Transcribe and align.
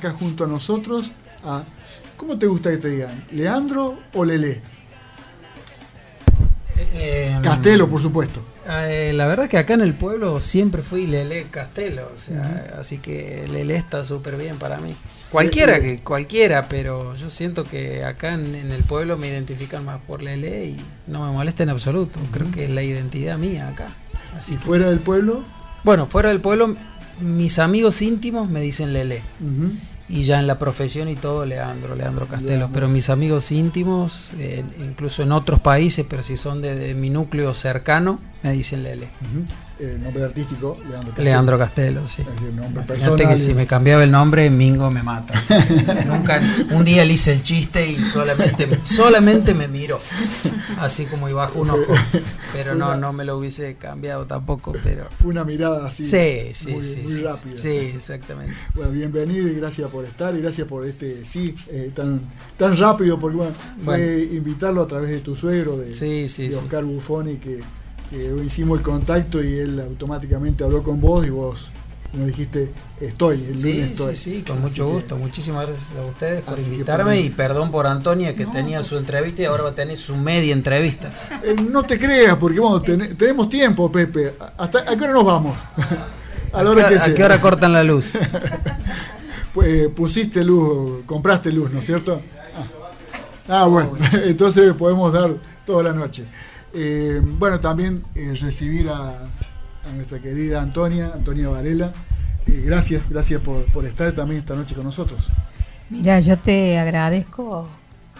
Acá 0.00 0.12
junto 0.18 0.44
a 0.44 0.46
nosotros 0.46 1.10
a. 1.44 1.62
¿Cómo 2.16 2.38
te 2.38 2.46
gusta 2.46 2.70
que 2.70 2.76
te 2.78 2.88
digan? 2.90 3.24
¿Leandro 3.32 3.98
o 4.14 4.24
Lele? 4.24 4.60
Eh, 6.94 7.38
Castelo, 7.42 7.88
por 7.88 8.00
supuesto. 8.00 8.42
Eh, 8.68 9.12
la 9.14 9.26
verdad 9.26 9.48
que 9.48 9.58
acá 9.58 9.74
en 9.74 9.80
el 9.80 9.94
pueblo 9.94 10.38
siempre 10.40 10.82
fui 10.82 11.06
Lele 11.06 11.46
Castelo, 11.50 12.10
o 12.14 12.16
sea, 12.18 12.74
así 12.78 12.98
que 12.98 13.46
Lele 13.50 13.76
está 13.76 14.04
súper 14.04 14.36
bien 14.36 14.56
para 14.58 14.78
mí. 14.78 14.94
Cualquiera 15.30 15.76
Eh, 15.78 15.80
que 15.82 16.00
cualquiera, 16.00 16.68
pero 16.68 17.14
yo 17.14 17.30
siento 17.30 17.64
que 17.64 18.04
acá 18.04 18.34
en, 18.34 18.54
en 18.54 18.70
el 18.70 18.82
pueblo 18.84 19.16
me 19.16 19.28
identifican 19.28 19.84
más 19.84 20.00
por 20.02 20.22
Lele 20.22 20.66
y 20.66 20.76
no 21.06 21.26
me 21.26 21.32
molesta 21.32 21.62
en 21.62 21.70
absoluto. 21.70 22.18
Creo 22.32 22.50
que 22.50 22.64
es 22.64 22.70
la 22.70 22.82
identidad 22.82 23.38
mía 23.38 23.68
acá. 23.68 23.88
Así 24.36 24.54
¿Y 24.54 24.56
que- 24.56 24.62
fuera 24.64 24.90
del 24.90 25.00
pueblo? 25.00 25.42
bueno, 25.84 26.06
fuera 26.06 26.28
del 26.28 26.40
pueblo, 26.40 26.76
mis 27.20 27.58
amigos 27.58 28.02
íntimos 28.02 28.48
me 28.50 28.60
dicen 28.60 28.92
Lele. 28.92 29.22
Y 30.10 30.24
ya 30.24 30.40
en 30.40 30.46
la 30.46 30.58
profesión 30.58 31.08
y 31.08 31.16
todo, 31.16 31.46
Leandro, 31.46 31.94
Leandro 31.94 32.26
Castelo. 32.26 32.48
Leandro. 32.48 32.70
Pero 32.72 32.88
mis 32.88 33.08
amigos 33.10 33.52
íntimos, 33.52 34.30
eh, 34.38 34.64
incluso 34.80 35.22
en 35.22 35.30
otros 35.30 35.60
países, 35.60 36.04
pero 36.08 36.22
si 36.22 36.36
son 36.36 36.60
de, 36.60 36.74
de 36.74 36.94
mi 36.94 37.10
núcleo 37.10 37.54
cercano, 37.54 38.18
me 38.42 38.52
dicen 38.52 38.82
Lele. 38.82 39.08
El 39.80 40.02
nombre 40.02 40.24
artístico, 40.24 40.76
Leandro 40.88 41.06
Castelo. 41.08 41.24
Leandro 41.24 41.58
Castelo, 41.58 42.08
sí. 42.08 42.22
Es 42.22 42.28
decir, 42.28 42.52
nombre 42.54 42.82
personal. 42.84 43.16
que 43.28 43.38
si 43.38 43.54
me 43.54 43.66
cambiaba 43.66 44.04
el 44.04 44.10
nombre, 44.10 44.50
Mingo 44.50 44.90
me 44.90 45.02
mata. 45.02 45.34
así 45.38 45.54
que 45.84 46.04
nunca, 46.04 46.40
un 46.72 46.84
día 46.84 47.04
le 47.04 47.14
hice 47.14 47.32
el 47.32 47.42
chiste 47.42 47.88
y 47.90 47.96
solamente, 47.96 48.68
solamente 48.82 49.54
me 49.54 49.68
miró. 49.68 49.98
Así 50.78 51.06
como 51.06 51.28
iba 51.28 51.50
un 51.54 51.70
ojo. 51.70 51.94
Pero 52.52 52.74
no, 52.74 52.94
no 52.96 53.12
me 53.12 53.24
lo 53.24 53.38
hubiese 53.38 53.76
cambiado 53.76 54.26
tampoco. 54.26 54.72
Pero 54.84 55.08
Fue 55.18 55.30
una 55.30 55.44
mirada 55.44 55.86
así. 55.86 56.04
sí, 56.04 56.50
sí, 56.54 56.72
muy, 56.72 56.84
sí. 56.84 56.96
muy 57.02 57.12
sí, 57.12 57.22
rápida. 57.22 57.56
Sí, 57.56 57.76
exactamente. 57.96 58.54
Bueno, 58.74 58.90
bienvenido 58.92 59.48
y 59.48 59.54
gracias 59.54 59.88
por 59.90 60.04
estar 60.04 60.34
y 60.36 60.42
gracias 60.42 60.66
por 60.68 60.86
este 60.86 61.24
sí 61.24 61.54
eh, 61.68 61.90
tan, 61.94 62.20
tan 62.58 62.76
rápido, 62.76 63.18
porque 63.18 63.36
bueno, 63.38 63.52
fue 63.84 63.96
Bueno. 63.98 64.34
invitarlo 64.36 64.82
a 64.82 64.86
través 64.86 65.10
de 65.10 65.20
tu 65.20 65.34
suegro, 65.36 65.76
de, 65.78 65.94
Sí, 65.94 66.28
sí, 66.28 66.48
de. 66.48 66.56
Oscar 66.56 66.84
Buffoni, 66.84 67.36
que, 67.36 67.60
que 68.10 68.34
hicimos 68.44 68.78
el 68.78 68.84
contacto 68.84 69.42
y 69.42 69.58
él 69.58 69.80
automáticamente 69.80 70.64
habló 70.64 70.82
con 70.82 71.00
vos 71.00 71.26
y 71.26 71.30
vos 71.30 71.68
nos 72.12 72.26
dijiste, 72.26 72.68
estoy, 73.00 73.36
el 73.52 73.60
Sí, 73.60 73.72
lunes 73.74 73.90
estoy. 73.92 74.16
sí, 74.16 74.30
sí, 74.38 74.42
con 74.42 74.56
Así 74.58 74.62
mucho 74.66 74.86
que- 74.86 74.92
gusto. 74.94 75.16
Muchísimas 75.16 75.68
gracias 75.68 75.92
a 75.96 76.04
ustedes 76.04 76.40
por 76.42 76.58
invitarme 76.58 77.20
y 77.20 77.30
perdón 77.30 77.70
por 77.70 77.86
Antonia 77.86 78.34
que 78.34 78.46
No, 78.46 78.50
tenía 78.50 78.82
su 78.82 78.96
entrevista 78.98 79.42
y 79.42 79.44
ahora 79.44 79.62
va 79.62 79.70
a 79.70 79.74
tener 79.76 79.96
su 79.96 80.16
media 80.16 80.52
entrevista. 80.52 81.12
Eh, 81.44 81.54
no 81.70 81.84
te 81.84 82.00
creas, 82.00 82.36
porque 82.36 82.58
bueno, 82.58 82.82
ten- 82.82 83.16
tenemos 83.16 83.48
tiempo, 83.48 83.92
Pepe. 83.92 84.34
¿Hasta 84.58 84.80
a 84.80 84.96
qué 84.96 85.04
hora 85.04 85.12
nos 85.12 85.24
vamos? 85.24 85.56
a 86.52 86.62
la 86.64 86.70
hora 86.70 86.86
¿A 86.86 86.88
que 86.88 86.94
qué- 86.96 87.00
¿A 87.00 87.04
sea. 87.04 87.14
qué 87.14 87.24
hora 87.24 87.40
cortan 87.40 87.72
la 87.72 87.84
luz? 87.84 88.10
Pues 89.54 89.88
pusiste 89.88 90.44
luz, 90.44 91.02
compraste 91.06 91.50
luz, 91.50 91.72
¿no 91.72 91.80
es 91.80 91.86
cierto? 91.86 92.20
Ah, 93.48 93.62
Ah, 93.62 93.66
bueno, 93.66 93.92
entonces 94.24 94.72
podemos 94.74 95.12
dar 95.12 95.32
toda 95.66 95.82
la 95.82 95.92
noche. 95.92 96.24
Eh, 96.72 97.20
bueno, 97.24 97.60
también 97.60 98.04
eh, 98.14 98.34
recibir 98.40 98.88
a, 98.88 99.10
a 99.10 99.92
nuestra 99.94 100.18
querida 100.20 100.60
Antonia, 100.62 101.12
Antonia 101.14 101.48
Varela. 101.48 101.92
Eh, 102.46 102.62
gracias, 102.64 103.08
gracias 103.08 103.40
por, 103.42 103.64
por 103.66 103.84
estar 103.86 104.12
también 104.12 104.40
esta 104.40 104.54
noche 104.54 104.74
con 104.74 104.84
nosotros. 104.84 105.28
Mira, 105.88 106.20
yo 106.20 106.38
te 106.38 106.78
agradezco 106.78 107.68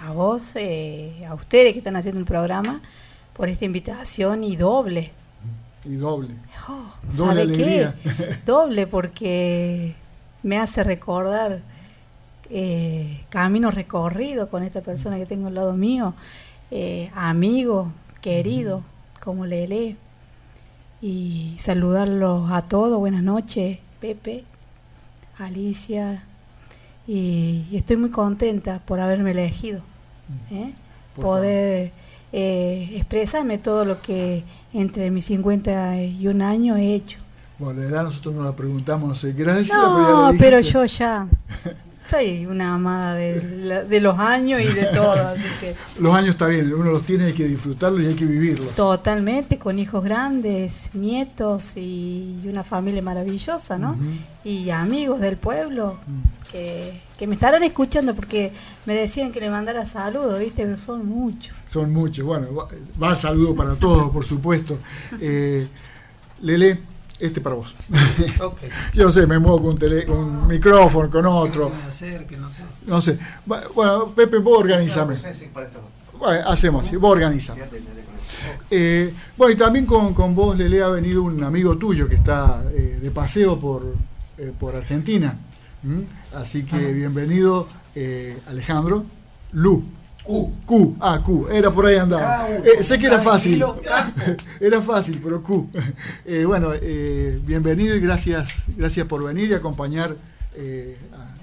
a 0.05 0.13
vos, 0.13 0.55
a 0.57 1.35
ustedes 1.35 1.73
que 1.73 1.79
están 1.79 1.97
haciendo 1.97 2.19
el 2.21 2.27
programa, 2.27 2.81
por 3.35 3.49
esta 3.49 3.65
invitación 3.65 4.43
y 4.45 4.57
doble. 4.57 5.13
Y 5.85 5.95
doble. 5.95 6.35
Oh, 6.69 6.93
Doble 7.17 7.45
¿Sabe 7.45 7.57
qué? 7.57 7.85
alegría. 7.85 7.95
Doble 8.47 8.87
porque 8.87 9.95
me 10.43 10.59
hace 10.59 10.85
recordar 10.85 11.61
eh, 12.51 13.21
caminos 13.31 13.75
recorridos 13.75 14.49
con 14.49 14.63
esta 14.63 14.81
persona 14.81 15.17
que 15.17 15.27
tengo 15.27 15.47
al 15.47 15.55
lado 15.55 15.73
mío, 15.75 16.15
eh, 16.71 17.11
amigo, 17.15 17.93
querido, 18.21 18.83
como 19.23 19.47
Lele. 19.47 19.97
Y 21.03 21.55
saludarlos 21.59 22.51
a 22.51 22.63
todos, 22.63 22.99
buenas 22.99 23.23
noches, 23.23 23.79
Pepe, 24.01 24.45
Alicia. 25.39 26.25
Y, 27.07 27.67
y 27.71 27.77
estoy 27.77 27.97
muy 27.97 28.11
contenta 28.11 28.81
por 28.81 29.01
haberme 29.01 29.31
elegido. 29.31 29.81
¿eh? 30.51 30.73
Por 31.15 31.25
Poder 31.25 31.93
eh, 32.33 32.91
expresarme 32.95 33.59
todo 33.59 33.85
lo 33.85 34.01
que 34.01 34.45
entre 34.73 35.11
mis 35.11 35.25
51 35.27 36.45
años 36.45 36.79
he 36.79 36.95
hecho. 36.95 37.19
Bueno, 37.59 37.81
de 37.81 37.87
verdad 37.87 38.05
nosotros 38.05 38.35
nos 38.35 38.45
la 38.45 38.57
preguntamos, 38.57 39.21
ya 39.23 39.63
No, 39.75 40.33
pero 40.39 40.61
yo 40.61 40.85
ya 40.85 41.27
soy 42.11 42.47
una 42.47 42.75
amada 42.75 43.15
de, 43.15 44.01
los 44.01 44.19
años 44.19 44.61
y 44.61 44.67
de 44.67 44.87
todo, 44.87 45.13
así 45.13 45.43
que 45.61 45.75
Los 46.01 46.15
años 46.15 46.31
está 46.31 46.47
bien, 46.47 46.73
uno 46.75 46.91
los 46.91 47.03
tiene, 47.07 47.25
hay 47.27 47.33
que 47.33 47.47
disfrutarlos 47.47 48.03
y 48.03 48.07
hay 48.07 48.15
que 48.15 48.25
vivirlos. 48.25 48.75
totalmente 48.75 49.59
con 49.59 49.79
hijos 49.79 50.03
grandes, 50.03 50.91
nietos 50.95 51.77
y 51.77 52.41
una 52.45 52.65
familia 52.65 53.03
maravillosa, 53.03 53.79
¿no? 53.79 53.97
Y 54.45 54.71
amigos 54.71 55.21
del 55.21 55.37
pueblo 55.37 55.81
Mm. 56.07 56.51
que, 56.51 57.01
que 57.19 57.27
me 57.27 57.35
estarán 57.35 57.63
escuchando 57.63 58.15
porque 58.15 58.53
me 58.87 58.95
decían 58.95 59.33
que 59.33 59.41
le 59.41 59.51
mandara 59.51 59.87
saludos, 59.87 60.39
¿viste? 60.39 60.65
Pero 60.65 60.77
son 60.77 61.07
muchos. 61.07 61.55
Son 61.71 61.93
muchos. 61.93 62.25
Bueno, 62.25 62.55
va, 62.55 62.69
va 63.03 63.15
saludo 63.15 63.55
para 63.55 63.75
todos, 63.77 64.11
por 64.11 64.25
supuesto. 64.25 64.79
Eh, 65.21 65.67
Lele, 66.43 66.79
este 67.21 67.41
para 67.41 67.57
vos. 67.57 67.75
Yo 68.95 69.05
no 69.05 69.13
sé, 69.13 69.27
me 69.27 69.39
muevo 69.39 69.59
con 69.59 69.67
un, 69.71 69.79
tele- 69.79 70.07
con 70.07 70.17
un 70.19 70.47
micrófono, 70.47 71.11
con 71.11 71.27
otro. 71.27 71.71
Que 72.27 72.37
no 72.37 72.49
sé. 72.51 72.63
No 72.87 73.01
sé. 73.01 73.19
Bueno, 73.75 74.07
Pepe, 74.15 74.39
vos 74.39 74.59
organizame. 74.61 75.15
Bueno, 76.19 76.49
hacemos 76.49 76.87
así, 76.87 76.97
vos 76.97 77.13
organizame. 77.13 77.63
Eh, 78.71 79.13
bueno, 79.37 79.53
y 79.53 79.57
también 79.57 79.87
con, 79.87 80.15
con 80.15 80.35
vos, 80.35 80.57
Lele, 80.57 80.83
ha 80.83 80.89
venido 80.89 81.23
un 81.23 81.43
amigo 81.45 81.77
tuyo 81.77 82.09
que 82.09 82.15
está 82.17 82.63
eh, 82.75 82.99
de 83.03 83.11
paseo 83.11 83.59
por, 83.59 83.95
eh, 84.39 84.53
por 84.59 84.75
Argentina. 84.77 85.35
¿Mm? 85.83 86.01
Así 86.37 86.63
que 86.65 86.93
bienvenido, 86.93 87.67
eh, 87.95 88.39
Alejandro. 88.49 89.05
Lu. 89.53 89.83
Q. 90.23 90.53
Q. 90.67 90.97
Ah, 91.01 91.21
Q. 91.25 91.49
Era 91.51 91.71
por 91.71 91.87
ahí 91.87 91.97
andaba. 91.97 92.49
Eh, 92.51 92.83
sé 92.83 92.99
que 92.99 93.07
era 93.07 93.21
fácil. 93.21 93.65
Era 94.61 94.81
fácil, 94.83 95.21
pero 95.23 95.43
Q. 95.43 95.69
Eh, 96.25 96.45
bueno, 96.45 96.73
eh, 96.75 97.41
bienvenido 97.45 97.97
y 97.97 98.01
gracias, 98.01 98.65
gracias 98.77 99.07
por 99.07 99.25
venir 99.25 99.51
y 99.51 99.55
acompañar 99.55 100.17
eh, 100.55 100.97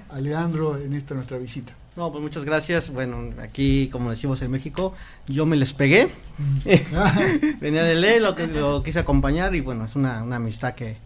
a, 0.09 0.15
a 0.15 0.19
Leandro 0.21 0.77
en 0.77 0.93
esta 0.93 1.15
nuestra 1.15 1.37
visita. 1.37 1.73
No, 1.95 2.11
pues 2.11 2.21
muchas 2.21 2.45
gracias. 2.45 2.89
Bueno, 2.91 3.31
aquí, 3.41 3.89
como 3.91 4.11
decimos 4.11 4.41
en 4.43 4.51
México, 4.51 4.93
yo 5.27 5.47
me 5.47 5.57
les 5.57 5.73
pegué. 5.73 6.09
Venía 7.59 7.83
de 7.83 7.95
ley, 7.95 8.19
lo, 8.19 8.35
que- 8.35 8.47
lo 8.47 8.83
quise 8.83 8.99
acompañar 8.99 9.55
y 9.55 9.61
bueno, 9.61 9.85
es 9.85 9.95
una, 9.95 10.21
una 10.23 10.35
amistad 10.35 10.75
que, 10.75 10.97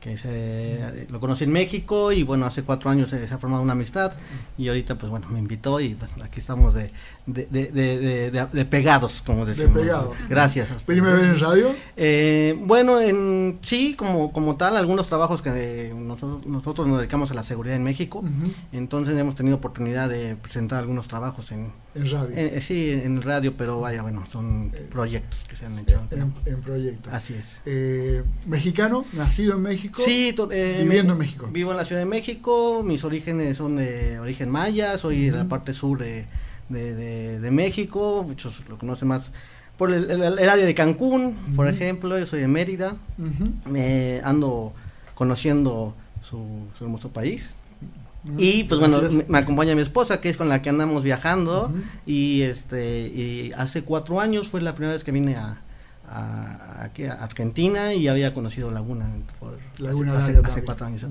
que 0.00 0.16
se, 0.16 1.06
lo 1.10 1.20
conocí 1.20 1.44
en 1.44 1.52
México 1.52 2.10
y 2.10 2.22
bueno, 2.22 2.46
hace 2.46 2.62
cuatro 2.62 2.88
años 2.90 3.10
se, 3.10 3.28
se 3.28 3.34
ha 3.34 3.38
formado 3.38 3.62
una 3.62 3.72
amistad 3.72 4.12
y 4.56 4.66
ahorita 4.68 4.96
pues 4.96 5.10
bueno, 5.10 5.28
me 5.28 5.38
invitó 5.38 5.78
y 5.78 5.90
pues 5.94 6.10
aquí 6.22 6.40
estamos 6.40 6.72
de, 6.72 6.90
de, 7.26 7.46
de, 7.50 7.66
de, 7.70 7.98
de- 7.98 8.30
de- 8.30 8.46
de 8.50 8.64
pegados, 8.64 9.20
como 9.22 9.44
decimos. 9.44 9.76
pegados. 9.78 10.16
Gracias. 10.28 10.68
¿Primera 10.84 11.14
vez 11.14 11.24
en 11.24 11.38
radio? 11.38 11.74
Eh, 11.96 12.56
bueno, 12.64 12.98
en 13.00 13.58
sí, 13.60 13.94
como, 13.94 14.32
como 14.32 14.56
tal, 14.56 14.76
algunos 14.78 15.06
trabajos 15.06 15.42
que 15.42 15.50
eh, 15.54 15.94
nosotros, 15.94 16.46
nosotros 16.46 16.86
nos 16.88 16.98
dedicamos 16.98 17.30
a 17.30 17.34
la 17.34 17.42
seguridad 17.42 17.76
en 17.76 17.84
México, 17.84 18.24
entonces 18.72 19.16
hemos 19.18 19.34
tenido 19.36 19.56
oportunidad 19.56 20.08
de 20.08 20.34
presentar 20.36 20.78
algunos 20.78 21.08
trabajos 21.08 21.52
en, 21.52 21.72
En 21.94 22.08
radio. 22.08 22.36
eh, 22.36 22.52
eh, 22.54 22.60
sí, 22.60 22.90
en 22.90 23.20
radio, 23.20 23.54
pero 23.56 23.80
vaya, 23.80 24.02
bueno, 24.02 24.24
son 24.26 24.72
proyectos 24.90 25.44
que 25.48 25.56
se 25.56 25.66
han 25.66 25.78
hecho. 25.78 26.00
en, 26.10 26.32
en 26.46 26.60
proyecto. 26.60 27.10
Así 27.12 27.34
es. 27.34 27.62
Eh, 27.66 28.22
mexicano, 28.46 29.04
nacido 29.12 29.54
en 29.56 29.62
México. 29.62 30.00
Sí, 30.04 30.34
eh, 30.52 30.80
viviendo 30.82 31.14
en 31.14 31.18
México. 31.18 31.48
Vivo 31.52 31.72
en 31.72 31.76
la 31.76 31.84
Ciudad 31.84 32.00
de 32.00 32.06
México, 32.06 32.82
mis 32.84 33.02
orígenes 33.02 33.56
son 33.56 33.76
de 33.76 34.20
origen 34.20 34.50
maya, 34.50 34.98
soy 34.98 35.30
de 35.30 35.38
la 35.38 35.48
parte 35.48 35.74
sur 35.74 35.98
de, 35.98 36.26
de, 36.68 37.40
de, 37.40 37.50
México, 37.50 38.24
muchos 38.26 38.62
lo 38.68 38.78
conocen 38.78 39.08
más 39.08 39.32
por 39.76 39.92
el, 39.92 40.10
el, 40.10 40.48
área 40.48 40.66
de 40.66 40.74
Cancún, 40.74 41.34
por 41.56 41.66
ejemplo, 41.66 42.18
yo 42.18 42.26
soy 42.26 42.40
de 42.40 42.48
Mérida, 42.48 42.96
me 43.64 44.20
ando 44.22 44.74
conociendo 45.14 45.94
su, 46.22 46.66
su 46.78 46.84
hermoso 46.84 47.10
país. 47.10 47.54
Y 48.36 48.64
pues 48.64 48.78
bueno, 48.78 49.00
me, 49.28 49.38
acompaña 49.38 49.74
mi 49.74 49.82
esposa, 49.82 50.20
que 50.20 50.28
es 50.28 50.36
con 50.36 50.48
la 50.48 50.60
que 50.60 50.68
andamos 50.68 51.02
viajando, 51.02 51.72
y 52.06 52.42
este 52.42 53.00
y 53.00 53.52
hace 53.56 53.82
cuatro 53.82 54.20
años 54.20 54.48
fue 54.48 54.60
la 54.60 54.74
primera 54.74 54.92
vez 54.92 55.04
que 55.04 55.12
vine 55.12 55.36
a, 55.36 55.58
a, 56.10 56.84
aquí 56.84 57.04
a 57.04 57.14
Argentina 57.14 57.94
y 57.94 58.08
había 58.08 58.34
conocido 58.34 58.70
Laguna 58.70 59.06
por 59.38 59.58
Laguna 59.78 60.18
hace, 60.18 60.36
hace, 60.36 60.64
cuatro 60.64 60.86
años 60.86 61.06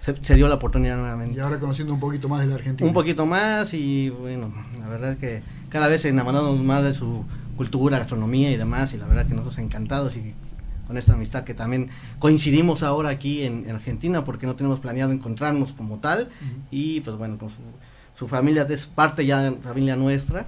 se, 0.00 0.34
dio 0.34 0.46
la 0.46 0.56
oportunidad 0.56 0.98
nuevamente. 0.98 1.36
Y 1.38 1.40
ahora 1.40 1.58
conociendo 1.58 1.94
un 1.94 2.00
poquito 2.00 2.28
más 2.28 2.40
de 2.40 2.46
la 2.46 2.56
Argentina. 2.56 2.86
Un 2.86 2.94
poquito 2.94 3.26
más 3.26 3.72
y 3.72 4.10
bueno 4.10 4.52
la 4.78 4.88
verdad 4.88 5.12
es 5.12 5.18
que 5.18 5.42
cada 5.68 5.88
vez 5.88 6.04
enamoramos 6.04 6.60
más 6.60 6.84
de 6.84 6.92
su 6.94 7.24
cultura 7.56 7.98
gastronomía 7.98 8.50
y 8.50 8.56
demás 8.56 8.92
y 8.92 8.98
la 8.98 9.06
verdad 9.06 9.26
que 9.26 9.34
nosotros 9.34 9.58
encantados 9.58 10.16
y 10.16 10.34
con 10.92 10.98
esta 10.98 11.14
amistad 11.14 11.44
que 11.44 11.54
también 11.54 11.88
coincidimos 12.18 12.82
ahora 12.82 13.08
aquí 13.08 13.44
en, 13.44 13.70
Argentina 13.70 14.24
porque 14.24 14.44
no 14.44 14.56
tenemos 14.56 14.78
planeado 14.78 15.10
encontrarnos 15.10 15.72
como 15.72 16.00
tal. 16.00 16.28
Y 16.70 17.00
pues 17.00 17.16
bueno 17.16 17.38
con 17.38 17.48
su, 17.48 17.56
su 18.14 18.28
familia 18.28 18.66
es 18.68 18.88
parte 18.88 19.24
ya 19.24 19.40
de 19.40 19.52
familia 19.52 19.96
nuestra 19.96 20.44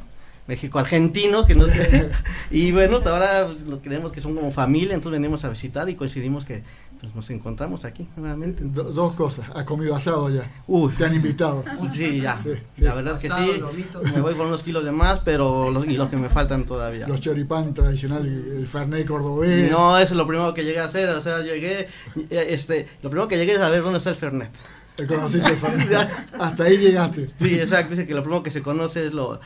México 0.47 0.79
argentino, 0.79 1.47
que 1.47 1.55
no 1.55 1.65
y 2.51 2.73
bueno, 2.73 2.99
ahora 3.07 3.47
pues, 3.47 3.63
lo 3.63 3.81
creemos 3.81 4.13
que 4.13 4.21
son 4.21 4.35
como 4.35 4.53
familia, 4.53 4.95
entonces 4.95 5.19
venimos 5.19 5.43
a 5.47 5.49
visitar 5.49 5.89
y 5.89 5.95
coincidimos 5.95 6.45
que 6.45 6.63
pues, 7.05 7.15
nos 7.15 7.31
encontramos 7.31 7.85
aquí 7.85 8.09
nuevamente. 8.17 8.63
dos 8.65 9.13
cosas, 9.13 9.47
¿has 9.55 9.65
comido 9.65 9.95
asado 9.95 10.31
ya? 10.31 10.51
Uy. 10.67 10.93
¿Te 10.95 11.05
han 11.05 11.15
invitado? 11.15 11.65
Sí, 11.93 12.21
ya, 12.21 12.41
la 12.79 12.95
verdad 12.95 13.21
que 13.21 13.29
sí, 13.29 13.63
me 14.15 14.21
voy 14.21 14.35
con 14.35 14.47
unos 14.47 14.63
kilos 14.63 14.85
de 14.85 14.93
más, 14.93 15.21
pero 15.21 15.71
los, 15.71 15.87
y 15.87 15.97
los 15.97 16.09
que 16.09 16.17
me 16.17 16.29
faltan 16.29 16.65
todavía. 16.65 17.07
Los 17.07 17.21
choripán 17.21 17.75
tradicional, 17.75 18.27
el 18.27 18.67
fernet 18.67 19.07
cordobés. 19.07 19.71
No, 19.71 19.99
eso 19.99 20.15
es 20.15 20.19
lo 20.19 20.27
primero 20.27 20.55
que 20.55 20.65
llegué 20.65 20.81
a 20.81 20.85
hacer, 20.85 21.09
o 21.11 21.23
sea, 21.23 21.41
llegué, 21.41 21.89
eh, 22.31 22.47
este, 22.51 22.89
lo 23.03 23.11
primero 23.11 23.29
que 23.29 23.37
llegué 23.37 23.53
es 23.53 23.61
a 23.61 23.71
ver 23.71 23.83
dónde 23.83 23.99
está 23.99 24.11
el 24.11 24.17
fernet. 24.17 24.51
Te 24.97 25.07
conociste 25.07 25.53
Hasta 26.39 26.65
ahí 26.65 26.77
llegaste. 26.77 27.29
Sí, 27.41 27.59
exacto. 27.59 27.91
Dice 27.91 28.07
que 28.07 28.15
lo 28.15 28.23
primero 28.23 28.45
que 28.45 28.51
se 28.51 28.63
conoce 28.63 29.07
es 29.07 29.13
lo. 29.13 29.41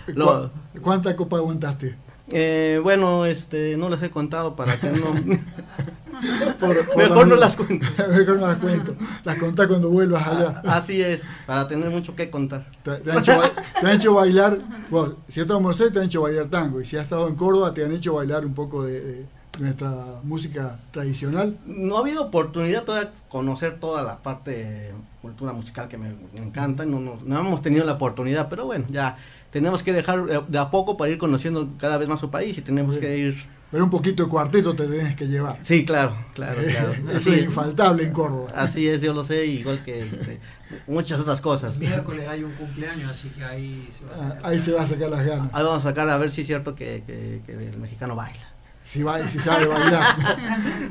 ¿Cuánta 0.82 1.16
copa 1.16 1.38
aguantaste? 1.38 1.96
Eh, 2.30 2.80
bueno, 2.82 3.24
este, 3.26 3.76
no 3.76 3.88
las 3.88 4.02
he 4.02 4.10
contado 4.10 4.54
para 4.54 4.78
que 4.78 4.90
no. 4.90 5.12
Mejor 6.96 7.28
no 7.28 7.36
las 7.36 7.56
cuento. 7.56 7.86
Mejor 8.08 8.38
no 8.38 8.46
las 8.46 8.56
cuento. 8.58 8.94
Las 9.24 9.38
contás 9.38 9.66
cuando 9.66 9.88
vuelvas 9.90 10.26
allá. 10.26 10.62
Ah, 10.64 10.76
así 10.76 11.00
es, 11.00 11.22
para 11.46 11.68
tener 11.68 11.90
mucho 11.90 12.14
que 12.14 12.30
contar. 12.30 12.66
Te, 12.82 12.90
han, 13.10 13.94
hecho, 13.94 14.14
bailar. 14.14 14.58
Bueno, 14.90 15.16
si 15.28 15.40
has 15.40 15.44
estado 15.44 15.58
en 15.58 15.64
Buenos 15.64 15.92
te 15.92 15.98
han 15.98 16.06
hecho 16.06 16.22
bailar 16.22 16.46
tango. 16.46 16.80
Y 16.80 16.84
si 16.84 16.96
has 16.96 17.04
estado 17.04 17.28
en 17.28 17.34
Córdoba, 17.34 17.72
te 17.72 17.84
han 17.84 17.92
hecho 17.92 18.14
bailar 18.14 18.44
un 18.44 18.54
poco 18.54 18.84
de 18.84 19.26
nuestra 19.58 19.92
música 20.22 20.78
tradicional. 20.90 21.56
No 21.66 21.96
ha 21.96 22.00
habido 22.00 22.22
oportunidad 22.24 22.84
todavía 22.84 23.10
de 23.10 23.16
conocer 23.28 23.78
toda 23.80 24.02
la 24.02 24.18
parte 24.18 24.92
cultura 25.20 25.52
musical 25.52 25.88
que 25.88 25.98
me, 25.98 26.14
encanta, 26.36 26.86
no, 26.86 27.00
no, 27.00 27.38
hemos 27.38 27.60
tenido 27.60 27.84
la 27.84 27.94
oportunidad, 27.94 28.48
pero 28.48 28.66
bueno, 28.66 28.86
ya 28.88 29.16
tenemos 29.50 29.82
que 29.82 29.92
dejar 29.92 30.46
de 30.48 30.58
a 30.58 30.70
poco 30.70 30.96
para 30.96 31.10
ir 31.10 31.18
conociendo 31.18 31.68
cada 31.78 31.98
vez 31.98 32.08
más 32.08 32.20
su 32.20 32.30
país 32.30 32.56
y 32.58 32.62
tenemos 32.62 32.98
que 32.98 33.18
ir... 33.18 33.58
Pero 33.70 33.84
un 33.84 33.90
poquito 33.90 34.22
de 34.22 34.30
cuarteto 34.30 34.74
te 34.74 34.86
tienes 34.86 35.14
que 35.14 35.26
llevar. 35.26 35.58
Sí, 35.60 35.84
claro, 35.84 36.16
claro, 36.32 36.62
claro. 36.62 36.94
Eso 37.12 37.30
es 37.30 37.42
infaltable 37.42 38.04
en 38.04 38.12
Córdoba. 38.14 38.50
Así 38.54 38.88
es, 38.88 39.02
yo 39.02 39.12
lo 39.12 39.24
sé, 39.24 39.44
igual 39.44 39.84
que 39.84 40.04
este, 40.04 40.40
muchas 40.86 41.20
otras 41.20 41.42
cosas. 41.42 41.76
Miércoles 41.76 42.26
hay 42.26 42.44
un 42.44 42.52
cumpleaños, 42.52 43.10
así 43.10 43.28
que 43.28 43.44
ahí 43.44 43.86
se 43.90 44.06
va 44.06 44.12
a 44.12 44.16
sacar, 44.16 44.38
ah, 44.42 44.48
ahí 44.48 44.58
se 44.58 44.72
va 44.72 44.82
a 44.82 44.86
sacar 44.86 45.10
las 45.10 45.26
ganas. 45.26 45.50
Ahí 45.52 45.62
vamos 45.62 45.84
a 45.84 45.88
sacar 45.90 46.08
a 46.08 46.16
ver 46.16 46.30
si 46.30 46.40
es 46.40 46.46
cierto 46.46 46.74
que, 46.74 47.02
que 47.06 47.52
el 47.52 47.76
mexicano 47.76 48.16
baila 48.16 48.58
si, 48.88 49.02
va, 49.02 49.22
si 49.22 49.38
sabe 49.38 49.66
bailar. 49.66 50.02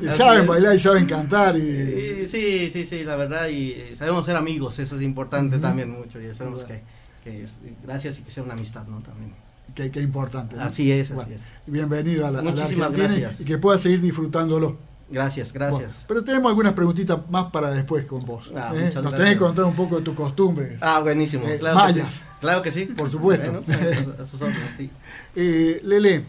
y 0.02 0.08
saben 0.12 0.46
bailar 0.46 0.76
y 0.76 0.78
saben 0.78 1.04
cantar. 1.06 1.56
Y... 1.56 2.28
Sí, 2.28 2.70
sí, 2.72 2.86
sí, 2.86 3.02
la 3.02 3.16
verdad. 3.16 3.48
Y 3.48 3.96
sabemos 3.96 4.24
ser 4.24 4.36
amigos, 4.36 4.78
eso 4.78 4.94
es 4.94 5.02
importante 5.02 5.58
también 5.58 5.90
mucho. 5.90 6.20
Y 6.20 6.32
sabemos 6.32 6.62
que, 6.62 6.80
que, 7.24 7.46
gracias 7.82 8.18
y 8.18 8.22
que 8.22 8.30
sea 8.30 8.42
una 8.42 8.54
amistad, 8.54 8.86
¿no? 8.86 9.00
También. 9.00 9.32
Que, 9.74 9.90
que 9.90 10.00
importante. 10.00 10.56
Así 10.58 10.90
es, 10.90 11.10
así 11.10 11.34
es. 11.34 11.42
Bienvenido 11.66 12.26
a 12.26 12.30
la, 12.30 12.42
Muchísimas 12.42 12.92
gracias. 12.92 13.40
y 13.40 13.44
que 13.44 13.58
pueda 13.58 13.78
seguir 13.78 14.00
disfrutándolo. 14.00 14.76
Gracias, 15.10 15.52
gracias. 15.52 16.04
pero 16.06 16.22
tenemos 16.22 16.50
algunas 16.50 16.74
preguntitas 16.74 17.18
más 17.30 17.50
para 17.50 17.70
después 17.70 18.04
con 18.04 18.24
vos. 18.26 18.52
Ah, 18.54 18.72
¿eh? 18.74 18.90
Nos 19.02 19.14
tenés 19.14 19.34
que 19.34 19.38
contar 19.38 19.64
un 19.64 19.74
poco 19.74 19.96
de 19.96 20.02
tu 20.02 20.14
costumbre. 20.14 20.76
Ah, 20.80 21.00
buenísimo. 21.00 21.46
Eh, 21.46 21.58
claro 21.58 21.76
mayas. 21.76 22.26
Claro 22.40 22.60
que 22.60 22.70
sí. 22.70 22.84
Por 22.84 23.10
supuesto. 23.10 23.62
a 23.66 24.26
sus 24.26 24.40
sí. 24.76 24.90
eh, 25.36 25.80
Lele, 25.82 26.24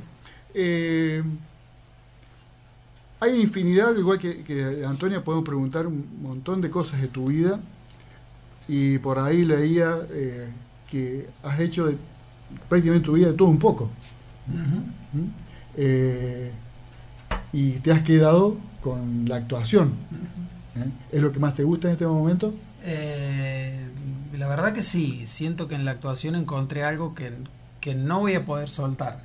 eh, 0.53 1.21
hay 3.19 3.41
infinidad, 3.41 3.95
igual 3.97 4.17
que, 4.17 4.83
Antonia, 4.87 5.23
podemos 5.23 5.45
preguntar 5.45 5.85
un 5.85 6.21
montón 6.21 6.61
de 6.61 6.69
cosas 6.69 7.01
de 7.01 7.07
tu 7.07 7.27
vida 7.27 7.59
y 8.67 8.97
por 8.99 9.19
ahí 9.19 9.43
leía 9.43 9.97
que 10.89 11.27
has 11.43 11.59
hecho 11.59 11.87
de, 11.87 11.97
prácticamente 12.67 13.05
tu 13.05 13.13
vida 13.13 13.27
de 13.27 13.33
todo 13.33 13.47
un 13.47 13.59
poco. 13.59 13.89
¿Mm? 14.47 15.27
Eh, 15.77 16.51
y 17.53 17.71
te 17.73 17.91
has 17.91 18.01
quedado 18.01 18.57
con 18.81 19.27
la 19.27 19.37
actuación. 19.37 19.93
¿Eh? 20.75 20.89
¿Es 21.11 21.21
lo 21.21 21.31
que 21.31 21.39
más 21.39 21.53
te 21.53 21.63
gusta 21.63 21.87
en 21.87 21.93
este 21.93 22.07
momento? 22.07 22.53
la 24.37 24.47
verdad 24.47 24.71
que 24.71 24.81
sí, 24.81 25.25
siento 25.27 25.67
que 25.67 25.75
en 25.75 25.83
la 25.83 25.91
actuación 25.91 26.35
encontré 26.35 26.83
algo 26.85 27.13
que, 27.13 27.93
no 27.93 28.21
voy 28.21 28.35
a 28.35 28.45
poder 28.45 28.69
soltar 28.69 29.21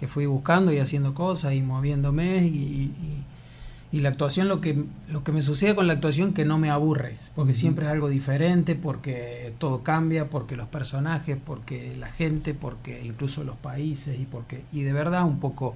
que 0.00 0.08
fui 0.08 0.24
buscando 0.24 0.72
y 0.72 0.78
haciendo 0.78 1.12
cosas 1.12 1.52
y 1.52 1.60
moviéndome 1.60 2.38
y, 2.38 2.48
y, 2.48 3.24
la 3.98 4.10
actuación 4.10 4.46
lo 4.46 4.60
que 4.60 4.84
lo 5.08 5.24
que 5.24 5.32
me 5.32 5.42
sucede 5.42 5.74
con 5.74 5.88
la 5.88 5.94
actuación 5.94 6.32
que 6.32 6.44
no 6.44 6.58
me 6.58 6.70
aburre 6.70 7.16
porque 7.34 7.54
siempre 7.54 7.86
es 7.86 7.90
algo 7.90 8.08
diferente 8.08 8.76
porque 8.76 9.52
todo 9.58 9.82
cambia 9.82 10.30
porque 10.30 10.54
los 10.54 10.68
personajes 10.68 11.36
porque 11.44 11.96
la 11.98 12.08
gente 12.08 12.54
porque 12.54 13.02
incluso 13.04 13.42
los 13.42 13.56
países 13.56 14.20
y 14.20 14.26
porque 14.26 14.62
y 14.72 14.82
de 14.82 14.92
verdad 14.92 15.24
un 15.24 15.40
poco 15.40 15.74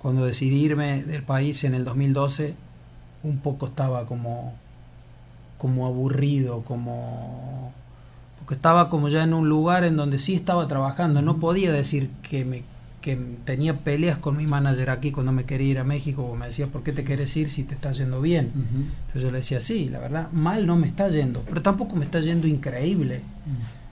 cuando 0.00 0.26
decidí 0.26 0.64
irme 0.64 1.04
del 1.04 1.22
país 1.22 1.62
en 1.62 1.74
el 1.74 1.84
2012 1.84 2.54
un 3.22 3.38
poco 3.38 3.66
estaba 3.66 4.06
como 4.06 4.54
como 5.56 5.86
aburrido 5.86 6.62
como 6.64 7.72
porque 8.40 8.54
estaba 8.54 8.90
como 8.90 9.08
ya 9.08 9.22
en 9.22 9.34
un 9.34 9.48
lugar 9.48 9.84
en 9.84 9.96
donde 9.96 10.18
sí 10.18 10.34
estaba 10.34 10.66
trabajando. 10.66 11.22
No 11.22 11.38
podía 11.38 11.70
decir 11.70 12.10
que 12.28 12.44
me 12.44 12.64
que 13.00 13.18
tenía 13.44 13.78
peleas 13.78 14.18
con 14.18 14.36
mi 14.36 14.46
manager 14.46 14.90
aquí 14.90 15.10
cuando 15.10 15.32
me 15.32 15.44
quería 15.44 15.70
ir 15.70 15.78
a 15.78 15.84
México, 15.84 16.36
me 16.38 16.46
decía, 16.46 16.66
¿por 16.66 16.82
qué 16.82 16.92
te 16.92 17.02
quieres 17.02 17.34
ir 17.36 17.48
si 17.48 17.64
te 17.64 17.74
está 17.74 17.92
yendo 17.92 18.20
bien? 18.20 18.52
Entonces 18.54 19.22
yo 19.22 19.30
le 19.30 19.38
decía, 19.38 19.60
sí, 19.60 19.88
la 19.88 20.00
verdad, 20.00 20.30
mal 20.32 20.66
no 20.66 20.76
me 20.76 20.86
está 20.86 21.08
yendo, 21.08 21.42
pero 21.48 21.62
tampoco 21.62 21.96
me 21.96 22.04
está 22.04 22.20
yendo 22.20 22.46
increíble. 22.46 23.22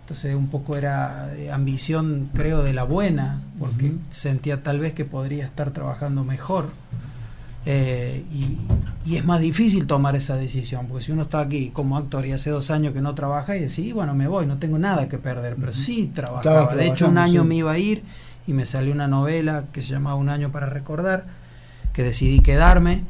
Entonces 0.02 0.34
un 0.34 0.48
poco 0.48 0.76
era 0.76 1.34
eh, 1.36 1.50
ambición, 1.50 2.30
creo, 2.34 2.62
de 2.62 2.72
la 2.72 2.84
buena, 2.84 3.42
porque 3.58 3.92
sentía 4.10 4.62
tal 4.62 4.80
vez 4.80 4.92
que 4.92 5.04
podría 5.04 5.44
estar 5.44 5.70
trabajando 5.72 6.24
mejor. 6.24 6.70
Eh, 7.66 8.24
y, 8.32 9.16
es 9.16 9.24
más 9.24 9.40
difícil 9.40 9.86
tomar 9.86 10.16
esa 10.16 10.36
decisión, 10.36 10.86
porque 10.86 11.04
si 11.04 11.12
uno 11.12 11.22
está 11.22 11.40
aquí 11.40 11.70
como 11.70 11.96
actor 11.96 12.24
y 12.26 12.32
hace 12.32 12.50
dos 12.50 12.70
años 12.70 12.92
que 12.92 13.00
no 13.00 13.14
trabaja 13.14 13.56
y 13.56 13.60
decís, 13.60 13.92
bueno, 13.94 14.14
me 14.14 14.28
voy, 14.28 14.46
no 14.46 14.58
tengo 14.58 14.78
nada 14.78 15.08
que 15.08 15.18
perder, 15.18 15.56
pero 15.58 15.72
sí 15.72 16.10
trabajaba. 16.14 16.74
De 16.74 16.86
hecho, 16.86 17.08
un 17.08 17.18
año 17.18 17.42
me 17.44 17.56
iba 17.56 17.72
a 17.72 17.78
ir 17.78 18.02
y 18.48 18.54
me 18.54 18.64
salió 18.64 18.94
una 18.94 19.06
novela 19.06 19.66
que 19.72 19.82
se 19.82 19.92
llamaba 19.92 20.16
Un 20.16 20.30
año 20.30 20.50
para 20.50 20.66
recordar, 20.66 21.26
que 21.92 22.02
decidí 22.02 22.40
quedarme, 22.40 23.04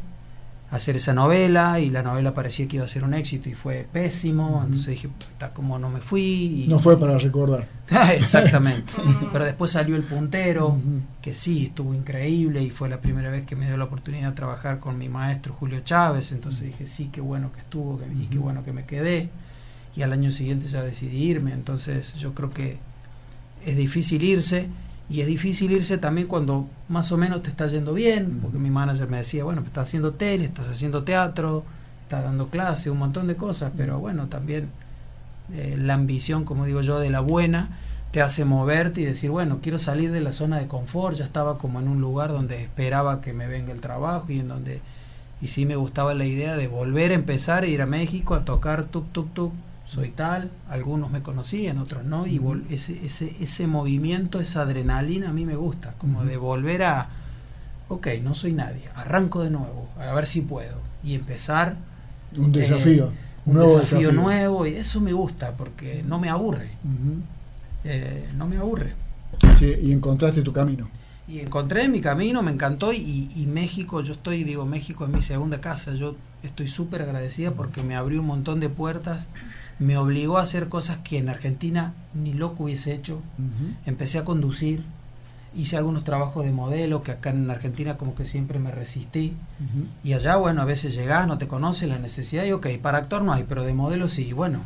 hacer 0.72 0.96
esa 0.96 1.14
novela 1.14 1.78
y 1.78 1.90
la 1.90 2.02
novela 2.02 2.34
parecía 2.34 2.66
que 2.66 2.76
iba 2.76 2.84
a 2.84 2.88
ser 2.88 3.04
un 3.04 3.14
éxito 3.14 3.48
y 3.48 3.54
fue 3.54 3.86
pésimo, 3.90 4.60
entonces 4.64 4.94
dije, 4.94 5.08
está 5.28 5.54
como 5.54 5.78
no 5.78 5.90
me 5.90 6.00
fui. 6.00 6.66
no 6.68 6.80
fue 6.80 6.98
para 6.98 7.16
recordar. 7.18 7.68
Exactamente. 8.16 8.92
Pero 9.32 9.44
después 9.44 9.70
salió 9.70 9.94
El 9.94 10.02
Puntero, 10.02 10.76
que 11.22 11.32
sí, 11.34 11.66
estuvo 11.66 11.94
increíble 11.94 12.60
y 12.60 12.70
fue 12.70 12.88
la 12.88 13.00
primera 13.00 13.30
vez 13.30 13.46
que 13.46 13.54
me 13.54 13.66
dio 13.66 13.76
la 13.76 13.84
oportunidad 13.84 14.30
de 14.30 14.34
trabajar 14.34 14.80
con 14.80 14.98
mi 14.98 15.08
maestro 15.08 15.54
Julio 15.54 15.82
Chávez, 15.84 16.32
entonces 16.32 16.62
dije, 16.62 16.88
sí, 16.88 17.10
qué 17.12 17.20
bueno 17.20 17.52
que 17.52 17.60
estuvo 17.60 18.00
y 18.20 18.26
qué 18.26 18.38
bueno 18.38 18.64
que 18.64 18.72
me 18.72 18.86
quedé. 18.86 19.30
Y 19.94 20.02
al 20.02 20.12
año 20.12 20.32
siguiente 20.32 20.66
ya 20.66 20.82
decidí 20.82 21.22
irme, 21.22 21.52
entonces 21.52 22.14
yo 22.14 22.34
creo 22.34 22.50
que 22.52 22.78
es 23.64 23.76
difícil 23.76 24.24
irse 24.24 24.68
y 25.10 25.22
es 25.22 25.26
difícil 25.26 25.72
irse 25.72 25.96
también 25.96 26.26
cuando 26.26 26.68
más 26.88 27.10
o 27.12 27.16
menos 27.16 27.42
te 27.42 27.48
está 27.48 27.66
yendo 27.66 27.94
bien, 27.94 28.40
porque 28.42 28.58
mi 28.58 28.70
manager 28.70 29.08
me 29.08 29.18
decía, 29.18 29.44
bueno, 29.44 29.62
estás 29.64 29.88
haciendo 29.88 30.12
tele, 30.12 30.44
estás 30.44 30.68
haciendo 30.68 31.02
teatro, 31.02 31.64
estás 32.02 32.24
dando 32.24 32.48
clase, 32.48 32.90
un 32.90 32.98
montón 32.98 33.26
de 33.26 33.36
cosas, 33.36 33.72
pero 33.76 33.98
bueno, 33.98 34.26
también 34.26 34.68
eh, 35.54 35.76
la 35.78 35.94
ambición, 35.94 36.44
como 36.44 36.66
digo 36.66 36.82
yo, 36.82 36.98
de 37.00 37.08
la 37.08 37.20
buena, 37.20 37.78
te 38.10 38.20
hace 38.20 38.44
moverte 38.44 39.00
y 39.00 39.04
decir, 39.04 39.30
bueno, 39.30 39.60
quiero 39.62 39.78
salir 39.78 40.12
de 40.12 40.20
la 40.20 40.32
zona 40.32 40.58
de 40.58 40.66
confort, 40.66 41.16
ya 41.16 41.24
estaba 41.24 41.56
como 41.56 41.80
en 41.80 41.88
un 41.88 42.00
lugar 42.02 42.30
donde 42.30 42.62
esperaba 42.62 43.22
que 43.22 43.32
me 43.32 43.46
venga 43.46 43.72
el 43.72 43.80
trabajo 43.80 44.26
y 44.30 44.40
en 44.40 44.48
donde, 44.48 44.82
y 45.40 45.46
sí 45.46 45.64
me 45.64 45.76
gustaba 45.76 46.12
la 46.12 46.26
idea 46.26 46.56
de 46.56 46.68
volver 46.68 47.12
a 47.12 47.14
empezar, 47.14 47.64
e 47.64 47.70
ir 47.70 47.80
a 47.80 47.86
México 47.86 48.34
a 48.34 48.44
tocar 48.44 48.84
tuk 48.84 49.10
tuk 49.12 49.32
tuk 49.32 49.52
soy 49.88 50.10
tal, 50.10 50.50
algunos 50.68 51.10
me 51.10 51.22
conocían, 51.22 51.78
otros 51.78 52.04
no, 52.04 52.26
y 52.26 52.38
ese, 52.68 53.06
ese, 53.06 53.34
ese 53.40 53.66
movimiento, 53.66 54.38
esa 54.38 54.62
adrenalina 54.62 55.30
a 55.30 55.32
mí 55.32 55.46
me 55.46 55.56
gusta, 55.56 55.94
como 55.96 56.24
de 56.24 56.36
volver 56.36 56.82
a, 56.82 57.08
ok, 57.88 58.08
no 58.22 58.34
soy 58.34 58.52
nadie, 58.52 58.82
arranco 58.94 59.42
de 59.42 59.50
nuevo, 59.50 59.88
a 59.98 60.12
ver 60.12 60.26
si 60.26 60.42
puedo, 60.42 60.78
y 61.02 61.14
empezar... 61.14 61.76
Un 62.36 62.52
desafío, 62.52 63.06
eh, 63.06 63.12
un, 63.46 63.54
nuevo 63.54 63.78
desafío, 63.78 64.12
nuevo, 64.12 64.66
y 64.66 64.74
eso 64.74 65.00
me 65.00 65.14
gusta, 65.14 65.52
porque 65.52 66.04
no 66.06 66.20
me 66.20 66.28
aburre, 66.28 66.68
eh, 67.84 68.28
no 68.36 68.46
me 68.46 68.58
aburre. 68.58 68.92
Sí, 69.58 69.74
y 69.80 69.92
encontraste 69.92 70.42
tu 70.42 70.52
camino. 70.52 70.90
Y 71.26 71.40
encontré 71.40 71.88
mi 71.88 72.02
camino, 72.02 72.42
me 72.42 72.50
encantó 72.50 72.92
y, 72.92 73.30
y, 73.34 73.46
México, 73.46 74.02
yo 74.02 74.12
estoy, 74.12 74.44
digo, 74.44 74.66
México 74.66 75.06
es 75.06 75.10
mi 75.10 75.22
segunda 75.22 75.62
casa, 75.62 75.94
yo 75.94 76.14
estoy 76.42 76.66
súper 76.68 77.00
agradecida 77.00 77.52
porque 77.52 77.82
me 77.82 77.96
abrió 77.96 78.20
un 78.20 78.26
montón 78.26 78.60
de 78.60 78.68
puertas, 78.68 79.26
me 79.78 79.96
obligó 79.96 80.38
a 80.38 80.42
hacer 80.42 80.68
cosas 80.68 80.98
que 80.98 81.18
en 81.18 81.28
Argentina 81.28 81.94
ni 82.14 82.32
loco 82.32 82.64
hubiese 82.64 82.92
hecho. 82.94 83.20
Empecé 83.86 84.18
a 84.18 84.24
conducir, 84.24 84.82
hice 85.54 85.76
algunos 85.76 86.04
trabajos 86.04 86.44
de 86.44 86.52
modelo 86.52 87.02
que 87.02 87.12
acá 87.12 87.30
en 87.30 87.50
Argentina 87.50 87.96
como 87.96 88.14
que 88.14 88.24
siempre 88.24 88.58
me 88.58 88.70
resistí. 88.70 89.34
Y 90.02 90.14
allá, 90.14 90.36
bueno, 90.36 90.62
a 90.62 90.64
veces 90.64 90.94
llegás, 90.94 91.28
no 91.28 91.38
te 91.38 91.46
conoces 91.46 91.88
la 91.88 91.98
necesidad 91.98 92.44
y 92.44 92.52
ok, 92.52 92.66
para 92.82 92.98
actor 92.98 93.22
no 93.22 93.32
hay, 93.32 93.44
pero 93.44 93.64
de 93.64 93.74
modelo 93.74 94.08
sí, 94.08 94.32
bueno, 94.32 94.60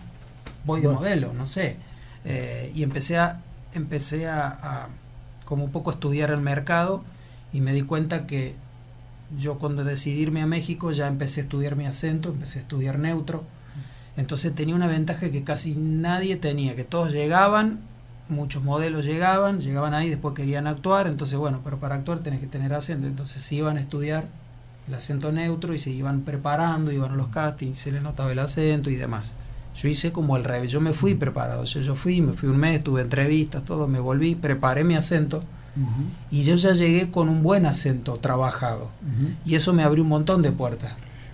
voy 0.64 0.80
de 0.80 0.88
modelo, 0.88 1.32
no 1.34 1.46
sé. 1.46 1.76
Eh, 2.24 2.72
y 2.74 2.82
empecé 2.82 3.18
a, 3.18 3.40
empecé 3.74 4.28
a, 4.28 4.46
a 4.48 4.88
como 5.44 5.64
un 5.64 5.72
poco 5.72 5.90
estudiar 5.90 6.30
el 6.30 6.40
mercado 6.40 7.04
y 7.52 7.60
me 7.60 7.74
di 7.74 7.82
cuenta 7.82 8.26
que 8.26 8.54
yo 9.38 9.58
cuando 9.58 9.84
decidí 9.84 10.20
irme 10.20 10.40
a 10.40 10.46
México 10.46 10.92
ya 10.92 11.06
empecé 11.08 11.40
a 11.40 11.44
estudiar 11.44 11.76
mi 11.76 11.84
acento, 11.84 12.30
empecé 12.30 12.60
a 12.60 12.62
estudiar 12.62 12.98
neutro 12.98 13.44
entonces 14.16 14.54
tenía 14.54 14.74
una 14.74 14.86
ventaja 14.86 15.30
que 15.30 15.44
casi 15.44 15.74
nadie 15.74 16.36
tenía, 16.36 16.76
que 16.76 16.84
todos 16.84 17.12
llegaban, 17.12 17.80
muchos 18.28 18.62
modelos 18.62 19.04
llegaban, 19.04 19.60
llegaban 19.60 19.94
ahí, 19.94 20.08
después 20.10 20.34
querían 20.34 20.66
actuar, 20.66 21.06
entonces 21.06 21.38
bueno, 21.38 21.60
pero 21.64 21.78
para 21.78 21.94
actuar 21.94 22.20
tenés 22.20 22.40
que 22.40 22.46
tener 22.46 22.74
acento, 22.74 23.06
entonces 23.06 23.42
se 23.42 23.54
iban 23.54 23.76
a 23.76 23.80
estudiar 23.80 24.26
el 24.88 24.94
acento 24.94 25.32
neutro 25.32 25.74
y 25.74 25.78
se 25.78 25.90
iban 25.90 26.22
preparando, 26.22 26.92
iban 26.92 27.12
a 27.12 27.16
los 27.16 27.28
castings, 27.28 27.78
se 27.78 27.92
les 27.92 28.02
notaba 28.02 28.32
el 28.32 28.38
acento 28.38 28.90
y 28.90 28.96
demás. 28.96 29.36
Yo 29.76 29.88
hice 29.88 30.12
como 30.12 30.36
el 30.36 30.44
revés, 30.44 30.70
yo 30.70 30.80
me 30.80 30.92
fui 30.92 31.14
preparado, 31.14 31.64
yo, 31.64 31.94
fui, 31.94 32.20
me 32.20 32.34
fui 32.34 32.48
un 32.48 32.58
mes, 32.58 32.84
tuve 32.84 33.00
entrevistas, 33.00 33.64
todo, 33.64 33.88
me 33.88 34.00
volví, 34.00 34.34
preparé 34.34 34.84
mi 34.84 34.94
acento 34.94 35.42
y 36.30 36.42
yo 36.42 36.56
ya 36.56 36.72
llegué 36.72 37.10
con 37.10 37.30
un 37.30 37.42
buen 37.42 37.64
acento 37.64 38.18
trabajado 38.18 38.90
y 39.46 39.54
eso 39.54 39.72
me 39.72 39.82
abrió 39.82 40.02
un 40.02 40.10
montón 40.10 40.42
de 40.42 40.52
puertas. 40.52 40.92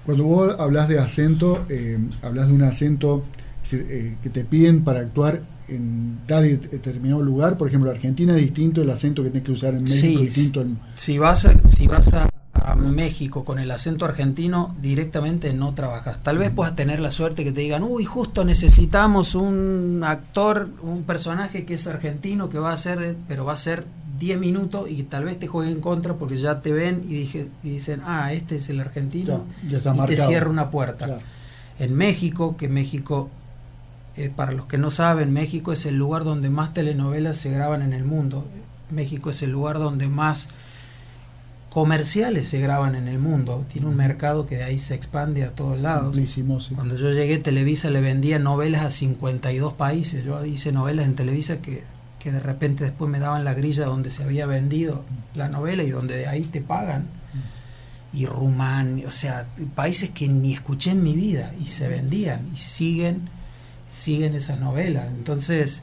Cuando 0.09 0.25
vos 0.25 0.57
hablas 0.59 0.89
de 0.89 0.99
acento, 0.99 1.67
eh, 1.69 1.99
hablas 2.23 2.47
de 2.47 2.55
un 2.55 2.63
acento 2.63 3.25
eh, 3.73 4.17
que 4.23 4.31
te 4.31 4.43
piden 4.43 4.83
para 4.83 5.01
actuar 5.01 5.43
en 5.69 6.21
tal 6.27 6.47
y 6.47 6.57
determinado 6.57 7.21
lugar. 7.21 7.59
Por 7.59 7.69
ejemplo, 7.69 7.91
Argentina 7.91 8.35
es 8.35 8.41
distinto 8.41 8.81
el 8.81 8.89
acento 8.89 9.23
que 9.23 9.29
tienes 9.29 9.45
que 9.45 9.53
usar 9.53 9.75
en 9.75 9.85
México, 9.85 10.23
distinto 10.23 10.63
en... 10.63 10.79
Si 10.95 11.19
vas, 11.19 11.45
a, 11.45 11.59
si 11.69 11.87
vas 11.89 12.09
a, 12.15 12.27
México 12.77 13.45
con 13.45 13.59
el 13.59 13.71
acento 13.71 14.07
argentino, 14.07 14.75
directamente 14.81 15.53
no 15.53 15.75
trabajas. 15.75 16.23
Tal 16.23 16.39
vez 16.39 16.53
puedas 16.53 16.75
tener 16.75 17.01
la 17.01 17.11
suerte 17.11 17.45
que 17.45 17.53
te 17.53 17.61
digan, 17.61 17.83
uy, 17.83 18.07
justo 18.07 18.47
necesitamos 18.47 19.35
un 19.35 20.03
actor, 20.07 20.71
un 20.81 21.05
personaje 21.05 21.67
que 21.67 21.75
es 21.75 21.87
argentino, 21.87 22.49
que 22.49 22.59
va 22.59 22.73
a 22.73 22.79
ser, 22.79 23.15
pero 23.29 23.45
va 23.45 23.53
a 23.53 23.59
ser 23.59 23.85
10 24.19 24.39
minutos 24.39 24.91
y 24.91 25.03
tal 25.05 25.25
vez 25.25 25.39
te 25.39 25.47
jueguen 25.47 25.75
en 25.75 25.81
contra 25.81 26.15
porque 26.15 26.37
ya 26.37 26.61
te 26.61 26.73
ven 26.73 27.03
y, 27.09 27.15
dije, 27.15 27.49
y 27.63 27.71
dicen, 27.71 28.03
ah, 28.05 28.33
este 28.33 28.57
es 28.57 28.69
el 28.69 28.81
argentino, 28.81 29.45
y 29.63 30.07
te 30.07 30.17
cierra 30.17 30.51
una 30.51 30.71
puerta. 30.71 31.21
En 31.79 31.95
México, 31.95 32.57
que 32.57 32.69
México, 32.69 33.31
eh, 34.17 34.31
para 34.35 34.53
los 34.53 34.67
que 34.67 34.79
no 34.79 34.91
saben, 34.91 35.33
México 35.33 35.73
es 35.73 35.87
el 35.87 35.97
lugar 35.97 36.25
donde 36.25 36.51
más 36.51 36.75
telenovelas 36.75 37.37
se 37.37 37.51
graban 37.51 37.83
en 37.83 37.93
el 37.93 38.05
mundo. 38.05 38.45
México 38.91 39.31
es 39.31 39.43
el 39.43 39.51
lugar 39.51 39.79
donde 39.79 40.09
más 40.09 40.49
comerciales 41.71 42.49
se 42.49 42.61
graban 42.61 42.97
en 42.97 43.07
el 43.07 43.19
mundo. 43.19 43.65
Tiene 43.71 43.87
un 43.87 43.97
mercado 43.97 44.47
que 44.47 44.57
de 44.57 44.65
ahí 44.65 44.79
se 44.79 44.95
expande 44.95 45.45
a 45.45 45.51
todos 45.51 45.81
lados. 45.81 46.17
Cuando 46.75 46.97
yo 46.97 47.13
llegué, 47.13 47.39
Televisa 47.39 47.91
le 47.91 48.01
vendía 48.01 48.39
novelas 48.39 48.83
a 48.83 48.91
52 48.91 49.75
países. 49.75 50.25
Yo 50.25 50.45
hice 50.45 50.73
novelas 50.73 51.07
en 51.07 51.15
Televisa 51.15 51.59
que 51.59 51.85
que 52.19 52.33
de 52.33 52.41
repente 52.41 52.85
después 52.85 53.11
me 53.11 53.19
daban 53.19 53.45
la 53.45 53.55
grilla 53.55 53.87
donde 53.87 54.11
se 54.11 54.23
había 54.23 54.47
vendido 54.47 55.05
la 55.35 55.49
novela 55.49 55.83
y 55.83 55.91
donde 55.91 56.17
de 56.17 56.27
ahí 56.27 56.43
te 56.43 56.61
pagan. 56.61 57.07
Y 58.13 58.27
Rumania, 58.27 59.07
o 59.07 59.11
sea, 59.11 59.47
países 59.75 60.11
que 60.11 60.29
ni 60.29 60.55
escuché 60.55 60.91
en 60.91 61.03
mi 61.03 61.15
vida 61.15 61.53
y 61.61 61.67
se 61.67 61.89
vendían 61.89 62.49
y 62.53 62.57
siguen, 62.57 63.29
siguen 63.89 64.35
esas 64.35 64.59
novelas. 64.59 65.09
Entonces, 65.09 65.83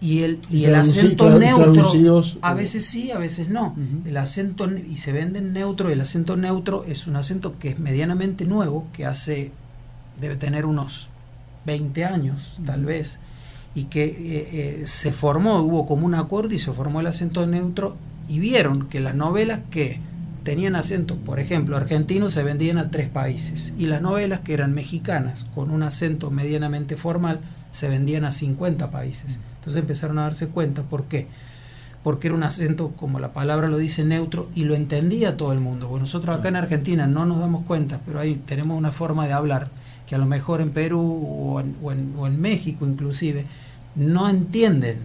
y 0.00 0.22
el, 0.22 0.40
y, 0.50 0.64
el 0.64 0.74
acento 0.74 1.38
neutro, 1.38 2.24
a 2.42 2.54
veces 2.54 2.86
sí, 2.86 3.10
a 3.10 3.18
veces 3.18 3.48
no. 3.48 3.76
El 4.04 4.16
acento, 4.16 4.68
y 4.68 4.98
se 4.98 5.12
venden 5.12 5.52
neutro, 5.52 5.90
el 5.90 6.00
acento 6.00 6.36
neutro 6.36 6.84
es 6.84 7.06
un 7.06 7.16
acento 7.16 7.58
que 7.58 7.70
es 7.70 7.78
medianamente 7.78 8.44
nuevo, 8.44 8.86
que 8.92 9.06
hace, 9.06 9.52
debe 10.20 10.36
tener 10.36 10.66
unos 10.66 11.08
20 11.66 12.04
años, 12.04 12.60
tal 12.64 12.84
vez 12.84 13.18
y 13.78 13.84
que 13.84 14.06
eh, 14.06 14.48
eh, 14.82 14.82
se 14.86 15.12
formó, 15.12 15.60
hubo 15.60 15.86
como 15.86 16.04
un 16.04 16.16
acuerdo 16.16 16.52
y 16.52 16.58
se 16.58 16.72
formó 16.72 16.98
el 16.98 17.06
acento 17.06 17.46
neutro 17.46 17.96
y 18.28 18.40
vieron 18.40 18.88
que 18.88 18.98
las 18.98 19.14
novelas 19.14 19.60
que 19.70 20.00
tenían 20.42 20.74
acento, 20.74 21.14
por 21.14 21.38
ejemplo, 21.38 21.76
argentino, 21.76 22.28
se 22.28 22.42
vendían 22.42 22.78
a 22.78 22.90
tres 22.90 23.08
países 23.08 23.72
y 23.78 23.86
las 23.86 24.02
novelas 24.02 24.40
que 24.40 24.52
eran 24.52 24.74
mexicanas 24.74 25.46
con 25.54 25.70
un 25.70 25.84
acento 25.84 26.32
medianamente 26.32 26.96
formal 26.96 27.38
se 27.70 27.88
vendían 27.88 28.24
a 28.24 28.32
50 28.32 28.90
países. 28.90 29.38
Entonces 29.60 29.80
empezaron 29.80 30.18
a 30.18 30.22
darse 30.22 30.48
cuenta, 30.48 30.82
¿por 30.82 31.04
qué? 31.04 31.28
Porque 32.02 32.26
era 32.26 32.34
un 32.34 32.42
acento, 32.42 32.88
como 32.96 33.20
la 33.20 33.32
palabra 33.32 33.68
lo 33.68 33.78
dice, 33.78 34.04
neutro 34.04 34.48
y 34.56 34.64
lo 34.64 34.74
entendía 34.74 35.36
todo 35.36 35.52
el 35.52 35.60
mundo. 35.60 35.86
Bueno, 35.86 36.02
nosotros 36.02 36.36
acá 36.36 36.48
en 36.48 36.56
Argentina 36.56 37.06
no 37.06 37.26
nos 37.26 37.38
damos 37.38 37.64
cuenta, 37.64 38.00
pero 38.04 38.18
ahí 38.18 38.42
tenemos 38.44 38.76
una 38.76 38.90
forma 38.90 39.28
de 39.28 39.34
hablar 39.34 39.68
que 40.08 40.16
a 40.16 40.18
lo 40.18 40.26
mejor 40.26 40.62
en 40.62 40.70
Perú 40.70 41.00
o 41.00 41.60
en, 41.60 41.76
o 42.18 42.26
en 42.26 42.40
México 42.40 42.84
inclusive, 42.84 43.46
no 43.98 44.28
entienden. 44.28 44.98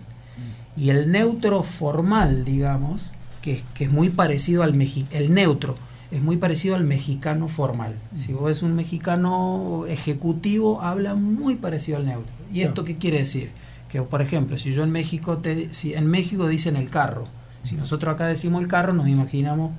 Y 0.77 0.89
el 0.89 1.11
neutro 1.11 1.63
formal, 1.63 2.45
digamos, 2.45 3.09
que, 3.41 3.63
que 3.73 3.85
es 3.85 3.91
muy 3.91 4.09
parecido 4.09 4.63
al 4.63 4.79
el 5.11 5.33
neutro, 5.33 5.77
es 6.11 6.21
muy 6.21 6.37
parecido 6.37 6.75
al 6.75 6.83
mexicano 6.83 7.47
formal. 7.47 7.95
Si 8.15 8.33
vos 8.33 8.45
ves 8.45 8.61
un 8.61 8.75
mexicano 8.75 9.85
ejecutivo, 9.87 10.81
habla 10.81 11.15
muy 11.15 11.55
parecido 11.55 11.97
al 11.97 12.05
neutro. 12.05 12.31
¿Y 12.51 12.61
esto 12.61 12.85
qué 12.85 12.97
quiere 12.97 13.19
decir? 13.19 13.49
Que, 13.89 14.01
por 14.01 14.21
ejemplo, 14.21 14.57
si 14.57 14.73
yo 14.73 14.83
en 14.83 14.91
México, 14.91 15.39
te, 15.39 15.73
si 15.73 15.93
en 15.95 16.07
México 16.07 16.47
dicen 16.47 16.75
el 16.75 16.89
carro, 16.89 17.27
si 17.63 17.75
nosotros 17.75 18.13
acá 18.13 18.27
decimos 18.27 18.61
el 18.61 18.67
carro, 18.67 18.93
nos 18.93 19.07
imaginamos 19.07 19.71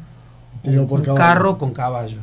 un, 0.64 1.04
carro 1.14 1.58
con 1.58 1.72
caballos. 1.72 2.22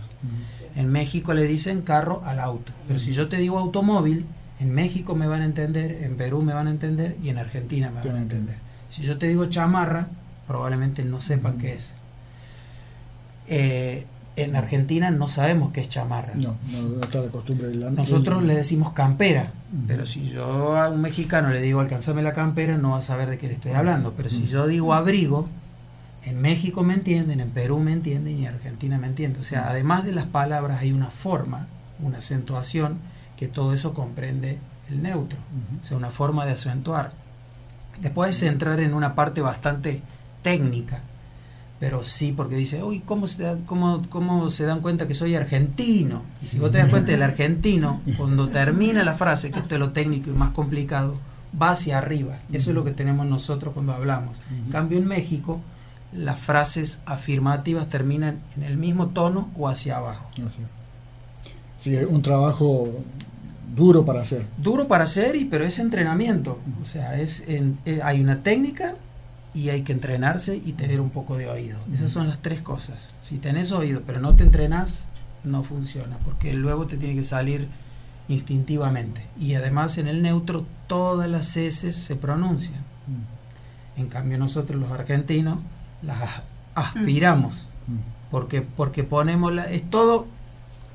En 0.76 0.92
México 0.92 1.34
le 1.34 1.44
dicen 1.48 1.82
carro 1.82 2.22
al 2.26 2.40
auto. 2.40 2.72
Pero 2.88 3.00
si 3.00 3.14
yo 3.14 3.28
te 3.28 3.38
digo 3.38 3.60
automóvil, 3.60 4.26
en 4.62 4.74
México 4.76 5.16
me 5.16 5.28
van 5.28 5.42
a 5.42 5.46
entender, 5.46 6.04
en 6.04 6.16
Perú 6.18 6.44
me 6.44 6.54
van 6.54 6.68
a 6.68 6.70
entender 6.70 7.18
y 7.24 7.30
en 7.30 7.40
Argentina 7.40 7.90
me 7.90 8.08
van 8.08 8.18
a 8.18 8.22
entender. 8.22 8.56
Si 8.92 9.02
yo 9.02 9.18
te 9.18 9.28
digo 9.28 9.48
chamarra, 9.48 10.08
probablemente 10.48 11.04
no 11.04 11.20
sepan 11.20 11.58
qué 11.58 11.74
es. 11.74 11.96
Eh, 13.48 14.06
en 14.36 14.56
Argentina 14.56 15.10
no 15.10 15.30
sabemos 15.30 15.72
qué 15.74 15.82
es 15.82 15.90
chamarra. 15.90 16.34
No, 16.36 16.58
no 16.72 17.02
está 17.02 17.22
la 17.22 17.30
costumbre 17.30 17.70
de 17.70 17.76
la 17.76 17.90
Nosotros 17.90 18.44
le 18.44 18.54
decimos 18.54 18.94
campera, 18.94 19.52
pero 19.88 20.06
si 20.06 20.30
yo 20.30 20.78
a 20.78 20.90
un 20.90 21.02
mexicano 21.02 21.50
le 21.50 21.60
digo 21.60 21.80
alcanzame 21.80 22.22
la 22.22 22.34
campera, 22.34 22.78
no 22.78 22.92
va 22.92 23.00
a 23.00 23.02
saber 23.02 23.32
de 23.32 23.40
qué 23.40 23.48
le 23.48 23.56
estoy 23.56 23.72
hablando. 23.72 24.14
Pero 24.16 24.30
si 24.30 24.46
yo 24.46 24.68
digo 24.68 24.94
abrigo, 24.94 25.50
en 26.24 26.40
México 26.40 26.84
me 26.84 26.94
entienden, 26.94 27.40
en 27.40 27.50
Perú 27.50 27.80
me 27.80 27.94
entienden 27.94 28.38
y 28.38 28.46
en 28.46 28.54
Argentina 28.54 29.00
me 29.00 29.08
entienden. 29.08 29.42
O 29.42 29.44
sea, 29.44 29.70
además 29.70 30.06
de 30.06 30.12
las 30.12 30.28
palabras 30.28 30.82
hay 30.82 30.92
una 30.92 31.10
forma, 31.10 31.66
una 32.00 32.20
acentuación 32.20 33.00
que 33.42 33.48
todo 33.48 33.74
eso 33.74 33.96
comprende 33.96 34.60
el 34.92 35.02
neutro, 35.02 35.40
o 35.82 35.84
sea, 35.84 35.98
una 35.98 36.12
forma 36.12 36.46
de 36.46 36.52
acentuar. 36.52 37.12
Después 38.00 38.38
es 38.38 38.44
entrar 38.44 38.80
en 38.80 38.94
una 38.94 39.16
parte 39.16 39.42
bastante 39.42 40.00
técnica, 40.44 41.00
pero 41.80 42.04
sí, 42.04 42.34
porque 42.38 42.56
dice, 42.56 42.84
uy, 42.84 43.00
¿cómo 43.00 43.26
se, 43.26 43.58
cómo, 43.66 44.04
¿cómo 44.12 44.52
se 44.52 44.66
dan 44.66 44.82
cuenta 44.82 45.08
que 45.08 45.16
soy 45.16 45.34
argentino? 45.34 46.22
Y 46.44 46.46
si 46.46 46.60
vos 46.60 46.70
te 46.70 46.78
das 46.78 46.90
cuenta 46.90 47.14
del 47.14 47.24
argentino, 47.24 48.02
cuando 48.20 48.48
termina 48.48 49.04
la 49.04 49.16
frase, 49.16 49.50
que 49.50 49.58
esto 49.58 49.74
es 49.74 49.80
lo 49.80 49.90
técnico 49.90 50.30
y 50.30 50.34
más 50.34 50.52
complicado, 50.52 51.18
va 51.60 51.72
hacia 51.72 51.98
arriba. 51.98 52.38
Eso 52.54 52.70
es 52.70 52.76
lo 52.76 52.84
que 52.84 52.92
tenemos 52.92 53.26
nosotros 53.26 53.74
cuando 53.74 53.94
hablamos. 53.94 54.38
En 54.52 54.72
cambio, 54.72 55.00
en 55.00 55.08
México, 55.08 55.62
las 56.14 56.38
frases 56.38 57.02
afirmativas 57.08 57.90
terminan 57.90 58.38
en 58.56 58.62
el 58.62 58.78
mismo 58.78 59.08
tono 59.08 59.50
o 59.58 59.68
hacia 59.68 59.98
abajo. 59.98 60.28
Sí, 61.80 61.96
un 61.96 62.22
trabajo 62.22 63.04
duro 63.76 64.06
para 64.06 64.22
hacer. 64.22 64.46
Duro 64.58 64.88
para 64.88 65.06
hacer, 65.06 65.36
y, 65.36 65.46
pero 65.46 65.66
es 65.66 65.80
entrenamiento. 65.80 66.60
O 66.82 66.86
sea, 66.86 67.20
es 67.20 67.44
eh, 67.48 67.74
hay 68.04 68.22
una 68.22 68.44
técnica 68.44 68.96
y 69.54 69.70
hay 69.70 69.82
que 69.82 69.94
entrenarse 69.94 70.56
y 70.56 70.74
tener 70.74 71.02
un 71.02 71.10
poco 71.10 71.38
de 71.38 71.48
oído. 71.50 71.80
Esas 71.94 72.12
son 72.12 72.28
las 72.28 72.42
tres 72.42 72.62
cosas. 72.62 73.10
Si 73.22 73.38
tenés 73.38 73.72
oído 73.72 74.02
pero 74.06 74.20
no 74.20 74.36
te 74.36 74.44
entrenas, 74.44 75.06
no 75.44 75.64
funciona, 75.64 76.18
porque 76.24 76.54
luego 76.54 76.88
te 76.88 76.98
tiene 76.98 77.16
que 77.16 77.24
salir 77.24 77.68
instintivamente. 78.28 79.26
Y 79.40 79.56
además 79.56 79.98
en 79.98 80.08
el 80.08 80.22
neutro 80.22 80.66
todas 80.88 81.30
las 81.30 81.58
S 81.58 81.92
se 81.92 82.16
pronuncian. 82.16 82.82
En 83.98 84.08
cambio 84.08 84.38
nosotros 84.38 84.80
los 84.80 84.92
argentinos 84.92 85.60
las 86.02 86.42
aspiramos. 86.76 87.68
Porque, 88.30 88.62
porque 88.62 89.04
ponemos 89.04 89.54
la, 89.54 89.66
es 89.66 89.90
todo 89.90 90.26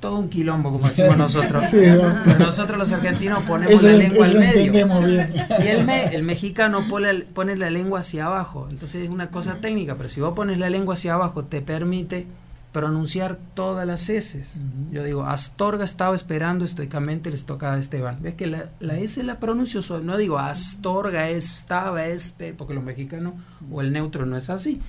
todo 0.00 0.18
un 0.18 0.28
quilombo 0.28 0.70
como 0.72 0.86
decimos 0.88 1.16
nosotros 1.26 1.64
Sí, 1.70 1.78
¿no? 1.78 2.14
pero 2.24 2.38
nosotros 2.38 2.78
los 2.78 2.92
argentinos 2.92 3.42
ponemos 3.44 3.74
Eso, 3.74 3.86
la 3.86 3.92
lengua 3.96 4.26
al 4.26 4.38
medio 4.38 4.72
bien. 4.72 5.32
y 5.64 5.66
el, 5.68 5.84
me- 5.86 6.04
el 6.14 6.22
mexicano 6.22 6.86
pone, 6.88 7.14
pone 7.14 7.56
la 7.56 7.70
lengua 7.70 8.00
hacia 8.00 8.26
abajo. 8.26 8.68
Entonces 8.70 9.04
es 9.04 9.08
una 9.10 9.30
cosa 9.30 9.56
técnica, 9.60 9.94
pero 9.96 10.08
si 10.08 10.20
vos 10.20 10.34
pones 10.34 10.58
la 10.58 10.70
lengua 10.70 10.94
hacia 10.94 11.14
abajo, 11.14 11.44
te 11.44 11.60
permite 11.62 12.26
pronunciar 12.72 13.38
todas 13.54 13.86
las 13.86 14.08
S. 14.10 14.44
Yo 14.92 15.02
digo, 15.02 15.24
Astorga 15.24 15.84
estaba 15.84 16.14
esperando 16.14 16.64
estoicamente 16.66 17.30
el 17.30 17.34
estocada 17.34 17.76
de 17.76 17.80
Esteban. 17.80 18.18
¿Ves 18.20 18.34
que 18.34 18.46
la, 18.46 18.66
la 18.80 18.98
S 18.98 19.22
la 19.22 19.38
pronuncio 19.40 19.80
suave? 19.80 20.04
No 20.04 20.18
digo 20.18 20.38
Astorga 20.38 21.30
estaba, 21.30 22.04
espe, 22.04 22.52
porque 22.52 22.74
los 22.74 22.84
mexicanos 22.84 23.32
o 23.72 23.80
el 23.80 23.92
neutro 23.92 24.26
no 24.26 24.36
es 24.36 24.50
así. 24.50 24.80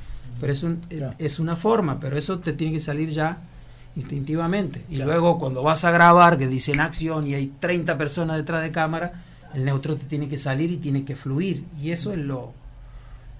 Pero 0.41 0.51
es, 0.51 0.63
un, 0.63 0.81
Claro. 0.89 1.15
es 1.17 1.39
una 1.39 1.55
forma, 1.55 1.99
pero 1.99 2.17
eso 2.17 2.39
te 2.39 2.51
tiene 2.53 2.73
que 2.73 2.79
salir 2.81 3.09
ya 3.09 3.37
instintivamente. 3.97 4.83
Y 4.89 4.95
Claro. 4.95 5.11
luego 5.11 5.39
cuando 5.39 5.61
vas 5.63 5.83
a 5.83 5.91
grabar, 5.91 6.37
que 6.37 6.47
dicen 6.47 6.79
acción 6.79 7.27
y 7.27 7.33
hay 7.33 7.47
30 7.59 7.97
personas 7.97 8.37
detrás 8.37 8.61
de 8.61 8.71
cámara, 8.71 9.23
el 9.53 9.65
neutro 9.65 9.95
te 9.97 10.05
tiene 10.05 10.29
que 10.29 10.37
salir 10.37 10.71
y 10.71 10.77
tiene 10.77 11.03
que 11.03 11.15
fluir. 11.15 11.63
Y 11.81 11.91
eso 11.91 12.11
es 12.13 12.19
lo, 12.19 12.53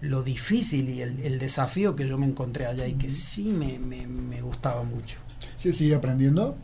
lo 0.02 0.24
difícil 0.24 0.90
y 0.90 1.02
el, 1.02 1.20
el 1.22 1.40
desafío 1.40 1.96
que 1.96 2.08
yo 2.08 2.18
me 2.18 2.26
encontré 2.26 2.66
allá 2.66 2.88
y 2.88 2.94
que 2.94 3.12
sí 3.12 3.44
me, 3.44 3.78
me- 3.80 4.08
me 4.08 4.42
gustaba 4.42 4.84
mucho. 4.84 5.18
¿Se 5.56 5.72
sigue 5.74 5.96
aprendiendo? 5.96 6.56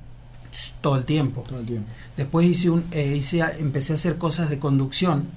Todo 0.82 0.98
el 0.98 1.04
tiempo. 1.06 1.44
Todo 1.48 1.60
el 1.60 1.66
tiempo. 1.66 1.88
Después 2.18 2.46
hice 2.48 2.70
un, 2.70 2.86
eh, 2.92 3.16
hice, 3.18 3.42
empecé 3.60 3.94
a 3.94 3.96
hacer 3.96 4.18
cosas 4.18 4.50
de 4.50 4.60
conducción. 4.60 5.28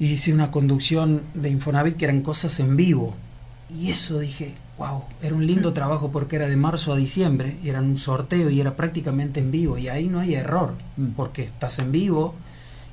Y 0.00 0.06
hice 0.06 0.32
una 0.32 0.50
conducción 0.50 1.22
de 1.34 1.50
Infonavit 1.50 1.96
que 1.96 2.04
eran 2.06 2.22
cosas 2.22 2.58
en 2.60 2.76
vivo. 2.76 3.14
Y 3.78 3.90
eso 3.90 4.18
dije, 4.18 4.54
wow, 4.78 5.02
era 5.22 5.34
un 5.34 5.46
lindo 5.46 5.72
trabajo 5.72 6.10
porque 6.10 6.36
era 6.36 6.48
de 6.48 6.56
marzo 6.56 6.92
a 6.92 6.96
diciembre, 6.96 7.56
y 7.62 7.68
era 7.68 7.80
un 7.80 7.96
sorteo 7.98 8.50
y 8.50 8.60
era 8.60 8.74
prácticamente 8.74 9.40
en 9.40 9.50
vivo. 9.50 9.78
Y 9.78 9.88
ahí 9.88 10.08
no 10.08 10.20
hay 10.20 10.34
error, 10.34 10.72
Mm. 10.96 11.08
porque 11.16 11.42
estás 11.44 11.78
en 11.78 11.92
vivo 11.92 12.34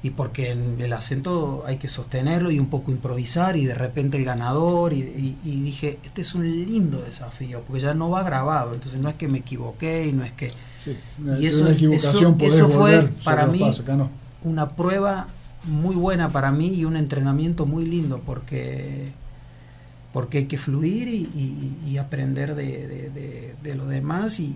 y 0.03 0.09
porque 0.11 0.49
en 0.51 0.81
el 0.81 0.93
acento 0.93 1.63
hay 1.67 1.77
que 1.77 1.87
sostenerlo 1.87 2.49
y 2.51 2.59
un 2.59 2.67
poco 2.67 2.91
improvisar 2.91 3.55
y 3.57 3.65
de 3.65 3.75
repente 3.75 4.17
el 4.17 4.25
ganador. 4.25 4.93
Y, 4.93 4.99
y- 5.01 5.37
y 5.43 5.61
dije, 5.61 5.99
este 6.03 6.21
es 6.21 6.33
un 6.35 6.49
lindo 6.49 7.01
desafío, 7.01 7.61
porque 7.67 7.81
ya 7.83 7.93
no 7.93 8.09
va 8.09 8.23
grabado. 8.23 8.73
Entonces 8.73 8.99
no 8.99 9.09
es 9.09 9.15
que 9.15 9.27
me 9.27 9.39
equivoqué 9.39 10.07
y 10.07 10.11
no 10.13 10.23
es 10.23 10.31
que 10.33 10.51
Sí. 10.83 10.97
Una, 11.21 11.37
Y 11.37 11.45
eso- 11.45 11.61
una 11.61 11.73
equivocación 11.73 12.35
eso- 12.39 12.55
eso 12.57 12.69
fue 12.69 13.07
para 13.23 13.45
mí- 13.45 13.59
pasos, 13.59 13.81
acá 13.81 13.95
no. 13.95 14.09
una 14.43 14.69
prueba 14.69 15.27
muy 15.65 15.93
buena 15.95 16.29
para 16.29 16.51
mí 16.51 16.69
y 16.73 16.85
un 16.85 16.97
entrenamiento 16.97 17.67
muy 17.67 17.85
lindo 17.85 18.19
porque 18.25 19.11
porque 20.13 20.39
hay 20.39 20.45
que 20.45 20.57
fluir 20.57 21.07
y, 21.07 21.29
y- 21.35 21.77
y 21.91 21.97
aprender 21.97 22.55
de, 22.55 22.87
de- 22.87 23.09
de- 23.09 23.55
de 23.63 23.75
lo 23.75 23.85
demás 23.87 24.39
y, 24.39 24.55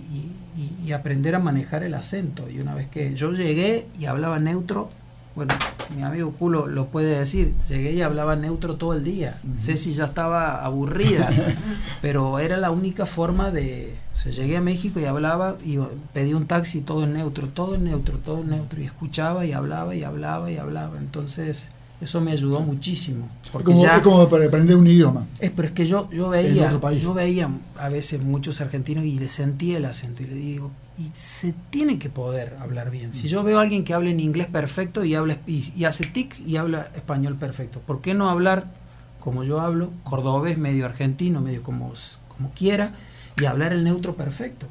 aprender 0.93 1.35
a 1.35 1.39
manejar 1.39 1.83
el 1.83 1.93
acento. 1.93 2.49
Y 2.49 2.59
una 2.59 2.73
vez 2.73 2.87
que 2.87 3.13
yo 3.15 3.31
llegué 3.31 3.85
y 3.99 4.05
hablaba 4.05 4.39
neutro, 4.39 4.89
bueno, 5.35 5.53
mi 5.95 6.03
amigo 6.03 6.31
Culo 6.31 6.67
lo 6.67 6.85
puede 6.87 7.19
decir, 7.19 7.53
llegué 7.67 7.91
y 7.93 8.01
hablaba 8.01 8.35
neutro 8.37 8.75
todo 8.75 8.93
el 8.93 9.03
día. 9.03 9.37
Ujú. 9.43 9.59
Ceci 9.59 9.91
ya 9.93 10.05
estaba 10.05 10.63
aburrida, 10.63 11.29
pero 12.01 12.39
era 12.39 12.55
la 12.57 12.71
única 12.71 13.05
forma 13.05 13.51
de... 13.51 13.95
O 14.15 14.17
sea, 14.17 14.31
llegué 14.31 14.55
a 14.55 14.61
México 14.61 14.99
y 15.01 15.05
hablaba 15.05 15.57
y 15.65 15.77
pedí 16.13 16.33
un 16.33 16.45
taxi 16.47 16.79
todo 16.81 17.03
en 17.03 17.13
neutro, 17.13 17.47
todo 17.49 17.75
en 17.75 17.83
neutro, 17.83 18.17
todo 18.19 18.41
en 18.41 18.49
neutro. 18.51 18.81
Y 18.81 18.85
escuchaba 18.85 19.45
y 19.45 19.51
hablaba 19.51 19.93
y 19.95 20.03
hablaba 20.03 20.49
y 20.49 20.57
hablaba. 20.57 20.97
Entonces, 20.97 21.69
eso 22.01 22.21
me 22.21 22.31
ayudó 22.31 22.59
muchísimo. 22.59 23.29
Es 23.43 23.49
Porque 23.49 23.71
como, 23.71 23.83
ya... 23.83 23.97
es 23.97 24.01
como 24.01 24.27
para 24.27 24.45
aprender 24.45 24.75
un 24.75 24.87
idioma. 24.87 25.25
Es, 25.39 25.51
pero 25.51 25.67
es 25.67 25.73
que 25.73 25.87
yo, 25.87 26.09
yo 26.11 26.29
veía, 26.29 26.77
yo 27.01 27.13
veía 27.13 27.49
a 27.77 27.89
veces 27.89 28.21
muchos 28.21 28.61
argentinos 28.61 29.05
y 29.05 29.17
le 29.17 29.29
sentía 29.29 29.77
el 29.77 29.85
acento 29.85 30.23
y 30.23 30.27
le 30.27 30.35
digo, 30.35 30.71
y 30.97 31.09
se 31.13 31.53
tiene 31.69 31.97
que 31.97 32.09
poder 32.09 32.57
hablar 32.59 32.91
bien. 32.91 33.13
Si 33.13 33.27
yo 33.27 33.43
veo 33.43 33.59
a 33.59 33.61
alguien 33.61 33.83
que 33.83 33.93
habla 33.93 34.09
en 34.09 34.19
inglés 34.19 34.47
perfecto 34.47 35.03
y 35.03 35.15
habla 35.15 35.37
y, 35.47 35.71
y 35.75 35.85
hace 35.85 36.05
tic 36.05 36.39
y 36.45 36.57
habla 36.57 36.89
español 36.95 37.35
perfecto, 37.35 37.79
¿por 37.79 38.01
qué 38.01 38.13
no 38.13 38.29
hablar 38.29 38.73
como 39.19 39.43
yo 39.43 39.59
hablo, 39.59 39.91
cordobés, 40.03 40.57
medio 40.57 40.85
argentino, 40.85 41.41
medio 41.41 41.63
como, 41.63 41.93
como 42.27 42.51
quiera, 42.51 42.93
y 43.41 43.45
hablar 43.45 43.73
el 43.73 43.83
neutro 43.83 44.15
perfecto? 44.15 44.67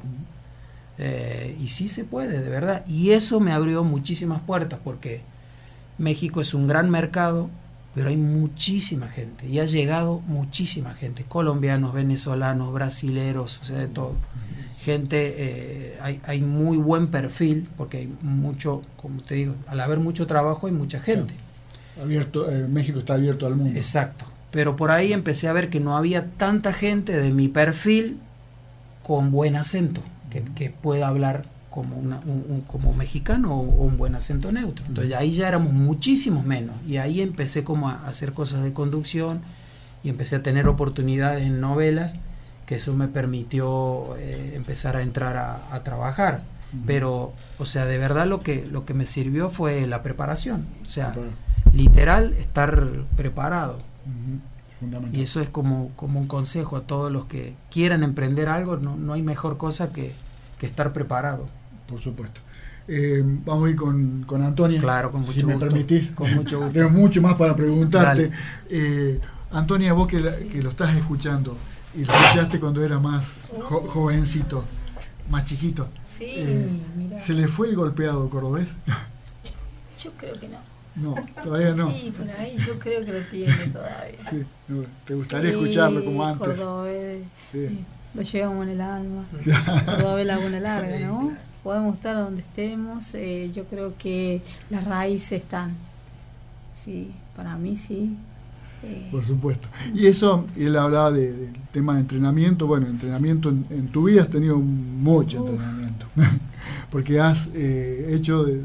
Eh, 0.97 1.57
y 1.59 1.67
sí 1.67 1.89
se 1.89 2.05
puede, 2.05 2.39
de 2.39 2.49
verdad. 2.49 2.85
Y 2.87 3.11
eso 3.11 3.39
me 3.39 3.51
abrió 3.51 3.83
muchísimas 3.83 4.41
puertas 4.41 4.79
porque 4.83 5.23
México 5.97 6.41
es 6.41 6.53
un 6.53 6.67
gran 6.67 6.89
mercado, 6.89 7.49
pero 7.93 8.09
hay 8.09 8.17
muchísima 8.17 9.07
gente 9.07 9.47
y 9.47 9.59
ha 9.59 9.65
llegado 9.65 10.19
muchísima 10.27 10.93
gente, 10.93 11.23
colombianos, 11.23 11.93
venezolanos, 11.93 12.73
brasileros, 12.73 13.59
o 13.61 13.65
sea, 13.65 13.77
de 13.77 13.87
todo. 13.87 14.13
Gente, 14.81 15.33
eh, 15.37 15.97
hay, 16.01 16.21
hay 16.25 16.41
muy 16.41 16.77
buen 16.77 17.07
perfil 17.07 17.67
porque 17.77 17.99
hay 17.99 18.13
mucho, 18.21 18.81
como 18.97 19.21
te 19.21 19.35
digo, 19.35 19.55
al 19.67 19.79
haber 19.79 19.99
mucho 19.99 20.27
trabajo 20.27 20.67
hay 20.67 20.73
mucha 20.73 20.99
gente. 20.99 21.33
Abierto, 21.99 22.51
eh, 22.51 22.67
México 22.67 22.99
está 22.99 23.13
abierto 23.13 23.47
al 23.47 23.55
mundo. 23.55 23.77
Exacto. 23.77 24.25
Pero 24.51 24.75
por 24.75 24.91
ahí 24.91 25.13
empecé 25.13 25.47
a 25.47 25.53
ver 25.53 25.69
que 25.69 25.79
no 25.79 25.97
había 25.97 26.25
tanta 26.31 26.73
gente 26.73 27.17
de 27.17 27.31
mi 27.31 27.47
perfil 27.47 28.19
con 29.01 29.31
buen 29.31 29.55
acento, 29.55 30.01
que, 30.29 30.43
que 30.43 30.69
pueda 30.69 31.07
hablar 31.07 31.45
como, 31.75 31.97
una- 31.97 32.21
un, 32.25 32.43
un- 32.49 32.61
como 32.61 32.93
mexicano 32.93 33.53
o, 33.53 33.59
o 33.59 33.83
un 33.83 33.97
buen 33.97 34.15
acento 34.15 34.51
neutro. 34.51 34.83
Entonces 34.87 35.13
ahí 35.13 35.31
ya 35.33 35.47
éramos 35.47 35.73
muchísimos 35.73 36.43
menos. 36.45 36.73
Y 36.87 36.97
ahí 36.97 37.21
empecé 37.21 37.63
como 37.65 37.89
a 37.89 38.07
hacer 38.07 38.31
cosas 38.33 38.63
de 38.63 38.73
conducción 38.73 39.41
y 40.03 40.09
empecé 40.09 40.37
a 40.37 40.41
tener 40.43 40.67
oportunidades 40.67 41.43
en 41.43 41.59
novelas, 41.61 42.15
que 42.65 42.75
eso 42.75 42.93
me 42.95 43.07
permitió 43.09 44.15
eh, 44.17 44.53
empezar 44.55 44.95
a 44.95 45.01
entrar 45.03 45.35
a, 45.37 45.59
a 45.75 45.83
trabajar. 45.83 46.43
Ujú. 46.73 46.83
Pero, 46.87 47.33
o 47.59 47.65
sea, 47.65 47.85
de 47.85 47.97
verdad 47.97 48.25
lo 48.25 48.39
que, 48.39 48.65
lo 48.71 48.85
que 48.85 48.93
me 48.93 49.05
sirvió 49.05 49.49
fue 49.49 49.85
la 49.85 50.01
preparación. 50.01 50.65
O 50.83 50.89
sea, 50.89 51.13
literal 51.73 52.33
estar 52.33 52.87
preparado. 53.17 53.79
Y 55.13 55.21
eso 55.23 55.39
es 55.41 55.49
como, 55.49 55.89
como 55.95 56.19
un 56.19 56.27
consejo 56.27 56.77
a 56.77 56.81
todos 56.81 57.11
los 57.11 57.25
que 57.25 57.55
quieran 57.71 58.03
emprender 58.03 58.49
algo, 58.49 58.77
no, 58.77 58.95
no 58.97 59.13
hay 59.13 59.21
mejor 59.23 59.57
cosa 59.57 59.91
que, 59.91 60.13
que 60.59 60.65
estar 60.67 60.93
preparado. 60.93 61.47
Por 61.87 61.99
supuesto. 61.99 62.41
Eh, 62.87 63.21
vamos 63.45 63.67
a 63.67 63.69
ir 63.71 63.75
con, 63.75 64.23
con 64.27 64.43
Antonia. 64.43 64.79
Claro, 64.79 65.11
con 65.11 65.21
mucho 65.21 65.33
si 65.39 65.45
me 65.45 65.53
gusto. 65.53 65.67
permitís. 65.69 66.11
Con 66.11 66.33
mucho 66.35 66.59
gusto. 66.59 66.73
Tengo 66.73 66.89
mucho 66.91 67.21
más 67.21 67.35
para 67.35 67.55
preguntarte. 67.55 68.31
Eh, 68.69 69.19
Antonia, 69.51 69.93
vos 69.93 70.07
que, 70.07 70.19
la- 70.19 70.35
que 70.37 70.61
lo 70.61 70.69
estás 70.69 70.95
escuchando 70.95 71.55
y 71.95 72.03
lo 72.05 72.13
escuchaste 72.13 72.59
cuando 72.59 72.83
era 72.83 72.99
más 72.99 73.25
jo- 73.61 73.87
jovencito, 73.87 74.65
más 75.29 75.45
chiquito, 75.45 75.87
Sí, 76.03 76.25
Eh, 76.37 76.69
mira. 76.97 77.19
¿se 77.19 77.33
le 77.33 77.47
fue 77.47 77.67
el 77.69 77.75
golpeado 77.75 78.29
cordobés? 78.29 78.67
Yo 80.03 80.11
creo 80.17 80.39
que 80.39 80.47
no. 80.49 80.57
No, 80.95 81.15
todavía 81.43 81.71
no. 81.71 81.91
Sí, 81.91 82.13
por 82.17 82.29
ahí 82.39 82.55
yo 82.57 82.79
creo 82.79 83.03
que 83.03 83.11
lo 83.11 83.19
tiene 83.25 83.53
todavía. 83.73 84.15
Sí, 84.29 84.43
no, 84.69 84.83
¿Te 85.03 85.13
gustaría 85.13 85.49
Sí, 85.49 85.55
escucharlo 85.57 86.05
como 86.05 86.25
antes? 86.25 86.47
Cordobés, 86.47 87.21
Sí. 87.51 87.79
lo 88.13 88.21
llevamos 88.21 88.63
en 88.65 88.69
el 88.71 88.81
alma. 88.81 89.25
Cordobés 89.85 90.25
Laguna 90.25 90.59
Larga, 90.61 90.99
¿no? 90.99 91.33
Podemos 91.65 91.95
estar 91.95 92.15
donde 92.15 92.43
estemos. 92.43 93.15
eh, 93.15 93.49
yo 93.53 93.63
creo 93.65 93.95
que 93.97 94.41
las 94.69 94.83
raíces 94.85 95.41
están. 95.41 95.71
Sí, 96.71 97.09
para 97.35 97.57
mí 97.57 97.75
sí. 97.75 98.15
Eh, 98.83 99.07
Por 99.11 99.25
supuesto. 99.25 99.67
Y 99.95 100.05
eso, 100.05 100.45
él 100.55 100.77
hablaba 100.77 101.09
de- 101.11 101.33
del 101.33 101.53
tema 101.71 101.95
de 101.95 102.01
entrenamiento. 102.01 102.67
Bueno, 102.67 102.85
entrenamiento 102.85 103.49
en, 103.49 103.65
en 103.71 103.87
tu 103.87 104.03
vida 104.03 104.21
has 104.21 104.29
tenido 104.29 104.59
mucho 104.59 105.41
Uf. 105.43 105.49
entrenamiento. 105.49 106.05
Porque 106.91 107.19
has 107.19 107.49
eh, 107.55 108.11
hecho 108.11 108.43
de. 108.43 108.61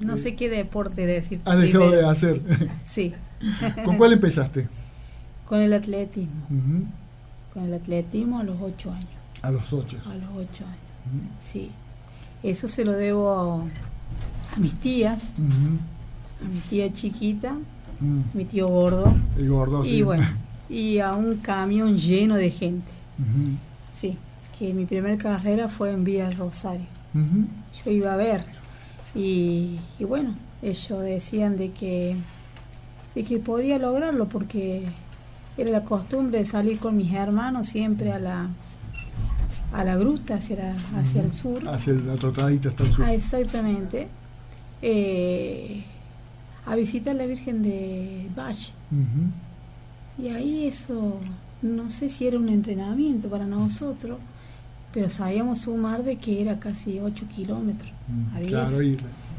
no 0.00 0.16
sé 0.16 0.34
qué 0.34 0.48
deporte 0.50 1.06
decir. 1.06 1.40
Has 1.44 1.60
dejado 1.60 1.92
de 1.92 2.04
hacer. 2.04 2.42
Sí, 2.84 3.14
¿Con 3.84 3.96
cuál 3.96 4.12
empezaste? 4.12 4.66
con 5.46 5.60
el 5.60 5.72
atletismo. 5.72 6.42
Con 7.52 7.64
el 7.64 7.74
atletismo 7.74 8.40
a 8.40 8.42
los 8.44 8.56
ocho 8.60 8.90
años. 8.92 9.06
A 9.42 9.52
los 9.52 9.72
ocho. 9.72 9.98
A 10.06 10.14
los 10.16 10.30
ocho 10.30 10.64
años, 10.64 11.28
sí. 11.40 11.70
Eso 12.44 12.68
se 12.68 12.84
lo 12.84 12.92
debo 12.92 13.30
a, 14.52 14.54
a 14.54 14.58
mis 14.60 14.74
tías, 14.74 15.30
a 16.44 16.48
mi 16.48 16.60
tía 16.70 16.92
chiquita, 16.92 17.56
Mm. 18.00 18.20
mi 18.34 18.44
tío 18.44 18.66
gordo, 18.68 19.14
El 19.38 19.48
gordo. 19.48 19.84
y 19.84 19.88
sí. 19.88 20.02
bueno, 20.02 20.26
y 20.68 20.98
a 20.98 21.14
un 21.14 21.36
camión 21.36 21.96
lleno 21.96 22.34
de 22.36 22.50
gente. 22.50 22.90
Sí, 23.94 24.18
que 24.58 24.74
mi 24.74 24.84
primera 24.84 25.16
carrera 25.16 25.68
fue 25.68 25.92
en 25.92 26.02
Vía 26.02 26.26
del 26.28 26.36
Rosario. 26.36 26.86
Yo 27.84 27.90
iba 27.92 28.12
a 28.12 28.16
ver. 28.16 28.44
Y, 29.14 29.78
y 30.00 30.04
bueno, 30.04 30.34
ellos 30.60 31.00
decían 31.02 31.56
de 31.56 31.70
que, 31.70 32.16
de 33.14 33.24
que 33.24 33.38
podía 33.38 33.78
lograrlo 33.78 34.28
porque 34.28 34.82
era 35.56 35.70
la 35.70 35.84
costumbre 35.84 36.40
de 36.40 36.44
salir 36.46 36.78
con 36.78 36.96
mis 36.96 37.12
hermanos 37.14 37.68
siempre 37.68 38.12
a 38.12 38.18
la, 38.18 38.48
a 39.74 39.84
la 39.84 39.96
gruta 39.96 40.36
hacia, 40.36 40.56
la- 40.56 41.00
hacia 41.00 41.20
el 41.22 41.32
sur. 41.32 41.66
Hacia 41.68 41.92
la 41.94 42.14
trotadita 42.16 42.68
hasta 42.70 42.84
el 42.84 42.92
sur. 42.92 43.04
Ah, 43.04 43.12
exactamente. 43.14 44.08
eh, 44.82 45.82
a 46.66 46.74
visitar 46.76 47.14
la 47.14 47.26
Virgen 47.26 47.62
de 47.62 48.28
Valle. 48.36 48.72
Y 50.18 50.28
ahí 50.28 50.66
eso, 50.66 51.18
no 51.62 51.90
sé 51.90 52.08
si 52.08 52.26
era 52.26 52.38
un 52.38 52.48
entrenamiento 52.48 53.28
para 53.28 53.46
nosotros, 53.46 54.18
pero 54.92 55.10
sabíamos 55.10 55.62
sumar 55.62 56.04
de 56.04 56.16
que 56.16 56.40
era 56.40 56.58
casi 56.60 57.00
8 57.00 57.26
kilómetros 57.34 57.90
mm, 58.08 58.36
a 58.36 58.38
10. 58.40 58.50
Claro, 58.50 58.82
y, 58.82 58.96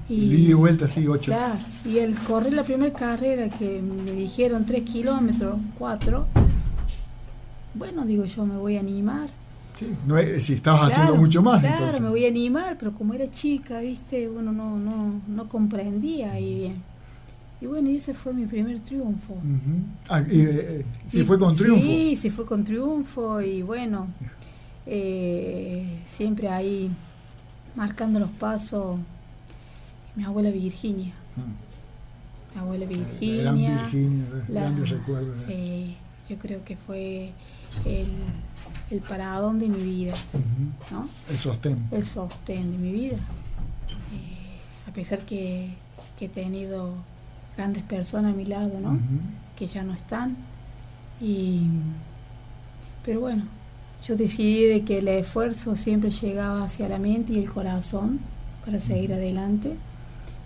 y, 0.10 0.54
vuelta, 0.54 0.88
sí, 0.88 1.08
8. 1.08 1.32
Claro, 1.32 1.60
y 1.86 1.98
el 2.00 2.14
correr 2.16 2.54
la 2.54 2.64
primera 2.64 2.94
carrera 2.94 3.50
que 3.50 3.82
me 3.82 4.12
dijeron 4.12 4.66
3 4.66 4.84
kilómetros, 4.84 5.58
4, 5.80 6.28
bueno, 7.74 8.06
digo 8.06 8.26
yo, 8.26 8.46
me 8.46 8.58
voy 8.58 8.78
a 8.78 8.82
animar. 8.82 9.30
Sí, 9.78 9.88
no 10.06 10.16
si 10.40 10.54
estabas 10.54 10.92
haciendo 10.92 11.16
mucho 11.16 11.42
más. 11.42 11.60
Claro, 11.60 12.00
me 12.00 12.10
voy 12.10 12.26
a 12.26 12.30
animar, 12.30 12.78
pero 12.78 12.94
como 12.94 13.14
era 13.14 13.30
chica, 13.30 13.80
viste, 13.80 14.30
uno 14.30 14.54
no, 14.54 14.78
no, 14.78 15.22
no 15.28 15.50
comprendía 15.50 16.32
ahí 16.32 16.56
bien. 16.56 16.84
Y 17.62 17.66
bueno, 17.66 17.90
y 17.90 17.98
ese 17.98 18.14
fue 18.14 18.34
mi 18.34 18.46
primer 18.46 18.80
triunfo. 18.80 19.36
ah, 20.10 20.22
y, 20.22 20.42
eh, 20.42 20.86
eh 21.14 21.24
fue 21.24 21.40
con 21.40 21.56
triunfo. 21.56 21.82
Sí, 21.82 22.16
sí 22.16 22.30
fue 22.30 22.46
con 22.46 22.64
triunfo 22.64 23.42
y 23.42 23.62
bueno, 23.62 24.08
eh, 24.86 26.00
siempre 26.08 26.50
ahí 26.50 26.92
marcando 27.76 28.20
los 28.20 28.30
pasos 28.32 28.98
mi 30.16 30.24
abuela 30.24 30.50
Virginia. 30.50 31.14
Ah. 31.38 31.42
Mi 32.54 32.62
abuela 32.62 32.86
Virginia. 32.86 33.42
Gran 33.42 33.58
Virginia, 33.58 34.26
grandes 34.48 34.90
recuerdos. 34.90 35.38
Sí, 35.46 35.98
yo 36.30 36.38
creo 36.38 36.64
que 36.64 36.78
fue 36.78 37.32
el, 37.86 38.08
el 38.92 39.00
paradón 39.02 39.60
de 39.60 39.68
mi 39.68 39.84
vida. 39.84 40.14
¿no? 40.92 41.08
El 41.30 41.38
sostén. 41.38 41.88
El 41.92 42.06
sostén 42.06 42.72
de 42.72 42.78
mi 42.78 42.92
vida. 42.92 43.18
Eh, 43.18 44.90
a 44.90 44.92
pesar 44.94 45.20
que, 45.20 45.70
que, 46.18 46.26
he 46.26 46.30
tenido 46.30 46.94
grandes 47.58 47.84
personas 47.84 48.34
a 48.34 48.36
mi 48.36 48.46
lado, 48.46 48.80
¿no? 48.80 48.98
Que 49.56 49.68
ya 49.68 49.84
no 49.84 49.94
están. 49.94 50.36
Y, 51.22 51.68
pero 53.04 53.22
bueno, 53.22 53.44
yo 54.06 54.16
decidí 54.16 54.66
de 54.66 54.84
que 54.84 55.00
el 55.00 55.08
esfuerzo 55.08 55.76
siempre 55.76 56.12
llegaba 56.12 56.64
hacia 56.64 56.88
la 56.88 57.00
mente 57.00 57.34
y 57.34 57.40
el 57.40 57.52
corazón 57.52 58.20
para 58.66 58.80
seguir 58.80 59.14
adelante 59.14 59.76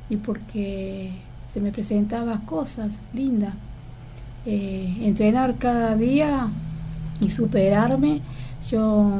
y 0.10 0.18
porque 0.18 1.12
se 1.52 1.60
me 1.60 1.72
presentaban 1.72 2.42
cosas 2.42 3.02
lindas. 3.14 3.56
Eh, 4.46 4.98
entrenar 5.02 5.58
cada 5.58 5.96
día 5.96 6.50
y 7.20 7.30
superarme, 7.30 8.22
yo 8.70 9.20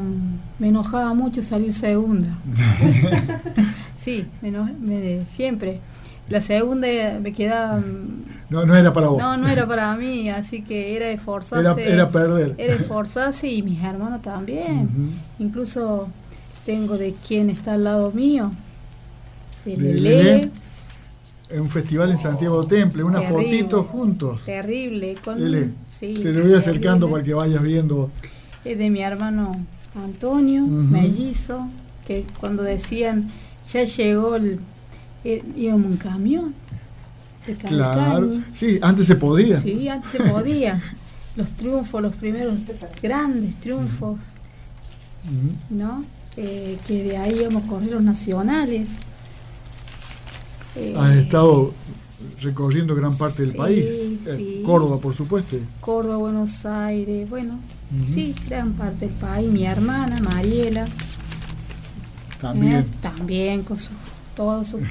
me 0.60 0.70
enojaba 0.70 1.14
mucho 1.14 1.42
salir 1.42 1.74
segunda. 1.74 2.30
sí, 3.96 4.26
me, 4.42 5.26
siempre. 5.26 5.80
La 6.30 6.42
segunda 6.42 6.88
me 7.20 7.34
quedaba... 7.34 7.82
No, 8.50 8.66
no 8.66 8.76
era 8.76 8.94
para 8.94 9.08
vos. 9.08 9.20
No, 9.20 9.38
no 9.38 9.48
era 9.48 9.68
para 9.68 9.96
mí, 9.96 10.30
así 10.30 10.62
que 10.62 10.96
era 10.96 11.10
esforzarse. 11.10 11.82
Era, 11.84 11.94
era 11.94 12.12
perder. 12.12 12.56
Era 12.58 12.76
esforzarse 12.76 13.48
y 13.48 13.64
mis 13.64 13.84
hermanos 13.84 14.22
también. 14.22 14.90
Incluso 15.40 16.08
tengo 16.66 16.98
de 16.98 17.16
quien 17.28 17.50
está 17.50 17.74
al 17.74 17.84
lado 17.84 18.12
mío, 18.12 18.52
de, 19.66 19.78
Lele. 19.78 20.52
En 21.50 21.62
un 21.62 21.70
festival 21.70 22.12
en 22.12 22.18
Santiago 22.18 22.66
Temple, 22.66 23.04
una 23.04 23.22
fotito 23.22 23.84
juntos. 23.84 24.44
Terrible. 24.46 25.16
Con, 25.24 25.38
te 25.38 26.34
lo 26.34 26.44
voy 26.44 26.54
acercando 26.54 27.10
para 27.10 27.24
que 27.24 27.34
vayas 27.34 27.62
viendo. 27.64 28.12
Es 28.64 28.78
de 28.78 28.90
mi 28.90 29.02
hermano 29.02 29.66
Antonio, 29.96 30.66
mellizo, 30.66 31.68
que 32.06 32.26
cuando 32.40 32.62
decían, 32.62 33.30
ya 33.72 33.84
llegó 33.84 34.36
el, 34.36 34.60
íbamos 35.24 35.88
un 35.88 35.98
camión. 35.98 36.54
claro, 37.68 38.42
sí, 38.54 38.78
antes 38.82 39.08
se 39.08 39.16
podía. 39.16 39.60
Sí, 39.60 39.88
antes 39.88 40.12
se 40.12 40.20
podía. 40.20 40.82
los 41.36 41.52
triunfos, 41.52 42.02
los 42.02 42.16
primeros 42.16 42.56
grandes 43.02 43.56
triunfos, 43.60 44.20
¿no? 45.70 46.04
Eh, 46.38 46.78
que 46.88 47.04
de 47.04 47.18
ahí 47.18 47.40
íbamos 47.40 47.64
a 47.64 47.68
correr 47.68 47.92
los 47.92 48.04
nacionales. 48.04 48.90
Eh, 50.80 50.96
Has 50.98 51.16
estado 51.16 51.74
recorriendo 52.42 52.96
gran 52.96 53.16
parte 53.18 53.44
del 53.46 53.56
país. 53.56 53.86
Eh, 54.28 54.64
Córdoba, 54.66 55.00
por 55.00 55.14
supuesto. 55.14 55.58
Córdoba, 55.82 56.18
Buenos 56.18 56.66
Aires, 56.66 57.30
bueno, 57.30 57.60
sí, 58.12 58.34
gran 58.48 58.74
parte 58.74 59.08
del 59.08 59.16
país. 59.16 59.52
Mi 59.52 59.66
hermana, 59.66 60.18
Mariela. 60.22 60.88
También. 62.40 62.78
Eh, 62.78 62.86
también 63.02 63.64
con 63.64 63.78
todas 64.36 64.70
sus, 64.70 64.82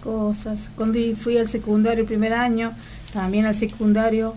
cosas. 0.00 0.70
Cuando 0.76 0.98
fui 1.16 1.38
al 1.38 1.48
secundario 1.48 2.02
el 2.02 2.06
primer 2.06 2.32
año, 2.32 2.72
también 3.12 3.46
al 3.46 3.56
secundario, 3.56 4.34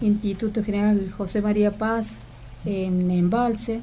Instituto 0.00 0.62
General 0.62 1.12
José 1.16 1.40
María 1.42 1.70
Paz, 1.72 2.18
en 2.64 3.10
Embalse. 3.10 3.80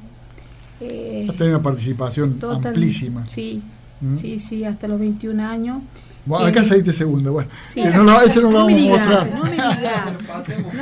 Eh, 0.80 1.26
Has 1.28 1.36
tenido 1.36 1.56
una 1.56 1.62
participación 1.62 2.38
amplísima. 2.42 3.28
Sí, 3.28 3.62
sí, 4.16 4.38
sí, 4.38 4.64
hasta 4.64 4.88
los 4.88 4.98
21 4.98 5.42
años. 5.42 5.78
Bueno, 6.28 6.46
acá 6.46 6.62
saliste 6.62 6.92
segundo, 6.92 7.32
bueno. 7.32 7.48
no 7.74 8.04
lo, 8.04 8.20
ese 8.20 8.42
no, 8.42 8.50
lo 8.50 8.58
vamos 8.58 8.80
a 8.80 8.84
mostrar. 8.84 9.34
No 9.34 9.44
me 9.44 9.56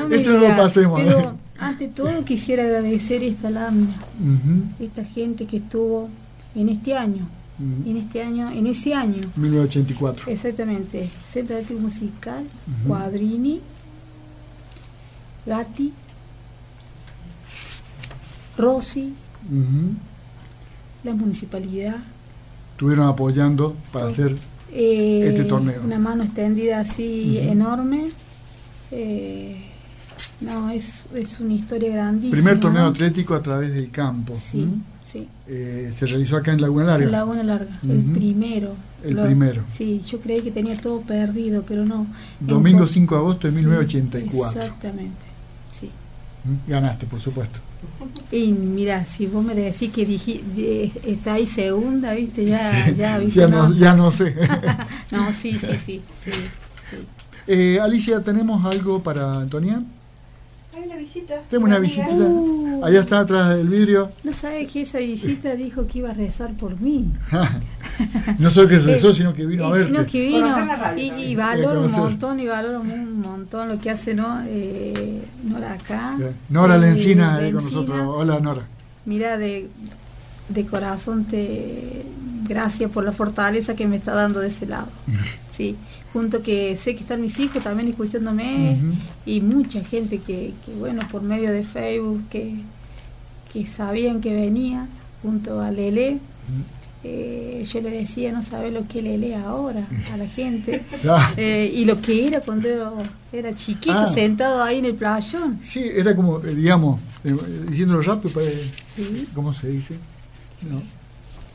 no 0.08 0.14
ese 0.14 0.30
no 0.30 0.38
lo 0.38 0.56
pasemos. 0.56 1.00
Pero 1.00 1.36
ante 1.58 1.86
todo 1.86 2.24
quisiera 2.24 2.64
agradecer 2.64 3.22
esta 3.22 3.48
lámina, 3.48 3.94
esta 4.80 5.04
gente 5.04 5.46
que 5.46 5.58
estuvo 5.58 6.10
en 6.56 6.68
este 6.68 6.96
año, 6.96 7.28
en 7.60 7.96
este 7.96 8.22
año, 8.22 8.50
en 8.50 8.66
ese 8.66 8.92
año. 8.92 9.20
1984. 9.36 10.32
Exactamente. 10.32 11.08
Centro 11.26 11.54
de 11.54 11.62
Arte 11.62 11.74
Musical, 11.74 12.44
Cuadrini, 12.84 13.60
Gatti, 15.46 15.92
Rossi, 18.58 19.14
la 21.04 21.14
municipalidad. 21.14 21.98
Estuvieron 22.72 23.06
apoyando 23.06 23.76
para 23.92 24.08
hacer 24.08 24.36
eh, 24.76 25.28
este 25.28 25.44
torneo. 25.44 25.82
Una 25.84 25.98
mano 25.98 26.24
extendida 26.24 26.80
así 26.80 27.38
enorme. 27.38 28.10
Eh, 28.90 29.56
no, 30.40 30.70
es, 30.70 31.06
es, 31.14 31.40
una 31.40 31.54
historia 31.54 31.90
grandísima. 31.92 32.36
Primer 32.36 32.60
torneo 32.60 32.84
atlético 32.84 33.34
a 33.34 33.42
través 33.42 33.72
del 33.72 33.90
campo. 33.90 34.34
Sí, 34.36 34.68
sí. 35.04 35.26
Eh, 35.48 35.90
se 35.94 36.06
realizó 36.06 36.36
acá 36.36 36.52
en 36.52 36.60
Laguna 36.60 36.84
Larga. 36.84 37.10
Laguna 37.10 37.42
Larga, 37.42 37.80
el 37.82 38.02
primero. 38.02 38.74
El 39.02 39.16
primero. 39.16 39.62
Sí, 39.68 40.02
yo 40.06 40.20
creí 40.20 40.42
que 40.42 40.50
tenía 40.50 40.78
todo 40.78 41.00
perdido, 41.00 41.64
pero 41.66 41.84
no. 41.84 42.06
Domingo 42.40 42.86
5 42.86 43.14
de 43.14 43.20
agosto 43.20 43.48
de 43.48 43.54
1984. 43.54 44.60
Exactamente, 44.60 45.26
sí. 45.70 45.90
Ganaste, 46.68 47.06
por 47.06 47.20
supuesto. 47.20 47.60
Y 48.30 48.52
mira, 48.52 49.06
si 49.06 49.26
vos 49.26 49.44
me 49.44 49.54
decís 49.54 49.92
que 49.92 50.04
dije, 50.04 50.42
está 51.04 51.34
ahí 51.34 51.46
segunda, 51.46 52.12
¿viste? 52.14 52.44
Ya, 52.44 52.90
ya, 52.96 53.18
¿viste? 53.18 53.40
ya, 53.40 53.48
no, 53.48 53.72
ya 53.72 53.94
no 53.94 54.10
sé. 54.10 54.34
no, 55.10 55.32
sí, 55.32 55.58
sí, 55.58 55.78
sí. 55.78 56.02
sí, 56.22 56.30
Eh, 57.46 57.78
Alicia, 57.80 58.20
¿tenemos 58.22 58.64
algo 58.64 59.02
para 59.02 59.40
Antonia? 59.40 59.82
Hay 60.76 60.84
una 60.84 60.96
visita. 60.96 61.40
Tenemos 61.48 61.68
una 61.68 61.78
visita. 61.78 62.06
Uh. 62.10 62.84
Allá 62.84 63.00
está 63.00 63.20
atrás 63.20 63.56
del 63.56 63.68
vidrio. 63.68 64.12
No 64.22 64.32
sabe 64.34 64.66
que 64.66 64.82
esa 64.82 64.98
visita 64.98 65.54
dijo 65.54 65.86
que 65.86 66.00
iba 66.00 66.10
a 66.10 66.14
rezar 66.14 66.52
por 66.52 66.78
mí. 66.78 67.10
no 68.38 68.50
solo 68.50 68.68
que 68.68 68.78
rezó, 68.78 69.12
sino 69.14 69.32
que 69.32 69.46
vino 69.46 69.72
a. 69.72 69.84
Sino 69.84 70.04
que 70.04 70.26
vino 70.26 70.46
y, 70.96 71.34
valoro 71.34 71.82
un 71.82 71.92
montón, 71.92 72.40
y 72.40 72.46
valoro 72.46 72.80
un 72.80 73.20
montón 73.20 73.68
lo 73.68 73.80
que 73.80 73.90
hace 73.90 74.14
¿no? 74.14 74.42
Eh, 74.46 75.22
Nora 75.44 75.72
acá. 75.72 76.18
Nora 76.50 76.76
Lencina, 76.76 77.38
con 77.38 77.54
nosotros. 77.54 77.98
Hola, 78.06 78.38
Nora. 78.40 78.66
Mira, 79.06 79.38
de, 79.38 79.70
de 80.48 80.66
corazón 80.66 81.24
te 81.24 82.04
gracias 82.46 82.90
por 82.90 83.04
la 83.04 83.12
fortaleza 83.12 83.74
que 83.74 83.86
me 83.86 83.96
está 83.96 84.14
dando 84.14 84.40
de 84.40 84.48
ese 84.48 84.66
lado. 84.66 84.88
Sí, 85.50 85.74
junto 86.16 86.42
que 86.42 86.78
sé 86.78 86.96
que 86.96 87.02
están 87.02 87.20
mis 87.20 87.38
hijos 87.40 87.62
también 87.62 87.90
escuchándome 87.90 88.78
y 89.26 89.42
mucha 89.42 89.84
gente 89.84 90.18
que, 90.18 90.54
que, 90.64 90.72
bueno, 90.72 91.06
por 91.12 91.20
medio 91.20 91.52
de 91.52 91.62
Facebook, 91.62 92.26
que, 92.30 92.54
que 93.52 93.66
sabían 93.66 94.22
que 94.22 94.32
venía, 94.32 94.86
junto 95.20 95.60
a 95.60 95.70
Lele. 95.70 96.18
Eh, 97.04 97.66
yo 97.70 97.82
le 97.82 97.90
decía, 97.90 98.32
no 98.32 98.42
sabe 98.42 98.70
lo 98.70 98.88
que 98.88 99.02
Lele 99.02 99.36
ahora 99.36 99.86
a 100.10 100.16
la 100.16 100.26
gente. 100.26 100.82
Eh, 101.36 101.70
y 101.74 101.84
lo 101.84 102.00
que 102.00 102.26
era 102.26 102.40
cuando 102.40 102.66
era 103.30 103.54
chiquito, 103.54 103.94
ah. 103.94 104.08
sentado 104.08 104.62
ahí 104.62 104.78
en 104.78 104.86
el 104.86 104.94
playón. 104.94 105.60
Sí, 105.62 105.84
era 105.84 106.16
como, 106.16 106.42
eh, 106.42 106.54
digamos, 106.54 106.98
diciéndolo 107.68 108.00
rápido, 108.00 108.40
¿Sí? 108.86 109.28
¿cómo 109.34 109.52
se 109.52 109.68
dice? 109.68 109.96
No, 110.62 110.80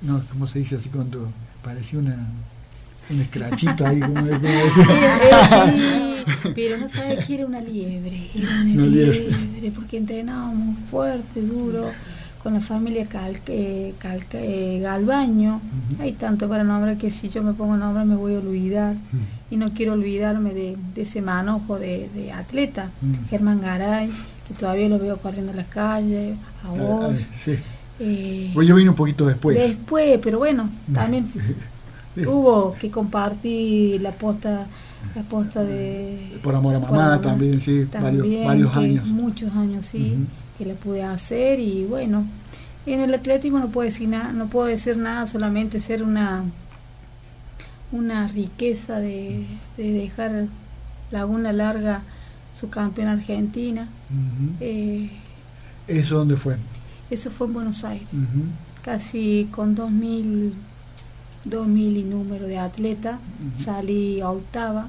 no, 0.04 0.24
¿cómo 0.30 0.45
se 0.45 0.60
dice 0.60 0.76
así 0.76 0.89
cuando 0.89 1.32
parecía 1.63 1.97
una 1.97 2.28
un 3.09 3.21
escrachito 3.21 3.85
ahí, 3.85 3.99
como, 3.99 4.15
pero 6.55 6.77
no 6.77 6.87
sabe 6.87 7.17
que 7.17 7.35
era 7.35 7.45
una 7.45 7.59
liebre, 7.59 8.29
era 8.35 8.61
una, 8.61 8.85
liebre, 8.85 9.71
porque 9.73 9.97
entrenábamos 9.97 10.77
fuerte, 10.89 11.41
duro, 11.41 11.91
con 12.41 12.53
la 12.53 12.61
familia 12.61 13.05
Calque, 13.07 13.93
Calque, 13.99 14.79
Galbaño. 14.81 15.61
Hay 15.99 16.13
tanto 16.13 16.49
para 16.49 16.63
nombrar 16.63 16.97
que 16.97 17.11
si 17.11 17.29
yo 17.29 17.43
me 17.43 17.53
pongo 17.53 17.77
nombre 17.77 18.03
me 18.05 18.15
voy 18.15 18.35
a 18.35 18.39
olvidar. 18.39 18.95
Y 19.49 19.57
no 19.57 19.73
quiero 19.73 19.93
olvidarme 19.93 20.53
de, 20.53 20.77
ese 20.95 21.21
manojo 21.21 21.77
de, 21.77 22.31
atleta, 22.33 22.91
Germán 23.29 23.61
Garay, 23.61 24.09
que 24.47 24.53
todavía 24.53 24.89
lo 24.89 24.99
veo 24.99 25.17
corriendo 25.17 25.51
en 25.51 25.57
la 25.57 25.65
calle, 25.65 26.35
a 26.63 26.69
vos. 26.69 27.29
sí. 27.35 27.57
Eh, 28.03 28.51
yo 28.55 28.75
vine 28.75 28.89
un 28.89 28.95
poquito 28.95 29.27
después. 29.27 29.55
Después, 29.55 30.19
pero 30.23 30.39
bueno, 30.39 30.71
también 30.91 31.31
hubo 32.17 32.76
que 32.80 32.89
compartir 32.89 34.02
la 34.02 34.12
posta 34.12 34.67
la 35.15 35.24
posta 35.24 35.63
de 35.63 36.39
por 36.43 36.56
amor 36.56 36.76
a 36.76 36.80
mamá 36.80 37.21
también 37.21 37.60
sí 37.60 37.88
varios, 37.93 38.76
años. 38.76 39.08
muchos 39.08 39.52
años 39.54 39.86
sí 39.86 40.15
que 40.58 40.65
le 40.65 40.74
pude 40.74 41.04
hacer 41.04 41.60
y 41.60 41.86
bueno 41.86 42.26
en 42.86 43.00
el 43.00 43.13
atletismo 43.13 43.60
no 43.60 43.69
puedo 43.69 43.86
decir 43.86 44.08
nada 44.10 44.32
no 44.34 44.47
puedo 44.47 44.67
decir 44.67 44.97
nada 44.97 45.28
solamente 45.28 45.80
ser 45.80 46.04
una 46.04 46.43
una 47.91 48.28
riqueza 48.28 49.00
de, 49.00 49.45
dejar 49.76 50.47
Laguna 51.12 51.52
Larga 51.52 52.04
su 52.58 52.69
campeón 52.69 53.10
argentina. 53.10 53.89
Eh, 54.62 55.10
eso 55.88 56.15
dónde 56.15 56.38
fue 56.38 56.56
eso 57.12 57.30
fue 57.30 57.47
en 57.47 57.54
Buenos 57.54 57.84
Aires. 57.84 58.08
Casi 58.84 59.47
con 59.52 59.76
2000 59.76 60.54
2000 61.43 61.97
y 61.97 62.04
número 62.04 62.45
de 62.45 62.60
atleta, 62.60 63.19
salí 63.58 64.21
a 64.21 64.30
octava, 64.30 64.88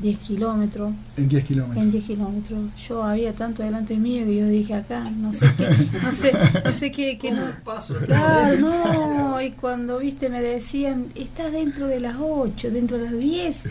10 0.00 0.18
kilómetros. 0.20 0.92
En 1.16 1.28
10 1.28 1.44
kilómetros. 1.44 1.84
En 1.84 1.90
10 1.90 2.04
kilómetros. 2.04 2.60
Yo 2.88 3.04
había 3.04 3.34
tanto 3.34 3.62
delante 3.62 3.96
mío 3.96 4.24
que 4.24 4.36
yo 4.36 4.46
dije 4.46 4.74
acá, 4.74 5.04
no 5.10 5.34
sé 5.34 5.46
qué, 5.56 5.68
no 6.02 6.12
sé, 6.12 6.32
no 6.64 6.72
sé 6.72 6.92
qué, 6.92 7.18
que 7.18 7.30
no. 7.30 7.42
Paso, 7.64 7.94
claro, 8.06 8.58
no, 8.58 9.40
y 9.40 9.50
cuando 9.50 9.98
viste 9.98 10.30
me 10.30 10.40
decían, 10.40 11.06
estás 11.14 11.52
dentro 11.52 11.86
de 11.86 12.00
las 12.00 12.16
8, 12.18 12.70
dentro 12.70 12.96
de 12.96 13.04
las 13.04 13.18
10, 13.18 13.64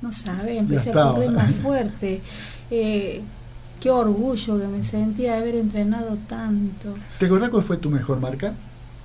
no 0.00 0.12
sabes, 0.12 0.58
empecé 0.58 0.90
a 0.90 0.92
correr 0.92 1.30
más 1.30 1.52
fuerte. 1.56 2.22
Eh, 2.70 3.20
qué 3.80 3.90
orgullo 3.90 4.58
que 4.58 4.66
me 4.68 4.82
sentía 4.82 5.32
de 5.32 5.38
haber 5.38 5.54
entrenado 5.56 6.16
tanto. 6.28 6.94
¿Te 7.18 7.26
acordás 7.26 7.50
cuál 7.50 7.64
fue 7.64 7.76
tu 7.76 7.90
mejor 7.90 8.20
marca? 8.20 8.54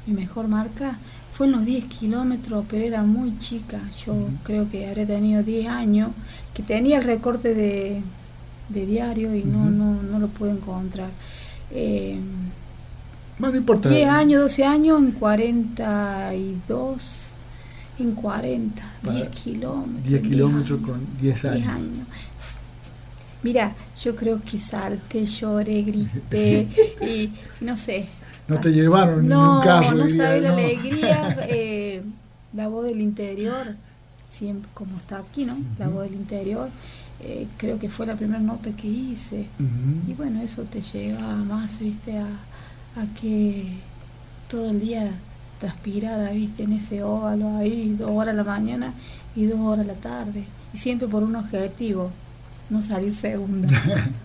Mi 0.06 0.14
mejor 0.14 0.48
marca, 0.48 0.98
fue 1.38 1.46
en 1.46 1.52
los 1.52 1.66
10 1.66 1.86
kilómetros, 1.86 2.66
pero 2.68 2.84
era 2.84 3.04
muy 3.04 3.38
chica. 3.38 3.80
Yo 4.04 4.16
creo 4.42 4.68
que 4.72 4.88
habré 4.88 5.06
tenido 5.06 5.44
10 5.44 5.68
años, 5.68 6.10
que 6.56 6.64
tenía 6.64 6.98
el 6.98 7.04
recorte 7.04 7.54
de, 7.54 8.02
diario 8.70 9.36
y 9.36 9.44
no, 9.44 9.70
no, 9.70 10.02
no 10.02 10.18
lo 10.18 10.30
pude 10.30 10.50
encontrar. 10.50 11.12
Eh, 11.70 12.18
no 13.38 13.56
importa. 13.56 13.88
10 13.88 14.10
años, 14.10 14.42
12 14.42 14.66
años, 14.66 15.00
en 15.00 15.12
42, 15.12 17.34
en 18.00 18.16
40, 18.16 18.94
10 19.04 19.28
kilómetros. 19.28 20.08
10 20.08 20.22
kilómetros 20.24 20.82
con 20.82 21.06
10 21.22 21.46
años. 21.46 21.58
10 21.58 21.70
años. 21.70 22.08
Mira, 23.44 23.76
yo 24.02 24.16
creo 24.16 24.42
que 24.44 24.58
salté, 24.58 25.28
lloré, 25.28 25.82
grité 25.84 26.68
y 27.00 27.32
no 27.64 27.78
sé, 27.78 28.08
no 28.48 28.60
te 28.60 28.72
llevaron 28.72 29.28
no, 29.28 29.62
ni 29.62 29.88
un 29.88 29.98
No, 29.98 30.10
sabes 30.10 30.42
la 30.42 30.54
alegría, 30.54 31.38
eh, 31.50 32.02
la 32.54 32.68
voz 32.68 32.86
del 32.86 33.02
interior, 33.02 33.76
siempre 34.30 34.70
como 34.74 34.98
está 34.98 35.20
aquí, 35.20 35.46
¿no? 35.46 35.58
La 35.78 35.88
voz 35.88 36.04
del 36.04 36.14
interior, 36.14 36.70
eh, 37.20 37.48
creo 37.58 37.80
que 37.80 37.90
fue 37.90 38.06
la 38.06 38.16
primera 38.16 38.40
nota 38.40 38.72
que 38.72 38.88
hice. 38.88 39.48
Y 40.08 40.14
bueno, 40.14 40.42
eso 40.42 40.64
te 40.64 40.82
llega 40.82 41.20
más, 41.20 41.80
viste, 41.80 42.18
a, 42.18 42.26
a 42.26 43.06
que 43.20 43.74
todo 44.50 44.72
el 44.72 44.80
día 44.80 45.12
transpirara, 45.60 46.32
viste, 46.32 46.64
en 46.64 46.74
ese 46.74 47.04
óvalo 47.04 47.58
ahí, 47.58 47.96
dos 47.98 48.12
horas 48.12 48.34
a 48.34 48.38
la 48.38 48.44
mañana 48.44 48.94
y 49.36 49.46
dos 49.46 49.60
horas 49.60 49.86
a 49.86 49.88
la 49.88 49.96
tarde. 49.96 50.46
Y 50.74 50.78
siempre 50.78 51.08
por 51.08 51.24
un 51.24 51.36
objetivo, 51.36 52.12
no 52.70 52.84
salir 52.84 53.14
segunda. 53.14 53.68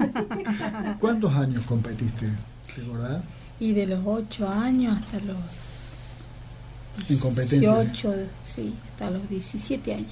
¿Cuántos 1.00 1.34
años 1.34 1.64
competiste? 1.66 2.28
¿Te 2.74 2.82
acordás? 2.82 3.22
Y 3.62 3.74
de 3.74 3.86
los 3.86 4.00
8 4.04 4.48
años 4.48 4.98
hasta 4.98 5.20
los 5.20 6.24
18, 7.08 8.14
sí, 8.44 8.74
hasta 8.90 9.08
los 9.08 9.28
17 9.28 9.94
años. 9.94 10.08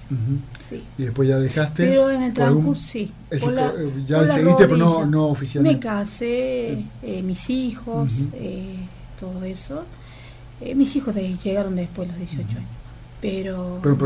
sí. 0.61 0.85
Y 0.97 1.03
después 1.03 1.29
ya 1.29 1.37
dejaste. 1.37 1.85
Pero 1.85 2.11
en 2.13 2.23
el 2.23 2.33
transcurso 2.33 2.81
sí. 2.81 3.11
ya 4.07 4.33
seguiste, 4.33 4.69
pero 4.69 4.77
no, 4.77 5.05
no 5.05 5.27
oficialmente. 5.27 5.79
Me 5.79 5.83
casé, 5.83 6.85
eh, 7.03 7.23
mis 7.25 7.51
hijos, 7.51 8.13
eh, 8.35 8.77
todo 9.19 9.43
eso. 9.43 9.83
Eh, 10.61 10.77
mis 10.77 10.95
hijos 10.95 11.17
llegaron 11.17 11.75
después 11.75 12.07
de 12.07 12.13
los 12.13 12.31
18 12.31 12.57
años 12.57 12.80
pero, 13.21 13.81
pero, 13.83 13.97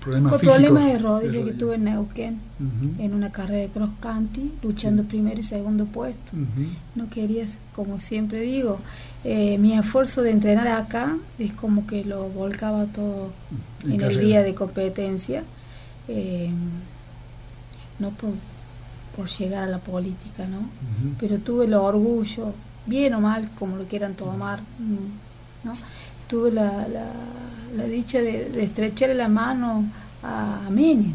problemas 0.00 0.32
por 0.32 0.40
problemas 0.40 0.86
de 0.86 0.98
rodilla 0.98 1.44
que 1.44 1.52
tuve 1.52 1.74
en 1.74 1.84
Neuquén 1.84 2.40
en 2.98 3.12
una 3.12 3.32
carrera 3.32 3.62
de 3.62 3.68
cross 3.68 3.90
country 3.98 4.52
luchando 4.62 5.02
primero 5.02 5.40
y 5.40 5.42
segundo 5.42 5.84
puesto. 5.86 6.32
No 6.94 7.08
quería 7.10 7.44
como 7.74 7.98
siempre 7.98 8.40
digo 8.42 8.78
eh, 9.24 9.58
mi 9.58 9.76
esfuerzo 9.76 10.22
de 10.22 10.30
entrenar 10.30 10.68
acá 10.68 11.16
es 11.38 11.52
como 11.52 11.86
que 11.86 12.04
lo 12.04 12.28
volcaba 12.28 12.86
todo 12.86 13.32
en, 13.84 14.00
el 14.00 14.20
día 14.20 14.42
de 14.42 14.54
competencia 14.54 15.42
eh, 16.08 16.50
no 17.98 18.10
por, 18.10 18.30
por, 19.16 19.28
llegar 19.28 19.64
a 19.64 19.66
la 19.66 19.78
política 19.78 20.46
no 20.46 20.68
pero 21.18 21.38
tuve 21.38 21.64
el 21.64 21.74
orgullo 21.74 22.54
bien 22.86 23.14
o 23.14 23.20
mal 23.20 23.48
como 23.58 23.76
lo 23.76 23.84
quieran 23.84 24.14
tomar 24.14 24.60
mm, 24.60 25.66
no 25.66 25.72
tuve 26.32 26.50
la, 26.50 26.88
la, 26.88 27.12
dicha 27.86 28.20
de, 28.20 28.62
estrecharle 28.62 29.14
la 29.14 29.28
mano 29.28 29.84
a 30.22 30.68
Menem, 30.70 31.12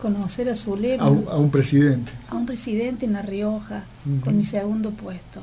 conocer 0.00 0.48
a 0.48 0.56
su 0.56 0.76
lema. 0.76 1.04
A, 1.04 1.10
un 1.10 1.50
presidente. 1.50 2.12
A 2.28 2.36
un 2.36 2.46
presidente 2.46 3.06
en 3.06 3.12
La 3.12 3.22
Rioja, 3.22 3.84
con 4.24 4.36
mi 4.36 4.44
segundo 4.44 4.90
puesto. 4.90 5.42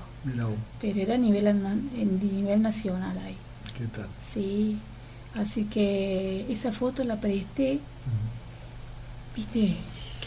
Pero 0.81 0.99
era 0.99 1.15
a 1.15 1.17
nivel, 1.17 1.47
en 1.47 2.19
nivel 2.19 2.61
nacional 2.61 3.17
ahí. 3.19 3.37
¿Qué 3.77 3.85
tal? 3.85 4.07
Sí, 4.21 4.77
así 5.35 5.65
que 5.65 6.51
esa 6.51 6.71
foto 6.71 7.03
la 7.03 7.19
presté. 7.19 7.79
Viste, 9.35 9.77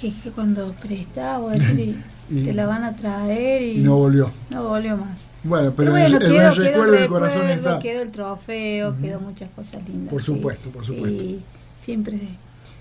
que, 0.01 0.13
cuando 0.31 0.73
prestaba, 0.73 1.53
decir, 2.31 2.45
te 2.45 2.53
la 2.55 2.67
van 2.67 2.85
a 2.85 2.97
traer 2.97 3.63
y, 3.63 3.79
no 3.79 3.97
volvió. 3.97 4.31
No 4.51 4.69
volvió 4.69 4.97
más. 4.97 5.27
Bueno, 5.43 5.73
pero, 5.77 5.97
el, 5.97 6.19
quedó, 6.19 6.51
recuerdo 6.51 6.93
del 6.93 7.09
corazón 7.09 7.49
está. 7.49 7.79
Quedó 7.79 8.03
el 8.03 8.11
trofeo, 8.11 8.97
quedó 9.01 9.21
muchas 9.21 9.51
cosas 9.51 9.87
lindas. 9.89 10.11
Por 10.11 10.23
supuesto, 10.23 10.71
por 10.71 10.85
supuesto. 10.85 11.23
Y 11.23 11.41
siempre 11.79 12.19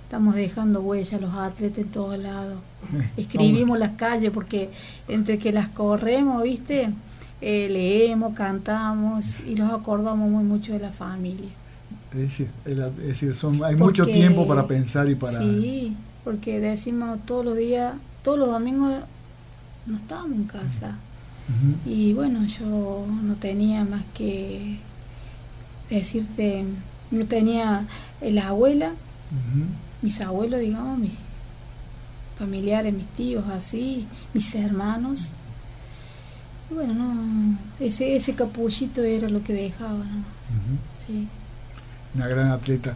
estamos 0.03 0.35
dejando 0.35 0.81
huellas 0.81 1.19
los 1.21 1.33
atletas 1.35 1.79
en 1.79 1.91
todos 1.91 2.17
lados. 2.17 2.59
Eh, 2.93 3.09
Escribimos 3.17 3.77
las 3.79 3.91
calles 3.91 4.31
porque 4.31 4.69
entre 5.07 5.37
que 5.37 5.51
las 5.51 5.69
corremos, 5.69 6.43
¿viste? 6.43 6.89
Eh, 7.41 7.69
leemos, 7.69 8.33
cantamos 8.33 9.39
y 9.47 9.55
nos 9.55 9.71
acordamos 9.71 10.29
muy 10.29 10.43
mucho 10.43 10.73
de 10.73 10.79
la 10.79 10.91
familia. 10.91 11.49
Es 12.11 12.17
decir, 12.17 12.49
decir 12.65 13.35
son, 13.35 13.63
hay 13.63 13.75
mucho 13.75 14.05
tiempo 14.05 14.47
para 14.47 14.65
pensar 14.65 15.07
y 15.09 15.15
para... 15.15 15.37
Sí, 15.37 15.95
porque 16.23 16.59
decimos 16.59 17.19
todos 17.25 17.45
los 17.45 17.55
días, 17.55 17.93
todos 18.23 18.39
los 18.39 18.49
domingos 18.49 18.95
no 19.89 19.97
estábamos 19.97 20.37
en 20.37 20.43
casa. 20.45 20.97
Y 21.83 22.13
bueno, 22.13 22.45
yo 22.45 23.07
no 23.23 23.33
tenía 23.33 23.83
más 23.83 24.03
que 24.13 24.77
decirte, 25.89 26.63
no 27.09 27.25
tenía 27.25 27.87
la 28.21 28.49
abuela, 28.49 28.91
mis 30.03 30.21
abuelos, 30.21 30.59
digamos, 30.59 30.99
mis 30.99 31.13
familiares, 32.37 32.93
mis 32.93 33.07
tíos, 33.07 33.47
así, 33.47 34.07
mis 34.35 34.53
hermanos. 34.53 35.31
Y 36.69 36.75
bueno, 36.75 36.93
no, 36.93 37.57
ese, 37.79 38.15
ese 38.15 38.35
capullito 38.35 39.01
era 39.01 39.27
lo 39.27 39.43
que 39.43 39.53
dejaba, 39.53 39.97
¿no? 39.97 40.23
sí. 41.07 41.27
Una 42.13 42.27
gran 42.27 42.51
atleta. 42.51 42.95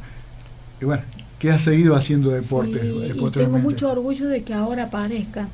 Y 0.79 0.85
bueno, 0.85 1.01
¿qué 1.39 1.51
has 1.51 1.63
seguido 1.63 1.95
haciendo 1.95 2.29
deporte? 2.29 2.79
Sí, 2.79 3.13
y 3.15 3.31
tengo 3.31 3.57
mucho 3.57 3.91
orgullo 3.91 4.27
de 4.27 4.43
que 4.43 4.53
ahora 4.53 4.83
aparezca 4.85 5.47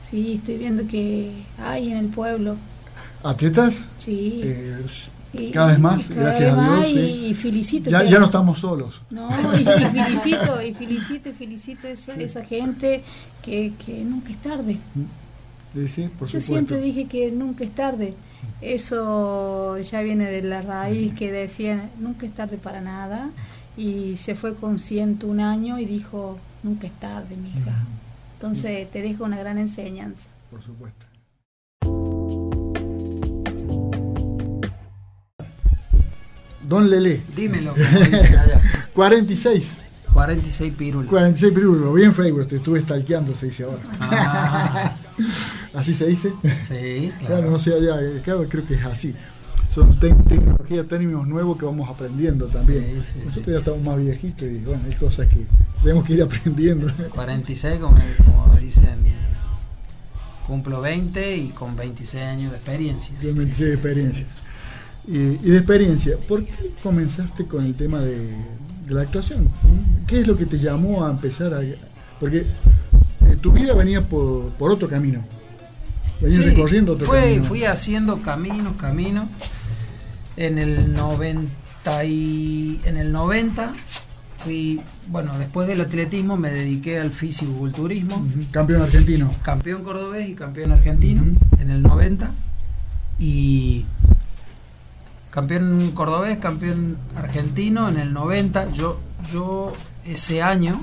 Sí, 0.00 0.34
estoy 0.34 0.58
viendo 0.58 0.86
que 0.86 1.32
hay 1.62 1.90
en 1.90 1.96
el 1.98 2.08
pueblo. 2.08 2.56
¿Atletas? 3.22 3.86
Sí. 3.98 4.40
Eh, 4.44 5.50
cada 5.52 5.72
vez 5.72 5.78
más, 5.78 6.08
gracias 6.08 6.56
a 6.56 6.84
Dios. 6.84 6.92
Y, 6.94 7.34
felicito. 7.34 7.90
Ya, 7.90 8.02
ya, 8.02 8.18
no 8.18 8.26
estamos 8.26 8.58
solos. 8.58 9.02
No, 9.10 9.28
y, 9.54 9.64
felicito, 9.64 10.62
y 10.62 10.74
felicito, 10.74 11.28
y 11.28 11.32
felicito 11.32 11.86
a 11.86 11.90
esa, 11.90 12.14
esa 12.14 12.44
gente 12.44 13.02
que, 13.42 13.72
que, 13.84 14.04
nunca 14.04 14.30
es 14.30 14.38
tarde. 14.38 14.78
Sí, 15.86 16.08
por 16.18 16.28
Yo 16.28 16.40
siempre 16.40 16.80
dije 16.80 17.06
que 17.06 17.30
nunca 17.30 17.64
es 17.64 17.74
tarde. 17.74 18.14
Eso 18.60 19.78
ya 19.78 20.00
viene 20.02 20.30
de 20.30 20.42
la 20.42 20.62
raíz 20.62 21.12
que 21.14 21.30
decían 21.30 21.90
nunca 21.98 22.26
es 22.26 22.34
tarde 22.34 22.56
para 22.56 22.80
nada. 22.80 23.30
Y 23.76 24.16
se 24.16 24.34
fue 24.34 24.54
con 24.54 24.78
101 24.78 25.44
años 25.44 25.78
y 25.78 25.84
dijo, 25.84 26.38
nunca 26.62 26.86
es 26.86 26.92
tarde, 26.94 27.36
mi 27.36 27.50
hija. 27.50 27.84
Entonces 28.42 28.88
te 28.92 29.02
dejo 29.02 29.24
una 29.24 29.36
gran 29.36 29.58
enseñanza. 29.58 30.28
Por 30.48 30.62
supuesto. 30.62 31.06
Don 36.66 36.90
Lele. 36.90 37.22
Dímelo, 37.34 37.72
allá. 37.78 38.60
46. 38.92 39.82
46 40.12 40.74
pirulos. 40.74 41.08
46 41.08 41.52
pirulos, 41.52 41.94
bien 41.94 42.12
Facebook, 42.12 42.48
te 42.48 42.56
estuve 42.56 42.80
stalkeando, 42.80 43.34
se 43.34 43.46
dice 43.46 43.64
ahora. 43.64 43.82
Ah, 44.00 44.92
¿Así 45.74 45.94
se 45.94 46.06
dice? 46.06 46.32
sí, 46.66 47.12
Claro, 47.20 47.36
claro. 47.36 47.50
no 47.52 47.58
sé 47.58 47.74
allá, 47.74 48.00
eh, 48.02 48.20
claro, 48.24 48.44
creo 48.48 48.66
que 48.66 48.74
es 48.74 48.84
así. 48.84 49.14
Son 49.70 49.96
te- 50.00 50.14
tecnología, 50.14 50.82
términos 50.84 51.26
nuevos 51.28 51.56
que 51.58 51.66
vamos 51.66 51.88
aprendiendo 51.88 52.46
también. 52.46 53.02
Sí, 53.02 53.12
sí, 53.12 53.18
Nosotros 53.18 53.44
sí. 53.44 53.52
ya 53.52 53.58
estamos 53.58 53.82
más 53.82 53.98
viejitos 53.98 54.48
y 54.48 54.58
bueno, 54.58 54.82
hay 54.88 54.94
cosas 54.96 55.28
que 55.28 55.46
tenemos 55.82 56.04
que 56.04 56.14
ir 56.14 56.22
aprendiendo. 56.22 56.92
46, 57.10 57.78
como, 57.80 57.96
como 58.24 58.54
dicen, 58.60 58.98
cumplo 60.46 60.80
20 60.80 61.36
y 61.36 61.48
con 61.50 61.76
26 61.76 62.24
años 62.24 62.50
de 62.52 62.56
experiencia. 62.58 63.14
Yo 63.22 63.34
me 63.34 63.44
de 63.44 63.72
experiencia. 63.74 64.24
Y, 65.06 65.16
y 65.18 65.50
de 65.50 65.56
experiencia, 65.58 66.16
¿por 66.26 66.44
qué 66.44 66.72
comenzaste 66.82 67.46
con 67.46 67.64
el 67.64 67.74
tema 67.74 68.00
de, 68.00 68.18
de 68.86 68.94
la 68.94 69.02
actuación? 69.02 69.50
¿Qué 70.06 70.20
es 70.20 70.26
lo 70.26 70.36
que 70.36 70.46
te 70.46 70.58
llamó 70.58 71.06
a 71.06 71.10
empezar 71.10 71.54
a...? 71.54 71.60
Porque 72.20 72.38
eh, 72.38 73.36
tu 73.40 73.52
vida 73.52 73.74
venía 73.74 74.02
por, 74.04 74.50
por 74.52 74.70
otro 74.72 74.88
camino. 74.88 75.24
Venías 76.20 76.42
Sí, 76.42 76.50
recorriendo 76.50 76.92
otro 76.94 77.06
fue- 77.06 77.20
camino. 77.20 77.44
Fui 77.44 77.64
haciendo 77.64 78.20
caminos, 78.22 78.76
caminos. 78.76 79.28
En 80.36 80.58
el 80.58 80.92
90 80.92 82.04
y 82.04 82.80
en 82.84 82.96
el 82.96 83.10
90 83.12 83.72
fui, 84.44 84.80
bueno, 85.08 85.38
después 85.38 85.66
del 85.68 85.80
atletismo 85.80 86.36
me 86.36 86.50
dediqué 86.50 86.98
al 87.00 87.10
fisiculturismo, 87.10 88.16
Ujú, 88.16 88.46
Campeón 88.50 88.82
argentino. 88.82 89.30
campeón 89.42 89.82
cordobés 89.82 90.28
y 90.28 90.34
campeón 90.34 90.72
argentino 90.72 91.22
en 91.58 91.70
el 91.70 91.82
90 91.82 92.30
y 93.18 93.84
campeón 95.30 95.90
cordobés, 95.94 96.38
campeón 96.38 96.96
argentino 97.16 97.88
en 97.88 97.98
el 97.98 98.12
90. 98.12 98.70
Yo 98.72 99.00
yo 99.32 99.72
ese 100.04 100.42
año 100.42 100.80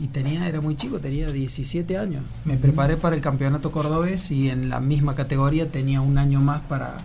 y 0.00 0.08
tenía 0.08 0.46
era 0.48 0.60
muy 0.60 0.76
chico, 0.76 0.98
tenía 0.98 1.30
17 1.30 1.96
años. 1.96 2.22
Me 2.44 2.56
preparé 2.56 2.96
para 2.96 3.14
el 3.16 3.22
campeonato 3.22 3.70
cordobés 3.70 4.30
y 4.30 4.50
en 4.50 4.68
la 4.68 4.80
misma 4.80 5.14
categoría 5.14 5.68
tenía 5.68 6.00
un 6.00 6.18
año 6.18 6.40
más 6.40 6.60
para 6.62 6.98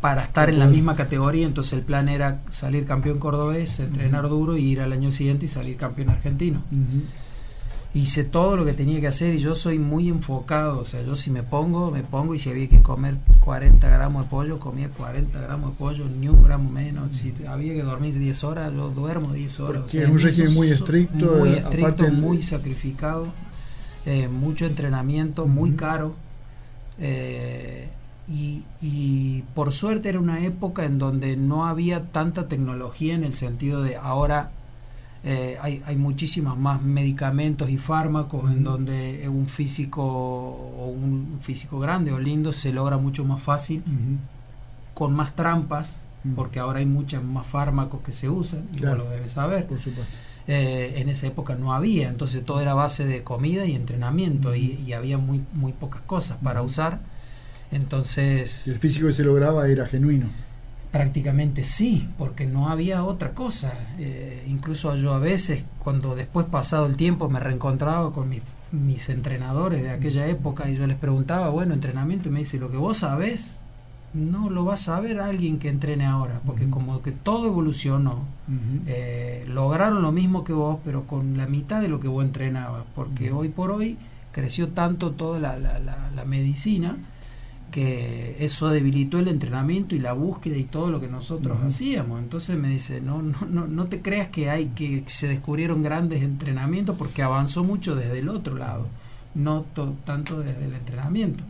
para 0.00 0.22
estar 0.22 0.48
en 0.48 0.58
la 0.58 0.66
misma 0.66 0.94
categoría, 0.96 1.46
entonces 1.46 1.72
el 1.74 1.82
plan 1.82 2.08
era 2.08 2.40
salir 2.50 2.86
campeón 2.86 3.18
cordobés, 3.18 3.80
entrenar 3.80 4.28
duro 4.28 4.56
y 4.56 4.64
ir 4.64 4.80
al 4.80 4.92
año 4.92 5.10
siguiente 5.12 5.46
y 5.46 5.48
salir 5.48 5.76
campeón 5.76 6.10
argentino 6.10 6.62
Ujú. 6.70 7.02
hice 7.94 8.22
todo 8.22 8.56
lo 8.56 8.64
que 8.64 8.74
tenía 8.74 9.00
que 9.00 9.08
hacer 9.08 9.34
y 9.34 9.38
yo 9.40 9.54
soy 9.56 9.78
muy 9.78 10.08
enfocado, 10.08 10.78
o 10.78 10.84
sea, 10.84 11.02
yo 11.02 11.16
si 11.16 11.30
me 11.30 11.42
pongo, 11.42 11.90
me 11.90 12.02
pongo 12.04 12.34
y 12.34 12.38
si 12.38 12.48
había 12.50 12.68
que 12.68 12.80
comer 12.80 13.16
40 13.40 13.88
gramos 13.88 14.22
de 14.24 14.28
pollo, 14.30 14.60
comía 14.60 14.88
40 14.90 15.40
gramos 15.40 15.72
de 15.72 15.78
pollo, 15.78 16.04
ni 16.20 16.28
un 16.28 16.42
gramo 16.44 16.70
menos, 16.70 17.16
si 17.16 17.34
había 17.48 17.72
que 17.74 17.82
dormir 17.82 18.16
10 18.18 18.44
horas, 18.44 18.72
yo 18.72 18.90
duermo 18.90 19.32
10 19.32 19.58
horas. 19.58 19.82
O 19.86 19.88
sea, 19.88 20.02
es 20.04 20.08
un 20.10 20.16
en 20.18 20.22
régimen 20.22 20.54
muy 20.54 20.68
estricto, 20.68 21.16
muy 21.38 21.48
eh, 21.50 21.58
estricto, 21.58 22.04
el- 22.06 22.12
muy 22.12 22.42
sacrificado, 22.42 23.32
eh, 24.06 24.28
mucho 24.28 24.66
entrenamiento, 24.66 25.46
muy 25.46 25.72
caro. 25.72 26.14
eh, 27.00 27.88
y, 28.28 28.62
y 28.82 29.42
por 29.54 29.72
suerte 29.72 30.08
era 30.10 30.20
una 30.20 30.44
época 30.44 30.84
en 30.84 30.98
donde 30.98 31.36
no 31.36 31.66
había 31.66 32.04
tanta 32.12 32.46
tecnología 32.48 33.14
en 33.14 33.24
el 33.24 33.34
sentido 33.34 33.82
de 33.82 33.96
ahora 33.96 34.50
eh, 35.24 35.56
hay, 35.60 35.82
hay 35.86 35.96
muchísimos 35.96 36.56
más 36.58 36.80
medicamentos 36.82 37.68
y 37.70 37.78
fármacos 37.78 38.50
en 38.52 38.62
donde 38.64 39.28
un 39.28 39.46
físico 39.46 40.02
o 40.04 40.86
un 40.88 41.38
físico 41.40 41.78
grande 41.80 42.12
o 42.12 42.18
lindo 42.20 42.52
se 42.52 42.72
logra 42.72 42.98
mucho 42.98 43.24
más 43.24 43.40
fácil 43.40 43.82
con 44.94 45.14
más 45.14 45.34
trampas 45.34 45.96
porque 46.36 46.58
ahora 46.58 46.80
hay 46.80 46.86
muchos 46.86 47.22
más 47.24 47.46
fármacos 47.46 48.00
que 48.02 48.12
se 48.12 48.28
usan 48.28 48.64
y 48.74 48.78
Claro. 48.78 48.98
lo 49.04 49.10
debes 49.10 49.32
saber. 49.32 49.66
Por 49.66 49.80
supuesto. 49.80 50.12
Eh, 50.46 50.94
en 51.00 51.08
esa 51.08 51.26
época 51.26 51.54
no 51.56 51.72
había 51.74 52.08
entonces 52.08 52.42
todo 52.44 52.60
era 52.60 52.72
base 52.74 53.04
de 53.04 53.22
comida 53.22 53.66
y 53.66 53.74
entrenamiento 53.74 54.54
y, 54.54 54.80
y 54.86 54.92
había 54.94 55.18
muy 55.18 55.42
muy 55.52 55.72
pocas 55.72 56.00
cosas 56.02 56.38
para 56.42 56.62
usar 56.62 57.00
entonces 57.70 58.68
El 58.68 58.78
físico 58.78 59.06
que 59.06 59.12
se 59.12 59.24
lograba 59.24 59.68
era 59.68 59.86
genuino. 59.86 60.26
Prácticamente 60.92 61.64
sí, 61.64 62.08
porque 62.16 62.46
no 62.46 62.70
había 62.70 63.04
otra 63.04 63.32
cosa. 63.34 63.72
Eh, 63.98 64.44
incluso 64.48 64.96
yo 64.96 65.12
a 65.12 65.18
veces, 65.18 65.64
cuando 65.78 66.14
después 66.16 66.46
pasado 66.46 66.86
el 66.86 66.96
tiempo 66.96 67.28
me 67.28 67.40
reencontraba 67.40 68.10
con 68.12 68.28
mis, 68.30 68.40
mis 68.72 69.08
entrenadores 69.10 69.82
de 69.82 69.90
aquella 69.90 70.26
época 70.26 70.70
y 70.70 70.76
yo 70.76 70.86
les 70.86 70.96
preguntaba, 70.96 71.50
bueno, 71.50 71.74
entrenamiento, 71.74 72.28
y 72.28 72.32
me 72.32 72.38
dice, 72.38 72.58
lo 72.58 72.70
que 72.70 72.78
vos 72.78 72.98
sabés, 72.98 73.58
no 74.14 74.48
lo 74.48 74.64
va 74.64 74.74
a 74.74 74.78
saber 74.78 75.20
alguien 75.20 75.58
que 75.58 75.68
entrene 75.68 76.06
ahora, 76.06 76.40
porque 76.46 76.70
como 76.70 77.02
que 77.02 77.12
todo 77.12 77.46
evolucionó. 77.48 78.24
Eh, 78.86 79.44
lograron 79.46 80.00
lo 80.00 80.10
mismo 80.12 80.42
que 80.44 80.54
vos, 80.54 80.78
pero 80.86 81.06
con 81.06 81.36
la 81.36 81.46
mitad 81.46 81.82
de 81.82 81.88
lo 81.88 82.00
que 82.00 82.08
vos 82.08 82.24
entrenabas, 82.24 82.84
porque 82.94 83.30
hoy 83.30 83.50
por 83.50 83.70
hoy 83.72 83.98
creció 84.32 84.68
tanto 84.68 85.10
toda 85.10 85.38
la, 85.38 85.58
la- 85.58 85.78
la- 85.80 86.10
la 86.16 86.24
medicina 86.24 86.96
que 87.70 88.36
eso 88.40 88.68
debilitó 88.68 89.18
el 89.18 89.28
entrenamiento 89.28 89.94
y 89.94 89.98
la 89.98 90.12
búsqueda 90.12 90.56
y 90.56 90.64
todo 90.64 90.90
lo 90.90 91.00
que 91.00 91.08
nosotros 91.08 91.58
hacíamos. 91.66 92.18
Entonces 92.20 92.56
me 92.58 92.68
dice, 92.68 93.00
no, 93.00 93.22
no, 93.22 93.36
no, 93.50 93.66
no 93.66 93.86
te 93.86 94.00
creas 94.02 94.28
que 94.28 94.50
hay 94.50 94.66
que 94.66 95.04
se 95.06 95.28
descubrieron 95.28 95.82
grandes 95.82 96.22
entrenamientos 96.22 96.96
porque 96.96 97.22
avanzó 97.22 97.64
mucho 97.64 97.94
desde 97.94 98.18
el 98.20 98.28
otro 98.28 98.56
lado, 98.56 98.86
no 99.34 99.62
to- 99.74 99.94
tanto 100.04 100.40
desde 100.40 100.64
el 100.64 100.74
entrenamiento. 100.74 101.44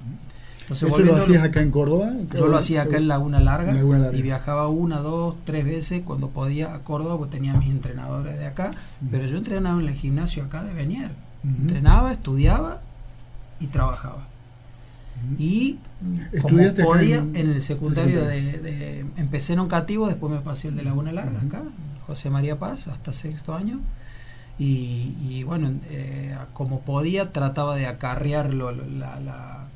Entonces, 0.62 0.88
¿Eso 0.90 0.98
lo 0.98 1.16
hacías 1.16 1.42
acá 1.44 1.62
en 1.62 1.70
Córdoba? 1.70 2.12
yo 2.36 2.46
lo 2.46 2.58
hacía 2.58 2.82
acá 2.82 2.98
en 2.98 3.08
Laguna 3.08 3.40
Larga, 3.40 3.70
En 3.70 3.76
Laguna 3.76 3.98
Larga. 4.00 4.18
y 4.18 4.20
viajaba 4.20 4.68
una, 4.68 4.98
dos, 4.98 5.34
tres 5.44 5.64
veces 5.64 6.02
cuando 6.04 6.28
podía 6.28 6.74
a 6.74 6.80
Córdoba, 6.80 7.16
porque 7.16 7.36
tenía 7.38 7.54
mis 7.54 7.70
entrenadores 7.70 8.38
de 8.38 8.44
acá, 8.46 8.70
pero 9.10 9.24
yo 9.26 9.38
entrenaba 9.38 9.80
en 9.80 9.88
el 9.88 9.94
gimnasio 9.94 10.44
acá 10.44 10.62
de 10.64 10.74
Benier. 10.74 11.10
Ujú. 11.42 11.62
Entrenaba, 11.62 12.12
estudiaba 12.12 12.82
y 13.60 13.68
trabajaba. 13.68 14.26
Y 15.38 15.78
como 16.02 16.20
¿Estudiaste 16.32 16.82
acá 16.82 16.90
podía, 16.92 17.16
en- 17.16 17.36
en, 17.36 17.50
el 17.50 17.62
secundario 17.62 18.24
de, 18.24 19.04
Empecé 19.16 19.52
en 19.54 19.58
Oncativo, 19.60 20.06
después 20.08 20.32
me 20.32 20.40
pasé 20.40 20.68
el 20.68 20.76
de 20.76 20.82
Laguna 20.84 21.12
Larga, 21.12 21.40
acá, 21.40 21.62
José 22.06 22.30
María 22.30 22.58
Paz, 22.58 22.88
hasta 22.88 23.12
sexto 23.12 23.54
año. 23.54 23.80
Y, 24.58 25.14
y 25.20 25.42
bueno, 25.44 25.72
eh, 25.90 26.36
como 26.52 26.80
podía, 26.80 27.32
trataba 27.32 27.76
de 27.76 27.86
acarrear 27.86 28.52
lo- 28.54 28.72
lo- 28.72 28.86
la, 28.86 29.20
la- 29.20 29.66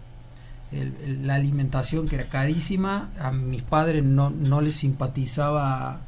el- 0.72 1.26
la 1.26 1.34
alimentación 1.36 2.08
que 2.08 2.16
era 2.16 2.24
carísima. 2.24 3.10
A 3.20 3.30
mis 3.30 3.62
padres 3.62 4.02
no, 4.04 4.30
no 4.30 4.60
les 4.60 4.74
simpatizaba 4.74 6.00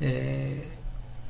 eh, 0.00 0.66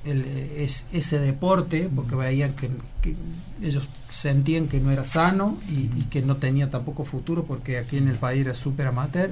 el- 0.04 0.24
es- 0.56 0.86
ese 0.92 1.18
deporte 1.18 1.88
porque 1.94 2.14
veían 2.14 2.52
que, 2.54 2.70
que 3.02 3.14
ellos 3.62 3.84
sentían 4.10 4.66
que 4.68 4.80
no 4.80 4.90
era 4.90 5.04
sano 5.04 5.58
y, 5.70 5.90
y 6.00 6.06
que 6.10 6.22
no 6.22 6.36
tenía 6.36 6.70
tampoco 6.70 7.04
futuro 7.04 7.44
porque 7.44 7.78
aquí 7.78 7.96
en 7.98 8.08
el 8.08 8.16
país 8.16 8.40
era 8.42 8.54
súper 8.54 8.86
amateur. 8.88 9.30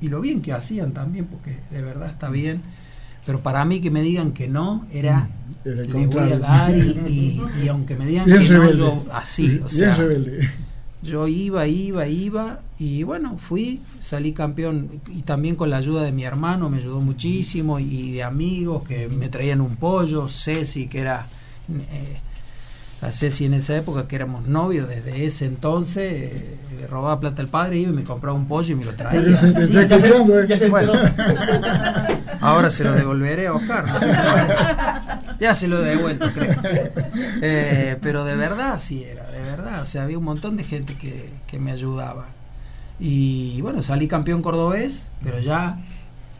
Y 0.00 0.08
lo 0.08 0.20
bien 0.20 0.42
que 0.42 0.52
hacían 0.52 0.92
también 0.92 1.26
porque 1.26 1.56
de 1.70 1.82
verdad 1.82 2.08
está 2.10 2.30
bien. 2.30 2.62
Pero 3.26 3.40
para 3.40 3.64
mí 3.64 3.80
que 3.80 3.90
me 3.90 4.02
digan 4.02 4.30
que 4.30 4.46
no 4.46 4.86
era 4.92 5.28
Era 5.64 5.82
le 5.82 6.06
voy 6.06 6.32
a 6.32 6.38
dar 6.38 6.76
y, 6.76 7.00
y- 7.08 7.42
y 7.64 7.68
aunque 7.68 7.96
me 7.96 8.06
digan 8.06 8.26
Bien 8.26 8.38
que 8.38 8.54
no 8.54 8.70
yo 8.72 9.04
así 9.12 9.46
o 9.46 9.48
Bien 9.56 9.68
sea 9.68 9.94
rebelde. 9.96 10.48
Yo 11.06 11.26
iba, 11.28 11.66
iba, 11.66 12.06
iba 12.06 12.60
y 12.78 13.02
bueno, 13.02 13.38
fui, 13.38 13.80
salí 14.00 14.32
campeón 14.32 15.00
y 15.08 15.22
también 15.22 15.56
con 15.56 15.70
la 15.70 15.78
ayuda 15.78 16.02
de 16.02 16.12
mi 16.12 16.24
hermano 16.24 16.68
me 16.68 16.78
ayudó 16.78 17.00
muchísimo 17.00 17.78
y 17.78 18.12
de 18.12 18.22
amigos 18.22 18.84
que 18.84 19.08
me 19.08 19.28
traían 19.28 19.60
un 19.60 19.76
pollo, 19.76 20.28
Ceci 20.28 20.88
que 20.88 21.00
era 21.00 21.28
eh, 21.68 22.20
a 23.06 23.12
Ceci 23.12 23.44
en 23.44 23.54
esa 23.54 23.76
época 23.76 24.08
que 24.08 24.16
éramos 24.16 24.46
novios 24.46 24.88
desde 24.88 25.24
ese 25.24 25.46
entonces, 25.46 26.12
eh, 26.32 26.56
le 26.80 26.86
robaba 26.86 27.20
plata 27.20 27.40
al 27.42 27.48
padre 27.48 27.78
iba 27.78 27.90
y 27.90 27.94
me 27.94 28.02
compraba 28.04 28.36
un 28.36 28.46
pollo 28.48 28.72
y 28.72 28.76
me 28.76 28.84
lo 28.84 28.94
traía. 28.94 29.20
Pero 29.20 29.36
se 29.36 29.52
te 29.52 29.66
Sí, 29.66 29.76
está 29.78 29.96
escuchando, 29.96 30.40
¿eh? 30.40 30.46
ya 30.48 30.58
se 30.58 30.68
Bueno. 30.68 30.92
enteró. 30.94 31.24
Ahora 32.40 32.68
se 32.70 32.84
lo 32.84 32.92
devolveré 32.92 33.46
a 33.46 33.54
Oscar. 33.54 33.86
no 33.86 33.98
sé 33.98 34.06
cómo. 34.08 35.36
ya 35.40 35.54
se 35.54 35.68
lo 35.68 35.84
he 35.84 35.88
devuelto, 35.88 36.30
creo. 36.32 36.54
Eh, 37.42 37.96
pero 38.02 38.24
de 38.24 38.36
verdad 38.36 38.78
sí 38.78 39.04
era, 39.04 39.26
de 39.30 39.40
verdad. 39.40 39.80
O 39.82 39.86
sea, 39.86 40.02
había 40.02 40.18
un 40.18 40.24
montón 40.24 40.56
de 40.56 40.64
gente 40.64 40.94
que, 40.94 41.30
que 41.46 41.58
me 41.58 41.72
ayudaba. 41.72 42.26
Y 42.98 43.60
bueno, 43.62 43.82
salí 43.82 44.08
campeón 44.08 44.42
cordobés, 44.42 45.02
pero 45.22 45.38
ya 45.40 45.78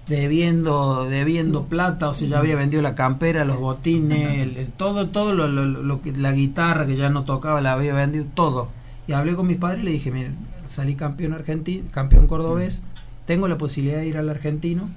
debiendo 0.09 1.05
debiendo 1.09 1.65
plata, 1.65 2.09
o 2.09 2.15
sea, 2.15 2.29
ya 2.29 2.39
había 2.39 2.55
vendido 2.57 2.83
la 2.83 2.95
campera, 2.95 3.45
los 3.45 3.59
botines, 3.59 4.39
el- 4.39 4.67
todo 4.69 5.09
todo 5.09 5.35
lo, 5.35 5.49
lo- 5.49 5.65
lo 5.67 6.01
que 6.03 6.13
la 6.13 6.33
guitarra 6.33 6.87
que 6.87 6.97
ya 6.97 7.11
no 7.11 7.25
tocaba 7.25 7.61
la 7.61 7.73
había 7.73 7.95
vendido 7.95 8.25
todo. 8.35 8.69
Y 9.09 9.13
hablé 9.13 9.35
con 9.37 9.47
mis 9.47 9.57
padres 9.57 9.83
y 9.83 9.85
le 9.85 9.91
dije, 9.93 10.11
miren, 10.11 10.37
salí 10.69 10.95
campeón 10.95 11.33
argentino, 11.33 11.85
campeón 11.91 12.27
cordobés, 12.27 12.83
tengo 13.25 13.49
la 13.49 13.59
posibilidad 13.59 13.99
de 13.99 14.07
ir 14.07 14.17
al 14.19 14.29
argentino, 14.29 14.89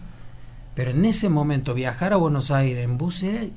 pero 0.76 0.91
en 0.91 1.03
ese 1.05 1.30
momento 1.30 1.74
viajar 1.74 2.14
a 2.14 2.18
Buenos 2.18 2.51
Aires 2.51 2.84
en 2.86 2.97
bus 2.97 3.24
era 3.24 3.43
yo 3.43 3.49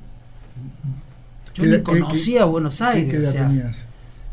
¿Qué 1.63 1.69
ni 1.69 1.71
qué- 1.77 1.83
conocía 1.83 2.39
qué- 2.39 2.45
Buenos 2.45 2.77
¿Qué, 2.79 2.83
Aires, 2.83 3.09
qué 3.11 3.17
o 3.17 3.21
edad 3.21 3.31
sea, 3.31 3.47
tenías? 3.47 3.77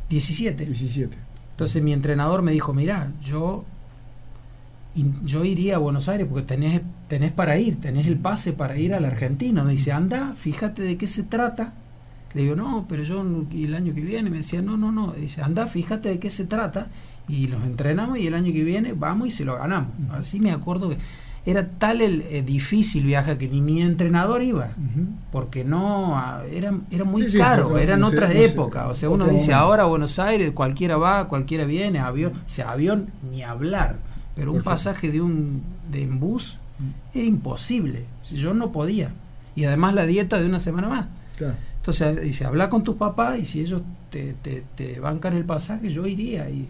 17. 0.08 0.64
17. 0.66 1.16
Entonces 1.52 1.82
mi 1.82 1.92
entrenador 1.92 2.40
me 2.40 2.52
dijo, 2.52 2.72
mira, 2.72 3.12
yo, 3.22 3.64
yo 5.22 5.44
iría 5.44 5.76
a 5.76 5.78
Buenos 5.78 6.08
Aires 6.08 6.26
porque 6.28 6.46
tenés 6.46 6.80
tenés 7.10 7.32
para 7.32 7.58
ir, 7.58 7.80
tenés 7.80 8.06
el 8.06 8.16
pase 8.16 8.52
para 8.52 8.78
ir 8.78 8.94
al 8.94 9.04
argentino. 9.04 9.64
Me 9.64 9.72
dice, 9.72 9.90
anda, 9.90 10.32
fíjate 10.36 10.82
de 10.82 10.96
qué 10.96 11.08
se 11.08 11.24
trata. 11.24 11.72
Le 12.34 12.42
digo, 12.42 12.54
no, 12.54 12.86
pero 12.88 13.02
yo 13.02 13.20
el 13.52 13.74
año 13.74 13.92
que 13.92 14.02
viene 14.02 14.30
me 14.30 14.38
decía, 14.38 14.62
no, 14.62 14.76
no, 14.76 14.92
no. 14.92 15.12
Dice, 15.12 15.42
anda, 15.42 15.66
fíjate 15.66 16.08
de 16.08 16.20
qué 16.20 16.30
se 16.30 16.44
trata. 16.44 16.86
Y 17.28 17.48
los 17.48 17.64
entrenamos 17.64 18.16
y 18.18 18.28
el 18.28 18.34
año 18.34 18.52
que 18.52 18.62
viene 18.62 18.92
vamos 18.92 19.26
y 19.26 19.30
se 19.32 19.44
lo 19.44 19.56
ganamos. 19.56 19.90
Así 20.12 20.38
me 20.38 20.52
acuerdo 20.52 20.88
que 20.88 20.98
era 21.44 21.66
tal 21.66 22.00
el 22.00 22.22
eh, 22.30 22.42
difícil 22.42 23.04
viaje 23.04 23.36
que 23.36 23.48
ni 23.48 23.60
mi 23.60 23.82
entrenador 23.82 24.44
iba, 24.44 24.68
porque 25.32 25.64
no, 25.64 26.16
era, 26.48 26.74
era 26.92 27.04
muy 27.04 27.26
caro, 27.32 27.76
eran 27.76 28.04
otras 28.04 28.30
épocas. 28.36 28.86
o 28.88 28.94
sea, 28.94 29.10
uno 29.10 29.26
dice, 29.26 29.52
ahora 29.52 29.84
Buenos 29.86 30.18
Aires, 30.20 30.52
cualquiera 30.52 30.96
va, 30.96 31.26
cualquiera 31.26 31.64
viene, 31.64 31.98
avión, 31.98 32.34
o 32.34 32.48
sea, 32.48 32.70
avión 32.70 33.08
ni 33.32 33.42
hablar, 33.42 33.96
pero 34.36 34.52
un 34.52 34.62
pasaje 34.62 35.10
de 35.10 35.22
un 35.22 35.62
de 35.90 36.02
en 36.02 36.20
bus 36.20 36.60
era 37.14 37.24
imposible, 37.24 38.04
yo 38.32 38.54
no 38.54 38.72
podía. 38.72 39.12
Y 39.54 39.64
además 39.64 39.94
la 39.94 40.06
dieta 40.06 40.40
de 40.40 40.46
una 40.46 40.60
semana 40.60 40.88
más. 40.88 41.06
Entonces 41.76 42.20
dice, 42.20 42.44
habla 42.44 42.68
con 42.68 42.84
tus 42.84 42.96
papás 42.96 43.38
y 43.38 43.46
si 43.46 43.60
ellos 43.60 43.82
te, 44.10 44.34
te, 44.34 44.64
te 44.74 45.00
bancan 45.00 45.34
el 45.36 45.44
pasaje, 45.44 45.88
yo 45.88 46.06
iría. 46.06 46.48
Y, 46.50 46.68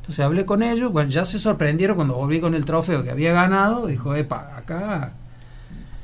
entonces 0.00 0.24
hablé 0.24 0.44
con 0.44 0.62
ellos, 0.62 0.92
bueno, 0.92 1.10
ya 1.10 1.24
se 1.24 1.38
sorprendieron 1.38 1.96
cuando 1.96 2.16
volví 2.16 2.40
con 2.40 2.54
el 2.54 2.64
trofeo 2.64 3.04
que 3.04 3.10
había 3.10 3.32
ganado, 3.32 3.86
dijo, 3.86 4.14
epa, 4.14 4.56
acá... 4.56 5.12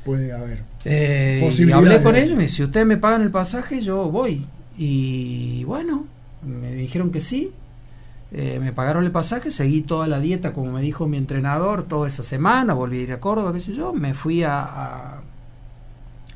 Puede 0.05 0.31
haber. 0.31 0.63
Eh, 0.85 1.49
y 1.57 1.71
hablé 1.71 2.01
con 2.01 2.15
ellos, 2.15 2.37
me 2.37 2.43
dice, 2.43 2.55
si 2.55 2.63
ustedes 2.63 2.87
me 2.87 2.97
pagan 2.97 3.21
el 3.21 3.31
pasaje, 3.31 3.81
yo 3.81 4.09
voy. 4.09 4.47
Y 4.77 5.63
bueno, 5.65 6.05
me 6.41 6.73
dijeron 6.73 7.11
que 7.11 7.19
sí, 7.19 7.51
eh, 8.31 8.59
me 8.59 8.73
pagaron 8.73 9.05
el 9.05 9.11
pasaje, 9.11 9.51
seguí 9.51 9.81
toda 9.81 10.07
la 10.07 10.19
dieta 10.19 10.53
como 10.53 10.71
me 10.71 10.81
dijo 10.81 11.07
mi 11.07 11.17
entrenador 11.17 11.83
toda 11.83 12.07
esa 12.07 12.23
semana, 12.23 12.73
volví 12.73 12.99
a 12.99 13.03
ir 13.03 13.11
a 13.13 13.19
Córdoba, 13.19 13.53
qué 13.53 13.59
sé 13.59 13.73
yo, 13.73 13.93
me 13.93 14.13
fui 14.13 14.43
a, 14.43 15.21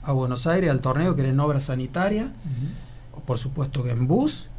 a, 0.04 0.12
Buenos 0.14 0.48
Aires 0.48 0.70
al 0.72 0.82
torneo 0.82 1.16
que 1.16 1.22
era 1.22 1.32
en 1.32 1.40
obra 1.40 1.60
sanitaria, 1.60 2.32
por 3.26 3.38
supuesto 3.38 3.84
que 3.84 3.92
en 3.92 4.08
bus, 4.08 4.50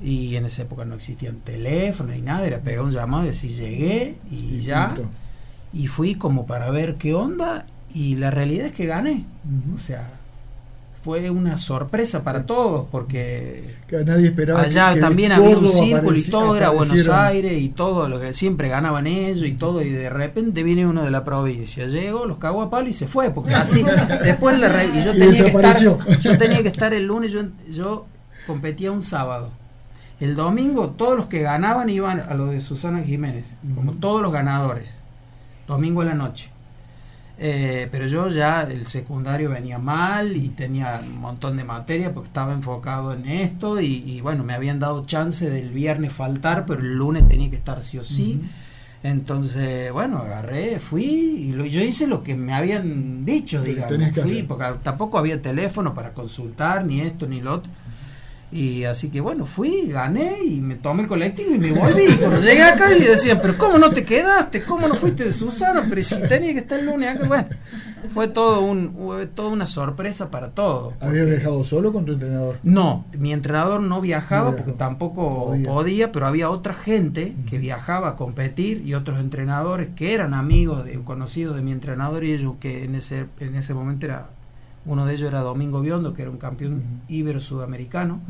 y 0.00 0.36
en 0.36 0.44
esa 0.44 0.62
época 0.62 0.84
no 0.84 0.96
existían 0.96 1.36
teléfonos 1.36 2.14
ni 2.14 2.22
nada, 2.22 2.46
era 2.46 2.60
pegar 2.60 2.84
un 2.84 2.90
llamado 2.90 3.24
y 3.24 3.28
decir 3.28 3.50
llegué 3.50 4.16
y, 4.30 4.60
ya. 4.60 4.94
Y 5.72 5.86
fui 5.86 6.14
como 6.14 6.46
para 6.46 6.70
ver 6.70 6.96
qué 6.96 7.14
onda 7.14 7.66
y 7.92 8.16
la 8.16 8.30
realidad 8.30 8.66
es 8.66 8.72
que 8.72 8.86
gané. 8.86 9.24
O 9.74 9.78
sea, 9.78 10.10
fue 11.04 11.28
una 11.30 11.58
sorpresa 11.58 12.24
para 12.24 12.46
todos 12.46 12.86
porque 12.90 13.76
nadie 14.06 14.28
esperaba 14.28 14.62
allá 14.62 14.98
también 14.98 15.32
había 15.32 15.58
un 15.58 15.68
círculo 15.68 16.16
y 16.16 16.22
todo 16.22 16.56
era 16.56 16.70
Buenos 16.70 17.08
Aires 17.08 17.60
y 17.60 17.68
todo 17.68 18.08
lo 18.08 18.18
que 18.18 18.32
siempre 18.32 18.68
ganaban 18.68 19.06
ellos 19.06 19.44
y 19.44 19.52
todo 19.52 19.82
y 19.82 19.90
de 19.90 20.08
repente 20.08 20.62
viene 20.62 20.86
uno 20.86 21.04
de 21.04 21.10
la 21.10 21.24
provincia 21.24 21.86
llegó 21.86 22.24
los 22.24 22.38
cagó 22.38 22.62
a 22.62 22.70
palo 22.70 22.88
y 22.88 22.94
se 22.94 23.06
fue 23.06 23.30
porque 23.30 23.54
así 23.54 23.84
después 24.24 24.58
le 24.58 24.66
y 24.98 25.02
yo 25.04 25.12
tenía 25.12 25.44
que 25.44 25.50
estar 25.50 25.82
yo 26.20 26.38
tenía 26.38 26.62
que 26.62 26.68
estar 26.68 26.94
el 26.94 27.04
lunes 27.04 27.30
yo, 27.30 27.42
yo 27.70 28.06
competía 28.46 28.92
un 28.92 29.02
sábado. 29.02 29.50
El 30.20 30.36
domingo 30.36 30.90
todos 30.90 31.16
los 31.16 31.26
que 31.26 31.40
ganaban 31.42 31.90
iban 31.90 32.20
a 32.20 32.34
lo 32.34 32.46
de 32.46 32.60
Susana 32.60 33.02
Jiménez, 33.02 33.56
como 33.74 33.92
todos 33.92 34.22
los 34.22 34.32
ganadores. 34.32 34.94
Domingo 35.66 36.02
en 36.02 36.08
la 36.08 36.14
noche. 36.14 36.50
Eh, 37.36 37.88
pero 37.90 38.06
yo 38.06 38.28
ya 38.28 38.62
el 38.62 38.86
secundario 38.86 39.50
venía 39.50 39.78
mal 39.78 40.36
y 40.36 40.50
tenía 40.50 41.00
un 41.02 41.18
montón 41.18 41.56
de 41.56 41.64
materia 41.64 42.14
porque 42.14 42.28
estaba 42.28 42.52
enfocado 42.52 43.12
en 43.12 43.26
esto 43.26 43.80
y, 43.80 44.20
bueno, 44.20 44.44
me 44.44 44.54
habían 44.54 44.78
dado 44.78 45.04
chance 45.04 45.50
del 45.50 45.70
viernes 45.70 46.12
faltar, 46.12 46.64
pero 46.64 46.80
el 46.80 46.94
lunes 46.94 47.26
tenía 47.26 47.50
que 47.50 47.56
estar 47.56 47.82
sí 47.82 47.98
o 47.98 48.04
sí. 48.04 48.40
Entonces, 49.02 49.92
bueno, 49.92 50.18
agarré, 50.18 50.78
fui 50.78 51.04
y 51.04 51.52
lo, 51.52 51.66
yo 51.66 51.82
hice 51.82 52.06
lo 52.06 52.22
que 52.22 52.34
me 52.36 52.54
habían 52.54 53.26
dicho, 53.26 53.62
digamos. 53.62 53.98
Fui, 54.22 54.44
porque 54.44 54.64
tampoco 54.82 55.18
había 55.18 55.42
teléfono 55.42 55.92
para 55.92 56.14
consultar, 56.14 56.86
ni 56.86 57.00
esto, 57.02 57.26
ni 57.26 57.42
lo 57.42 57.54
otro. 57.54 57.70
Y 58.54 58.84
así 58.84 59.08
que 59.08 59.20
bueno, 59.20 59.46
fui, 59.46 59.88
gané 59.88 60.38
y 60.44 60.60
me 60.60 60.76
tomé 60.76 61.02
el 61.02 61.08
colectivo 61.08 61.52
y 61.52 61.58
me 61.58 61.72
volví. 61.72 62.04
Y 62.04 62.16
cuando 62.18 62.40
llegué 62.40 62.62
acá 62.62 62.92
y 62.96 63.00
decían, 63.00 63.40
pero 63.42 63.58
¿cómo 63.58 63.78
no 63.78 63.90
te 63.90 64.04
quedaste? 64.04 64.62
¿Cómo 64.62 64.86
no 64.86 64.94
fuiste 64.94 65.24
de 65.24 65.32
Susana? 65.32 65.84
Pero 65.88 66.00
si 66.04 66.22
tenía 66.22 66.52
que 66.52 66.60
estar 66.60 66.78
el 66.78 66.86
lunes 66.86 67.16
acá. 67.16 67.26
Bueno, 67.26 67.48
fue 68.10 68.28
todo 68.28 68.60
un, 68.60 69.28
toda 69.34 69.48
una 69.48 69.66
sorpresa 69.66 70.30
para 70.30 70.50
todo. 70.50 70.92
¿Habías 71.00 71.26
viajado 71.26 71.64
solo 71.64 71.92
con 71.92 72.04
tu 72.04 72.12
entrenador? 72.12 72.60
No, 72.62 73.04
mi 73.18 73.32
entrenador 73.32 73.80
no 73.80 74.00
viajaba 74.00 74.54
porque 74.54 74.70
tampoco 74.70 75.56
podía. 75.64 76.12
pero 76.12 76.28
había 76.28 76.48
otra 76.48 76.74
gente 76.74 77.34
que 77.50 77.58
viajaba 77.58 78.10
a 78.10 78.16
competir 78.16 78.86
y 78.86 78.94
otros 78.94 79.18
entrenadores 79.18 79.88
que 79.96 80.14
eran 80.14 80.32
amigos 80.32 80.84
de 80.84 80.94
conocidos 81.00 81.56
de 81.56 81.62
mi 81.62 81.72
entrenador 81.72 82.22
y 82.22 82.32
ellos 82.32 82.54
que 82.60 82.84
en 82.84 82.94
ese, 82.94 83.26
en 83.40 83.56
ese 83.56 83.74
momento 83.74 84.06
era 84.06 84.28
uno 84.86 85.06
de 85.06 85.14
ellos 85.14 85.28
era 85.28 85.40
Domingo 85.40 85.80
Biondo, 85.80 86.14
que 86.14 86.22
era 86.22 86.30
un 86.30 86.38
campeón 86.38 86.82
ibero 87.08 87.40
sudamericano, 87.40 88.20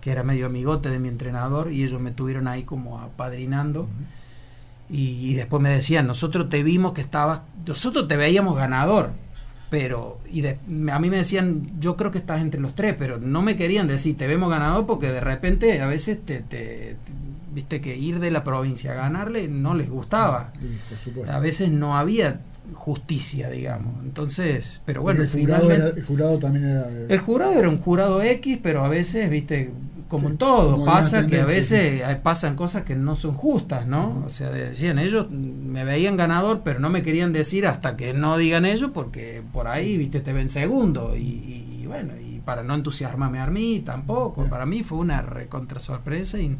que 0.00 0.10
era 0.10 0.22
medio 0.22 0.46
amigote 0.46 0.88
de 0.88 0.98
mi 0.98 1.08
entrenador, 1.08 1.72
y 1.72 1.84
ellos 1.84 2.00
me 2.00 2.10
tuvieron 2.10 2.48
ahí 2.48 2.62
como 2.62 3.00
apadrinando. 3.00 3.88
y, 4.88 5.34
después 5.34 5.62
me 5.62 5.70
decían, 5.70 6.06
nosotros 6.06 6.48
te 6.48 6.62
vimos 6.62 6.92
que 6.92 7.00
estabas, 7.00 7.40
nosotros 7.66 8.06
te 8.06 8.16
veíamos 8.16 8.56
ganador, 8.56 9.10
pero 9.68 10.18
y 10.30 10.46
a 10.46 10.98
mí 10.98 11.10
me 11.10 11.16
decían, 11.16 11.72
yo 11.80 11.96
creo 11.96 12.10
que 12.10 12.18
estás 12.18 12.40
entre 12.40 12.60
los 12.60 12.74
tres, 12.74 12.94
pero 12.96 13.18
no 13.18 13.42
me 13.42 13.56
querían 13.56 13.88
decir, 13.88 14.16
te 14.16 14.26
vemos 14.26 14.48
ganador, 14.48 14.86
porque 14.86 15.10
de 15.10 15.20
repente 15.20 15.80
a 15.80 15.86
veces 15.86 16.24
te, 16.24 16.96
viste 17.52 17.80
que 17.80 17.96
ir 17.96 18.20
de 18.20 18.30
la 18.30 18.44
provincia 18.44 18.92
a 18.92 18.94
ganarle 18.94 19.48
no 19.48 19.74
les 19.74 19.90
gustaba. 19.90 20.52
a 21.28 21.38
veces 21.40 21.70
no 21.70 21.96
había 21.96 22.40
justicia, 22.72 23.50
digamos. 23.50 24.04
Entonces, 24.04 24.82
pero 24.84 25.02
bueno, 25.02 25.22
el 25.22 25.30
jurado, 25.30 25.70
el 25.70 26.04
jurado 26.04 26.38
también 26.38 26.66
era... 26.66 26.88
El 26.88 27.18
jurado 27.18 27.52
era 27.52 27.68
un 27.68 27.78
jurado 27.78 28.22
X, 28.22 28.58
pero 28.62 28.84
a 28.84 28.88
veces, 28.88 29.28
viste, 29.30 29.70
como 30.08 30.28
en 30.28 30.38
todo, 30.38 30.84
pasa 30.84 31.26
que 31.26 31.40
a 31.40 31.44
veces 31.44 32.02
pasan 32.22 32.54
cosas 32.54 32.84
que 32.84 32.94
no 32.94 33.16
son 33.16 33.34
justas, 33.34 33.86
¿no? 33.86 34.22
O 34.24 34.30
sea, 34.30 34.50
decían, 34.50 34.98
ellos 34.98 35.30
me 35.30 35.84
veían 35.84 36.16
ganador, 36.16 36.60
pero 36.64 36.78
no 36.78 36.90
me 36.90 37.02
querían 37.02 37.32
decir 37.32 37.66
hasta 37.66 37.96
que 37.96 38.14
no 38.14 38.38
digan 38.38 38.64
ellos, 38.64 38.90
porque 38.94 39.42
por 39.52 39.66
ahí, 39.66 39.96
viste, 39.96 40.20
te 40.20 40.32
ven 40.32 40.48
segundo. 40.48 41.16
Y, 41.16 41.84
bueno, 41.86 42.12
y 42.20 42.40
para 42.40 42.62
no 42.62 42.74
entusiasmarme 42.74 43.40
a 43.40 43.46
mí 43.46 43.82
tampoco. 43.84 44.44
Para 44.44 44.66
mí 44.66 44.82
fue 44.82 44.98
una 44.98 45.22
recontra 45.22 45.80
sorpresa 45.80 46.38
y, 46.38 46.56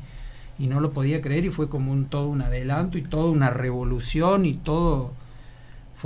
y 0.58 0.66
no 0.66 0.80
lo 0.80 0.90
podía 0.90 1.20
creer 1.20 1.44
y 1.44 1.50
fue 1.50 1.68
como 1.68 1.92
un 1.92 2.06
todo 2.06 2.28
un 2.28 2.42
adelanto 2.42 2.98
y 2.98 3.02
toda 3.02 3.30
una 3.30 3.50
revolución 3.50 4.44
y 4.44 4.54
todo 4.54 5.12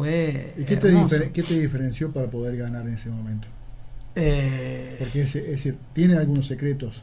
fue 0.00 0.54
¿Y 0.56 0.64
qué, 0.64 0.76
te, 0.76 1.30
qué 1.32 1.42
te 1.42 1.58
diferenció 1.58 2.10
para 2.12 2.28
poder 2.28 2.56
ganar 2.56 2.86
en 2.86 2.94
ese 2.94 3.10
momento? 3.10 3.48
Eh, 4.14 4.96
Porque 4.98 5.22
es, 5.22 5.34
decir, 5.34 5.76
¿tiene 5.92 6.16
algunos 6.16 6.46
secretos 6.46 7.02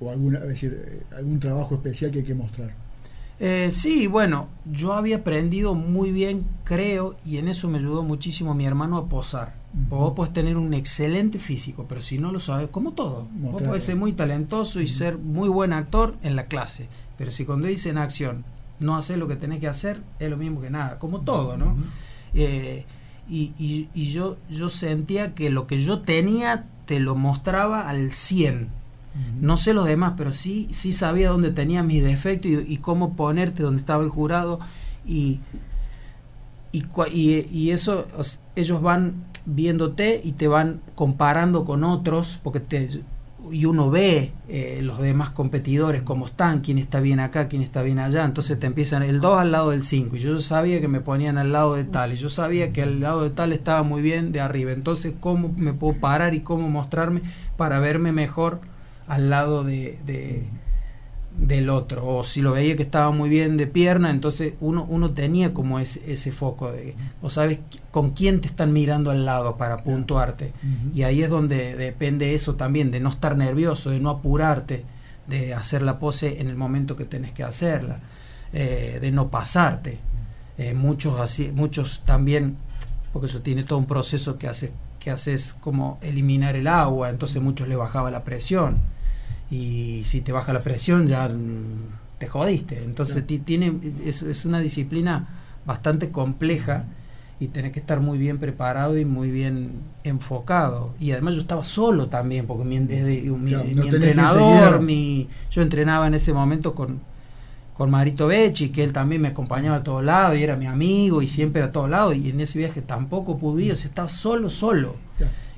o 0.00 0.10
alguna, 0.10 0.38
es 0.38 0.48
decir, 0.48 1.02
algún 1.16 1.40
trabajo 1.40 1.74
especial 1.74 2.10
que 2.10 2.20
hay 2.20 2.24
que 2.24 2.34
mostrar? 2.34 2.72
Eh, 3.40 3.70
sí, 3.72 4.06
bueno, 4.06 4.48
yo 4.64 4.94
había 4.94 5.18
aprendido 5.18 5.74
muy 5.74 6.10
bien, 6.10 6.44
creo, 6.64 7.16
y 7.24 7.38
en 7.38 7.48
eso 7.48 7.68
me 7.68 7.78
ayudó 7.78 8.02
muchísimo 8.02 8.54
mi 8.54 8.66
hermano 8.66 8.96
a 8.96 9.08
posar. 9.08 9.54
Vos 9.72 10.14
podés 10.14 10.32
tener 10.32 10.56
un 10.56 10.72
excelente 10.74 11.38
físico, 11.38 11.86
pero 11.88 12.00
si 12.00 12.18
no 12.18 12.32
lo 12.32 12.40
sabes, 12.40 12.68
como 12.70 12.92
todo, 12.92 13.28
vos 13.34 13.62
podés 13.62 13.84
ser 13.84 13.96
muy 13.96 14.12
talentoso 14.12 14.80
y 14.80 14.86
ser 14.86 15.18
muy 15.18 15.48
buen 15.48 15.72
actor 15.72 16.16
en 16.22 16.36
la 16.36 16.46
clase, 16.46 16.88
pero 17.16 17.30
si 17.30 17.44
cuando 17.44 17.68
dicen 17.68 17.98
acción 17.98 18.44
no 18.80 18.96
haces 18.96 19.18
lo 19.18 19.28
que 19.28 19.36
tenés 19.36 19.60
que 19.60 19.68
hacer, 19.68 20.00
es 20.18 20.30
lo 20.30 20.36
mismo 20.36 20.60
que 20.60 20.70
nada, 20.70 20.98
como 20.98 21.20
todo, 21.20 21.56
¿no? 21.56 21.76
Eh, 22.34 22.84
y, 23.28 23.88
y, 23.94 24.10
yo, 24.10 24.38
yo 24.48 24.70
sentía 24.70 25.34
que 25.34 25.50
lo 25.50 25.66
que 25.66 25.84
yo 25.84 26.00
tenía 26.00 26.64
te 26.86 26.98
lo 26.98 27.14
mostraba 27.14 27.88
al 27.88 28.12
100. 28.12 28.68
No 29.40 29.56
sé 29.56 29.74
los 29.74 29.86
demás, 29.86 30.14
pero 30.16 30.32
sí, 30.32 30.68
sí 30.70 30.92
sabía 30.92 31.30
dónde 31.30 31.50
tenía 31.50 31.82
mis 31.82 32.04
defectos 32.04 32.50
y, 32.66 32.76
cómo 32.78 33.14
ponerte 33.14 33.62
donde 33.62 33.80
estaba 33.80 34.04
el 34.04 34.10
jurado. 34.10 34.60
Y, 35.04 35.40
y, 36.72 36.84
y, 37.50 37.70
eso, 37.70 38.06
ellos 38.54 38.80
van 38.80 39.24
viéndote 39.44 40.20
y 40.22 40.32
te 40.32 40.46
van 40.46 40.80
comparando 40.94 41.64
con 41.64 41.82
otros, 41.82 42.38
porque 42.42 42.60
te, 42.60 43.02
y 43.52 43.64
uno 43.64 43.90
ve 43.90 44.32
eh, 44.48 44.80
los 44.82 44.98
demás 44.98 45.30
competidores 45.30 46.02
cómo 46.02 46.26
están, 46.26 46.60
quién 46.60 46.78
está 46.78 47.00
bien 47.00 47.20
acá, 47.20 47.48
quién 47.48 47.62
está 47.62 47.82
bien 47.82 47.98
allá, 47.98 48.24
entonces 48.24 48.58
te 48.58 48.66
empiezan 48.66 49.02
el 49.02 49.20
2 49.20 49.40
al 49.40 49.52
lado 49.52 49.70
del 49.70 49.84
5 49.84 50.16
y 50.16 50.20
yo 50.20 50.40
sabía 50.40 50.80
que 50.80 50.88
me 50.88 51.00
ponían 51.00 51.38
al 51.38 51.52
lado 51.52 51.74
de 51.74 51.84
tal 51.84 52.12
y 52.12 52.16
yo 52.16 52.28
sabía 52.28 52.72
que 52.72 52.82
al 52.82 53.00
lado 53.00 53.22
de 53.22 53.30
tal 53.30 53.52
estaba 53.52 53.82
muy 53.82 54.02
bien 54.02 54.32
de 54.32 54.40
arriba, 54.40 54.72
entonces 54.72 55.14
cómo 55.20 55.52
me 55.56 55.72
puedo 55.72 55.98
parar 55.98 56.34
y 56.34 56.40
cómo 56.40 56.68
mostrarme 56.68 57.22
para 57.56 57.78
verme 57.80 58.12
mejor 58.12 58.60
al 59.06 59.30
lado 59.30 59.64
de, 59.64 60.46
del 61.38 61.70
otro, 61.70 62.06
o 62.06 62.24
si 62.24 62.42
lo 62.42 62.52
veía 62.52 62.76
que 62.76 62.82
estaba 62.82 63.10
muy 63.10 63.28
bien 63.28 63.56
de 63.56 63.66
pierna, 63.66 64.10
entonces 64.10 64.54
uno, 64.60 64.84
uno 64.88 65.12
tenía 65.12 65.54
como 65.54 65.78
ese, 65.78 66.12
ese 66.12 66.32
foco 66.32 66.72
de, 66.72 66.96
o 67.22 67.30
sabes 67.30 67.60
con 67.90 68.10
quién 68.10 68.40
te 68.40 68.48
están 68.48 68.72
mirando 68.72 69.10
al 69.10 69.24
lado 69.24 69.56
para 69.56 69.78
puntuarte, 69.78 70.52
y 70.94 71.02
ahí 71.02 71.22
es 71.22 71.30
donde 71.30 71.76
depende 71.76 72.34
eso 72.34 72.56
también, 72.56 72.90
de 72.90 73.00
no 73.00 73.08
estar 73.08 73.36
nervioso, 73.36 73.90
de 73.90 74.00
no 74.00 74.10
apurarte, 74.10 74.84
de 75.28 75.54
hacer 75.54 75.82
la 75.82 75.98
pose 75.98 76.40
en 76.40 76.48
el 76.48 76.56
momento 76.56 76.96
que 76.96 77.04
tenés 77.04 77.32
que 77.32 77.44
hacerla, 77.44 78.00
eh, 78.52 78.98
de 79.00 79.10
no 79.10 79.28
pasarte. 79.28 79.98
Eh, 80.56 80.74
muchos, 80.74 81.20
así, 81.20 81.52
muchos 81.54 82.02
también 82.04 82.56
porque 83.12 83.28
eso 83.28 83.40
tiene 83.40 83.62
todo 83.62 83.78
un 83.78 83.86
proceso 83.86 84.38
que 84.38 84.48
hace 84.48 84.72
que 84.98 85.10
haces 85.10 85.54
como 85.54 85.98
eliminar 86.02 86.56
el 86.56 86.66
agua, 86.66 87.10
entonces 87.10 87.40
muchos 87.40 87.68
le 87.68 87.76
bajaba 87.76 88.10
la 88.10 88.24
presión. 88.24 88.78
Y 89.50 90.02
si 90.04 90.20
te 90.20 90.32
baja 90.32 90.52
la 90.52 90.60
presión 90.60 91.06
ya 91.06 91.30
te 92.18 92.26
jodiste. 92.26 92.82
Entonces 92.84 93.24
tiene, 93.26 93.78
es, 94.04 94.22
es, 94.22 94.44
una 94.44 94.60
disciplina 94.60 95.28
bastante 95.64 96.10
compleja 96.10 96.84
y 97.40 97.48
tenés 97.48 97.72
que 97.72 97.78
estar 97.78 98.00
muy 98.00 98.18
bien 98.18 98.38
preparado 98.38 98.98
y 98.98 99.04
muy 99.04 99.30
bien 99.30 99.70
enfocado. 100.04 100.94
Y 100.98 101.12
además 101.12 101.36
yo 101.36 101.42
estaba 101.42 101.64
solo 101.64 102.08
también, 102.08 102.46
porque 102.46 102.64
mi, 102.64 102.78
desde, 102.80 103.22
mi, 103.30 103.54
entrenador, 103.54 104.80
mi, 104.80 105.28
yo 105.50 105.62
entrenaba 105.62 106.08
en 106.08 106.14
ese 106.14 106.32
momento 106.32 106.74
con, 106.74 107.00
con 107.76 107.90
Marito 107.90 108.26
Becci, 108.26 108.70
que 108.70 108.82
él 108.82 108.92
también 108.92 109.22
me 109.22 109.28
acompañaba 109.28 109.76
a 109.76 109.82
todos 109.84 110.04
lados 110.04 110.36
y 110.36 110.42
era 110.42 110.56
mi 110.56 110.66
amigo 110.66 111.22
y 111.22 111.28
siempre 111.28 111.62
a 111.62 111.70
todos 111.70 111.88
lados. 111.88 112.16
Y 112.16 112.30
en 112.30 112.40
ese 112.40 112.58
viaje 112.58 112.82
tampoco 112.82 113.38
pude 113.38 113.70
estaba 113.70 114.08
solo, 114.08 114.50
solo 114.50 115.07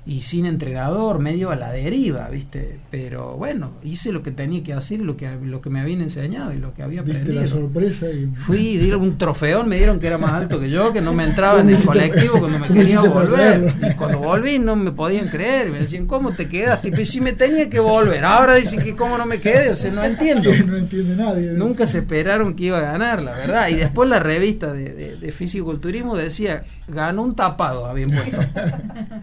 y 0.07 0.23
sin 0.23 0.47
entrenador, 0.47 1.19
medio 1.19 1.51
a 1.51 1.57
la 1.57 1.71
deriva, 1.73 2.29
¿viste? 2.31 2.79
Pero 2.91 3.37
bueno, 3.37 3.73
hice 3.83 4.13
lo 4.13 4.23
que 4.23 4.31
tenía 4.31 4.63
que 4.63 4.73
hacer, 4.73 5.01
lo 5.01 5.17
que, 5.17 5.31
lo 5.43 5.61
que 5.61 5.69
me 5.69 5.81
habían 5.81 6.01
enseñado 6.01 6.55
y 6.55 6.57
lo 6.57 6.73
que 6.73 6.83
había 6.83 7.03
aprendido. 7.03 7.41
la 7.41 7.47
sorpresa 7.47 8.07
y... 8.09 8.27
Fui, 8.35 8.79
di 8.79 8.91
un 8.93 9.19
trofeón, 9.19 9.69
me 9.69 9.77
dieron 9.77 10.01
que 10.01 10.07
era 10.07 10.17
más 10.17 10.33
alto 10.33 10.59
que 10.59 10.71
yo, 10.71 10.93
que 10.93 11.01
no 11.03 11.13
me 11.13 11.25
entraba 11.25 11.61
en 11.61 11.69
el 11.69 11.85
colectivo 11.85 12.39
cuando 12.41 12.59
me 12.59 12.69
quería 12.73 13.01
volver. 13.01 13.75
Y 13.91 13.95
cuando 13.95 14.19
volví 14.19 14.59
no 14.59 14.75
me 14.75 14.91
podían 14.91 15.29
creer, 15.29 15.71
me 15.71 15.81
decían, 15.81 16.07
¿cómo 16.07 16.33
te 16.33 16.49
quedas? 16.49 16.81
Y 16.83 17.05
si 17.05 17.21
me 17.21 17.35
tenía 17.35 17.69
que 17.69 17.81
volver, 17.81 18.25
ahora 18.25 18.55
dicen 18.55 18.83
que 18.83 18.97
cómo 18.97 19.19
no 19.19 19.27
me 19.27 19.39
quedé, 19.41 19.71
o 19.71 19.75
sea, 19.75 19.93
no 19.93 20.03
entiendo. 20.03 20.51
no 20.67 20.77
entiende 20.77 21.15
nadie. 21.15 21.53
Nunca 21.53 21.85
se 21.85 21.99
esperaron 21.99 22.55
que 22.55 22.65
iba 22.65 22.79
a 22.79 22.83
ganar, 22.83 23.23
la 23.23 23.33
verdad. 23.33 23.69
Y 23.69 23.75
después 23.75 24.09
la 24.09 24.19
revista 24.19 24.73
de, 24.73 24.95
de, 24.95 25.17
de 25.17 25.33
fisiculturismo 25.33 26.17
decía, 26.17 26.65
ganó 26.89 27.23
un 27.23 27.37
tapado, 27.37 27.87
habían 27.87 28.11
puesto. 28.11 28.39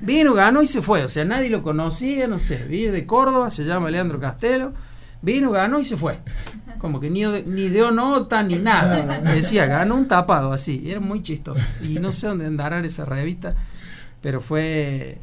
Vino, 0.02 0.34
ganó 0.34 0.62
y 0.62 0.68
se 0.68 0.77
fue. 0.82 1.04
O 1.04 1.10
sea, 1.10 1.26
nadie 1.26 1.50
lo 1.50 1.62
conocía, 1.62 2.28
no 2.28 2.40
sé. 2.40 2.66
Viene 2.66 2.92
de 2.92 3.06
Córdoba, 3.06 3.50
se 3.50 3.64
llama 3.64 3.90
Leandro 3.90 4.20
Castelo. 4.20 4.74
Vino, 5.22 5.52
ganó 5.52 5.80
y 5.80 5.84
se 5.84 5.98
fue. 5.98 6.20
Como 6.78 7.00
que 7.00 7.10
ni, 7.10 7.26
ni 7.26 7.70
dio 7.70 7.92
nota 7.92 8.44
ni 8.44 8.56
nada. 8.56 9.20
Decía, 9.34 9.66
ganó 9.66 9.96
un 9.96 10.08
tapado 10.08 10.54
así. 10.54 10.90
era 10.90 11.00
muy 11.00 11.22
chistoso. 11.22 11.62
Y 11.82 12.00
no 12.00 12.12
sé 12.12 12.28
dónde 12.28 12.46
andará 12.46 12.80
esa 12.80 13.06
revista, 13.06 13.56
pero 14.22 14.42
fue, 14.42 15.18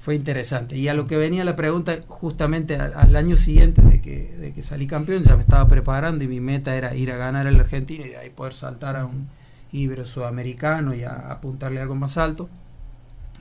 fue 0.00 0.16
interesante. 0.16 0.76
Y 0.76 0.88
a 0.88 0.94
lo 0.94 1.06
que 1.06 1.16
venía 1.16 1.44
la 1.44 1.56
pregunta, 1.56 1.98
justamente 2.08 2.76
al, 2.76 3.14
año 3.14 3.36
siguiente 3.36 3.80
de 3.82 4.00
que, 4.00 4.34
de 4.38 4.52
que 4.52 4.62
salí 4.62 4.86
campeón, 4.86 5.22
ya 5.22 5.36
me 5.36 5.42
estaba 5.42 5.68
preparando 5.68 6.24
y 6.24 6.28
mi 6.28 6.40
meta 6.40 6.74
era 6.74 6.94
ir 6.96 7.12
a 7.12 7.16
ganar 7.16 7.46
el 7.46 7.60
argentino 7.60 8.04
y 8.04 8.10
de 8.10 8.16
ahí 8.16 8.30
poder 8.30 8.54
saltar 8.54 8.96
a 8.96 9.06
un 9.06 9.28
ibero 9.70 10.04
sudamericano 10.04 10.94
y 10.94 11.04
a 11.04 11.12
apuntarle 11.30 11.80
algo 11.80 11.94
más 11.94 12.18
alto 12.18 12.50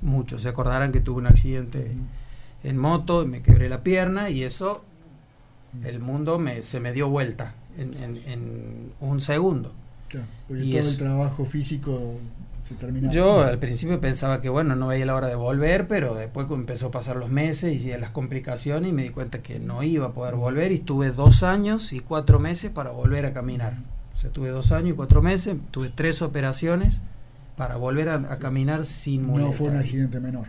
muchos 0.02 0.41
se 0.41 0.49
acordarán 0.49 0.91
que 0.91 0.99
tuve 0.99 1.20
un 1.20 1.28
accidente 1.28 1.91
en 2.64 2.78
moto 2.78 3.24
y 3.24 3.28
me 3.28 3.41
quebré 3.41 3.70
la 3.70 3.84
pierna 3.84 4.30
y 4.30 4.43
eso 4.43 4.84
el 5.84 5.99
mundo 5.99 6.38
me, 6.38 6.64
se 6.64 6.80
me 6.80 6.91
dio 6.91 7.10
vuelta 7.10 7.56
en, 7.78 8.91
un 8.99 9.22
segundo. 9.22 9.74
y 10.49 10.74
todo 10.74 10.89
el 10.89 10.97
trabajo 10.97 11.45
físico 11.45 12.18
se. 12.64 13.12
Yo 13.12 13.41
al 13.41 13.58
principio 13.58 13.99
pensaba 13.99 14.41
que 14.41 14.49
bueno, 14.49 14.76
no 14.76 14.88
veía 14.88 15.06
la 15.06 15.16
hora 15.16 15.28
de 15.28 15.36
volver, 15.36 15.88
pero 15.88 16.16
después 16.16 16.47
empezó 16.49 16.88
a 16.88 16.91
pasar 16.91 17.16
los 17.16 17.30
meses 17.30 17.84
y 17.84 17.97
las 17.97 18.12
complicaciones 18.12 18.89
y 18.89 18.93
me 18.93 19.04
di 19.04 19.10
cuenta 19.10 19.41
que 19.41 19.60
no 19.60 19.84
iba 19.84 20.08
a 20.08 20.12
poder 20.12 20.36
volver 20.36 20.72
y 20.72 20.76
estuve 20.76 21.12
dos 21.12 21.43
años 21.43 21.93
y 21.93 21.99
cuatro 21.99 22.39
meses 22.39 22.72
para 22.72 22.91
volver 22.91 23.26
a 23.26 23.34
caminar. 23.34 23.78
O 24.14 24.18
sea, 24.18 24.30
tuve 24.30 24.49
dos 24.49 24.72
años 24.72 24.91
y 24.91 24.93
cuatro 24.93 25.22
meses, 25.22 25.58
tuve 25.72 25.89
tres 25.89 26.22
operaciones 26.22 27.02
para 27.62 27.76
volver 27.76 28.09
a, 28.09 28.39
caminar 28.39 28.86
sin. 28.86 29.22
No 29.32 29.51
fue 29.51 29.70
un 29.70 29.78
accidente 29.78 30.20
menor. 30.20 30.47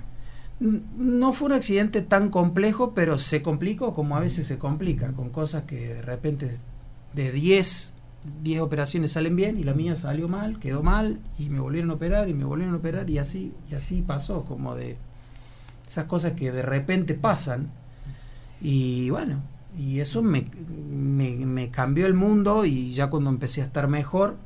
No 0.59 1.35
fue 1.35 1.49
un 1.49 1.53
accidente 1.53 2.01
tan 2.01 2.31
complejo, 2.31 2.95
pero 2.95 3.19
se 3.19 3.43
complicó 3.43 3.93
como 3.93 4.17
a 4.17 4.21
veces 4.21 4.47
se 4.47 4.57
complica, 4.57 5.13
con 5.13 5.29
cosas 5.29 5.65
que 5.65 5.89
de 5.89 6.01
repente 6.01 6.57
de 7.13 7.31
10, 7.31 7.95
10 8.43 8.61
operaciones 8.63 9.13
salen 9.13 9.37
bien 9.37 9.59
y 9.59 9.63
la 9.63 9.75
mía 9.75 9.95
salió 9.95 10.27
mal, 10.27 10.59
quedó 10.59 10.83
mal 10.83 11.19
y 11.39 11.51
me 11.51 11.61
volvieron 11.61 11.91
a 11.91 11.95
operar 11.97 12.31
y 12.31 12.33
me 12.33 12.47
volvieron 12.47 12.75
a 12.77 12.79
operar 12.79 13.11
y 13.11 13.19
así, 13.19 13.53
y 13.71 13.75
así 13.75 14.01
pasó, 14.01 14.47
como 14.47 14.75
de 14.75 14.97
esas 15.87 16.07
cosas 16.07 16.33
que 16.33 16.51
de 16.51 16.63
repente 16.63 17.13
pasan 17.13 17.69
y 18.59 19.11
bueno, 19.11 19.43
y 19.79 20.01
eso 20.01 20.23
me, 20.23 20.47
me 20.89 21.69
cambió 21.71 22.07
el 22.07 22.15
mundo 22.15 22.65
y 22.65 22.91
ya 22.93 23.11
cuando 23.11 23.29
empecé 23.29 23.61
a 23.61 23.67
estar 23.67 23.87
mejor, 23.87 24.39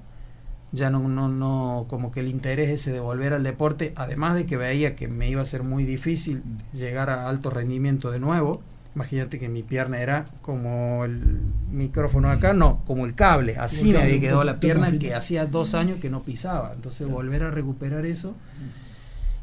ya 0.77 0.91
no, 0.91 1.01
no, 1.09 1.29
no, 1.29 1.87
como 1.89 2.13
que 2.13 2.21
el 2.21 2.29
interés 2.29 2.71
ese 2.71 2.93
de 2.93 3.01
volver 3.01 3.33
al 3.33 3.43
deporte, 3.43 3.93
además 3.97 4.35
de 4.35 4.47
que 4.47 4.57
veía 4.57 4.95
que 4.95 5.09
me 5.09 5.29
iba 5.29 5.43
a 5.43 5.47
ser 5.47 5.63
muy 5.63 5.85
difícil 5.85 6.43
llegar 6.73 7.11
a 7.11 7.29
alto 7.29 7.51
rendimiento 7.51 8.11
de 8.11 8.21
nuevo, 8.21 8.63
imagínate 8.95 9.39
que 9.39 9.49
mi 9.49 9.63
pierna 9.63 10.01
era 10.01 10.27
como 10.43 11.05
el 11.05 11.41
micrófono 11.71 12.31
acá, 12.31 12.53
no, 12.53 12.83
como 12.87 13.07
el 13.07 13.15
cable, 13.15 13.57
así 13.57 13.93
me 13.93 13.99
había 13.99 14.21
quedado 14.21 14.45
la 14.45 14.61
pierna 14.61 14.97
que 14.99 15.15
hacía 15.15 15.47
dos 15.47 15.75
años 15.75 15.99
que 16.01 16.11
no 16.11 16.23
pisaba, 16.23 16.73
entonces 16.75 17.09
volver 17.09 17.43
a 17.45 17.51
recuperar 17.51 18.07
eso. 18.07 18.35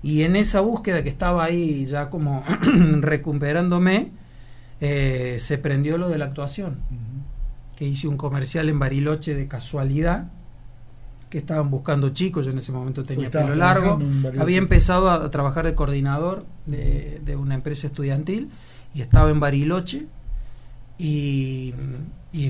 Y 0.02 0.24
en 0.24 0.36
esa 0.36 0.60
búsqueda 0.60 1.02
que 1.02 1.10
estaba 1.10 1.44
ahí 1.44 1.86
ya 1.86 2.10
como 2.10 2.44
recuperándome, 3.00 4.12
eh, 4.82 5.38
se 5.40 5.58
prendió 5.58 5.98
lo 5.98 6.10
de 6.10 6.18
la 6.18 6.26
actuación, 6.26 6.80
que 7.76 7.86
hice 7.86 8.08
un 8.08 8.18
comercial 8.18 8.70
en 8.70 8.80
Bariloche 8.80 9.34
de 9.34 9.48
casualidad, 9.48 10.30
que 11.34 11.40
estaban 11.40 11.72
buscando 11.72 12.10
chicos, 12.10 12.46
yo 12.46 12.52
en 12.52 12.60
ese 12.60 12.72
momento 12.72 13.02
tenía 13.02 13.32
pelo 13.32 13.56
largo, 13.56 14.00
había 14.40 14.60
empezado 14.60 15.10
a, 15.10 15.32
trabajar 15.32 15.66
de 15.66 15.74
coordinador 15.74 16.46
de, 16.68 17.36
una 17.36 17.56
empresa 17.56 17.88
estudiantil 17.88 18.52
y 18.94 19.02
estaba 19.02 19.32
en 19.32 19.40
Bariloche 19.40 20.06
y, 21.00 21.74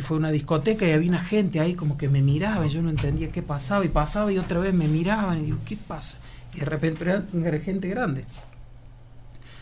fue 0.01 0.17
una 0.17 0.31
discoteca 0.31 0.85
y 0.85 0.91
había 0.91 1.07
una 1.07 1.21
gente 1.21 1.61
ahí 1.61 1.75
como 1.75 1.95
que 1.95 2.09
me 2.09 2.21
miraba 2.21 2.67
y 2.67 2.69
yo 2.71 2.81
no 2.81 2.89
entendía 2.89 3.31
qué 3.31 3.41
pasaba 3.41 3.85
y 3.85 3.87
pasaba 3.87 4.33
y 4.33 4.37
otra 4.37 4.59
vez 4.59 4.73
me 4.73 4.89
miraban 4.89 5.39
y 5.39 5.43
digo, 5.43 5.59
¿qué 5.63 5.77
pasa? 5.77 6.17
Y 6.53 6.59
de 6.59 6.65
repente 6.65 7.05
era, 7.05 7.23
gente 7.59 7.87
grande. 7.87 8.25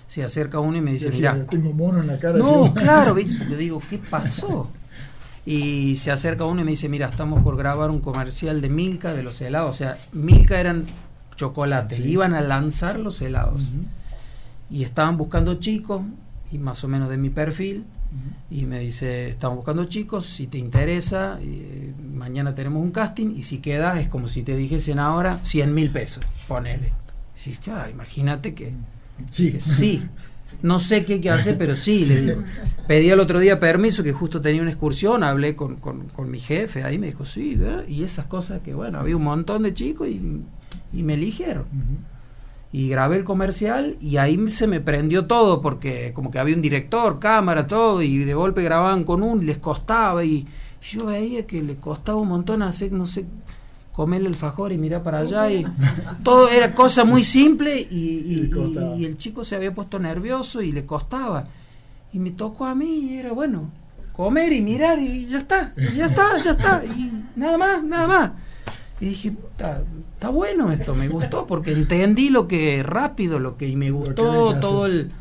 Se 0.08 0.24
acerca 0.24 0.60
uno 0.60 0.80
y 0.80 0.82
me 0.82 0.94
dice, 0.94 1.12
mira, 1.12 1.46
tengo 1.46 1.74
mono 1.74 2.00
en 2.00 2.08
la 2.08 2.18
cara. 2.18 2.40
No, 2.40 2.74
claro, 2.74 3.14
¿viste? 3.14 3.36
porque 3.38 3.56
digo, 3.56 3.80
¿qué 3.88 4.00
pasó? 4.00 4.72
Y 5.46 5.98
se 5.98 6.12
acerca 6.12 6.46
uno 6.46 6.62
y 6.62 6.64
me 6.64 6.72
dice, 6.72 6.88
mira, 6.90 7.08
estamos 7.08 7.42
por 7.42 7.58
grabar 7.58 7.90
un 7.90 8.00
comercial 8.00 8.62
de 8.62 8.70
Milka, 8.70 9.14
de 9.14 9.24
los 9.24 9.42
helados. 9.42 9.70
O 9.72 9.74
sea, 9.74 9.98
Milka 10.12 10.60
eran 10.60 10.86
chocolates, 11.36 12.00
iban 12.00 12.34
a 12.34 12.42
lanzar 12.42 13.00
los 13.00 13.22
helados. 13.22 13.70
Y 14.70 14.84
estaban 14.84 15.18
buscando 15.18 15.56
chicos, 15.56 16.02
y 16.52 16.60
más 16.60 16.84
o 16.84 16.88
menos 16.88 17.10
de 17.10 17.18
mi 17.18 17.30
perfil, 17.30 17.86
y 18.50 18.66
me 18.66 18.80
dice, 18.80 19.30
estamos 19.30 19.58
buscando 19.58 19.86
chicos, 19.86 20.26
si 20.28 20.48
te 20.48 20.58
interesa, 20.58 21.40
eh, 21.42 21.94
mañana 22.14 22.54
tenemos 22.54 22.84
un 22.84 22.92
casting, 22.92 23.34
y 23.36 23.42
si 23.42 23.60
queda 23.60 24.00
es 24.00 24.10
como 24.10 24.28
si 24.28 24.44
te 24.44 24.56
dijesen 24.56 25.00
ahora 25.00 25.40
100 25.44 25.74
mil 25.74 25.90
pesos, 25.90 26.24
ponele. 26.48 26.94
Sí, 27.36 27.58
claro, 27.62 27.90
imagínate 27.90 28.54
que... 28.54 28.74
Sí. 29.32 29.54
Que 29.54 29.60
sí. 29.60 30.08
No 30.62 30.80
sé 30.80 31.06
qué 31.06 31.14
hay 31.14 31.22
que 31.22 31.30
hacer, 31.30 31.58
pero 31.58 31.76
sí, 31.76 32.06
le 32.06 32.22
digo. 32.22 32.44
Pedí 32.88 33.10
el 33.10 33.20
otro 33.20 33.40
día 33.40 33.60
permiso, 33.60 34.04
que 34.04 34.14
justo 34.14 34.42
tenía 34.42 34.62
una 34.62 34.72
excursión, 34.72 35.24
hablé 35.24 35.56
con, 35.56 35.80
mi 36.26 36.40
jefe, 36.40 36.84
ahí 36.84 36.98
me 36.98 37.08
dijo, 37.08 37.26
sí, 37.26 37.60
y 37.88 38.04
esas 38.04 38.26
cosas 38.26 38.62
que, 38.62 38.74
bueno, 38.74 39.00
había 39.00 39.18
un 39.18 39.24
montón 39.24 39.64
de 39.64 39.74
chicos 39.74 40.08
y, 40.08 40.44
me 40.94 41.14
eligieron. 41.14 41.66
Y 42.74 42.88
grabé 42.90 43.18
el 43.18 43.24
comercial 43.24 43.98
y 44.00 44.18
ahí 44.18 44.48
se 44.50 44.68
me 44.68 44.80
prendió 44.80 45.26
todo, 45.26 45.62
porque 45.62 46.12
como 46.14 46.32
que 46.32 46.40
había 46.40 46.56
un 46.56 46.62
director, 46.62 47.20
cámara, 47.20 47.68
todo, 47.68 48.02
y 48.02 48.20
de 48.20 48.34
golpe 48.34 48.64
grababan 48.64 49.04
con 49.04 49.24
uno 49.24 49.42
y 49.42 49.46
les 49.46 49.58
costaba, 49.58 50.24
y 50.24 50.48
yo 50.82 51.06
veía 51.06 51.46
que 51.46 51.62
le 51.62 51.76
costaba 51.76 52.18
un 52.20 52.30
montón 52.30 52.62
hacer, 52.62 52.92
no 52.92 53.06
sé, 53.06 53.26
comer 54.02 54.24
el 54.24 54.34
fajor 54.34 54.72
y 54.72 54.80
mirar 54.80 55.04
para 55.04 55.20
allá 55.20 55.52
y 55.52 55.64
todo 56.24 56.50
era 56.50 56.74
cosa 56.74 57.06
muy 57.06 57.24
simple 57.24 57.80
y, 57.80 58.50
el 59.06 59.16
chico 59.20 59.44
se 59.44 59.56
había 59.56 59.76
puesto 59.76 60.00
nervioso 60.00 60.60
y 60.64 60.72
le 60.72 60.88
costaba. 60.88 61.46
Y 62.12 62.18
me 62.18 62.32
tocó 62.32 62.66
a 62.66 62.74
mí 62.74 63.12
y 63.12 63.18
era 63.20 63.32
bueno 63.32 63.70
comer 64.12 64.54
y 64.54 64.62
mirar 64.62 64.98
y 64.98 65.28
ya 65.28 65.38
está 65.38 65.76
ya 65.96 66.08
está 66.08 66.44
ya 66.44 66.52
está. 66.52 66.84
Y 66.84 67.12
nada 67.36 67.60
más 67.60 67.84
nada 67.84 68.08
más. 68.08 68.32
Y 69.00 69.06
dije 69.06 69.34
está 70.16 70.30
bueno 70.30 70.72
esto 70.72 70.96
me 70.96 71.08
gustó 71.08 71.46
porque 71.46 71.72
entendí 71.72 72.32
lo 72.32 72.48
que 72.48 72.82
rápido 72.82 73.38
lo 73.38 73.56
que 73.56 73.68
y 73.68 73.76
me 73.76 73.92
gustó 73.92 74.60
todo 74.60 74.88
el 74.88 75.12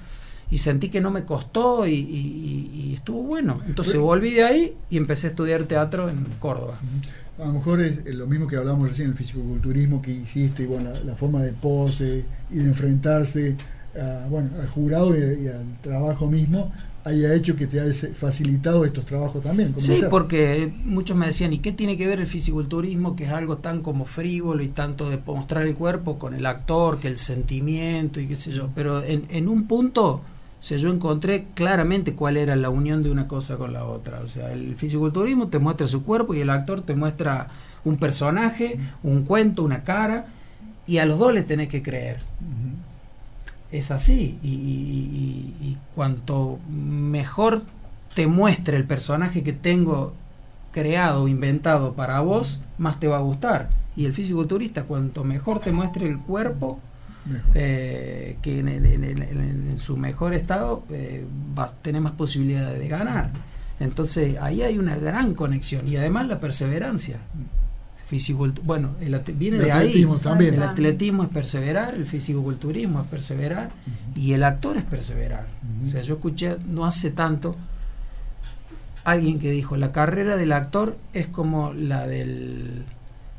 y 0.50 0.56
sentí 0.56 0.88
que 0.88 1.02
no 1.02 1.10
me 1.10 1.24
costó 1.24 1.86
y, 1.86 2.94
estuvo 2.94 3.22
bueno 3.22 3.60
entonces 3.66 3.98
volví 3.98 4.30
de 4.30 4.44
ahí 4.44 4.74
y 4.88 4.96
empecé 4.96 5.26
a 5.26 5.30
estudiar 5.30 5.64
teatro 5.64 6.08
en 6.08 6.24
Córdoba 6.38 6.78
a 7.42 7.46
lo 7.46 7.52
mejor 7.54 7.80
es 7.80 8.04
lo 8.06 8.26
mismo 8.26 8.46
que 8.46 8.56
hablábamos 8.56 8.88
recién, 8.88 9.08
el 9.08 9.14
fisicoculturismo 9.14 10.02
que 10.02 10.12
hiciste, 10.12 10.66
bueno, 10.66 10.90
la, 11.04 11.14
forma 11.14 11.42
de 11.42 11.52
pose 11.52 12.24
y 12.50 12.58
de 12.58 12.64
enfrentarse 12.64 13.56
bueno, 14.28 14.50
al 14.60 14.68
jurado 14.68 15.16
y, 15.16 15.48
al 15.48 15.78
trabajo 15.80 16.28
mismo, 16.30 16.72
haya 17.04 17.34
hecho 17.34 17.56
que 17.56 17.66
te 17.66 17.80
haya 17.80 17.92
facilitado 18.12 18.84
estos 18.84 19.04
trabajos 19.04 19.42
también. 19.42 19.74
Sí, 19.78 20.02
porque 20.10 20.72
muchos 20.84 21.16
me 21.16 21.26
decían, 21.26 21.52
¿y 21.52 21.58
qué 21.58 21.72
tiene 21.72 21.96
que 21.96 22.06
ver 22.06 22.20
el 22.20 22.26
fisiculturismo, 22.26 23.16
que 23.16 23.24
es 23.24 23.30
algo 23.30 23.58
tan 23.58 23.82
como 23.82 24.04
frívolo 24.04 24.62
y 24.62 24.68
tanto 24.68 25.10
de 25.10 25.18
mostrar 25.26 25.66
el 25.66 25.74
cuerpo 25.74 26.18
con 26.18 26.34
el 26.34 26.46
actor, 26.46 26.98
que 26.98 27.08
el 27.08 27.18
sentimiento 27.18 28.20
y 28.20 28.26
qué 28.26 28.36
sé 28.36 28.52
yo? 28.52 28.70
Pero 28.74 29.02
en, 29.02 29.24
en 29.30 29.48
un 29.48 29.66
punto, 29.66 30.22
o 30.60 30.62
sea, 30.62 30.76
yo 30.78 30.90
encontré 30.90 31.46
claramente 31.54 32.14
cuál 32.14 32.36
era 32.36 32.54
la 32.54 32.68
unión 32.70 33.02
de 33.02 33.10
una 33.10 33.26
cosa 33.26 33.56
con 33.56 33.72
la 33.72 33.84
otra. 33.84 34.20
O 34.20 34.28
sea, 34.28 34.52
el 34.52 34.76
fisiculturismo 34.76 35.48
te 35.48 35.58
muestra 35.58 35.86
su 35.86 36.02
cuerpo 36.02 36.34
y 36.34 36.40
el 36.40 36.50
actor 36.50 36.82
te 36.82 36.94
muestra 36.94 37.46
un 37.84 37.96
personaje, 37.96 38.78
un 39.02 39.22
cuento, 39.24 39.62
una 39.62 39.84
cara, 39.84 40.26
y 40.86 40.98
a 40.98 41.06
los 41.06 41.18
dos 41.18 41.32
le 41.32 41.42
tenés 41.44 41.68
que 41.68 41.82
creer 41.82 42.18
es 43.72 43.90
así. 43.90 44.38
Y, 44.42 45.76
cuanto 45.94 46.58
mejor 46.68 47.62
te 48.14 48.26
muestre 48.26 48.76
el 48.76 48.84
personaje 48.84 49.42
que 49.42 49.52
tengo 49.52 50.14
creado, 50.72 51.28
inventado 51.28 51.92
para 51.94 52.20
vos, 52.20 52.60
más 52.78 52.98
te 52.98 53.08
va 53.08 53.18
a 53.18 53.22
gustar. 53.22 53.70
Y 53.96 54.06
el 54.06 54.14
físico-turista, 54.14 54.84
cuanto 54.84 55.24
mejor 55.24 55.60
te 55.60 55.72
muestre 55.72 56.08
el 56.08 56.18
cuerpo, 56.18 56.80
eh, 57.54 58.36
que 58.42 58.58
en, 58.58 59.78
su 59.78 59.96
mejor 59.96 60.34
estado, 60.34 60.84
eh, 60.90 61.24
va 61.58 61.64
a 61.64 61.72
tener 61.72 62.00
más 62.00 62.12
posibilidades 62.12 62.78
de 62.78 62.88
ganar. 62.88 63.30
Entonces 63.78 64.36
ahí 64.40 64.62
hay 64.62 64.78
una 64.78 64.96
gran 64.96 65.34
conexión 65.34 65.88
y 65.88 65.96
además 65.96 66.28
la 66.28 66.38
perseverancia 66.38 67.20
bueno, 68.64 68.90
el, 69.00 69.20
viene 69.34 69.58
de 69.58 69.72
ahí. 69.72 70.06
También. 70.22 70.54
El 70.54 70.62
atletismo 70.62 71.22
es 71.22 71.28
perseverar, 71.28 71.94
el 71.94 72.06
fisicoculturismo 72.06 73.02
es 73.02 73.06
perseverar 73.06 73.70
y 74.16 74.32
el 74.32 74.42
actor 74.42 74.76
es 74.76 74.84
perseverar. 74.84 75.46
O 75.84 75.86
sea, 75.86 76.02
yo 76.02 76.14
escuché 76.14 76.56
no 76.66 76.86
hace 76.86 77.10
tanto 77.10 77.56
alguien 79.04 79.38
que 79.38 79.50
dijo, 79.50 79.76
la 79.76 79.92
carrera 79.92 80.36
del 80.36 80.52
actor 80.52 80.96
es 81.12 81.26
como 81.26 81.72
la 81.72 82.06
del 82.06 82.84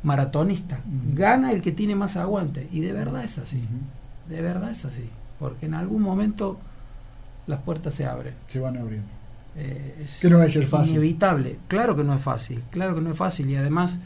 maratonista. 0.04 0.80
Gana 1.14 1.52
el 1.52 1.62
que 1.62 1.72
tiene 1.72 1.96
más 1.96 2.18
aguante. 2.18 2.68
Y 2.72 2.82
de 2.82 2.92
verdad 2.92 3.24
es 3.24 3.38
así. 3.38 3.64
De 4.30 4.42
verdad 4.42 4.72
es 4.72 4.86
así. 4.86 5.10
Porque 5.40 5.66
en 5.66 5.74
algún 5.74 6.02
momento 6.02 6.60
las 7.48 7.62
puertas 7.62 7.94
se 7.94 8.06
abren. 8.06 8.34
Se 8.48 8.60
van 8.60 8.78
abriendo. 8.78 9.08
Eh, 9.56 10.04
es 10.04 10.20
que 10.22 10.30
no 10.30 10.40
va 10.40 10.46
a 10.46 10.50
ser 10.50 10.68
fácil. 10.68 10.96
Inevitable. 10.96 11.58
Claro 11.68 11.96
que 11.96 12.04
no 12.04 12.14
es 12.14 12.22
fácil. 12.22 12.64
Claro 12.70 12.96
que 12.96 13.02
no 13.02 13.12
es 13.12 13.18
fácil. 13.18 13.50
Y 13.50 13.56
además 13.56 14.00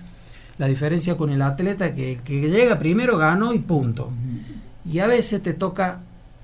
la 0.57 0.67
diferencia 0.67 1.17
con 1.17 1.29
el 1.29 1.41
atleta 1.41 1.93
que, 1.93 2.19
que 2.23 2.49
llega 2.49 2.79
primero 2.79 3.17
ganó 3.17 3.53
y 3.53 3.59
punto. 3.59 4.11
Y 4.89 4.99
a 4.99 5.07
veces 5.07 5.41
te 5.41 5.53
toca 5.53 5.99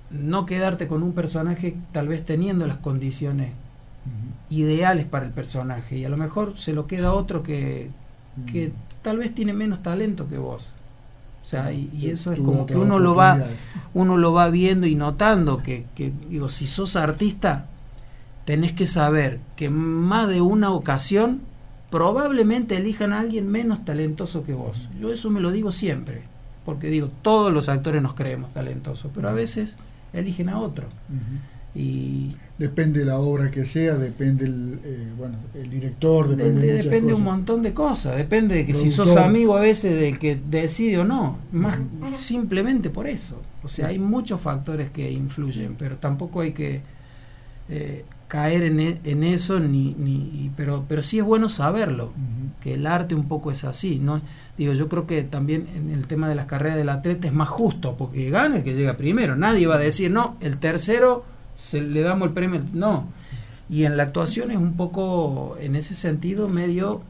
no 0.10 0.45
quedarte 0.45 0.88
con 0.88 1.04
un 1.04 1.14
personaje 1.14 1.76
tal 1.91 2.08
vez 2.08 2.26
teniendo 2.26 2.68
las 2.68 2.78
condiciones 2.78 3.54
ideales 4.49 5.06
para 5.06 5.26
el 5.26 5.32
personaje 5.32 5.97
y 5.97 6.06
a 6.06 6.10
lo 6.10 6.18
mejor 6.18 6.58
se 6.58 6.74
lo 6.74 6.86
queda 6.86 7.14
otro 7.14 7.41
que, 7.41 7.89
que 8.52 8.74
tal 9.02 9.18
vez 9.18 9.34
tiene 9.34 9.54
menos 9.54 9.82
talento 9.82 10.28
que 10.28 10.38
vos. 10.38 10.70
O 11.43 11.45
sea, 11.45 11.72
y, 11.74 12.08
eso 12.08 12.32
es 12.32 12.39
como 12.39 12.68
que 12.68 12.76
uno 12.76 12.99
lo 12.99 13.16
va 13.16 13.43
uno 13.95 14.16
lo 14.16 14.32
va 14.32 14.49
viendo 14.49 14.86
y 14.86 14.93
notando 14.93 15.64
que, 15.64 15.86
que 15.95 16.14
digo, 16.30 16.49
si 16.49 16.68
sos 16.68 16.95
artista 16.95 17.66
tenés 18.45 18.74
que 18.74 18.86
saber 18.86 19.39
que 19.56 19.70
más 19.70 20.28
de 20.28 20.41
una 20.41 20.72
ocasión 20.72 21.41
probablemente 21.89 22.78
elijan 22.78 23.12
a 23.14 23.20
alguien 23.20 23.49
menos 23.49 23.84
talentoso 23.86 24.43
que 24.43 24.54
vos. 24.54 24.89
Yo 24.99 25.12
eso 25.12 25.30
me 25.30 25.41
lo 25.41 25.52
digo 25.52 25.72
siempre, 25.72 26.22
porque 26.66 26.88
digo, 26.88 27.10
todos 27.22 27.52
los 27.52 27.70
actores 27.70 28.02
nos 28.02 28.14
creemos 28.14 28.54
talentosos, 28.54 29.12
pero 29.14 29.30
a 29.30 29.34
veces 29.34 29.76
eligen 30.14 30.49
a 30.49 30.60
otro. 30.60 30.88
Y 31.74 32.36
depende 32.57 32.99
de 32.99 33.05
la 33.05 33.17
obra 33.17 33.49
que 33.49 33.65
sea, 33.65 33.95
depende 33.95 34.45
el, 34.45 34.80
eh, 34.84 35.07
bueno, 35.17 35.38
el 35.53 35.69
director, 35.69 36.28
depende 36.28 36.67
de, 36.67 36.84
depende 36.84 37.13
un 37.13 37.24
montón 37.24 37.63
de 37.63 37.74
cosas, 37.74 38.17
depende 38.17 38.55
de 38.55 38.65
que 38.65 38.76
si 38.76 38.89
sos 38.89 39.15
amigo 39.15 39.55
a 39.55 39.61
veces 39.61 39.99
del 39.99 40.19
que 40.19 40.36
decide 40.36 40.99
o 40.99 41.05
no, 41.05 41.39
más 41.51 41.80
simplemente 42.15 42.89
por 42.89 43.07
eso. 43.07 43.41
O 43.63 43.67
sea, 43.67 43.88
hay 43.88 43.99
muchos 43.99 44.41
factores 44.41 44.89
que 44.91 45.11
influyen, 45.11 45.76
pero 45.78 45.97
tampoco 45.97 46.41
hay 46.41 46.51
que 46.51 46.82
eh, 47.69 48.03
caer 48.28 48.63
en, 48.63 48.80
e, 48.80 48.99
en 49.03 49.24
eso, 49.24 49.59
ni, 49.59 49.93
ni, 49.97 50.51
pero, 50.55 50.86
pero 50.88 51.01
sí 51.01 51.19
es 51.19 51.26
bueno 51.26 51.49
saberlo, 51.49 52.13
que 52.61 52.76
el 52.76 52.88
arte 52.88 53.15
un 53.15 53.28
poco 53.28 53.51
es 53.51 53.63
así. 53.65 53.99
¿no? 53.99 54.22
Digo, 54.57 54.74
yo 54.74 54.88
creo 54.88 55.05
que 55.05 55.24
también 55.24 55.67
en 55.76 55.89
el 55.89 56.07
tema 56.07 56.30
de 56.30 56.36
las 56.36 56.45
carreras 56.45 56.78
del 56.78 56.89
atleta 56.89 57.28
es 57.28 57.34
más 57.34 57.49
justo, 57.49 57.97
porque 57.97 58.30
gana 58.30 58.57
el 58.57 58.63
que 58.63 58.74
llega 58.74 58.97
primero. 58.97 59.36
Nadie 59.36 59.67
va 59.67 59.76
a 59.76 59.80
decir, 59.80 60.11
no, 60.11 60.38
el 60.41 60.57
tercero 60.59 61.26
se 61.56 61.82
le 61.82 62.02
damos 62.02 62.30
el 62.30 62.34
premio. 62.34 62.62
No. 62.74 63.08
Y 63.70 63.86
en 63.86 63.95
la 63.95 64.04
actuación 64.04 64.52
es 64.52 64.58
un 64.58 64.74
poco, 64.74 65.56
en 65.60 65.76
ese 65.76 65.95
sentido, 65.95 66.49
medio, 66.49 67.02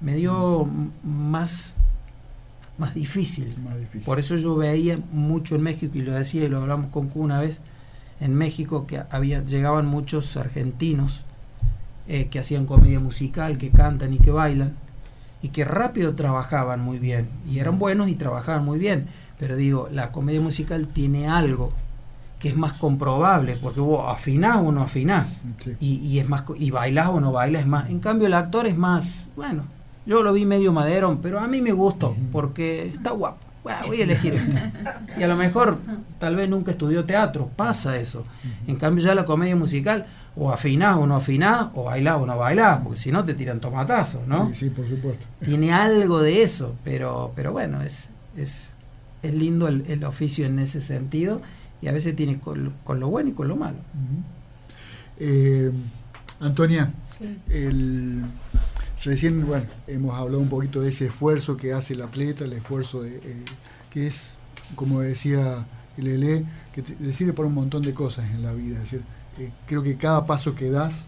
medio 0.00 0.66
más, 1.04 1.76
más 2.78 2.94
difícil. 2.94 3.54
más 3.62 3.78
difícil. 3.78 4.06
Por 4.06 4.18
eso 4.18 4.36
yo 4.36 4.56
veía 4.56 4.98
mucho 5.12 5.54
en 5.56 5.62
México, 5.62 5.98
y 5.98 6.02
lo 6.02 6.12
decía 6.12 6.44
y 6.44 6.48
lo 6.48 6.62
hablamos 6.62 6.90
con 6.90 7.08
Q 7.08 7.20
una 7.20 7.38
vez, 7.38 7.60
en 8.20 8.34
México 8.34 8.86
que 8.86 9.02
había, 9.10 9.44
llegaban 9.44 9.86
muchos 9.86 10.36
argentinos 10.36 11.22
eh, 12.08 12.28
que 12.28 12.38
hacían 12.38 12.66
comedia 12.66 13.00
musical, 13.00 13.58
que 13.58 13.70
cantan 13.70 14.14
y 14.14 14.18
que 14.18 14.30
bailan, 14.30 14.76
y 15.42 15.48
que 15.48 15.64
rápido 15.64 16.14
trabajaban 16.14 16.80
muy 16.80 16.98
bien, 16.98 17.28
y 17.50 17.58
eran 17.58 17.78
buenos 17.78 18.08
y 18.08 18.14
trabajaban 18.14 18.64
muy 18.64 18.78
bien, 18.78 19.08
pero 19.38 19.56
digo, 19.56 19.88
la 19.92 20.12
comedia 20.12 20.40
musical 20.40 20.86
tiene 20.86 21.28
algo 21.28 21.72
que 22.42 22.48
es 22.48 22.56
más 22.56 22.72
comprobable, 22.74 23.56
porque 23.62 23.80
vos 23.80 24.04
afinás 24.08 24.56
o 24.58 24.72
no 24.72 24.82
afinás, 24.82 25.42
y, 25.80 25.98
y, 25.98 26.18
es 26.18 26.28
más, 26.28 26.42
y 26.58 26.72
bailás 26.72 27.08
o 27.08 27.20
no 27.20 27.30
bailas, 27.32 27.62
es 27.62 27.68
más, 27.68 27.88
en 27.88 28.00
cambio 28.00 28.26
el 28.26 28.34
actor 28.34 28.66
es 28.66 28.76
más, 28.76 29.30
bueno, 29.36 29.62
yo 30.04 30.22
lo 30.22 30.32
vi 30.32 30.44
medio 30.44 30.72
madero, 30.72 31.18
pero 31.22 31.38
a 31.38 31.46
mí 31.46 31.62
me 31.62 31.72
gustó, 31.72 32.16
porque 32.32 32.88
está 32.88 33.12
guapo 33.12 33.52
bueno, 33.62 33.78
voy 33.86 34.00
a 34.00 34.04
elegir 34.04 34.34
Y 35.18 35.22
a 35.22 35.28
lo 35.28 35.36
mejor 35.36 35.78
tal 36.18 36.36
vez 36.36 36.48
nunca 36.48 36.72
estudió 36.72 37.04
teatro, 37.04 37.48
pasa 37.54 37.96
eso. 37.96 38.24
En 38.66 38.76
cambio 38.76 39.04
ya 39.04 39.14
la 39.14 39.24
comedia 39.24 39.54
musical, 39.54 40.06
o 40.34 40.50
afinás 40.50 40.96
o 40.96 41.06
no 41.06 41.16
afinás, 41.16 41.68
o 41.74 41.84
bailás 41.84 42.16
o 42.16 42.26
no 42.26 42.36
bailás, 42.36 42.80
porque 42.82 42.98
si 42.98 43.12
no 43.12 43.24
te 43.24 43.34
tiran 43.34 43.60
tomatazos, 43.60 44.26
¿no? 44.26 44.48
Sí, 44.48 44.66
sí, 44.66 44.70
por 44.70 44.88
supuesto. 44.88 45.26
Tiene 45.44 45.72
algo 45.72 46.20
de 46.20 46.42
eso, 46.42 46.74
pero, 46.82 47.32
pero 47.36 47.52
bueno, 47.52 47.82
es, 47.82 48.10
es, 48.36 48.74
es 49.22 49.34
lindo 49.34 49.68
el, 49.68 50.04
oficio 50.04 50.46
en 50.46 50.58
ese 50.58 50.80
sentido 50.80 51.40
y 51.82 51.88
a 51.88 51.92
veces 51.92 52.16
tiene 52.16 52.38
con, 52.38 52.72
lo 52.86 53.08
bueno 53.08 53.30
y 53.30 53.32
con 53.32 53.48
lo 53.48 53.56
malo. 53.56 53.78
Eh, 55.18 55.70
Antonia, 56.40 56.92
el 57.50 58.22
Recién, 59.04 59.44
bueno, 59.44 59.66
hemos 59.88 60.16
hablado 60.16 60.38
un 60.38 60.48
poquito 60.48 60.80
de 60.80 60.90
ese 60.90 61.06
esfuerzo 61.06 61.56
que 61.56 61.72
hace 61.72 61.94
el 61.94 62.02
atleta, 62.02 62.44
el 62.44 62.52
esfuerzo 62.52 63.02
de, 63.02 63.16
eh, 63.16 63.44
que 63.90 64.06
es, 64.06 64.34
como 64.76 65.00
decía 65.00 65.66
Lele, 65.96 66.44
que 66.72 66.82
te, 66.82 67.12
sirve 67.12 67.32
por 67.32 67.46
un 67.46 67.54
montón 67.54 67.82
de 67.82 67.94
cosas 67.94 68.30
en 68.30 68.44
la 68.44 68.52
vida. 68.52 68.76
Es 68.76 68.82
decir, 68.84 69.02
eh, 69.40 69.50
creo 69.66 69.82
que 69.82 69.96
cada 69.96 70.24
paso 70.24 70.54
que 70.54 70.70
das, 70.70 71.06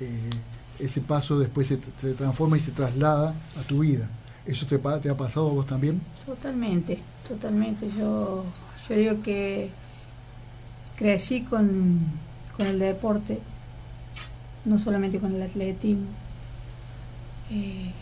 eh, 0.00 0.30
ese 0.78 1.00
paso 1.00 1.38
después 1.38 1.66
se, 1.66 1.78
transforma 1.78 2.58
y 2.58 2.60
se 2.60 2.72
traslada 2.72 3.34
a 3.58 3.62
tu 3.62 3.78
vida. 3.78 4.06
¿Eso 4.44 4.66
te, 4.66 4.76
te, 4.76 5.08
ha 5.08 5.16
pasado 5.16 5.48
a 5.48 5.52
vos 5.54 5.66
también? 5.66 6.02
Totalmente, 6.26 7.00
totalmente. 7.26 7.88
Yo, 7.98 8.44
yo 8.88 8.96
digo 8.96 9.22
que 9.22 9.70
crecí 10.96 11.42
con, 11.42 12.00
con 12.56 12.66
el 12.66 12.78
deporte, 12.78 13.40
no 14.64 14.78
solamente 14.78 15.18
con 15.18 15.34
el 15.34 15.42
atletismo 15.42 16.06
eh, 17.50 17.92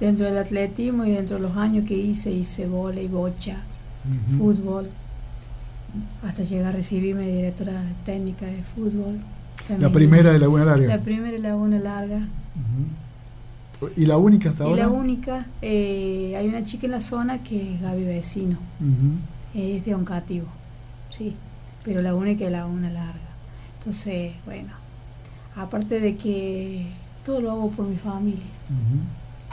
dentro 0.00 0.26
del 0.26 0.36
atletismo 0.38 1.04
y 1.04 1.12
dentro 1.12 1.36
de 1.36 1.42
los 1.42 1.56
años 1.56 1.86
que 1.86 1.94
hice, 1.94 2.30
hice 2.30 2.62
y 2.64 3.06
bocha, 3.06 3.62
fútbol, 4.36 4.88
hasta 6.22 6.42
llegar 6.42 6.68
a 6.68 6.72
recibirme 6.72 7.26
directora 7.26 7.82
técnica 8.04 8.46
de 8.46 8.62
fútbol. 8.62 9.20
La 9.78 9.90
primera 9.90 10.32
de 10.32 10.38
Laguna 10.38 10.64
Larga. 10.64 10.88
La 10.88 11.00
primera 11.00 11.32
de 11.32 11.38
Laguna 11.38 11.78
Larga. 11.78 12.28
¿Y 13.96 14.06
la 14.06 14.16
única 14.16 14.50
hasta 14.50 14.64
ahora? 14.64 14.76
Y 14.76 14.80
la 14.80 14.88
única, 14.88 15.46
eh, 15.62 16.34
hay 16.36 16.48
una 16.48 16.64
chica 16.64 16.86
en 16.86 16.92
la 16.92 17.00
zona 17.00 17.42
que 17.42 17.74
es 17.74 17.80
Gaby 17.80 18.04
Vecino, 18.04 18.58
es 19.54 19.84
de 19.84 19.94
Oncativo, 19.94 20.46
sí, 21.10 21.34
pero 21.84 22.02
la 22.02 22.14
única 22.14 22.44
es 22.44 22.52
Laguna 22.52 22.90
Larga. 22.90 23.20
Entonces, 23.78 24.34
bueno, 24.44 24.72
aparte 25.56 26.00
de 26.00 26.16
que 26.16 26.86
todo 27.24 27.40
lo 27.40 27.50
hago 27.50 27.70
por 27.70 27.86
mi 27.86 27.96
familia. 27.96 28.44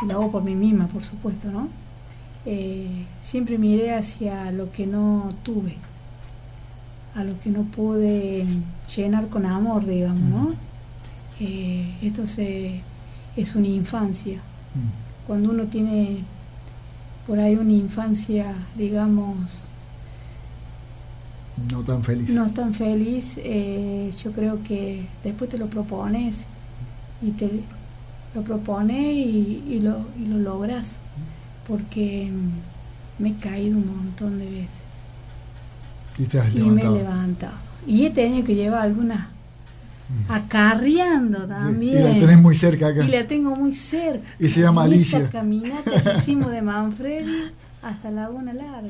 Lo 0.05 0.13
hago 0.13 0.31
por 0.31 0.43
mí 0.43 0.55
misma, 0.55 0.87
por 0.87 1.03
supuesto, 1.03 1.51
¿no? 1.51 1.69
Eh, 2.45 3.05
siempre 3.21 3.57
miré 3.57 3.93
hacia 3.93 4.51
lo 4.51 4.71
que 4.71 4.87
no 4.87 5.33
tuve, 5.43 5.75
a 7.15 7.23
lo 7.23 7.39
que 7.39 7.51
no 7.51 7.63
pude 7.63 8.45
llenar 8.95 9.27
con 9.27 9.45
amor, 9.45 9.85
digamos, 9.85 10.21
¿no? 10.21 10.53
Eh, 11.39 11.93
esto 12.01 12.25
se, 12.27 12.81
es 13.35 13.55
una 13.55 13.67
infancia. 13.67 14.39
Cuando 15.27 15.51
uno 15.51 15.65
tiene 15.65 16.23
por 17.27 17.39
ahí 17.39 17.55
una 17.55 17.73
infancia, 17.73 18.55
digamos, 18.75 19.61
No 21.71 21.79
tan 21.81 22.03
feliz. 22.03 22.29
No 22.29 22.49
tan 22.49 22.73
feliz. 22.73 23.35
eh, 23.37 24.11
yo 24.23 24.31
creo 24.31 24.63
que 24.63 25.05
después 25.23 25.49
te 25.49 25.57
lo 25.57 25.67
propones 25.67 26.45
y 27.21 27.31
te 27.31 27.49
lo 28.33 28.41
propones 28.43 28.97
y, 29.13 29.63
y 29.69 29.79
lo, 29.81 30.05
y 30.21 30.25
lo 30.27 30.37
logras. 30.37 30.97
Porque 31.67 32.31
mm, 32.31 33.21
me 33.23 33.29
he 33.29 33.35
caído 33.35 33.77
un 33.77 33.87
montón 33.95 34.39
de 34.39 34.49
veces. 34.49 35.07
Y 36.17 36.23
te 36.25 36.39
has 36.39 36.53
Y 36.53 36.59
me 36.61 36.81
he 36.81 36.89
levantado. 36.89 37.53
Y 37.87 38.05
he 38.05 38.09
tenido 38.09 38.43
que 38.45 38.55
llevar 38.55 38.81
algunas 38.81 39.27
acarreando 40.27 41.45
Y 41.45 41.47
también. 41.47 42.03
la 42.03 42.19
tenés 42.19 42.37
muy 42.41 42.55
cerca 42.55 42.87
acá. 42.87 43.03
Y 43.05 43.09
la 43.11 43.25
tengo 43.27 43.55
muy 43.55 43.73
cerca. 43.73 44.25
Y 44.39 44.49
se 44.49 44.59
llama 44.61 44.81
Esa 44.85 44.93
Alicia. 44.93 45.29
caminata 45.29 46.01
que 46.03 46.13
hicimos 46.17 46.51
de 46.51 46.61
Manfredi 46.61 47.51
hasta 47.81 48.11
Laguna 48.11 48.53
Larga. 48.53 48.89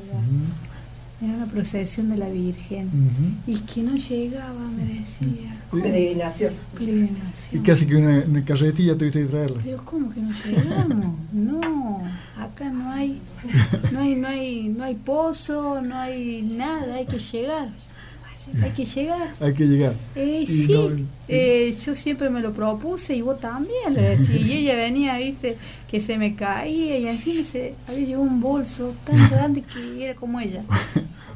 Era 1.22 1.34
una 1.34 1.46
procesión 1.46 2.10
de 2.10 2.16
la 2.16 2.28
Virgen. 2.28 2.88
ujú. 2.88 3.52
Y 3.52 3.58
que 3.60 3.82
no 3.82 3.94
llegaba, 3.94 4.68
me 4.76 4.84
decía. 4.98 5.56
Peregrinación. 5.70 6.52
Y 6.74 6.78
Peregrinación. 6.78 7.62
casi 7.64 7.86
que 7.86 7.96
una, 7.96 8.24
una 8.26 8.44
carretilla 8.44 8.96
tuviste 8.98 9.20
que 9.22 9.26
traerla. 9.26 9.60
Pero 9.64 9.84
¿cómo 9.84 10.10
que 10.12 10.20
no 10.20 10.30
llegamos? 10.44 11.14
No, 11.32 12.02
acá 12.36 12.70
no 12.70 12.90
hay, 12.90 13.20
no 13.92 14.00
hay, 14.00 14.14
no 14.16 14.28
hay, 14.28 14.68
no 14.68 14.84
hay 14.84 14.94
pozo, 14.96 15.80
no 15.80 15.96
hay 15.96 16.42
nada, 16.42 16.96
hay 16.96 17.06
que 17.06 17.18
llegar. 17.18 17.68
Hay 18.60 18.70
que 18.72 18.84
llegar. 18.84 19.28
Hay 19.40 19.54
que 19.54 19.66
llegar. 19.66 19.94
Eh, 20.16 20.40
Y 20.42 20.46
sí, 20.48 20.72
no, 20.72 20.90
eh, 21.28 21.72
yo 21.86 21.94
siempre 21.94 22.28
me 22.28 22.40
lo 22.40 22.52
propuse 22.52 23.14
y 23.16 23.22
vos 23.22 23.38
también, 23.38 23.94
le 23.94 24.02
decía. 24.02 24.36
Y 24.36 24.52
ella 24.58 24.74
venía, 24.76 25.16
viste, 25.16 25.56
que 25.88 26.00
se 26.00 26.18
me 26.18 26.34
caía 26.34 26.98
y 26.98 27.06
encima 27.06 27.44
se 27.44 27.74
había 27.88 28.04
llevado 28.08 28.24
un 28.28 28.40
bolso 28.40 28.94
tan 29.06 29.16
grande 29.30 29.62
que 29.62 30.04
era 30.04 30.14
como 30.16 30.40
ella. 30.40 30.64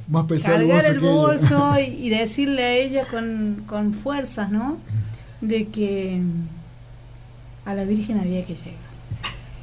Más 0.09 0.25
pesado 0.27 0.57
el 0.57 0.69
Cargar 0.69 0.99
bolso 0.99 0.99
el 0.99 1.05
ella. 1.05 1.57
bolso 1.57 1.81
y, 2.01 2.07
y 2.07 2.11
decirle 2.11 2.63
a 2.65 2.73
ella 2.75 3.05
con, 3.11 3.65
con 3.67 3.93
fuerzas, 3.95 4.51
¿no? 4.51 4.79
De 5.41 5.67
que 5.69 6.21
a 7.65 7.75
la 7.75 7.85
Virgen 7.85 8.19
había 8.19 8.45
que 8.45 8.55
llegar. 8.55 8.87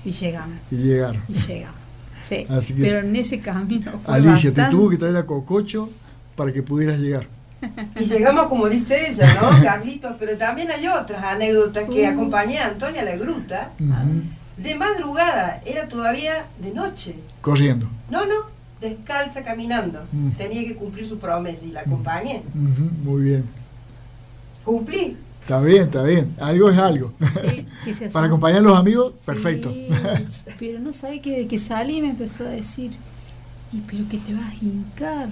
Y 0.06 0.12
llegamos, 0.12 0.58
Y 0.70 0.76
llegar. 0.76 1.16
y 1.30 1.34
llegamos. 1.34 1.78
Sí, 2.24 2.46
Así 2.50 2.74
que- 2.74 2.82
pero 2.82 3.00
en 3.00 3.16
ese 3.16 3.40
camino 3.40 3.92
fue 4.04 4.14
Alicia, 4.16 4.54
te 4.54 4.64
tuvo 4.66 4.90
que 4.90 4.98
traer 4.98 5.16
a 5.18 5.26
Cococho 5.26 5.90
para 6.36 6.52
que 6.52 6.62
pudieras 6.64 7.00
llegar. 7.00 7.28
Y 8.00 8.04
llegamos 8.06 8.48
como 8.48 8.68
dice 8.68 9.10
ella, 9.10 9.34
¿no, 9.42 9.50
Carlitos? 9.64 10.14
Pero 10.20 10.38
también 10.38 10.70
hay 10.72 10.86
otras 10.88 11.24
anécdotas 11.24 11.86
que 11.90 12.04
Uh. 12.06 12.12
acompañé 12.12 12.60
a 12.60 12.68
Antonia 12.68 13.02
a 13.02 13.06
la 13.06 13.16
gruta 13.16 13.72
de 14.58 14.76
madrugada, 14.76 15.62
era 15.66 15.88
todavía 15.88 16.46
de 16.62 16.74
noche. 16.74 17.16
Corriendo. 17.42 17.90
No, 18.10 18.26
no, 18.26 18.36
descalza 18.90 19.44
caminando. 19.44 20.02
Mm. 20.12 20.30
Tenía 20.32 20.64
que 20.64 20.76
cumplir 20.76 21.08
su 21.08 21.18
promesa 21.18 21.66
y 21.66 21.72
la 21.72 21.82
acompañé. 21.82 22.44
Muy 23.04 23.22
bien. 23.24 23.44
Cumplí. 24.64 25.18
Está 25.42 25.60
bien, 25.60 25.84
está 25.84 26.04
bien. 26.04 26.34
Algo 26.40 26.70
es 26.70 26.78
algo. 26.78 27.12
Sí, 27.20 27.66
que 27.84 27.94
se 27.94 28.10
Para 28.10 28.28
acompañar 28.28 28.60
a 28.60 28.62
los 28.62 28.78
amigos, 28.78 29.14
perfecto. 29.26 29.72
Sí, 29.74 29.88
pero 30.60 30.80
no 30.80 30.94
sabe 30.94 31.20
que 31.20 31.40
de 31.40 31.48
que 31.48 31.60
salí 31.60 32.02
me 32.02 32.12
empezó 32.12 32.46
a 32.46 32.50
decir, 32.50 32.92
y 33.74 33.82
pero 33.82 34.08
que 34.08 34.20
te 34.20 34.34
vas 34.34 34.52
a 34.52 34.66
hincar, 34.66 35.30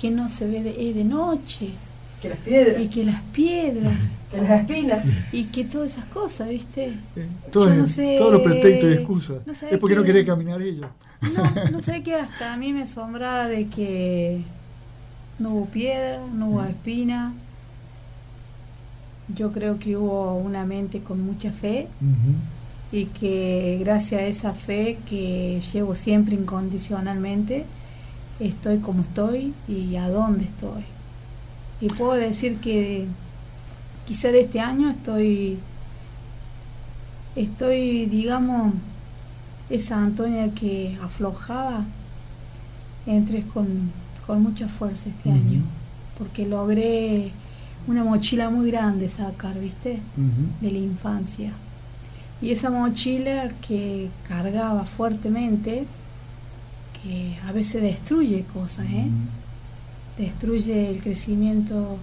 que 0.00 0.10
no 0.10 0.28
se 0.30 0.46
ve 0.46 0.62
de, 0.62 0.88
es 0.88 0.94
de 0.94 1.04
noche, 1.04 1.70
Que 2.22 2.30
las 2.30 2.38
piedras, 2.38 2.82
y 2.82 2.88
que 2.88 3.04
las 3.04 3.20
piedras, 3.34 3.92
que 4.30 4.40
las 4.40 4.50
espinas. 4.62 5.04
y 5.30 5.44
que 5.44 5.64
todas 5.66 5.92
esas 5.92 6.06
cosas, 6.06 6.48
¿viste? 6.48 6.94
Eh, 7.14 7.26
todo 7.52 7.66
Yo 7.66 7.72
es- 7.72 7.78
no 7.78 7.86
sé- 7.86 8.16
todos 8.16 8.32
los 8.32 8.40
pretextos 8.42 8.90
y 8.90 8.92
excusas. 8.94 9.36
no 9.46 9.52
es 9.52 9.78
porque 9.78 9.94
no 9.94 10.02
qué- 10.02 10.06
querés 10.06 10.26
caminar 10.26 10.62
ella. 10.62 10.88
No, 11.32 11.70
no 11.70 11.80
sé 11.80 12.02
que 12.02 12.14
hasta 12.14 12.52
a 12.52 12.56
mí 12.56 12.72
me 12.72 12.82
asombraba 12.82 13.48
de 13.48 13.68
que 13.68 14.42
no 15.38 15.50
hubo 15.50 15.66
piedra, 15.66 16.20
no 16.32 16.48
hubo 16.48 16.64
espina. 16.64 17.32
Yo 19.34 19.52
creo 19.52 19.78
que 19.78 19.96
hubo 19.96 20.36
una 20.36 20.64
mente 20.64 21.00
con 21.00 21.24
mucha 21.24 21.50
fe 21.50 21.88
y 22.92 23.06
que 23.06 23.78
gracias 23.80 24.20
a 24.20 24.24
esa 24.26 24.52
fe 24.52 24.98
que 25.08 25.62
llevo 25.72 25.94
siempre 25.94 26.34
incondicionalmente, 26.34 27.64
estoy 28.38 28.78
como 28.78 29.02
estoy 29.02 29.54
y 29.66 29.96
a 29.96 30.08
dónde 30.08 30.44
estoy. 30.44 30.84
Y 31.80 31.88
puedo 31.88 32.12
decir 32.12 32.58
que 32.58 33.06
quizá 34.06 34.28
de 34.28 34.42
este 34.42 34.60
año 34.60 34.90
estoy, 34.90 35.58
estoy, 37.34 38.06
digamos, 38.06 38.74
esa 39.74 40.02
Antonia 40.02 40.52
que 40.54 40.96
aflojaba, 41.02 41.84
entré 43.06 43.42
con, 43.42 43.90
con 44.26 44.42
mucha 44.42 44.68
fuerza 44.68 45.08
este 45.10 45.30
año, 45.30 45.62
porque 46.18 46.46
logré 46.46 47.32
una 47.86 48.04
mochila 48.04 48.50
muy 48.50 48.70
grande 48.70 49.08
sacar, 49.08 49.58
¿viste? 49.58 50.00
De 50.60 50.70
la 50.70 50.78
infancia. 50.78 51.52
Y 52.40 52.50
esa 52.50 52.70
mochila 52.70 53.50
que 53.66 54.10
cargaba 54.28 54.84
fuertemente, 54.84 55.86
que 57.02 57.36
a 57.46 57.52
veces 57.52 57.82
destruye 57.82 58.44
cosas, 58.52 58.86
¿eh? 58.86 59.06
destruye 60.18 60.90
el 60.90 61.02
crecimiento, 61.02 61.98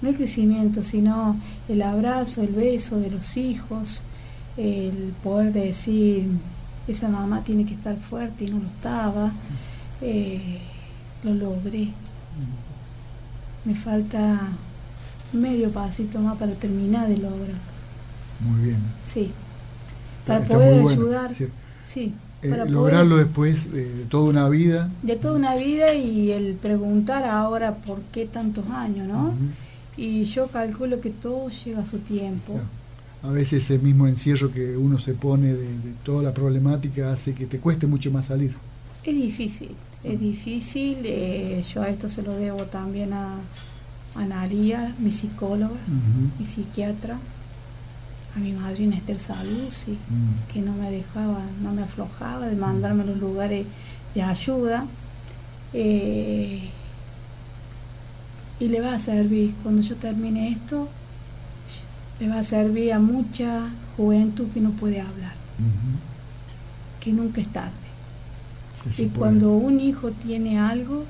no 0.00 0.08
el 0.08 0.16
crecimiento, 0.16 0.82
sino 0.84 1.40
el 1.68 1.82
abrazo, 1.82 2.42
el 2.42 2.54
beso 2.54 2.98
de 2.98 3.10
los 3.10 3.36
hijos, 3.36 4.02
el 4.56 5.12
poder 5.22 5.52
decir, 5.52 6.28
esa 6.88 7.08
mamá 7.08 7.42
tiene 7.44 7.64
que 7.66 7.74
estar 7.74 7.96
fuerte 7.96 8.44
y 8.44 8.50
no 8.50 8.58
lo 8.60 8.68
estaba, 8.68 9.32
eh, 10.00 10.58
lo 11.24 11.34
logré. 11.34 11.88
Me 13.64 13.74
falta 13.74 14.48
medio 15.32 15.70
pasito 15.72 16.20
más 16.20 16.36
para 16.38 16.52
terminar 16.52 17.08
de 17.08 17.16
lograr. 17.18 17.58
Muy 18.40 18.60
bien. 18.66 18.78
Sí. 19.04 19.32
Está- 20.20 20.34
Para 20.34 20.40
está 20.44 20.54
poder 20.54 20.82
bueno. 20.82 20.90
ayudar. 21.00 21.34
Sí. 21.34 21.46
Sí. 21.84 22.14
Eh, 22.42 22.50
para 22.50 22.64
lograrlo 22.66 23.10
poder- 23.16 23.24
después 23.26 23.72
de, 23.72 23.92
de 23.94 24.04
toda 24.04 24.28
una 24.28 24.48
vida. 24.48 24.90
de 25.02 25.16
toda 25.16 25.34
una 25.34 25.56
vida 25.56 25.94
y 25.94 26.30
el 26.30 26.54
preguntar 26.54 27.24
ahora 27.24 27.76
por 27.76 28.00
qué 28.12 28.26
tantos 28.26 28.68
años, 28.70 29.08
¿no? 29.08 29.34
Y 29.96 30.24
yo 30.26 30.48
calculo 30.48 31.00
que 31.00 31.10
todo 31.10 31.48
llega 31.48 31.80
a 31.80 31.86
su 31.86 31.98
tiempo. 31.98 32.52
Claro. 32.52 32.68
A 33.26 33.30
veces 33.30 33.64
ese 33.64 33.78
mismo 33.78 34.06
encierro 34.06 34.52
que 34.52 34.76
uno 34.76 34.98
se 34.98 35.14
pone 35.14 35.48
de, 35.48 35.66
de 35.78 35.92
toda 36.04 36.22
la 36.22 36.32
problemática 36.32 37.12
hace 37.12 37.34
que 37.34 37.46
te 37.46 37.58
cueste 37.58 37.86
mucho 37.86 38.10
más 38.10 38.26
salir. 38.26 38.54
Es 39.04 39.14
difícil, 39.16 39.70
es 40.04 40.20
difícil. 40.20 40.98
eh, 41.04 41.64
yo 41.74 41.82
a 41.82 41.88
esto 41.88 42.08
se 42.08 42.22
lo 42.22 42.34
debo 42.36 42.64
también 42.64 43.12
a, 43.12 43.34
a 44.14 44.24
Naría, 44.24 44.94
mi 45.00 45.10
psicóloga, 45.10 45.74
mi 46.38 46.46
psiquiatra, 46.46 47.18
a 48.34 48.38
mi 48.38 48.52
madrina 48.52 48.96
Esther 48.96 49.18
Saluzzi, 49.18 49.92
Mm. 49.92 50.52
que 50.52 50.60
no 50.60 50.72
me 50.74 50.90
dejaba, 50.90 51.40
no 51.62 51.72
me 51.72 51.82
aflojaba 51.82 52.46
de 52.46 52.54
mandarme 52.56 53.02
a 53.02 53.06
los 53.06 53.18
lugares 53.18 53.66
de 54.14 54.22
ayuda. 54.22 54.86
Eh, 55.72 56.68
y 58.60 58.68
le 58.68 58.80
va 58.80 58.94
a 58.94 59.00
servir, 59.00 59.54
cuando 59.62 59.82
yo 59.82 59.96
termine 59.96 60.50
esto, 60.50 60.88
le 62.20 62.28
va 62.28 62.40
a 62.40 62.44
servir 62.44 62.92
a 62.92 62.98
mucha 62.98 63.70
juventud 63.96 64.46
que 64.52 64.60
no 64.60 64.70
puede 64.70 65.00
hablar, 65.00 65.34
que 67.00 67.12
nunca 67.12 67.40
es 67.40 67.48
tarde. 67.48 67.72
Que 68.94 69.04
Y 69.04 69.08
cuando 69.08 69.52
un 69.52 69.80
hijo 69.80 70.12
tiene 70.12 70.58
algo, 70.58 71.04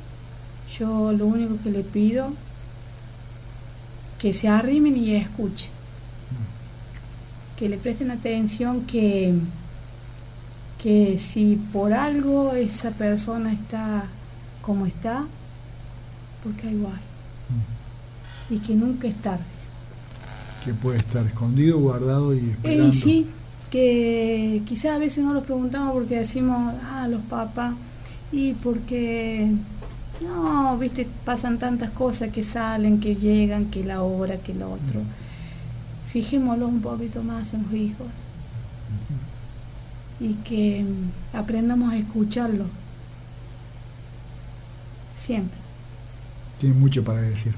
yo 0.78 1.12
lo 1.12 1.26
único 1.26 1.58
que 1.62 1.70
le 1.70 1.82
pido 1.82 2.32
que 4.18 4.32
se 4.32 4.48
arrimen 4.48 4.96
y 4.96 5.14
escuchen, 5.14 5.70
que 7.56 7.68
le 7.68 7.76
presten 7.76 8.10
atención 8.10 8.86
que, 8.86 9.34
que 10.82 11.18
si 11.18 11.56
por 11.72 11.92
algo 11.92 12.54
esa 12.54 12.90
persona 12.92 13.52
está 13.52 14.08
como 14.62 14.86
está, 14.86 15.26
porque 16.42 16.68
hay 16.68 16.74
igual, 16.74 17.00
y 18.48 18.58
que 18.58 18.74
nunca 18.74 19.06
es 19.06 19.16
tarde. 19.16 19.55
Que 20.66 20.74
puede 20.74 20.98
estar 20.98 21.24
escondido, 21.24 21.78
guardado 21.78 22.34
y 22.34 22.50
esperando. 22.50 22.88
Eh, 22.88 22.92
sí, 22.92 23.26
que 23.70 24.62
quizás 24.66 24.96
a 24.96 24.98
veces 24.98 25.24
no 25.24 25.32
los 25.32 25.44
preguntamos 25.44 25.94
porque 25.94 26.18
decimos, 26.18 26.74
ah, 26.82 27.06
los 27.08 27.22
papás, 27.22 27.74
y 28.32 28.52
porque, 28.54 29.48
no, 30.20 30.76
viste, 30.76 31.06
pasan 31.24 31.58
tantas 31.58 31.90
cosas 31.90 32.30
que 32.32 32.42
salen, 32.42 33.00
que 33.00 33.14
llegan, 33.14 33.66
que 33.66 33.84
la 33.84 34.02
hora, 34.02 34.36
que 34.38 34.52
lo 34.54 34.72
otro. 34.72 35.00
Fijémoslo 36.12 36.66
un 36.68 36.80
poquito 36.82 37.22
más 37.22 37.54
en 37.54 37.62
los 37.62 37.72
hijos 37.74 38.08
y 40.18 40.34
que 40.34 40.82
mm, 40.82 41.36
aprendamos 41.36 41.92
a 41.92 41.98
escucharlo 41.98 42.64
siempre. 45.16 45.58
Tienen 46.60 46.80
mucho 46.80 47.04
para 47.04 47.20
decir. 47.20 47.54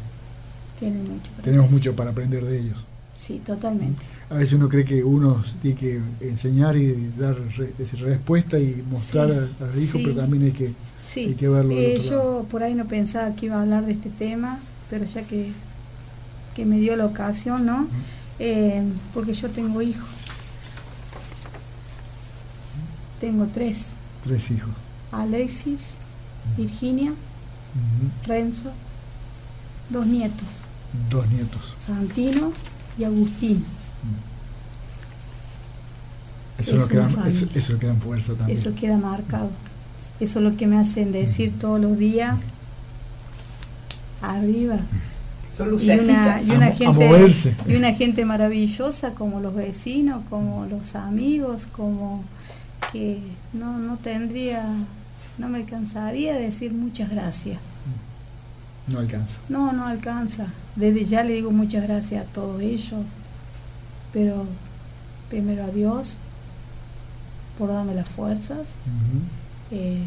Tienen 0.78 1.00
mucho 1.02 1.30
para 1.30 1.42
Tenemos 1.42 1.66
decir. 1.66 1.78
mucho 1.78 1.96
para 1.96 2.10
aprender 2.10 2.44
de 2.44 2.58
ellos. 2.60 2.84
Sí, 3.18 3.40
totalmente. 3.44 4.04
A 4.30 4.34
veces 4.34 4.52
uno 4.52 4.68
cree 4.68 4.84
que 4.84 5.02
uno 5.02 5.42
tiene 5.62 5.76
que 5.78 6.00
enseñar 6.20 6.76
y 6.76 7.10
dar 7.18 7.36
re- 7.56 7.72
respuesta 7.78 8.58
y 8.58 8.84
mostrar 8.90 9.28
Sí, 9.28 9.32
a, 9.60 9.64
a 9.64 9.66
los 9.68 9.76
hijos, 9.78 9.92
sí. 10.00 10.02
pero 10.04 10.14
también 10.20 10.42
hay 10.44 10.52
que, 10.52 10.72
Sí, 11.02 11.20
hay 11.26 11.34
que 11.34 11.48
verlo 11.48 11.72
eh, 11.72 12.00
yo 12.00 12.10
lado. 12.16 12.42
por 12.50 12.62
ahí 12.62 12.74
no 12.74 12.84
pensaba 12.86 13.34
que 13.34 13.46
iba 13.46 13.56
a 13.56 13.62
hablar 13.62 13.86
de 13.86 13.92
este 13.92 14.10
tema, 14.10 14.58
pero 14.90 15.04
ya 15.06 15.22
que, 15.22 15.50
que 16.54 16.64
me 16.64 16.78
dio 16.78 16.94
la 16.96 17.06
ocasión, 17.06 17.66
¿no? 17.66 17.88
Eh, 18.38 18.82
porque 19.14 19.32
yo 19.34 19.48
tengo 19.50 19.82
hijos. 19.82 20.06
Tengo 23.20 23.46
tres, 23.52 23.94
Tres 24.22 24.50
hijos. 24.50 24.70
Alexis, 25.10 25.94
Virginia, 26.56 27.10
Ujú. 27.10 28.26
Renzo, 28.26 28.70
dos 29.90 30.06
nietos, 30.06 30.48
Dos 31.10 31.26
nietos. 31.28 31.74
Santino 31.78 32.52
y 32.98 33.04
Agustín. 33.04 33.64
Eso, 36.58 36.74
Es 36.76 36.82
lo 36.82 36.88
que 36.88 36.94
una 36.96 37.02
dan, 37.06 37.14
familia. 37.14 37.38
eso, 37.38 37.46
eso 37.58 37.72
lo 37.74 37.78
que 37.78 37.86
dan 37.86 38.00
fuerza 38.00 38.32
también. 38.34 38.58
Eso 38.58 38.74
queda 38.74 38.96
marcado. 38.98 39.50
Eso 40.18 40.38
es 40.40 40.44
lo 40.44 40.56
que 40.56 40.66
me 40.66 40.76
hacen 40.78 41.12
decir 41.12 41.52
todos 41.60 41.80
los 41.80 41.96
días, 41.96 42.36
arriba. 44.20 44.78
Son 45.56 45.68
y 45.80 45.90
una, 45.90 46.40
y 46.42 46.50
una 46.50 46.66
A 46.66 46.68
mo- 46.68 46.72
a 46.72 46.74
gente 46.76 46.86
moverse. 47.08 47.54
y 47.66 47.74
una 47.74 47.92
gente 47.94 48.24
maravillosa 48.24 49.14
como 49.14 49.40
los 49.40 49.54
vecinos 49.56 50.22
como 50.30 50.66
los 50.66 50.94
amigos 50.94 51.66
como 51.72 52.22
que 52.92 53.18
no 53.52 53.76
no 53.78 53.96
tendría 53.96 54.64
no 55.36 55.48
me 55.48 55.58
alcanzaría 55.58 56.34
a 56.34 56.36
decir 56.38 56.72
muchas 56.72 57.10
gracias 57.10 57.58
No 58.92 58.98
alcanza. 59.00 59.36
no 59.48 59.72
no 59.72 59.86
alcanza 59.86 60.46
desde 60.76 61.04
ya 61.04 61.22
le 61.24 61.34
digo 61.34 61.50
muchas 61.50 61.82
gracias 61.84 62.24
a 62.24 62.28
todos 62.28 62.60
ellos 62.62 63.04
pero 64.12 64.46
primero 65.28 65.64
a 65.64 65.68
Dios 65.68 66.16
por 67.58 67.68
darme 67.68 67.94
las 67.94 68.08
fuerzas 68.08 68.68
eh, 69.70 70.04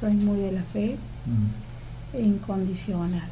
soy 0.00 0.12
muy 0.14 0.38
de 0.38 0.52
la 0.52 0.62
fe 0.62 0.96
Mm. 1.24 2.16
e 2.16 2.20
incondicional. 2.22 3.28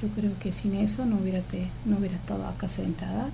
Yo 0.00 0.06
creo 0.10 0.30
que 0.38 0.52
sin 0.52 0.74
eso 0.74 1.04
no 1.04 1.16
hubiera, 1.16 1.40
te- 1.40 1.68
no 1.84 1.96
hubiera 1.96 2.14
estado 2.14 2.46
acá 2.46 2.68
sentada. 2.68 3.30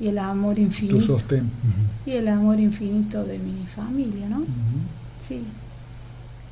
Y 0.00 0.08
el 0.08 0.18
amor 0.18 0.56
Tu 0.56 0.62
infinito. 0.62 1.00
sostén. 1.00 1.44
Ujú. 1.44 2.10
Y 2.10 2.14
el 2.14 2.26
amor 2.26 2.58
infinito 2.58 3.22
de 3.22 3.38
mi 3.38 3.64
familia, 3.66 4.28
¿no? 4.28 4.42
Sí. 5.20 5.42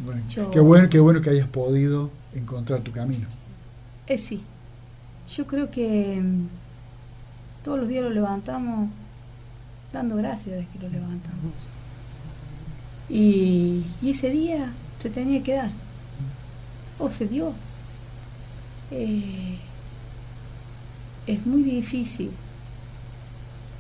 Bueno, 0.05 0.23
Yo- 0.31 0.51
qué, 0.53 0.61
bueno, 0.61 0.89
qué 0.89 1.01
bueno 1.01 1.21
que 1.21 1.31
hayas 1.31 1.49
podido 1.49 2.11
encontrar 2.39 2.81
tu 2.81 2.93
camino. 2.93 3.27
Es 4.07 4.23
sí. 4.23 4.43
Yo 5.35 5.47
creo 5.47 5.71
que 5.71 6.21
mm, 6.23 6.47
todos 7.65 7.81
los 7.81 7.89
días 7.89 8.05
lo 8.05 8.11
levantamos 8.11 8.89
dando 9.93 10.17
gracias 10.17 10.57
de 10.57 10.67
que 10.67 10.79
lo 10.79 10.89
levantamos. 10.89 11.69
Y, 13.09 13.85
y 14.03 14.11
ese 14.11 14.31
día 14.31 14.73
se 15.01 15.11
tenía 15.11 15.43
que 15.43 15.55
dar. 15.55 15.71
O 16.99 17.11
se 17.11 17.27
dio. 17.27 17.53
Eh, 18.91 19.59
es 21.27 21.45
muy 21.45 21.63
difícil, 21.63 22.31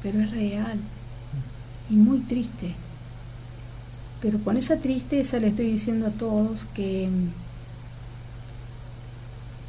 pero 0.03 0.21
es 0.21 0.31
real 0.31 0.79
y 1.89 1.95
muy 1.95 2.19
triste. 2.21 2.75
Pero 4.21 4.41
con 4.41 4.57
esa 4.57 4.79
tristeza 4.79 5.39
le 5.39 5.49
estoy 5.49 5.67
diciendo 5.67 6.07
a 6.07 6.11
todos 6.11 6.65
que, 6.75 7.09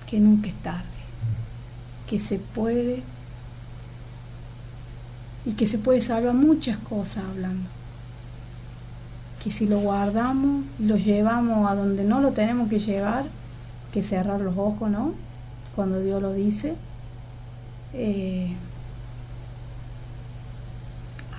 que 0.10 0.20
nunca 0.20 0.48
es 0.48 0.56
tarde, 0.56 0.86
que 2.08 2.20
se 2.20 2.40
puede 2.40 3.04
y 5.46 5.52
que 5.54 5.68
se 5.68 5.78
puede 5.78 6.02
salvar 6.02 6.34
muchas 6.34 6.78
cosas 6.80 7.24
hablando. 7.26 7.70
Que 9.44 9.52
si 9.52 9.66
lo 9.66 9.80
guardamos 9.80 10.66
y 10.80 10.86
lo 10.86 10.98
llevamos 10.98 11.70
a 11.70 11.76
donde 11.76 12.04
no 12.04 12.20
lo 12.20 12.32
tenemos 12.32 12.70
que 12.70 12.80
llevar, 12.80 13.26
que 13.94 14.02
cerrar 14.02 14.42
los 14.42 14.58
ojos, 14.58 14.90
¿no? 14.90 15.14
Cuando 15.76 16.02
Dios 16.02 16.22
lo 16.22 16.34
dice, 16.34 16.76
eh, 17.94 18.54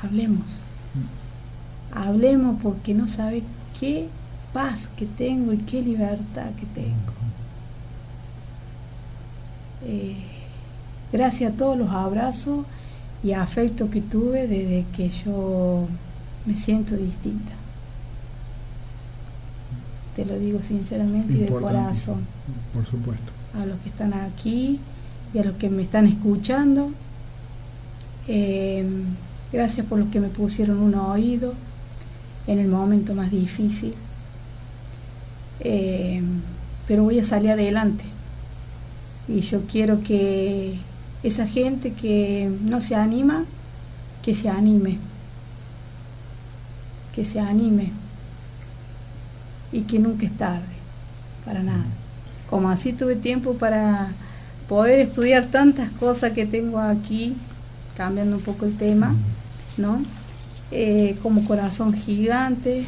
hablemos. 0.02 0.58
Hablemos 1.94 2.60
porque 2.62 2.94
no 2.94 3.08
sabe 3.08 3.42
qué 3.78 4.08
paz 4.52 4.88
que 4.96 5.06
tengo 5.06 5.52
y 5.52 5.58
qué 5.58 5.82
libertad 5.82 6.50
que 6.58 6.66
tengo. 6.66 7.17
Eh, 9.84 10.16
gracias 11.12 11.52
a 11.52 11.56
todos 11.56 11.78
los 11.78 11.90
abrazos 11.90 12.66
y 13.22 13.32
afecto 13.32 13.90
que 13.90 14.00
tuve 14.00 14.46
desde 14.46 14.84
que 14.96 15.10
yo 15.24 15.86
me 16.46 16.56
siento 16.56 16.96
distinta. 16.96 17.52
Te 20.16 20.24
lo 20.24 20.38
digo 20.38 20.62
sinceramente 20.62 21.34
y 21.34 21.36
de 21.38 21.46
corazón 21.46 22.26
Por 22.74 22.84
supuesto. 22.84 23.32
a 23.54 23.64
los 23.64 23.78
que 23.80 23.88
están 23.88 24.12
aquí 24.14 24.80
y 25.32 25.38
a 25.38 25.44
los 25.44 25.54
que 25.56 25.70
me 25.70 25.82
están 25.82 26.06
escuchando. 26.06 26.90
Eh, 28.26 28.84
gracias 29.52 29.86
por 29.86 29.98
los 29.98 30.08
que 30.08 30.20
me 30.20 30.28
pusieron 30.28 30.78
un 30.78 30.94
oído 30.94 31.54
en 32.46 32.58
el 32.58 32.68
momento 32.68 33.14
más 33.14 33.30
difícil. 33.30 33.94
Eh, 35.60 36.22
pero 36.86 37.04
voy 37.04 37.18
a 37.20 37.24
salir 37.24 37.50
adelante. 37.50 38.04
Y 39.28 39.40
yo 39.40 39.62
quiero 39.70 40.02
que 40.02 40.78
esa 41.22 41.46
gente 41.46 41.92
que 41.92 42.50
no 42.62 42.80
se 42.80 42.94
anima, 42.94 43.44
que 44.22 44.34
se 44.34 44.48
anime. 44.48 44.98
Que 47.14 47.24
se 47.24 47.40
anime. 47.40 47.92
Y 49.70 49.82
que 49.82 49.98
nunca 49.98 50.24
es 50.24 50.36
tarde, 50.36 50.66
para 51.44 51.62
nada 51.62 51.84
como 52.48 52.70
así 52.70 52.92
tuve 52.92 53.16
tiempo 53.16 53.54
para 53.54 54.08
poder 54.68 55.00
estudiar 55.00 55.46
tantas 55.46 55.90
cosas 55.90 56.32
que 56.32 56.46
tengo 56.46 56.78
aquí, 56.78 57.36
cambiando 57.96 58.36
un 58.36 58.42
poco 58.42 58.64
el 58.64 58.76
tema, 58.76 59.14
¿no? 59.76 60.02
Eh, 60.70 61.16
como 61.22 61.44
Corazón 61.44 61.94
Gigante, 61.94 62.84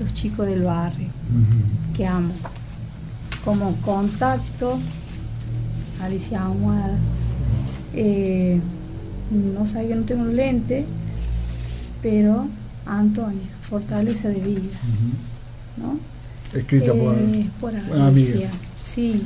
los 0.00 0.12
chicos 0.12 0.46
del 0.46 0.62
barrio, 0.62 1.08
que 1.96 2.06
amo. 2.06 2.34
Como 3.44 3.76
Contacto, 3.76 4.78
Alicia 6.00 6.42
Ahumada. 6.42 6.98
Eh, 7.94 8.60
no 9.30 9.66
sabía 9.66 9.88
que 9.88 9.94
no 9.96 10.02
tengo 10.02 10.22
un 10.22 10.36
lente, 10.36 10.84
pero 12.02 12.48
Antonia, 12.86 13.48
Fortaleza 13.68 14.28
de 14.28 14.40
Vida. 14.40 14.70
¿no? 15.76 15.98
Escrita 16.52 16.92
por... 16.92 17.16
Eh, 17.16 17.50
por 17.60 17.72
buena 17.72 18.06
amiga. 18.06 18.30
Alicia. 18.30 18.50
Sí, 18.82 19.22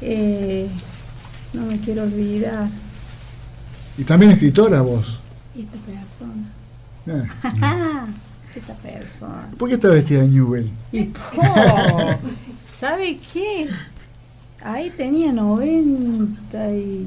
eh, 0.00 0.68
no 1.52 1.66
me 1.66 1.78
quiero 1.80 2.04
olvidar. 2.04 2.68
Y 3.98 4.04
también 4.04 4.32
escritora 4.32 4.80
vos. 4.80 5.18
Y 5.54 5.62
esta 5.62 5.76
persona. 5.78 6.48
Ah. 7.62 8.06
esta 8.54 8.74
persona. 8.74 9.50
¿Por 9.58 9.68
qué 9.68 9.74
está 9.74 9.88
vestida 9.88 10.22
de 10.22 10.28
Newell? 10.28 10.70
Y 10.92 11.04
po, 11.04 11.20
¿sabe 12.74 13.18
qué? 13.32 13.68
Ahí 14.64 14.90
tenía 14.90 15.32
90 15.32 16.74
y... 16.74 17.06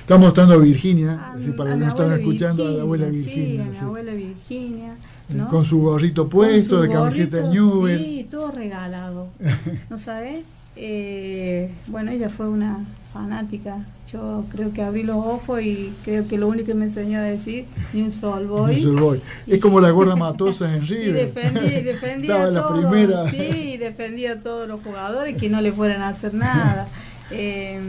Está 0.00 0.18
mostrando 0.18 0.54
a 0.54 0.58
Virginia, 0.58 1.12
a 1.12 1.32
así 1.32 1.50
para 1.52 1.72
a 1.72 1.76
los 1.76 1.78
que 1.80 1.84
no 1.86 1.90
están 1.90 2.20
escuchando, 2.20 2.66
a 2.66 2.70
la 2.70 2.82
abuela 2.82 3.06
Virginia, 3.06 3.32
Sí, 3.34 3.40
Virginia. 3.40 3.62
a 3.64 3.68
mi 3.68 3.74
sí. 3.74 3.84
abuela 3.84 4.12
Virginia. 4.12 4.94
¿no? 5.30 5.48
Con 5.48 5.64
su 5.64 5.80
gorrito 5.80 6.28
puesto, 6.28 6.76
su 6.76 6.82
de 6.82 6.88
camiseta 6.90 7.36
de 7.38 7.48
Newell. 7.48 7.98
Sí, 7.98 8.26
todo 8.30 8.50
regalado. 8.50 9.28
¿No 9.90 9.98
sabes? 9.98 10.44
Eh, 10.76 11.70
bueno, 11.86 12.10
ella 12.10 12.28
fue 12.28 12.48
una 12.48 12.84
fanática. 13.12 13.78
Yo 14.14 14.44
creo 14.48 14.72
que 14.72 14.80
abrí 14.80 15.02
los 15.02 15.16
ojos 15.16 15.60
y 15.60 15.92
creo 16.04 16.28
que 16.28 16.38
lo 16.38 16.46
único 16.46 16.66
que 16.66 16.74
me 16.74 16.84
enseñó 16.84 17.18
a 17.18 17.22
decir, 17.22 17.64
ni 17.92 18.00
un 18.02 18.12
sol 18.12 18.46
voy. 18.46 19.20
Es 19.48 19.60
como 19.60 19.80
la 19.80 19.90
gorda 19.90 20.14
matosa 20.14 20.72
en 20.72 20.84
Y 20.84 20.86
River. 20.86 21.32
y 21.64 21.82
defendía 21.82 22.46
Estaba 22.46 22.60
a 22.60 22.68
todos, 22.68 22.84
primera. 22.94 23.28
sí, 23.28 23.36
y 23.74 23.76
defendía 23.76 24.32
a 24.34 24.36
todos 24.40 24.68
los 24.68 24.80
jugadores 24.82 25.36
que 25.36 25.48
no 25.48 25.60
le 25.60 25.72
fueran 25.72 26.00
a 26.02 26.08
hacer 26.08 26.32
nada. 26.34 26.86
Eh, 27.30 27.80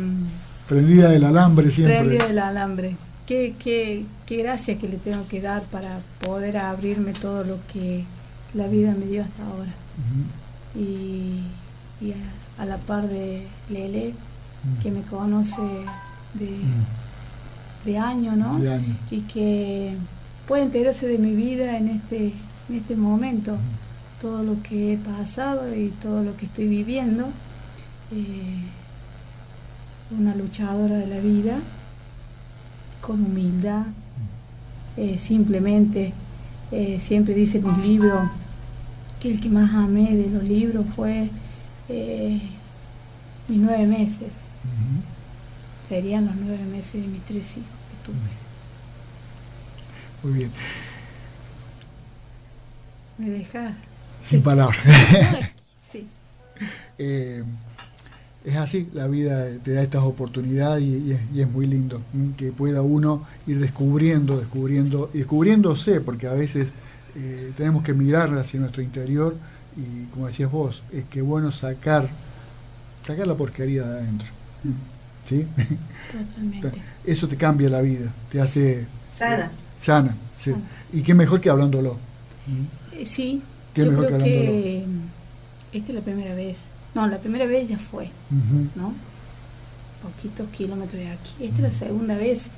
Prendida 0.68 1.10
del 1.10 1.26
alambre 1.26 1.70
siempre. 1.70 2.00
prendido 2.00 2.26
del 2.26 2.40
alambre. 2.40 2.96
Qué, 3.28 3.54
qué, 3.60 4.06
qué 4.26 4.38
gracia 4.38 4.78
que 4.80 4.88
le 4.88 4.96
tengo 4.98 5.28
que 5.28 5.42
dar 5.42 5.64
para 5.64 6.00
poder 6.26 6.58
abrirme 6.58 7.12
todo 7.12 7.44
lo 7.44 7.58
que 7.72 8.06
la 8.54 8.68
vida 8.68 8.96
me 8.98 9.06
dio 9.08 9.22
hasta 9.24 9.44
ahora. 9.46 9.74
Y, 10.74 11.42
y 12.02 12.12
a, 12.14 12.62
a 12.64 12.66
la 12.66 12.78
par 12.78 13.08
de 13.10 13.46
Lele, 13.70 14.14
que 14.82 14.90
me 14.90 15.02
conoce 15.02 15.62
de, 16.40 16.46
Mm. 16.50 17.86
de 17.86 17.98
año, 17.98 18.36
¿no? 18.36 18.58
De 18.60 18.74
año. 18.74 18.96
Y 19.12 19.22
que 19.22 19.96
puede 20.48 20.64
enterarse 20.64 21.08
de 21.08 21.18
mi 21.18 21.32
vida 21.36 21.78
en 21.78 21.88
este, 21.90 22.34
en 22.70 22.76
este 22.76 22.96
momento, 22.96 23.58
todo 24.22 24.44
lo 24.44 24.62
que 24.64 24.94
he 24.94 24.98
pasado 24.98 25.76
y 25.76 25.90
todo 26.02 26.24
lo 26.24 26.36
que 26.38 26.46
estoy 26.46 26.68
viviendo. 26.68 27.26
Eh, 28.12 28.64
una 30.18 30.36
luchadora 30.36 30.98
de 30.98 31.08
la 31.08 31.20
vida, 31.20 31.58
con 33.02 33.24
humildad, 33.24 33.86
eh, 34.98 35.18
simplemente, 35.20 36.14
eh, 36.72 37.00
siempre 37.02 37.34
dice 37.34 37.58
en 37.58 37.68
mis 37.68 37.86
libros 37.86 38.30
que 39.20 39.32
el 39.32 39.40
que 39.42 39.50
más 39.50 39.74
amé 39.74 40.16
de 40.16 40.30
los 40.30 40.44
libros 40.44 40.86
fue 40.96 41.30
eh, 41.90 42.42
mis 43.48 43.60
nueve 43.60 43.86
meses. 43.88 44.34
Serían 45.88 46.26
los 46.26 46.36
nueve 46.36 46.64
meses 46.66 47.02
de 47.02 47.08
mis 47.08 47.22
tres 47.24 47.58
hijos 47.58 47.70
que 47.90 48.06
tuve. 48.06 48.46
Muy 50.24 50.40
bien. 50.40 50.52
¿Me 53.18 53.30
dejas? 53.30 53.74
Sin 54.22 54.42
palabras. 54.42 54.80
sí. 55.92 56.08
Eh, 56.98 57.44
es 58.44 58.56
así, 58.56 58.90
la 58.94 59.08
vida 59.08 59.48
te 59.64 59.74
da 59.74 59.82
estas 59.82 60.04
oportunidades 60.04 60.84
y, 60.84 61.18
es, 61.36 61.50
muy 61.50 61.68
lindo 61.68 62.02
que 62.38 62.52
pueda 62.52 62.82
uno 62.82 63.26
ir 63.48 63.60
descubriendo, 63.60 64.38
descubriendo 64.38 65.10
y 65.14 65.20
descubriéndose, 65.20 66.00
porque 66.02 66.28
a 66.28 66.34
veces 66.34 66.68
eh, 67.16 67.52
tenemos 67.58 67.84
que 67.84 67.94
mirar 67.94 68.36
hacia 68.38 68.60
nuestro 68.60 68.84
interior 68.84 69.36
y 69.76 70.06
como 70.14 70.28
decías 70.28 70.52
vos, 70.52 70.84
es 70.92 71.06
que 71.06 71.22
bueno 71.22 71.52
sacar, 71.52 72.08
sacar 73.06 73.28
la 73.28 73.36
porquería 73.36 73.84
de 73.84 74.00
adentro. 74.00 74.28
¿Sí? 75.26 75.46
Totalmente. 76.12 76.82
Eso 77.06 77.28
te 77.28 77.36
cambia 77.36 77.70
la 77.70 77.82
vida, 77.82 78.12
te 78.32 78.40
hace 78.40 78.86
sana. 79.12 79.52
Sana, 79.80 80.16
sí. 80.40 80.54
Y 80.94 81.02
qué 81.02 81.14
mejor 81.14 81.42
que 81.42 81.50
hablándolo. 81.50 81.98
Eh, 82.94 83.06
sí, 83.06 83.42
yo 83.76 83.88
creo 83.96 84.18
que, 84.20 84.86
esta 85.74 85.90
es 85.90 85.96
la 85.96 86.02
primera 86.02 86.34
vez 86.34 86.58
no, 86.96 87.06
la 87.08 87.18
primera 87.18 87.46
vez 87.46 87.68
ya 87.68 87.78
fue, 87.78 88.10
¿no? 88.76 88.94
Poquitos 90.02 90.48
kilómetros 90.48 91.02
de 91.02 91.12
aquí. 91.12 91.32
Esta 91.42 91.58
es 91.58 91.62
la 91.62 91.72
segunda 91.72 92.16
vez 92.16 92.50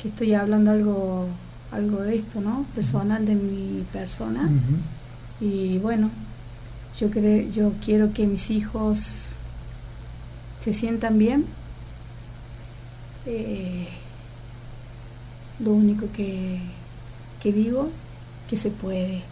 que 0.00 0.08
estoy 0.08 0.32
hablando 0.34 0.70
algo, 0.70 1.26
algo 1.72 2.00
de 2.00 2.14
esto, 2.14 2.40
¿no? 2.40 2.66
Personal 2.76 3.26
de 3.26 3.34
mi 3.34 3.84
persona. 3.92 4.48
Y 5.40 5.78
bueno, 5.78 6.08
yo, 7.00 7.10
creo, 7.10 7.50
yo 7.50 7.72
quiero 7.84 8.12
que 8.12 8.28
mis 8.28 8.52
hijos 8.52 9.32
se 10.60 10.72
sientan 10.72 11.18
bien. 11.18 11.46
Eh, 13.26 13.86
lo 15.60 15.72
único 15.72 16.10
que, 16.12 16.60
que 17.42 17.52
digo, 17.52 17.90
que 18.48 18.56
se 18.56 18.70
puede. 18.70 19.22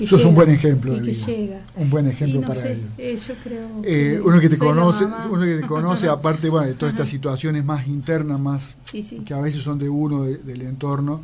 Eso 0.00 0.16
es 0.16 0.24
un 0.24 0.34
buen 0.34 0.50
ejemplo 0.50 0.94
de 0.94 1.00
vida. 1.00 1.62
Un 1.76 1.90
buen 1.90 2.08
ejemplo 2.08 2.40
para 2.40 2.68
ellos. 2.68 2.86
Eh, 2.98 3.16
yo 3.16 3.34
creo 3.42 3.68
eh, 3.84 4.20
uno 4.24 4.40
que 4.40 4.48
te 4.48 4.58
conoce, 4.58 5.04
uno 5.04 5.42
que 5.42 5.58
te 5.58 5.66
conoce, 5.66 6.08
aparte 6.08 6.48
bueno, 6.48 6.66
de 6.66 6.74
todas 6.74 6.92
estas 6.92 7.08
situaciones 7.08 7.64
más 7.64 7.86
internas, 7.86 8.40
más 8.40 8.76
que 9.24 9.34
a 9.34 9.38
veces 9.38 9.62
son 9.62 9.78
de 9.78 9.88
uno, 9.88 10.24
del 10.24 10.62
entorno, 10.62 11.22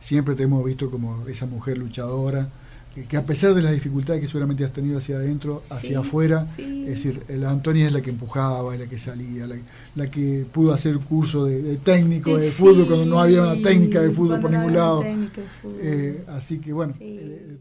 siempre 0.00 0.34
te 0.34 0.44
hemos 0.44 0.64
visto 0.64 0.90
como 0.90 1.26
esa 1.28 1.44
mujer 1.46 1.76
luchadora, 1.76 2.48
que 2.94 3.16
a 3.16 3.24
pesar 3.24 3.54
de 3.54 3.62
las 3.62 3.72
dificultades 3.72 4.20
que 4.20 4.26
seguramente 4.26 4.64
has 4.64 4.72
tenido 4.72 4.98
hacia 4.98 5.16
adentro, 5.16 5.62
hacia 5.70 6.00
afuera, 6.00 6.44
es 6.58 6.86
decir, 6.86 7.24
la 7.28 7.50
Antonia 7.50 7.86
es 7.86 7.92
la 7.92 8.02
que 8.02 8.10
empujaba, 8.10 8.74
es 8.74 8.80
la 8.80 8.86
que 8.86 8.98
salía, 8.98 9.46
la, 9.94 10.06
que 10.08 10.44
pudo 10.52 10.74
hacer 10.74 10.98
curso 10.98 11.46
de, 11.46 11.76
técnico 11.76 12.36
de 12.36 12.50
fútbol 12.50 12.86
cuando 12.86 13.06
no 13.06 13.18
había 13.18 13.42
una 13.42 13.62
técnica 13.62 14.00
de 14.00 14.10
fútbol 14.10 14.40
por 14.40 14.50
ningún 14.50 14.74
lado. 14.74 15.04
Eh, 15.80 16.24
así 16.28 16.58
que 16.58 16.72
bueno, 16.72 16.92
eh, 17.00 17.58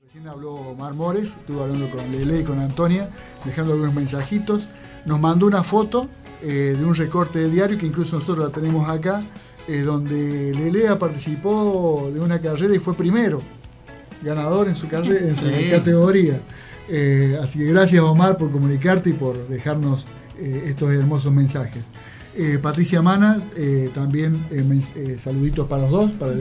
Recién 0.00 0.26
habló 0.28 0.74
Mar 0.78 0.94
Mores, 0.94 1.28
estuve 1.28 1.60
hablando 1.60 1.90
con 1.90 2.10
Lele 2.10 2.40
y 2.40 2.44
con 2.44 2.58
Antonia, 2.58 3.10
dejando 3.44 3.74
algunos 3.74 3.94
mensajitos. 3.94 4.64
Nos 5.04 5.20
mandó 5.20 5.46
una 5.46 5.62
foto 5.62 6.08
eh, 6.42 6.74
de 6.78 6.84
un 6.84 6.94
recorte 6.94 7.40
de 7.40 7.50
diario 7.50 7.76
que 7.76 7.84
incluso 7.84 8.16
nosotros 8.16 8.46
la 8.46 8.50
tenemos 8.50 8.88
acá 8.88 9.22
eh, 9.66 9.80
donde 9.80 10.52
Lelea 10.54 10.98
participó 10.98 12.10
de 12.12 12.20
una 12.20 12.38
carrera 12.40 12.74
y 12.74 12.78
fue 12.78 12.94
primero, 12.94 13.40
ganador 14.22 14.68
en 14.68 14.74
su, 14.74 14.88
carrera, 14.88 15.28
en 15.28 15.36
su 15.36 15.46
categoría. 15.70 16.40
Eh, 16.88 17.38
así 17.42 17.58
que 17.58 17.64
gracias 17.66 18.02
Omar 18.02 18.36
por 18.36 18.50
comunicarte 18.50 19.10
y 19.10 19.12
por 19.14 19.48
dejarnos 19.48 20.06
eh, 20.38 20.66
estos 20.68 20.90
hermosos 20.92 21.32
mensajes. 21.32 21.82
Patricia 22.60 23.00
Mana, 23.00 23.40
también 23.94 24.44
saluditos 25.18 25.68
para 25.68 25.82
los 25.82 25.90
dos, 25.92 26.10
para 26.12 26.32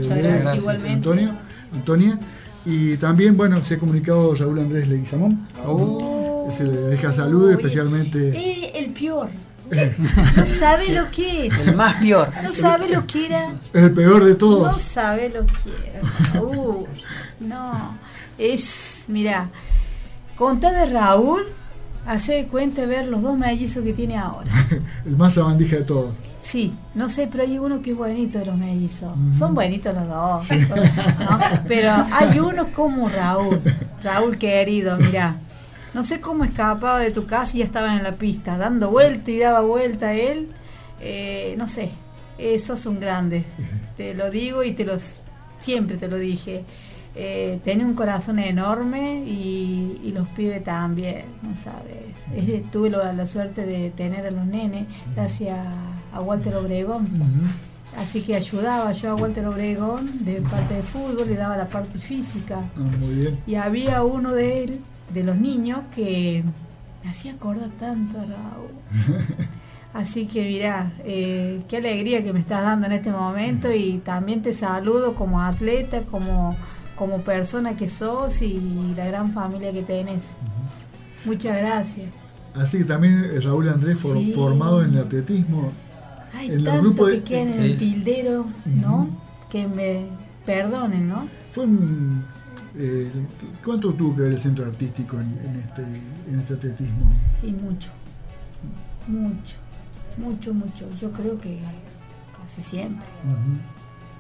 Antonio, 0.90 1.30
Antonia. 1.72 2.20
Y 2.66 2.98
también, 2.98 3.38
bueno, 3.38 3.64
se 3.64 3.76
ha 3.76 3.78
comunicado 3.78 4.34
Raúl 4.34 4.58
Andrés 4.58 4.88
Leguizamón. 4.88 5.48
Oh. 5.64 6.52
Se 6.52 6.64
le 6.64 6.78
deja 6.78 7.12
saludos, 7.12 7.52
especialmente. 7.52 8.80
el 8.80 8.92
peor. 8.92 9.30
No 10.36 10.46
sabe 10.46 10.90
lo 10.90 11.10
que 11.12 11.48
es. 11.48 11.60
El 11.60 11.76
más 11.76 11.96
peor. 11.96 12.30
No 12.44 12.54
sabe 12.54 12.90
lo 12.90 13.06
que 13.06 13.26
era. 13.28 13.54
El 13.74 13.92
peor 13.92 14.24
de 14.24 14.36
todos. 14.36 14.72
No 14.72 14.80
sabe 14.80 15.30
lo 15.30 15.46
que 15.46 15.90
era. 15.90 16.42
Uh, 16.42 16.88
no. 17.40 17.98
Es, 18.38 19.06
mira, 19.08 19.50
conta 20.36 20.72
de 20.72 20.88
Raúl, 20.88 21.44
hace 22.06 22.34
de 22.34 22.46
cuenta 22.46 22.86
ver 22.86 23.08
los 23.08 23.22
dos 23.22 23.38
mellizos 23.38 23.84
que 23.84 23.94
tiene 23.94 24.18
ahora. 24.18 24.52
El 25.06 25.18
más 25.18 25.36
sabandija 25.36 25.78
de 25.78 25.84
todos. 25.84 26.16
Sí, 26.40 26.74
no 26.94 27.08
sé, 27.08 27.30
pero 27.32 27.44
hay 27.44 27.58
uno 27.58 27.82
que 27.82 27.92
es 27.92 27.98
buenito 27.98 28.38
de 28.38 28.46
los 28.46 28.58
mellizos. 28.58 29.16
Son 29.34 29.56
buenitos 29.56 29.96
los 29.96 30.10
dos. 30.10 30.48
Pero 31.70 31.90
hay 32.12 32.38
uno 32.38 32.68
como 32.76 33.08
Raúl. 33.08 33.62
Raúl 34.04 34.38
querido, 34.38 34.98
mira 34.98 35.38
no 35.94 36.04
sé 36.04 36.20
cómo 36.20 36.44
escapaba 36.44 37.00
de 37.00 37.12
tu 37.12 37.26
casa 37.26 37.56
y 37.56 37.60
ya 37.60 37.66
estaba 37.66 37.96
en 37.96 38.04
la 38.04 38.16
pista, 38.16 38.58
dando 38.58 38.90
vuelta 38.90 39.32
y 39.32 39.40
daba 39.40 39.62
vuelta 39.62 40.08
a 40.08 40.14
él. 40.14 40.50
Eh, 41.02 41.56
no 41.58 41.68
sé, 41.68 41.92
eso 42.38 42.74
es 42.74 42.86
un 42.86 43.00
grande. 43.00 43.46
Te 43.98 44.14
lo 44.14 44.32
digo 44.32 44.64
y 44.64 44.72
te 44.72 44.86
los 44.86 45.22
siempre 45.60 45.98
te 45.98 46.08
lo 46.08 46.18
dije. 46.18 46.66
Eh, 47.16 47.60
tiene 47.64 47.86
un 47.86 47.94
corazón 47.94 48.40
enorme 48.40 49.24
y, 49.24 50.12
los 50.16 50.28
pibes 50.30 50.64
también, 50.64 51.26
no 51.42 51.56
sabes. 51.56 52.26
tuve 52.72 52.90
la, 52.90 53.26
suerte 53.26 53.66
de 53.66 53.90
tener 53.90 54.28
a 54.28 54.32
los 54.32 54.46
nenes 54.46 54.86
gracias 55.16 55.58
a 56.12 56.22
Walter 56.22 56.56
Obregón. 56.56 57.08
Así 57.98 58.22
que 58.22 58.36
ayudaba 58.36 58.92
yo 58.94 59.12
a 59.12 59.16
Walter 59.16 59.46
Obregón 59.48 60.26
de 60.26 60.42
parte 60.42 60.76
de 60.76 60.84
fútbol, 60.84 61.28
le 61.28 61.36
daba 61.36 61.58
la 61.58 61.68
parte 61.68 62.00
física. 62.00 62.60
Ah, 62.76 62.80
muy 63.00 63.14
bien. 63.14 63.40
Y 63.46 63.56
había 63.56 64.04
uno 64.04 64.34
de 64.34 64.64
él 64.64 64.80
de 65.14 65.24
los 65.24 65.36
niños 65.36 65.80
que 65.96 66.44
me 67.04 67.10
hacía 67.10 67.34
acordar 67.34 67.70
tanto 67.80 68.20
a 68.20 68.26
Raúl. 68.26 68.72
Así 69.94 70.26
que 70.26 70.44
mira, 70.44 70.92
eh, 71.06 71.62
qué 71.68 71.78
alegría 71.78 72.24
que 72.24 72.34
me 72.34 72.40
estás 72.40 72.64
dando 72.64 72.88
en 72.88 72.94
este 72.94 73.12
momento 73.12 73.72
y 73.72 74.00
también 74.00 74.42
te 74.42 74.54
saludo 74.54 75.14
como 75.14 75.40
atleta, 75.42 76.02
como, 76.02 76.56
como 76.96 77.22
persona 77.22 77.78
que 77.78 77.88
sos 77.88 78.42
y 78.42 78.60
la 78.96 79.06
gran 79.06 79.34
familia 79.34 79.72
que 79.72 79.84
tenés. 79.84 80.32
Muchas 81.26 81.58
gracias. 81.58 82.08
Así 82.56 82.80
que 82.80 82.86
también 82.86 83.24
eh, 83.24 83.40
Raúl 83.40 83.70
Andrés 83.70 83.98
formado 84.00 84.84
en 84.84 84.94
el 84.94 85.02
atletismo. 85.02 85.72
Hay 86.36 86.50
en 86.50 86.64
tanto 86.64 87.06
que 87.06 87.24
quedan 87.24 87.50
en 87.50 87.62
el 87.62 87.78
tildero, 87.78 88.48
¿no? 88.66 89.10
Que 89.52 89.68
me 89.68 90.08
perdonen, 90.46 91.08
¿no? 91.08 91.28
Fue 91.52 91.66
un 91.66 92.26
eh, 92.76 93.12
¿Cuánto 93.64 93.94
tuvo 93.94 94.16
que 94.16 94.22
ver 94.24 94.34
el 94.34 94.40
centro 94.40 94.66
artístico 94.66 95.18
en, 95.20 95.62
este, 95.64 95.84
en 95.84 96.40
este 96.40 96.54
atletismo? 96.56 97.12
Y 97.44 97.52
mucho, 97.52 97.92
mucho, 99.08 99.56
mucho, 100.18 100.54
mucho. 100.54 100.86
Yo 101.00 101.12
creo 101.12 101.40
que 101.40 101.60
casi 102.38 102.62
siempre. 102.62 103.06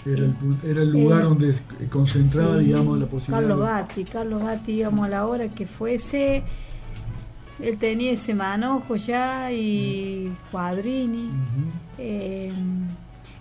Era, 0.06 0.82
el, 0.82 0.92
lugar 0.92 1.22
eh, 1.22 1.24
donde 1.24 1.56
concentraba, 1.90 2.58
digamos, 2.58 3.00
la 3.00 3.08
posibilidad. 3.08 3.48
Carlos 3.48 3.68
Gatti, 3.68 4.04
Carlos 4.04 4.44
Gatti, 4.44 4.72
íbamos 4.74 5.06
a 5.06 5.10
la 5.10 5.26
hora 5.26 5.48
que 5.48 5.66
fuese. 5.66 6.44
Él 7.60 7.78
tenía 7.78 8.12
ese 8.12 8.34
manojo 8.34 8.98
ya 8.98 9.52
y 9.52 10.36
Cuadrini. 10.52 11.30
Eh, 11.98 12.52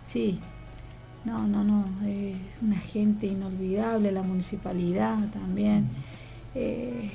sí, 0.06 0.40
no, 1.24 1.46
no, 1.46 1.62
no, 1.62 1.84
es 2.06 2.34
una 2.60 2.78
gente 2.78 3.26
inolvidable, 3.26 4.10
la 4.10 4.22
municipalidad 4.22 5.18
también. 5.32 5.86
Eh, 6.54 7.10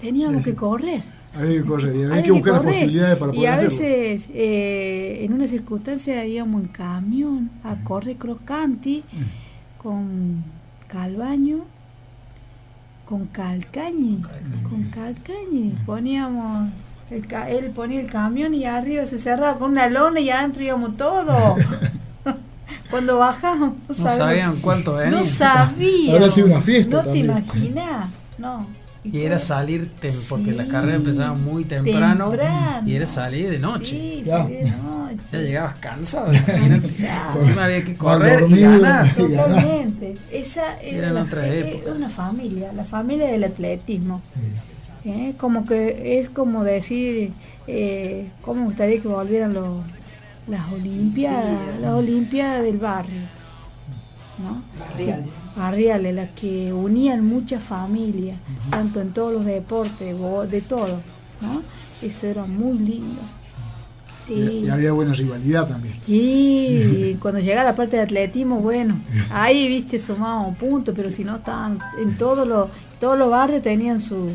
teníamos 0.00 0.44
que 0.44 0.54
correr. 0.54 1.02
Había 1.34 1.62
que 1.62 1.64
correr, 1.64 2.12
había, 2.12 2.22
que 2.22 2.30
buscar 2.30 2.52
las 2.54 2.62
posibilidades 2.62 3.18
para 3.18 3.32
poder 3.32 3.42
Y 3.42 3.46
a 3.46 3.56
veces, 3.56 4.28
eh, 4.34 5.24
en 5.24 5.32
una 5.32 5.48
circunstancia, 5.48 6.24
íbamos 6.26 6.62
en 6.62 6.68
camión 6.68 7.50
a 7.64 7.82
correr 7.82 8.16
croscanti 8.16 9.02
con 9.78 10.44
Calbaño, 10.88 11.64
con 13.06 13.26
Calcañi, 13.26 14.22
con 14.68 14.84
Calcañi. 14.84 15.72
Poníamos 15.86 16.70
él 17.48 17.70
ponía 17.74 18.00
el 18.00 18.06
camión 18.06 18.54
y 18.54 18.64
arriba 18.64 19.04
se 19.04 19.18
cerraba 19.18 19.58
con 19.58 19.72
una 19.72 19.88
lona 19.88 20.20
y 20.20 20.30
adentro 20.30 20.62
íbamos 20.62 20.96
todos. 20.96 21.58
Cuando 22.90 23.18
bajamos, 23.18 23.72
no, 23.88 23.94
sabían 24.10 24.56
cuánto 24.60 24.94
venía. 24.94 25.18
No 25.20 25.24
sabía. 25.24 26.14
Habrá 26.14 26.30
sido 26.30 26.46
una 26.48 26.60
fiesta. 26.60 27.02
No 27.02 27.10
te 27.10 27.18
imaginas. 27.18 28.08
No. 28.38 28.66
Y 29.04 29.22
era 29.22 29.38
salir, 29.40 29.90
tem- 30.00 30.14
porque 30.28 30.52
la 30.52 30.68
carrera 30.68 30.94
empezaba 30.96 31.34
muy 31.34 31.64
temprano, 31.64 32.30
Temprano. 32.30 32.88
y 32.88 32.94
era 32.94 33.04
salir 33.06 33.50
de 33.50 33.58
noche. 33.58 33.86
Sí, 33.98 34.22
Ya. 34.24 34.38
salí 34.44 34.54
de 34.54 34.62
noche. 34.70 35.16
Ya 35.32 35.38
llegabas 35.40 35.74
cansado, 35.78 36.32
imagínate. 36.32 36.86
Encima 37.36 37.64
había 37.64 37.82
que 37.84 37.94
correr 37.96 38.44
y 38.48 38.60
ganar. 38.60 39.12
Totalmente. 39.14 40.14
Esa 40.30 40.80
era, 40.80 41.10
la- 41.10 41.22
otras 41.22 41.46
es- 41.46 41.64
épocas. 41.66 41.88
es 41.88 41.96
una 41.96 42.08
familia, 42.10 42.72
la 42.72 42.84
familia 42.84 43.26
del 43.26 43.42
atletismo. 43.44 44.22
¿Eh? 45.04 45.34
Como 45.36 45.66
que 45.66 46.20
es 46.20 46.30
como 46.30 46.62
decir, 46.62 47.32
eh, 47.66 48.30
¿cómo 48.40 48.60
me 48.60 48.66
gustaría 48.68 49.02
que 49.02 49.08
volvieran 49.08 49.52
los, 49.52 49.78
las 50.46 50.72
Olimpiadas, 50.72 51.80
las 51.80 51.94
Olimpiadas 51.94 52.62
del 52.62 52.78
barrio? 52.78 53.20
¿no? 54.38 54.62
Barriales. 54.78 55.28
Barriales, 55.56 56.14
las 56.14 56.30
que 56.30 56.72
unían 56.72 57.24
muchas 57.24 57.62
familias, 57.62 58.38
tanto 58.70 59.00
en 59.00 59.12
todos 59.12 59.32
los 59.32 59.44
deportes, 59.44 60.16
de 60.50 60.60
todo, 60.62 61.00
¿no? 61.40 61.62
Eso 62.00 62.26
era 62.26 62.44
muy 62.44 62.78
lindo. 62.78 63.20
Sí. 64.26 64.62
Y, 64.64 64.68
había 64.68 64.92
buena 64.92 65.12
rivalidad 65.12 65.66
también. 65.66 65.94
Y 66.06 67.14
cuando 67.20 67.40
llegaba 67.40 67.70
la 67.70 67.76
parte 67.76 67.96
de 67.96 68.02
atletismo, 68.02 68.60
bueno, 68.60 69.00
ahí 69.30 69.68
viste 69.68 69.98
sumábamos 69.98 70.56
puntos, 70.56 70.94
pero 70.96 71.10
si 71.10 71.24
no 71.24 71.36
estaban 71.36 71.78
en 72.00 72.16
todos 72.16 72.46
los 72.46 72.68
todos 73.00 73.18
los 73.18 73.30
barrios 73.30 73.62
tenían 73.62 74.00
su 74.00 74.30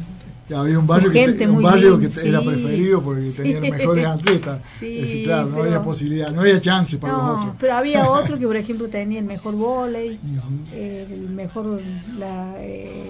había 0.55 0.79
un 0.79 0.87
barrio, 0.87 1.11
que, 1.11 1.33
te- 1.33 1.47
un 1.47 1.61
barrio 1.61 1.99
que 1.99 2.07
era 2.23 2.41
preferido 2.41 3.01
porque 3.01 3.29
Sí. 3.31 3.37
tenía 3.37 3.59
los 3.59 3.69
mejores 3.69 4.05
atletas. 4.05 4.61
Sí, 4.79 4.85
Es 4.99 5.01
decir, 5.01 5.23
claro, 5.25 5.47
no 5.47 5.55
pero- 5.55 5.63
había 5.65 5.81
posibilidad, 5.81 6.27
no 6.33 6.41
había 6.41 6.61
chance 6.61 6.97
para 6.97 7.13
los 7.13 7.23
otros. 7.39 7.55
pero 7.59 7.73
había 7.73 8.09
otro 8.09 8.39
que 8.39 8.47
por 8.47 8.55
ejemplo 8.55 8.87
tenía 8.87 9.19
el 9.19 9.25
mejor 9.25 9.55
volei, 9.55 10.19
eh, 10.71 11.07
el 11.11 11.29
mejor 11.29 11.81
la, 12.17 12.55
eh, 12.59 13.09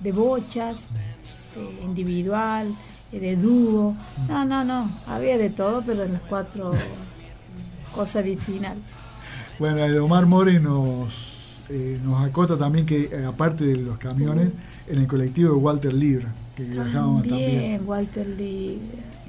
de 0.00 0.12
bochas, 0.12 0.86
eh, 1.56 1.80
individual, 1.84 2.74
de 3.12 3.36
dúo. 3.36 3.94
No, 4.28 4.44
no, 4.44 4.64
no, 4.64 4.90
había 5.06 5.38
de 5.38 5.50
todo, 5.50 5.82
pero 5.86 6.02
en 6.04 6.14
las 6.14 6.22
cuatro 6.22 6.72
cosas 7.94 8.24
vecinales. 8.24 8.82
Bueno, 9.58 9.84
el 9.84 9.96
Omar 9.98 10.26
More 10.26 10.58
nos, 10.58 11.32
nos 12.04 12.24
acota 12.24 12.56
también 12.58 12.84
que, 12.86 13.08
aparte 13.26 13.64
de 13.66 13.76
los 13.76 13.98
camiones, 13.98 14.48
en 14.88 14.98
el 14.98 15.06
colectivo 15.06 15.50
de 15.50 15.56
Walter 15.56 15.94
Libra, 15.94 16.32
que 16.54 16.64
viajábamos 16.64 17.26
también. 17.26 17.50
También, 17.50 17.82
Walter 17.86 18.26
Lee. 18.26 18.78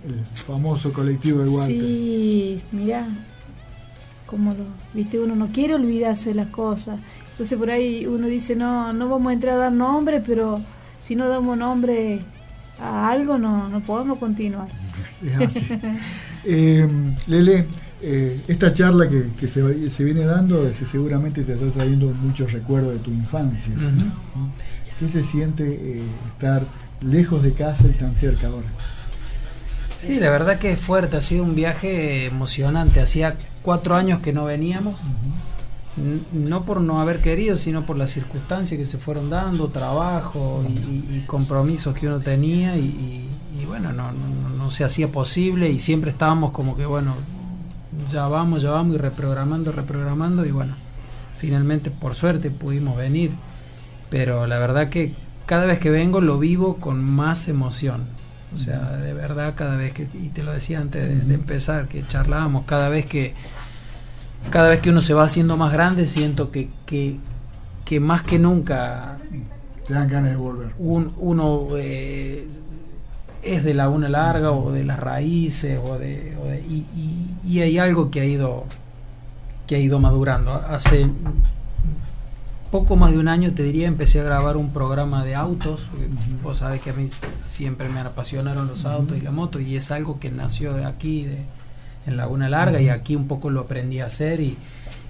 El 0.05 0.23
famoso 0.35 0.93
colectivo 0.93 1.43
de 1.43 1.49
Walter. 1.49 1.79
Sí, 1.79 2.61
mira, 2.71 3.07
como 4.25 4.51
lo, 4.51 4.63
viste, 4.93 5.19
uno 5.19 5.35
no 5.35 5.47
quiere 5.47 5.75
olvidarse 5.75 6.29
de 6.29 6.35
las 6.35 6.47
cosas. 6.47 6.99
Entonces 7.31 7.57
por 7.57 7.69
ahí 7.69 8.05
uno 8.05 8.27
dice, 8.27 8.55
no, 8.55 8.93
no 8.93 9.09
vamos 9.09 9.29
a 9.29 9.33
entrar 9.33 9.55
a 9.55 9.57
dar 9.57 9.71
nombre, 9.71 10.21
pero 10.25 10.61
si 11.01 11.15
no 11.15 11.27
damos 11.27 11.57
nombre 11.57 12.19
a 12.79 13.09
algo, 13.09 13.37
no, 13.37 13.67
no 13.69 13.79
podemos 13.81 14.19
continuar. 14.19 14.67
Es 15.23 15.57
así. 15.57 15.67
Eh, 16.47 16.87
Lele, 17.25 17.65
eh, 18.03 18.39
esta 18.47 18.71
charla 18.71 19.09
que, 19.09 19.31
que 19.35 19.47
se, 19.47 19.89
se 19.89 20.03
viene 20.03 20.25
dando 20.25 20.71
seguramente 20.71 21.43
te 21.43 21.53
está 21.53 21.71
trayendo 21.71 22.11
muchos 22.21 22.51
recuerdos 22.51 22.93
de 22.93 22.99
tu 22.99 23.09
infancia. 23.09 23.73
¿Qué 24.99 25.09
se 25.09 25.23
siente 25.23 25.63
eh, 25.67 26.03
estar 26.27 26.67
lejos 27.01 27.43
de 27.43 27.53
casa 27.53 27.85
y 27.87 27.93
tan 27.93 28.15
cerca 28.15 28.47
ahora? 28.47 28.67
Sí, 30.01 30.19
la 30.19 30.29
verdad 30.29 30.59
que 30.59 30.71
es 30.71 30.79
fuerte, 30.79 31.17
ha 31.17 31.21
sido 31.21 31.43
un 31.43 31.55
viaje 31.55 32.27
emocionante. 32.27 32.99
Hacía 32.99 33.35
cuatro 33.61 33.95
años 33.95 34.19
que 34.21 34.33
no 34.33 34.45
veníamos, 34.45 34.99
no 36.33 36.65
por 36.65 36.81
no 36.81 37.01
haber 37.01 37.21
querido, 37.21 37.57
sino 37.57 37.85
por 37.85 37.97
las 37.97 38.11
circunstancias 38.11 38.79
que 38.79 38.85
se 38.85 38.97
fueron 38.97 39.29
dando, 39.29 39.69
trabajo 39.69 40.63
y, 40.67 41.21
compromisos 41.21 41.95
que 41.95 42.07
uno 42.07 42.19
tenía 42.19 42.77
y, 42.77 43.27
bueno, 43.65 43.91
no, 43.93 44.11
no, 44.11 44.49
no 44.49 44.69
se 44.69 44.83
hacía 44.83 45.11
posible 45.11 45.69
y 45.69 45.79
siempre 45.79 46.11
estábamos 46.11 46.51
como 46.51 46.77
que 46.77 46.85
bueno, 46.85 47.15
ya 48.07 48.27
vamos, 48.27 48.61
ya 48.61 48.69
vamos 48.69 48.95
y 48.95 48.97
reprogramando, 48.99 49.71
reprogramando 49.71 50.45
y 50.45 50.51
bueno, 50.51 50.75
finalmente 51.39 51.89
por 51.89 52.13
suerte 52.13 52.51
pudimos 52.51 52.95
venir, 52.95 53.31
pero 54.11 54.45
la 54.45 54.59
verdad 54.59 54.89
que 54.89 55.13
cada 55.45 55.65
vez 55.65 55.79
que 55.79 55.89
vengo 55.89 56.21
lo 56.21 56.39
vivo 56.39 56.77
con 56.77 57.03
más 57.03 57.47
emoción. 57.47 58.03
O 58.53 58.57
sea, 58.57 58.91
de 58.97 59.13
verdad, 59.13 59.53
cada 59.55 59.75
vez 59.75 59.91
que, 59.93 60.07
y 60.13 60.29
te 60.29 60.41
lo 60.43 60.51
decía 60.53 60.79
antes 60.79 61.07
de, 61.07 61.15
de 61.15 61.33
empezar, 61.33 61.87
que 61.87 62.05
charlábamos, 62.07 62.65
cada 62.65 62.87
vez 62.89 63.05
que, 63.05 63.33
cada 64.49 64.69
vez 64.69 64.79
que 64.79 64.91
uno 64.91 65.01
se 65.01 65.13
va 65.13 65.23
haciendo 65.25 65.57
más 65.57 65.73
grande, 65.73 66.05
siento 66.05 66.51
que, 66.51 66.69
que, 66.85 67.17
que 67.83 67.99
más 67.99 68.23
que 68.23 68.39
nunca 68.39 69.17
Te 69.85 69.93
dan 69.93 70.07
ganas 70.07 70.29
de 70.31 70.35
volver. 70.37 70.73
un- 70.79 71.11
uno 71.17 71.67
eh, 71.77 72.47
es 73.43 73.63
de 73.63 73.73
la 73.73 73.89
una 73.89 74.07
larga 74.09 74.51
o 74.51 74.71
de 74.71 74.83
las 74.85 74.99
raíces 74.99 75.77
o 75.83 75.97
de, 75.97 76.37
o 76.41 76.45
de- 76.47 76.61
y, 76.61 76.85
y- 76.95 77.35
y 77.57 77.61
hay 77.61 77.77
algo 77.77 78.09
que 78.09 78.21
ha 78.21 78.25
ido 78.25 78.65
que 79.67 79.75
ha 79.75 79.79
ido 79.79 79.99
madurando 79.99 80.53
hace 80.53 81.07
poco 82.79 82.95
más 82.97 83.11
de 83.13 83.19
un 83.19 83.27
año 83.27 83.53
te 83.53 83.63
diría 83.63 83.87
empecé 83.87 84.19
a 84.19 84.23
grabar 84.23 84.57
un 84.57 84.71
programa 84.71 85.23
de 85.23 85.33
autos 85.35 85.87
porque 85.89 86.07
vos 86.43 86.57
sabés 86.57 86.81
que 86.81 86.89
a 86.89 86.93
mí 86.93 87.09
siempre 87.41 87.87
me 87.89 87.99
apasionaron 88.01 88.67
los 88.67 88.85
autos 88.85 89.17
y 89.17 89.21
la 89.21 89.31
moto 89.31 89.59
y 89.59 89.75
es 89.77 89.91
algo 89.91 90.19
que 90.19 90.29
nació 90.29 90.73
de 90.73 90.83
aquí 90.85 91.23
de, 91.23 91.37
en 92.05 92.17
Laguna 92.17 92.49
Larga 92.49 92.81
y 92.81 92.89
aquí 92.89 93.15
un 93.15 93.27
poco 93.27 93.49
lo 93.49 93.61
aprendí 93.61 93.99
a 94.01 94.07
hacer 94.07 94.41
y, 94.41 94.57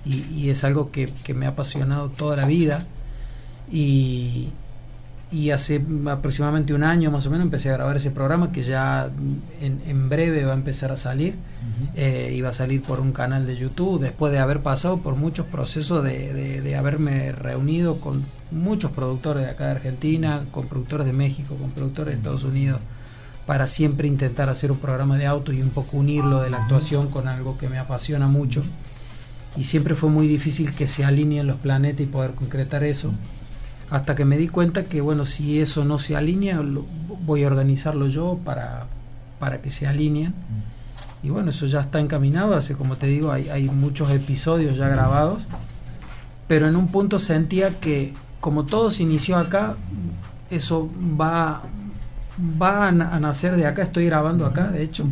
y- 0.05 0.25
y 0.35 0.49
es 0.51 0.63
algo 0.63 0.91
que, 0.91 1.07
que 1.23 1.33
me 1.33 1.45
ha 1.45 1.49
apasionado 1.49 2.09
toda 2.09 2.35
la 2.37 2.45
vida. 2.45 2.85
Y, 3.71 4.49
y 5.35 5.51
hace 5.51 5.81
aproximadamente 6.09 6.73
un 6.73 6.83
año 6.83 7.11
más 7.11 7.25
o 7.27 7.29
menos 7.29 7.43
empecé 7.45 7.69
a 7.69 7.73
grabar 7.73 7.97
ese 7.97 8.09
programa 8.11 8.51
que 8.53 8.63
ya 8.63 9.09
en, 9.61 9.81
en 9.85 10.07
breve 10.07 10.45
va 10.45 10.53
a 10.53 10.55
empezar 10.55 10.91
a 10.93 10.97
salir. 10.97 11.33
Ujú. 11.33 11.89
Eh, 11.95 12.33
iba 12.37 12.49
a 12.49 12.53
salir 12.53 12.81
por 12.81 12.99
un 13.01 13.11
canal 13.11 13.45
de 13.45 13.57
YouTube 13.57 13.99
después 13.99 14.31
de 14.31 14.39
haber 14.39 14.61
pasado 14.61 14.97
por 14.99 15.15
muchos 15.15 15.45
procesos 15.47 16.03
de, 16.03 16.33
de- 16.33 16.61
de 16.61 16.75
haberme 16.77 17.31
reunido 17.33 17.99
con 17.99 18.23
muchos 18.51 18.91
productores 18.91 19.43
de 19.43 19.49
acá 19.49 19.65
de 19.65 19.71
Argentina, 19.71 20.43
con 20.51 20.67
productores 20.67 21.05
de 21.05 21.13
México, 21.13 21.55
con 21.55 21.71
productores 21.71 22.13
de 22.13 22.17
Estados 22.17 22.43
Unidos, 22.45 22.79
para 23.45 23.67
siempre 23.67 24.07
intentar 24.07 24.49
hacer 24.49 24.71
un 24.71 24.77
programa 24.77 25.17
de 25.17 25.25
auto 25.25 25.51
y 25.51 25.61
un 25.61 25.69
poco 25.71 25.97
unirlo 25.97 26.39
de 26.41 26.49
la 26.49 26.57
actuación 26.63 27.09
con 27.11 27.27
algo 27.27 27.57
que 27.57 27.67
me 27.67 27.77
apasiona 27.77 28.27
mucho. 28.27 28.63
Y 29.57 29.63
siempre 29.65 29.95
fue 29.95 30.09
muy 30.09 30.27
difícil 30.27 30.73
que 30.73 30.87
se 30.87 31.03
alineen 31.05 31.47
los 31.47 31.57
planetas 31.57 32.01
y 32.01 32.05
poder 32.07 32.31
concretar 32.31 32.83
eso. 32.83 33.11
Hasta 33.89 34.15
que 34.15 34.25
me 34.25 34.37
di 34.37 34.47
cuenta 34.47 34.85
que, 34.85 35.01
bueno, 35.01 35.25
si 35.25 35.59
eso 35.61 35.85
no 35.85 35.99
se 35.99 36.15
alinea, 36.15 36.61
lo- 36.61 36.85
voy 37.25 37.43
a 37.43 37.47
organizarlo 37.47 38.07
yo 38.07 38.39
para, 38.43 38.85
para 39.39 39.61
que 39.61 39.69
se 39.71 39.85
alineen. 39.87 40.33
Y 41.23 41.29
bueno, 41.29 41.49
eso 41.51 41.65
ya 41.65 41.81
está 41.81 41.99
encaminado, 41.99 42.55
hace 42.55 42.75
como 42.75 42.97
te 42.97 43.07
digo, 43.07 43.31
hay, 43.31 43.49
hay 43.49 43.65
muchos 43.69 44.11
episodios 44.11 44.77
ya 44.77 44.87
grabados, 44.87 45.43
pero 46.47 46.67
en 46.67 46.75
un 46.75 46.87
punto 46.89 47.17
sentía 47.19 47.69
que 47.79 48.13
como 48.39 48.65
todo 48.65 48.91
se 48.91 49.01
inició 49.03 49.37
acá, 49.37 49.75
eso 50.51 50.87
va, 51.19 51.63
va 52.61 52.87
a, 52.87 52.91
na- 52.91 53.15
a 53.15 53.19
nacer 53.19 53.55
de 53.55 53.65
acá, 53.65 53.81
estoy 53.83 54.05
grabando 54.05 54.45
acá, 54.45 54.67
de 54.67 54.83
hecho, 54.83 55.07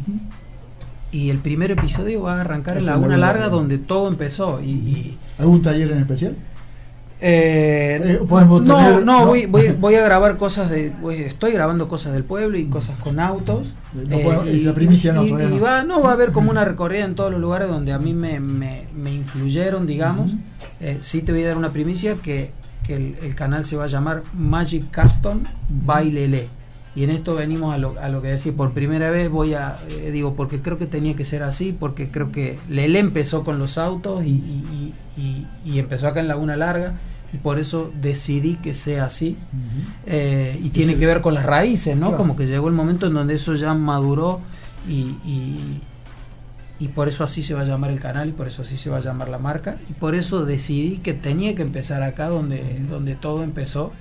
y 1.11 1.30
el 1.32 1.39
primer 1.39 1.71
episodio 1.71 2.21
va 2.24 2.38
a 2.38 2.41
arrancar 2.41 2.78
en 2.78 2.86
Laguna 2.86 3.17
Larga, 3.17 3.41
Larga. 3.41 3.50
donde 3.55 3.78
todo 3.79 4.08
empezó. 4.08 4.62
Y, 4.62 4.70
y- 4.71 5.17
¿Algún 5.39 5.62
taller 5.63 5.91
en 5.91 6.00
especial? 6.00 6.36
Eh, 7.25 8.01
Eh, 8.04 8.20
podemos 8.28 8.62
no, 8.63 8.75
tener- 8.75 9.05
no, 9.05 9.20
no. 9.21 9.25
Voy, 9.28 9.45
voy, 9.45 9.70
voy 9.79 9.95
a 9.95 10.01
grabar 10.04 10.36
cosas 10.37 10.70
de. 10.70 10.91
voy- 11.01 11.21
estoy 11.24 11.51
grabando 11.54 11.87
cosas 11.87 12.12
del 12.13 12.24
pueblo 12.25 12.58
y 12.58 12.66
cosas 12.66 13.00
con 13.00 13.20
autos. 13.20 13.74
Eh, 14.09 14.21
puedo- 14.24 14.43
esa 14.43 14.74
primicia 14.74 15.13
no, 15.13 15.24
y- 15.24 15.29
y 15.29 15.59
va, 15.59 15.83
no, 15.83 16.01
va 16.01 16.09
a 16.09 16.13
haber 16.13 16.32
como 16.32 16.51
una 16.51 16.66
recorrida 16.66 17.05
en 17.05 17.16
todos 17.16 17.32
los 17.32 17.39
lugares 17.39 17.70
donde 17.70 17.93
a 17.93 18.00
mí 18.00 18.13
me, 18.13 18.39
me, 18.39 18.83
me 18.95 19.13
influyeron, 19.13 19.87
digamos. 19.87 20.33
Eh, 20.82 20.97
sí 21.00 21.21
te 21.21 21.32
voy 21.32 21.43
a 21.43 21.47
dar 21.47 21.58
una 21.58 21.71
primicia 21.71 22.16
que, 22.16 22.51
que 22.86 22.95
el, 22.95 23.16
el 23.24 23.36
canal 23.36 23.63
se 23.63 23.78
va 23.78 23.86
a 23.86 23.87
llamar 23.87 24.24
Magic 24.33 24.83
Custom 24.93 25.43
by 25.70 26.12
Lele. 26.12 26.50
Y 26.95 27.04
en 27.04 27.09
esto 27.09 27.33
venimos 27.33 27.74
a 27.74 27.79
lo, 27.79 27.95
a 28.00 28.09
lo 28.09 28.21
que 28.21 28.28
decir, 28.28 28.54
por 28.55 28.74
primera 28.74 29.09
vez 29.09 29.28
voy 29.32 29.55
a, 29.55 29.78
digo, 30.12 30.36
porque 30.36 30.62
creo 30.62 30.78
que 30.78 30.86
tenía 30.86 31.16
que 31.16 31.25
ser 31.25 31.41
así, 31.41 31.75
porque 31.78 32.09
creo 32.12 32.32
que 32.32 32.59
Lele 32.70 33.00
empezó 33.00 33.43
con 33.43 33.58
los 33.58 33.79
autos 33.79 34.24
y, 34.25 34.29
y- 34.29 34.93
y- 35.17 35.21
y- 35.21 35.47
y 35.66 35.79
empezó 35.79 36.08
acá 36.08 36.20
en 36.20 36.28
Laguna 36.28 36.55
Larga, 36.55 36.93
y 37.34 37.38
por 37.38 37.58
eso 37.60 37.92
decidí 38.00 38.55
que 38.58 38.74
sea 38.74 39.05
así. 39.05 39.38
Eh, 40.05 40.60
y 40.64 40.70
tiene 40.70 40.93
Sí. 40.93 41.00
que 41.00 41.05
ver 41.08 41.22
con 41.22 41.34
las 41.34 41.46
raíces, 41.46 41.96
¿no? 41.97 42.08
Claro. 42.10 42.18
Como 42.18 42.36
que 42.36 42.46
llegó 42.47 42.68
el 42.68 42.74
momento 42.76 43.08
en 43.08 43.14
donde 43.16 43.36
eso 43.36 43.55
ya 43.55 43.74
maduró 43.74 44.39
y, 44.88 45.16
y, 45.26 45.82
y 46.80 46.88
por 46.89 47.08
eso 47.08 47.24
así 47.24 47.42
se 47.43 47.54
va 47.54 47.62
a 47.62 47.66
llamar 47.66 47.92
el 47.92 48.00
canal 48.00 48.30
y 48.30 48.32
por 48.34 48.47
eso 48.47 48.62
así 48.62 48.78
se 48.78 48.89
va 48.89 48.97
a 48.97 49.01
llamar 49.01 49.30
la 49.30 49.39
marca 49.39 49.78
y 49.89 49.93
por 49.93 50.16
eso 50.16 50.46
decidí 50.46 50.97
que 50.97 51.14
tenía 51.14 51.55
que 51.55 51.62
empezar 51.62 52.04
acá 52.04 52.28
donde, 52.28 52.80
donde 52.89 53.16
todo 53.16 53.43
empezó 53.43 53.92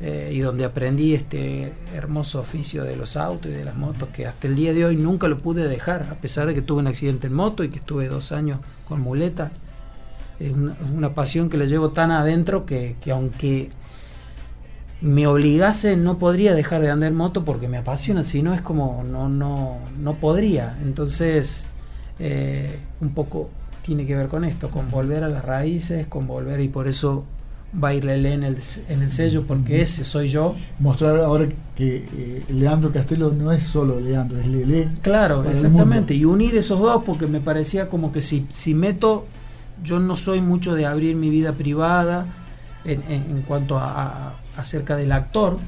eh, 0.00 0.30
y 0.32 0.38
donde 0.40 0.64
aprendí 0.64 1.14
este 1.14 1.72
hermoso 1.94 2.40
oficio 2.40 2.84
de 2.84 2.96
los 2.96 3.16
autos 3.16 3.50
y 3.50 3.54
de 3.54 3.64
las 3.64 3.76
motos 3.76 4.08
que 4.12 4.26
hasta 4.26 4.46
el 4.48 4.54
día 4.56 4.72
de 4.72 4.84
hoy 4.84 4.96
nunca 4.96 5.28
lo 5.28 5.38
pude 5.40 5.68
dejar, 5.68 6.08
a 6.10 6.14
pesar 6.14 6.46
de 6.46 6.54
que 6.54 6.62
tuve 6.62 6.80
un 6.80 6.86
accidente 6.88 7.26
en 7.28 7.34
moto 7.34 7.62
y 7.64 7.68
que 7.68 7.78
estuve 7.78 8.08
dos 8.08 8.32
años 8.32 8.60
con 8.88 9.00
muleta. 9.00 9.50
Es 10.46 10.52
una, 10.52 10.72
es 10.72 10.90
una 10.90 11.14
pasión 11.14 11.48
que 11.48 11.56
le 11.56 11.68
llevo 11.68 11.90
tan 11.90 12.10
adentro 12.10 12.66
que, 12.66 12.96
que 13.00 13.10
aunque 13.12 13.70
me 15.02 15.26
obligase 15.26 15.96
no 15.96 16.16
podría 16.16 16.54
dejar 16.54 16.80
de 16.80 16.90
andar 16.90 17.10
en 17.10 17.16
moto 17.16 17.44
porque 17.44 17.68
me 17.68 17.76
apasiona, 17.76 18.22
si 18.22 18.42
no 18.42 18.54
es 18.54 18.60
como 18.60 19.04
no, 19.04 19.28
no, 19.28 19.78
no 20.00 20.14
podría. 20.14 20.78
Entonces, 20.82 21.66
eh, 22.18 22.78
un 23.00 23.10
poco 23.10 23.50
tiene 23.82 24.06
que 24.06 24.14
ver 24.14 24.28
con 24.28 24.44
esto, 24.44 24.70
con 24.70 24.90
volver 24.90 25.24
a 25.24 25.28
las 25.28 25.44
raíces, 25.44 26.06
con 26.06 26.26
volver 26.26 26.60
y 26.60 26.68
por 26.68 26.86
eso 26.86 27.24
va 27.82 27.88
a 27.88 27.94
ir 27.94 28.04
Lele 28.04 28.34
en 28.34 28.44
el, 28.44 28.58
en 28.88 29.02
el 29.02 29.10
sello 29.10 29.44
porque 29.46 29.82
ese 29.82 30.04
soy 30.04 30.28
yo. 30.28 30.54
Mostrar 30.78 31.18
ahora 31.18 31.48
que 31.74 31.96
eh, 31.96 32.44
Leandro 32.50 32.92
Castelo 32.92 33.32
no 33.32 33.50
es 33.50 33.64
solo 33.64 33.98
Leandro, 33.98 34.38
es 34.38 34.46
Lele. 34.46 34.88
Claro, 35.02 35.48
exactamente. 35.50 36.14
Y 36.14 36.24
unir 36.24 36.54
esos 36.56 36.78
dos 36.78 37.02
porque 37.04 37.26
me 37.26 37.40
parecía 37.40 37.88
como 37.88 38.12
que 38.12 38.20
si, 38.20 38.46
si 38.52 38.74
meto, 38.74 39.26
yo 39.82 39.98
no 39.98 40.16
soy 40.16 40.40
mucho 40.40 40.74
de 40.74 40.86
abrir 40.86 41.16
mi 41.16 41.30
vida 41.30 41.52
privada 41.52 42.26
en, 42.84 43.02
en, 43.08 43.42
cuanto 43.42 43.78
a, 43.78 44.34
acerca 44.56 44.96
del 44.96 45.12
actor. 45.12 45.58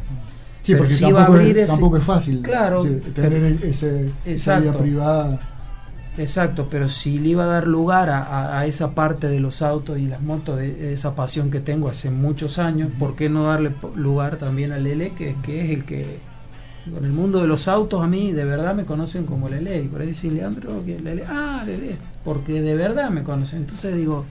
Sí, 0.63 0.75
porque 0.75 0.97
tampoco, 0.97 1.37
es, 1.39 1.67
tampoco, 1.67 1.97
es, 1.99 2.05
fácil 2.05 2.41
claro, 2.41 2.83
tener 3.15 3.59
ese, 3.63 4.11
esa 4.25 4.61
vida 4.61 4.73
privada. 4.73 5.39
Exacto, 6.17 6.69
pero 6.71 6.89
si 6.89 7.19
le 7.19 7.31
iba 7.31 7.45
a 7.45 7.49
dar 7.49 7.67
lugar 7.67 8.09
a, 8.09 8.65
esa 8.67 8.93
parte 8.93 9.29
de 9.29 9.41
los 9.41 9.63
autos 9.63 9.99
y 9.99 10.07
las 10.07 10.23
motos, 10.23 10.59
de, 10.59 10.93
esa 10.93 11.15
pasión 11.15 11.51
que 11.51 11.61
tengo 11.61 11.89
hace 11.89 12.11
muchos 12.11 12.59
años, 12.59 12.91
¿por 12.99 13.17
qué 13.17 13.29
no 13.29 13.45
darle 13.45 13.73
lugar 13.97 14.37
también 14.37 14.73
a 14.73 14.79
Lele, 14.79 15.11
que, 15.11 15.35
que 15.43 15.65
es 15.65 15.71
el 15.71 15.85
que, 15.85 16.19
con 16.93 17.05
el 17.05 17.13
mundo 17.13 17.41
de 17.41 17.49
los 17.49 17.67
autos, 17.67 18.03
a 18.03 18.07
mí 18.07 18.33
de 18.33 18.45
verdad 18.45 18.75
me 18.75 18.85
conocen 18.85 19.27
como 19.27 19.49
Lele? 19.49 19.83
Y 19.83 19.89
por 19.89 20.03
ahí 20.03 20.09
dice 20.09 20.31
Leandro, 20.31 20.85
que 20.85 21.01
Lele, 21.01 21.25
ah, 21.29 21.65
Lele, 21.67 21.97
porque 22.25 22.63
de 22.63 22.75
verdad 22.75 23.11
me 23.11 23.23
conocen. 23.23 23.61
Entonces 23.61 23.97
digo, 23.97 24.25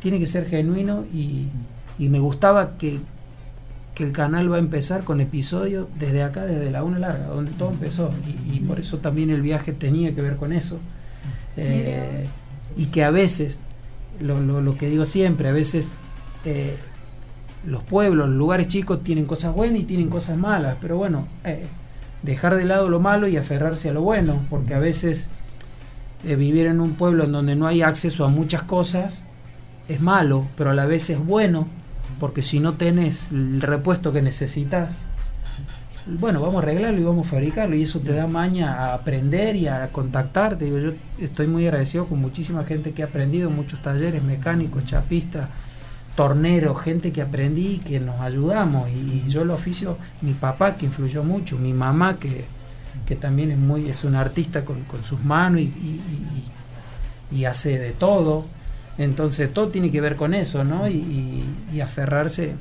tiene 0.00 0.18
que 0.18 0.26
ser 0.26 0.46
genuino 0.46 1.04
y, 1.12 1.48
y 1.98 2.08
me 2.08 2.18
gustaba 2.18 2.76
que, 2.76 3.00
que 3.94 4.04
el 4.04 4.12
canal 4.12 4.52
va 4.52 4.56
a 4.56 4.60
empezar 4.60 5.04
con 5.04 5.20
episodios 5.20 5.88
desde 5.98 6.22
acá, 6.22 6.44
desde 6.44 6.70
la 6.70 6.84
una 6.84 6.98
larga, 6.98 7.26
donde 7.26 7.52
todo 7.52 7.70
empezó. 7.70 8.12
Y, 8.26 8.56
y, 8.56 8.60
por 8.60 8.78
eso 8.78 8.98
también 8.98 9.30
el 9.30 9.42
viaje 9.42 9.72
tenía 9.72 10.14
que 10.14 10.22
ver 10.22 10.36
con 10.36 10.52
eso. 10.52 10.78
Eh, 11.56 12.26
y 12.76 12.86
que 12.86 13.04
a 13.04 13.10
veces, 13.10 13.58
lo, 14.20 14.40
lo, 14.40 14.76
que 14.76 14.88
digo 14.88 15.06
siempre, 15.06 15.48
a 15.48 15.52
veces 15.52 15.96
eh, 16.44 16.76
los 17.66 17.82
pueblos, 17.82 18.28
los 18.28 18.36
lugares 18.36 18.68
chicos 18.68 19.02
tienen 19.02 19.24
cosas 19.24 19.54
buenas 19.54 19.80
y 19.80 19.84
tienen 19.84 20.08
cosas 20.08 20.36
malas, 20.36 20.76
pero 20.80 20.98
bueno, 20.98 21.26
eh, 21.44 21.64
dejar 22.22 22.56
de 22.56 22.64
lado 22.64 22.88
lo 22.88 23.00
malo 23.00 23.28
y 23.28 23.36
aferrarse 23.36 23.88
a 23.88 23.92
lo 23.92 24.02
bueno, 24.02 24.44
porque 24.50 24.74
a 24.74 24.78
veces 24.78 25.28
vivir 26.34 26.66
en 26.66 26.80
un 26.80 26.94
pueblo 26.94 27.24
en 27.24 27.32
donde 27.32 27.54
no 27.54 27.68
hay 27.68 27.82
acceso 27.82 28.24
a 28.24 28.28
muchas 28.28 28.62
cosas 28.62 29.22
es 29.88 30.00
malo, 30.00 30.46
pero 30.56 30.70
a 30.70 30.74
la 30.74 30.86
vez 30.86 31.10
es 31.10 31.24
bueno, 31.24 31.68
porque 32.18 32.42
si 32.42 32.58
no 32.58 32.74
tenés 32.74 33.30
el 33.30 33.60
repuesto 33.60 34.12
que 34.12 34.22
necesitas, 34.22 34.98
bueno, 36.06 36.40
vamos 36.40 36.56
a 36.56 36.58
arreglarlo 36.58 37.00
y 37.00 37.04
vamos 37.04 37.26
a 37.26 37.30
fabricarlo 37.30 37.74
y 37.74 37.82
eso 37.82 37.98
te 38.00 38.12
da 38.12 38.26
maña 38.26 38.74
a 38.74 38.94
aprender 38.94 39.56
y 39.56 39.66
a 39.66 39.88
contactarte. 39.90 40.68
Yo 40.68 40.92
estoy 41.18 41.48
muy 41.48 41.66
agradecido 41.66 42.06
con 42.06 42.20
muchísima 42.20 42.64
gente 42.64 42.92
que 42.92 43.02
ha 43.02 43.06
aprendido, 43.06 43.50
muchos 43.50 43.82
talleres 43.82 44.22
mecánicos, 44.22 44.84
chapistas, 44.84 45.48
torneros, 46.14 46.80
gente 46.80 47.12
que 47.12 47.22
aprendí 47.22 47.74
y 47.74 47.78
que 47.78 47.98
nos 47.98 48.20
ayudamos. 48.20 48.88
Y, 48.88 49.28
yo 49.28 49.44
lo 49.44 49.54
oficio, 49.54 49.98
mi 50.22 50.32
papá 50.32 50.76
que 50.76 50.86
influyó 50.86 51.24
mucho, 51.24 51.58
mi 51.58 51.72
mamá 51.72 52.18
que, 52.18 52.44
que 53.06 53.16
también 53.16 53.52
es 53.52 53.58
muy 53.58 53.88
es 53.88 54.04
un 54.04 54.16
artista 54.16 54.64
con, 54.64 54.82
con 54.82 55.04
sus 55.04 55.22
manos 55.22 55.60
y, 55.60 55.64
y, 55.64 57.36
y, 57.36 57.44
hace 57.44 57.78
de 57.78 57.92
todo. 57.92 58.44
Entonces 58.98 59.52
todo 59.52 59.68
tiene 59.68 59.90
que 59.90 60.00
ver 60.00 60.16
con 60.16 60.34
eso, 60.34 60.64
¿no? 60.64 60.88
y 60.88 61.44
aferrarse 61.82 62.56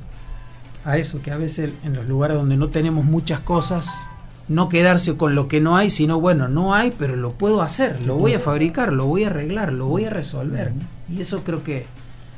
a 0.85 0.97
eso, 0.97 1.21
que 1.21 1.31
a 1.31 1.37
veces 1.37 1.71
en 1.83 1.95
los 1.95 2.05
lugares 2.05 2.37
donde 2.37 2.57
no 2.57 2.69
tenemos 2.69 3.05
muchas 3.05 3.39
cosas, 3.39 4.07
no 4.47 4.69
quedarse 4.69 5.17
con 5.17 5.33
lo 5.33 5.47
que 5.47 5.59
no 5.59 5.75
hay, 5.75 5.89
sino 5.89 6.21
bueno, 6.21 6.47
no 6.47 6.75
hay, 6.75 6.93
pero 6.97 7.15
lo 7.15 7.31
puedo 7.31 7.63
hacer, 7.63 8.05
lo 8.05 8.15
voy 8.15 8.33
a 8.33 8.39
fabricar, 8.39 8.93
lo 8.93 9.07
voy 9.07 9.23
a 9.23 9.27
arreglar, 9.27 9.73
lo 9.73 9.87
voy 9.87 10.05
a 10.05 10.11
resolver. 10.11 10.71
Y 11.09 11.21
eso 11.21 11.43
creo 11.43 11.63
que, 11.63 11.87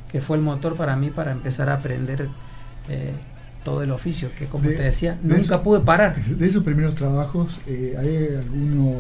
que 0.10 0.22
fue 0.22 0.38
el 0.38 0.44
motor 0.44 0.76
para 0.76 0.96
mí 0.96 1.10
para 1.10 1.34
empezar 1.34 1.70
a 1.70 1.76
aprender 1.76 2.30
eh, 2.88 3.14
todo 3.68 3.84
el 3.84 3.92
oficio, 3.92 4.30
que 4.40 4.46
como 4.46 4.64
te 4.70 4.82
decía, 4.82 5.18
nunca 5.22 5.62
pude 5.62 5.82
parar. 5.82 6.16
De 6.16 6.48
esos 6.48 6.64
primeros 6.64 6.96
trabajos, 6.96 7.60
eh, 7.68 7.98
¿hay 8.00 8.38
alguno 8.38 8.94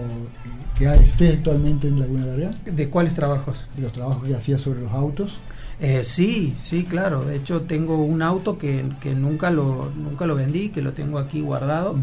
que 0.77 0.91
esté 0.93 1.29
actualmente 1.29 1.87
en 1.87 2.01
Laguna 2.01 2.25
Larga? 2.25 2.51
¿De 2.65 2.89
cuáles 2.89 3.13
trabajos? 3.13 3.65
De 3.77 3.83
los 3.83 3.93
trabajos 3.93 4.27
que 4.27 4.35
hacía 4.35 4.57
sobre 4.57 4.81
los 4.81 4.91
autos. 4.91 5.39
Eh, 5.79 6.03
sí, 6.03 6.53
sí, 6.59 6.83
claro. 6.83 7.23
De 7.23 7.37
hecho, 7.37 7.61
tengo 7.61 8.03
un 8.03 8.21
auto 8.21 8.57
que, 8.57 8.83
que, 8.99 9.15
nunca, 9.15 9.51
lo, 9.51 9.89
nunca 9.95 10.25
lo 10.25 10.35
vendí, 10.35 10.67
que 10.67 10.81
lo 10.81 10.91
tengo 10.91 11.17
aquí 11.17 11.39
guardado. 11.39 11.95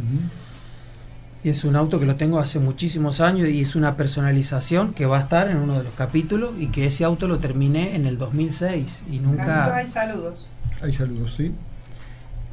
Y 1.43 1.51
es 1.51 1.65
un 1.65 1.77
auto 1.77 2.01
que 2.01 2.07
lo 2.07 2.17
tengo 2.17 2.39
hace 2.39 2.61
muchísimos 2.61 3.21
años 3.21 3.47
y 3.51 3.61
es 3.61 3.77
una 3.77 3.95
personalización 3.95 4.95
que 4.95 5.05
va 5.05 5.19
a 5.19 5.21
estar 5.21 5.51
en 5.51 5.59
uno 5.59 5.77
de 5.77 5.85
los 5.85 5.93
capítulos 5.93 6.53
y 6.59 6.69
que 6.69 6.87
ese 6.87 7.05
auto 7.05 7.29
lo 7.29 7.41
terminé 7.41 7.95
en 7.95 8.07
el 8.07 8.17
2006 8.17 9.03
y 9.13 9.19
nunca... 9.19 9.77
Hay 9.77 9.87
saludos. 9.87 10.47
Hay 10.81 10.95
saludos, 10.95 11.35
sí. 11.37 11.53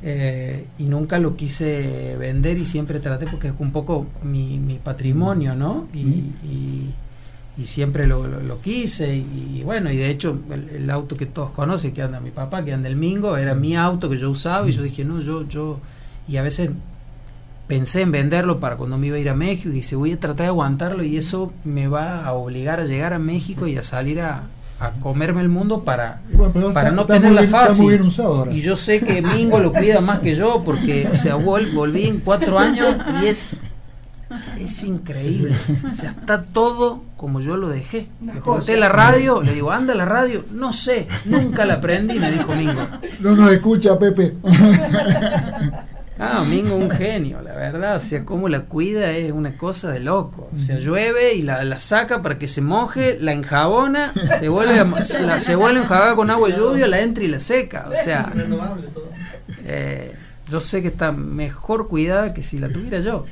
Eh, 0.04 0.66
y 0.80 0.86
nunca 0.86 1.20
lo 1.20 1.36
quise 1.36 2.16
vender 2.18 2.58
y 2.58 2.66
siempre 2.66 3.00
traté 3.00 3.28
porque 3.28 3.50
es 3.50 3.54
un 3.60 3.72
poco 3.72 4.08
mi, 4.24 4.58
mi 4.58 4.78
patrimonio, 4.78 5.54
¿no? 5.54 5.88
y 5.94 6.90
y 7.58 7.66
siempre 7.66 8.08
lo, 8.08 8.26
lo, 8.28 8.62
quise 8.62 9.16
y, 9.16 9.62
bueno 9.64 9.92
y 9.92 9.98
de 9.98 10.10
hecho 10.10 10.38
el, 10.52 10.90
auto 10.90 11.16
que 11.16 11.26
todos 11.26 11.52
conocen 11.52 11.94
que 11.94 12.02
anda 12.02 12.20
mi 12.20 12.32
papá 12.32 12.64
que 12.64 12.74
anda 12.74 12.88
el 12.88 12.96
Mingo 12.96 13.36
era 13.36 13.56
mi 13.56 13.76
auto 13.76 14.10
que 14.10 14.18
yo 14.18 14.30
usaba 14.32 14.68
y 14.70 14.72
yo 14.72 14.82
dije 14.84 15.04
no 15.04 15.20
yo 15.20 15.48
yo 15.48 15.80
y 16.28 16.38
a 16.38 16.44
veces 16.44 16.70
pensé 17.68 18.02
en 18.02 18.12
venderlo 18.12 18.60
para 18.60 18.78
cuando 18.78 18.98
me 18.98 19.08
iba 19.08 19.18
a 19.18 19.20
ir 19.20 19.30
a 19.30 19.36
México 19.36 19.70
y 19.70 19.74
dije 19.74 19.96
voy 19.96 20.14
a 20.14 20.20
tratar 20.20 20.46
de 20.46 20.48
aguantarlo 20.48 21.04
y 21.04 21.18
eso 21.18 21.52
me 21.66 21.88
va 21.88 22.26
a 22.26 22.34
obligar 22.34 22.80
a 22.80 22.86
llegar 22.86 23.14
a 23.14 23.20
México 23.20 23.68
y 23.68 23.78
a 23.78 23.84
salir 23.84 24.22
a, 24.22 24.44
a 24.82 24.92
comerme 25.00 25.42
el 25.42 25.50
mundo 25.50 25.84
para, 25.84 26.22
para 26.74 26.90
no 26.90 27.06
tenerla 27.06 27.44
fácil. 27.44 28.02
Y 28.52 28.62
yo 28.62 28.76
sé 28.76 29.00
que 29.00 29.22
Mingo 29.22 29.60
lo 29.60 29.72
cuida 29.72 30.02
más 30.02 30.20
que 30.20 30.36
yo 30.36 30.64
porque 30.66 31.10
se 31.14 31.32
volví 31.32 32.08
en 32.08 32.20
cuatro 32.20 32.58
años 32.58 32.96
y 33.22 33.28
es 33.28 33.60
es 34.58 34.84
increíble. 34.84 35.56
O 35.86 35.90
sea, 35.90 36.12
está 36.12 36.44
todo 36.44 37.04
como 37.18 37.42
yo 37.42 37.58
lo 37.58 37.70
dejé. 37.70 38.08
Le 38.26 38.40
conté 38.40 38.78
la 38.78 38.90
radio, 38.90 39.44
le 39.44 39.54
digo, 39.54 39.72
anda 39.72 39.94
la 39.94 40.06
radio. 40.06 40.46
No 40.52 40.74
sé, 40.74 41.08
nunca 41.26 41.66
la 41.66 41.76
aprendí, 41.76 42.18
me 42.18 42.32
dijo 42.32 42.54
Mingo. 42.56 42.88
No 43.20 43.36
nos 43.36 43.52
escucha, 43.52 44.00
Pepe. 44.00 44.36
Ah, 46.24 46.46
Mingo 46.48 46.76
un 46.76 46.92
genio, 46.92 47.42
la 47.42 47.54
verdad. 47.54 47.96
O 47.96 48.00
sea, 48.00 48.24
cómo 48.24 48.48
la 48.48 48.62
cuida 48.62 49.12
es 49.12 49.32
una 49.32 49.58
cosa 49.58 49.90
de 49.90 50.00
loco. 50.00 50.50
O 50.56 50.60
sea, 50.60 50.78
llueve 50.78 51.34
y 51.34 51.42
la, 51.42 51.80
saca 51.80 52.22
para 52.22 52.38
que 52.38 52.48
se 52.48 52.62
moje, 52.62 53.18
la 53.20 53.34
enjabona, 53.34 54.14
se 54.40 54.48
vuelve 54.48 54.80
a, 54.80 55.04
se 55.04 55.56
vuelve 55.56 55.80
a 55.80 55.84
enjabar 55.84 56.16
con 56.16 56.30
agua 56.30 56.50
y 56.50 56.54
lluvia, 56.54 56.88
la 56.88 57.02
entra 57.02 57.24
y 57.24 57.28
la 57.28 57.40
seca. 57.40 57.88
O 57.92 57.96
sea, 57.96 58.32
eh, 59.66 60.14
yo 60.48 60.62
sé 60.62 60.82
que 60.82 60.90
está 60.90 61.12
mejor 61.12 61.88
cuidada 61.88 62.34
que 62.34 62.42
si 62.42 62.60
la 62.60 62.70
tuviera 62.70 63.00
yo 63.00 63.26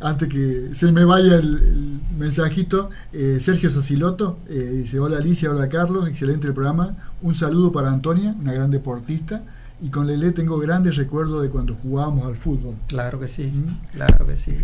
antes 0.00 0.28
que 0.28 0.70
se 0.74 0.92
me 0.92 1.04
vaya 1.04 1.36
el, 1.36 2.00
mensajito, 2.18 2.90
eh, 3.12 3.38
Sergio 3.40 3.70
Saciloto 3.70 4.38
eh, 4.48 4.80
dice: 4.82 5.00
Hola 5.00 5.18
Alicia, 5.18 5.50
hola 5.50 5.68
Carlos, 5.68 6.08
excelente 6.08 6.46
el 6.46 6.54
programa. 6.54 6.96
Un 7.22 7.34
saludo 7.34 7.72
para 7.72 7.90
Antonia, 7.90 8.34
una 8.40 8.52
gran 8.52 8.70
deportista. 8.70 9.42
Y 9.78 9.90
con 9.90 10.06
Lele 10.06 10.32
tengo 10.32 10.58
grandes 10.58 10.96
recuerdos 10.96 11.42
de 11.42 11.50
cuando 11.50 11.74
jugábamos 11.74 12.26
al 12.26 12.34
fútbol. 12.34 12.76
Claro 12.86 13.20
que 13.20 13.28
sí, 13.28 13.44
¿Mm? 13.44 13.92
claro 13.92 14.26
que 14.26 14.36
sí. 14.38 14.56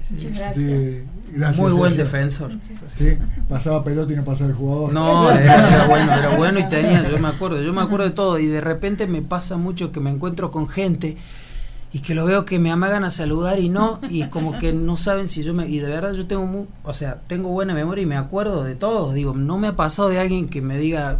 Gracias. 1.34 1.58
Muy 1.58 1.72
buen 1.72 1.96
defensor. 1.98 2.50
Sí, 2.88 3.18
pasaba 3.46 3.84
pelota 3.84 4.12
y 4.12 4.16
no 4.16 4.24
pasaba 4.24 4.50
el 4.50 4.56
jugador. 4.56 4.94
No, 4.94 5.30
era, 5.38 5.86
bueno, 5.86 6.12
era 6.12 6.36
bueno 6.36 6.58
y 6.60 6.68
tenía, 6.68 7.06
yo 7.10 7.18
me 7.18 7.28
acuerdo, 7.28 7.60
yo 7.60 7.74
me 7.74 7.82
acuerdo 7.82 8.06
de 8.06 8.12
todo. 8.12 8.38
Y 8.38 8.46
de 8.46 8.62
repente 8.62 9.06
me 9.06 9.20
pasa 9.20 9.58
mucho 9.58 9.92
que 9.92 10.00
me 10.00 10.10
encuentro 10.10 10.50
con 10.50 10.66
gente 10.66 11.18
y 11.92 11.98
que 11.98 12.14
lo 12.14 12.24
veo 12.24 12.46
que 12.46 12.58
me 12.58 12.70
amagan 12.70 13.04
a 13.04 13.10
saludar 13.10 13.60
y 13.60 13.68
no, 13.68 14.00
y 14.08 14.22
es 14.22 14.28
como 14.28 14.58
que 14.58 14.72
no 14.72 14.96
saben 14.96 15.28
si 15.28 15.42
yo 15.42 15.52
me... 15.52 15.68
Y 15.68 15.78
de 15.78 15.90
verdad 15.90 16.14
yo 16.14 16.26
tengo, 16.26 16.46
muy, 16.46 16.66
o 16.84 16.94
sea, 16.94 17.20
tengo 17.26 17.50
buena 17.50 17.74
memoria 17.74 18.02
y 18.02 18.06
me 18.06 18.16
acuerdo 18.16 18.64
de 18.64 18.74
todo. 18.74 19.12
Digo, 19.12 19.34
no 19.34 19.58
me 19.58 19.68
ha 19.68 19.76
pasado 19.76 20.08
de 20.08 20.18
alguien 20.18 20.48
que 20.48 20.62
me 20.62 20.78
diga, 20.78 21.18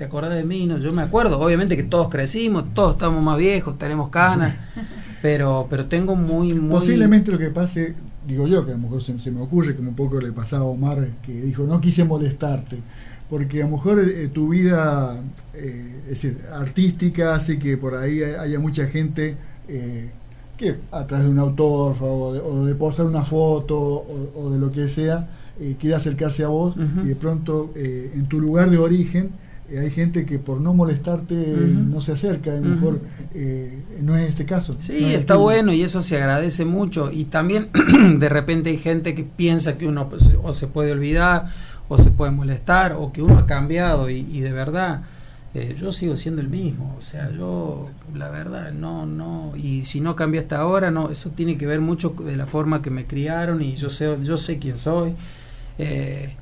¿te 0.00 0.06
acordás 0.06 0.32
de 0.32 0.44
mí? 0.44 0.64
No, 0.64 0.78
yo 0.78 0.92
me 0.92 1.02
acuerdo. 1.02 1.38
Obviamente 1.38 1.76
que 1.76 1.82
todos 1.82 2.08
crecimos, 2.08 2.72
todos 2.72 2.92
estamos 2.92 3.22
más 3.22 3.36
viejos, 3.36 3.76
tenemos 3.76 4.08
canas, 4.08 4.56
pero, 5.20 5.66
pero 5.68 5.88
tengo 5.88 6.16
muy, 6.16 6.54
muy... 6.54 6.70
Posiblemente 6.70 7.30
lo 7.30 7.36
que 7.36 7.50
pase, 7.50 7.94
digo 8.26 8.46
yo, 8.46 8.64
que 8.64 8.70
a 8.70 8.76
lo 8.76 8.80
mejor 8.80 9.02
se, 9.02 9.30
me 9.30 9.42
ocurre, 9.42 9.76
como 9.76 9.90
un 9.90 9.94
poco 9.94 10.18
le 10.18 10.32
pasaba 10.32 10.64
a 10.64 10.68
Omar, 10.68 11.06
que 11.22 11.42
dijo, 11.42 11.64
no 11.64 11.82
quise 11.82 12.04
molestarte 12.04 12.78
porque 13.28 13.62
a 13.62 13.66
lo 13.66 13.72
mejor 13.72 14.00
eh, 14.00 14.28
tu 14.28 14.48
vida 14.48 15.20
eh, 15.52 16.00
es 16.04 16.08
decir, 16.08 16.38
artística 16.50 17.34
hace 17.34 17.58
que 17.58 17.76
por 17.76 17.94
ahí 17.94 18.22
haya 18.22 18.58
mucha 18.58 18.86
gente 18.86 19.36
eh, 19.68 20.10
que 20.56 20.76
a 20.92 21.06
través 21.06 21.26
de 21.26 21.32
un 21.32 21.38
autor 21.38 21.96
o 22.00 22.64
de, 22.64 22.74
posar 22.74 23.04
una 23.04 23.24
foto 23.24 23.78
o, 23.78 24.50
de 24.50 24.58
lo 24.58 24.72
que 24.72 24.88
sea, 24.88 25.28
eh, 25.60 25.76
quiere 25.78 25.94
acercarse 25.94 26.42
a 26.42 26.48
vos 26.48 26.74
y 27.04 27.08
de 27.08 27.16
pronto 27.16 27.70
eh, 27.74 28.12
en 28.14 28.26
tu 28.26 28.40
lugar 28.40 28.70
de 28.70 28.78
origen 28.78 29.30
hay 29.78 29.90
gente 29.90 30.26
que 30.26 30.38
por 30.38 30.60
no 30.60 30.74
molestarte 30.74 31.34
no 31.34 32.00
se 32.00 32.12
acerca, 32.12 32.52
a 32.52 32.56
lo 32.56 32.62
mejor 32.62 33.00
eh, 33.34 33.82
no 34.00 34.16
es 34.16 34.28
este 34.28 34.44
caso. 34.44 34.74
Sí, 34.78 35.14
está 35.14 35.36
bueno 35.36 35.72
y 35.72 35.82
eso 35.82 36.02
se 36.02 36.16
agradece 36.16 36.64
mucho. 36.64 37.10
Y 37.12 37.26
también 37.26 37.68
de 38.18 38.28
repente 38.28 38.70
hay 38.70 38.78
gente 38.78 39.14
que 39.14 39.24
piensa 39.24 39.78
que 39.78 39.86
uno 39.86 40.08
pues, 40.08 40.28
o 40.42 40.52
se 40.52 40.66
puede 40.66 40.92
olvidar 40.92 41.46
o 41.88 41.98
se 41.98 42.10
puede 42.10 42.32
molestar 42.32 42.96
o 42.98 43.12
que 43.12 43.22
uno 43.22 43.38
ha 43.38 43.46
cambiado 43.46 44.10
y, 44.10 44.40
de 44.40 44.52
verdad 44.52 45.02
eh, 45.54 45.74
yo 45.78 45.92
sigo 45.92 46.16
siendo 46.16 46.40
el 46.40 46.48
mismo. 46.48 46.96
O 46.98 47.02
sea, 47.02 47.30
yo 47.30 47.90
la 48.14 48.28
verdad 48.28 48.72
no, 48.72 49.06
no, 49.06 49.52
y 49.56 49.84
si 49.84 50.00
no 50.00 50.16
cambia 50.16 50.40
hasta 50.40 50.58
ahora, 50.58 50.90
no, 50.90 51.10
eso 51.10 51.30
tiene 51.30 51.58
que 51.58 51.66
ver 51.66 51.80
mucho 51.80 52.10
de 52.10 52.36
la 52.36 52.46
forma 52.46 52.82
que 52.82 52.90
me 52.90 53.04
criaron 53.04 53.62
y 53.62 53.76
yo 53.76 53.90
sé, 53.90 54.16
yo 54.22 54.36
sé 54.36 54.58
quién 54.58 54.76
soy. 54.76 55.14
Eh, 55.78 56.36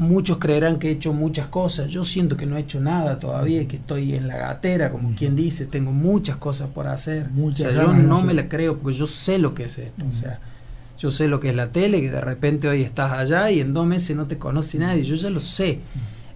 muchos 0.00 0.38
creerán 0.38 0.78
que 0.78 0.88
he 0.88 0.92
hecho 0.92 1.12
muchas 1.12 1.48
cosas. 1.48 1.88
Yo 1.90 2.04
siento 2.04 2.36
que 2.36 2.46
no 2.46 2.56
he 2.56 2.60
hecho 2.60 2.80
nada 2.80 3.18
todavía, 3.18 3.68
que 3.68 3.76
estoy 3.76 4.14
en 4.14 4.28
la 4.28 4.38
gatera, 4.38 4.90
como 4.90 5.14
quien 5.14 5.36
dice, 5.36 5.66
tengo 5.66 5.92
muchas 5.92 6.38
cosas 6.38 6.70
por 6.70 6.86
hacer. 6.86 7.28
o 7.40 7.54
sea, 7.54 7.70
yo 7.70 7.92
no 7.92 8.22
me 8.22 8.32
la 8.32 8.48
creo 8.48 8.78
porque 8.78 8.96
yo 8.96 9.06
sé 9.06 9.38
lo 9.38 9.54
que 9.54 9.64
es 9.64 9.78
esto. 9.78 10.06
O 10.08 10.12
sea, 10.12 10.40
yo 10.98 11.10
sé 11.10 11.28
lo 11.28 11.38
que 11.38 11.50
es 11.50 11.54
la 11.54 11.70
tele, 11.70 12.00
que 12.00 12.10
de 12.10 12.20
repente 12.20 12.66
hoy 12.66 12.82
estás 12.82 13.12
allá 13.12 13.50
y 13.50 13.60
en 13.60 13.74
dos 13.74 13.86
meses 13.86 14.16
no 14.16 14.26
te 14.26 14.38
conoce 14.38 14.78
nadie. 14.78 15.04
Yo 15.04 15.16
ya 15.16 15.28
lo 15.28 15.40
sé. 15.40 15.80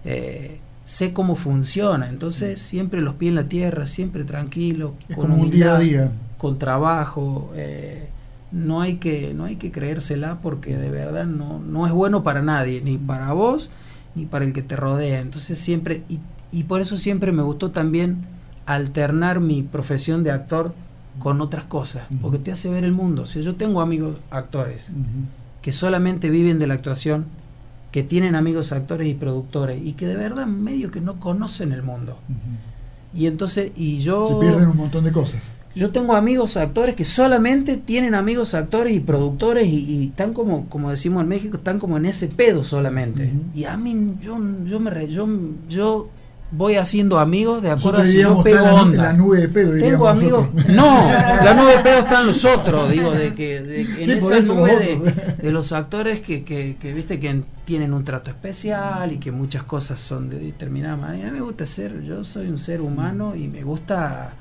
Eh, 0.05 0.59
sé 0.85 1.11
cómo 1.11 1.35
funciona. 1.35 2.07
Entonces, 2.07 2.61
siempre 2.61 3.01
los 3.01 3.15
pies 3.15 3.29
en 3.29 3.35
la 3.35 3.45
tierra, 3.45 3.87
siempre 3.87 4.25
tranquilo, 4.25 4.93
con 5.15 5.31
un 5.31 5.49
día 5.49 5.75
a 5.75 5.79
día. 5.79 6.11
con 6.37 6.59
trabajo. 6.59 7.51
Eh, 7.55 8.09
no 8.55 8.81
hay 8.81 8.95
que 8.95 9.33
no 9.33 9.43
hay 9.45 9.57
que 9.57 9.71
creérsela 9.71 10.39
porque 10.41 10.77
de 10.77 10.89
verdad 10.89 11.25
no, 11.25 11.59
no 11.59 11.85
es 11.85 11.91
bueno 11.91 12.23
para 12.23 12.41
nadie, 12.41 12.81
ni 12.81 12.97
para 12.97 13.33
vos 13.33 13.69
ni 14.15 14.25
para 14.25 14.45
el 14.45 14.53
que 14.53 14.63
te 14.63 14.75
rodea. 14.75 15.19
Entonces 15.19 15.59
siempre, 15.59 16.03
y, 16.09 16.19
y 16.51 16.63
por 16.63 16.81
eso 16.81 16.97
siempre 16.97 17.31
me 17.31 17.43
gustó 17.43 17.71
también 17.71 18.25
alternar 18.65 19.41
mi 19.41 19.61
profesión 19.61 20.23
de 20.23 20.31
actor 20.31 20.73
con 21.19 21.41
otras 21.41 21.65
cosas, 21.65 22.03
porque 22.21 22.39
te 22.39 22.51
hace 22.51 22.69
ver 22.69 22.83
el 22.83 22.91
mundo. 22.91 23.23
O 23.23 23.25
yo 23.25 23.55
tengo 23.55 23.81
amigos 23.81 24.17
actores 24.31 24.89
que 25.61 25.71
solamente 25.71 26.29
viven 26.29 26.59
de 26.59 26.67
la 26.67 26.73
actuación, 26.73 27.25
que 27.91 28.03
tienen 28.03 28.35
amigos 28.35 28.71
actores 28.71 29.07
y 29.07 29.13
productores, 29.13 29.81
y 29.83 29.93
que 29.93 30.07
de 30.07 30.15
verdad 30.15 30.45
medio 30.45 30.91
que 30.91 31.01
no 31.01 31.19
conocen 31.19 31.71
el 31.71 31.83
mundo. 31.83 32.17
Y 33.13 33.27
entonces, 33.27 33.71
y 33.75 33.99
yo... 33.99 34.27
Se 34.27 34.35
pierden 34.35 34.69
un 34.69 34.77
montón 34.77 35.05
de 35.05 35.11
cosas. 35.11 35.41
Yo 35.75 35.89
tengo 35.89 36.15
amigos 36.15 36.55
actores 36.55 36.95
que 36.95 37.03
solamente 37.03 37.75
tienen 37.75 38.15
amigos 38.15 38.53
actores 38.53 38.95
y 38.95 39.01
productores 39.01 39.67
y, 39.67 40.07
están 40.07 40.33
como, 40.33 40.69
como 40.69 40.89
decimos 40.89 41.23
en 41.23 41.27
México, 41.27 41.57
están 41.57 41.79
como 41.79 41.97
en 41.97 42.05
ese 42.05 42.27
pedo 42.27 42.63
solamente. 42.63 43.33
Y 43.53 43.65
a 43.65 43.75
mí, 43.75 44.15
yo, 44.21 44.37
yo 44.65 44.79
me 44.79 45.07
yo, 45.09 45.27
yo 45.67 46.07
voy 46.51 46.75
haciendo 46.75 47.19
amigos 47.19 47.61
de 47.61 47.71
acuerdo 47.71 48.01
a 48.01 48.05
si 48.05 48.21
yo 48.21 48.41
pego 48.41 48.63
la, 48.63 48.73
onda. 48.73 49.03
La 49.03 49.13
nube 49.13 49.41
de 49.41 49.49
pedo, 49.49 49.77
Tengo 49.77 50.07
amigos. 50.07 50.47
No, 50.69 51.09
la 51.09 51.53
nube 51.53 51.75
de 51.75 51.83
pedo 51.83 51.99
están 51.99 52.25
los 52.25 52.45
otros, 52.45 52.89
digo, 52.89 53.11
de 53.11 53.33
que, 53.33 53.61
de, 53.61 53.81
en 53.81 54.11
esa 54.11 54.39
nube 54.39 54.77
de, 54.77 55.35
de, 55.41 55.51
los 55.51 55.73
actores 55.73 56.21
que, 56.21 56.45
que, 56.45 56.77
que, 56.79 56.93
viste 56.93 57.19
que 57.19 57.41
tienen 57.65 57.93
un 57.93 58.05
trato 58.05 58.29
especial 58.29 59.11
y 59.11 59.17
que 59.17 59.33
muchas 59.33 59.63
cosas 59.63 59.99
son 59.99 60.29
de 60.29 60.39
determinada 60.39 60.95
manera. 60.95 61.27
A 61.27 61.31
mí 61.31 61.39
me 61.39 61.43
gusta 61.43 61.65
ser, 61.65 62.01
yo 62.03 62.23
soy 62.23 62.47
un 62.47 62.57
ser 62.57 62.79
humano 62.79 63.35
y 63.35 63.49
me 63.49 63.63
gusta 63.63 64.33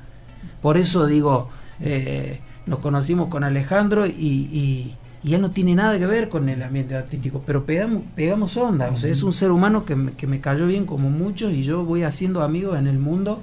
por 0.65 0.79
eso 0.79 1.07
digo, 1.07 1.51
eh, 1.83 2.41
nos 2.65 2.79
conocimos 2.79 3.29
con 3.29 3.45
Alejandro 3.45 4.07
y, 4.07 4.95
él 5.23 5.43
no 5.43 5.51
tiene 5.51 5.75
nada 5.75 5.99
que 5.99 6.07
ver 6.07 6.31
con 6.31 6.49
el 6.49 6.63
ambiente 6.63 6.97
artístico, 6.97 7.43
pero 7.45 7.67
pegamos, 7.67 8.01
pegamos 8.17 8.57
onda. 8.57 8.89
O 8.89 8.97
sea, 8.97 9.11
es 9.11 9.23
un 9.23 9.33
ser 9.33 9.51
humano 9.51 9.85
que 9.85 9.95
me, 9.95 10.41
cayó 10.41 10.67
bien 10.67 10.87
como 10.87 11.11
muchos 11.11 11.53
y 11.53 11.65
yo 11.65 11.85
voy 11.85 12.03
haciendo 12.03 12.43
amigos 12.43 12.79
en 12.79 12.87
el 12.87 12.99
mundo, 12.99 13.43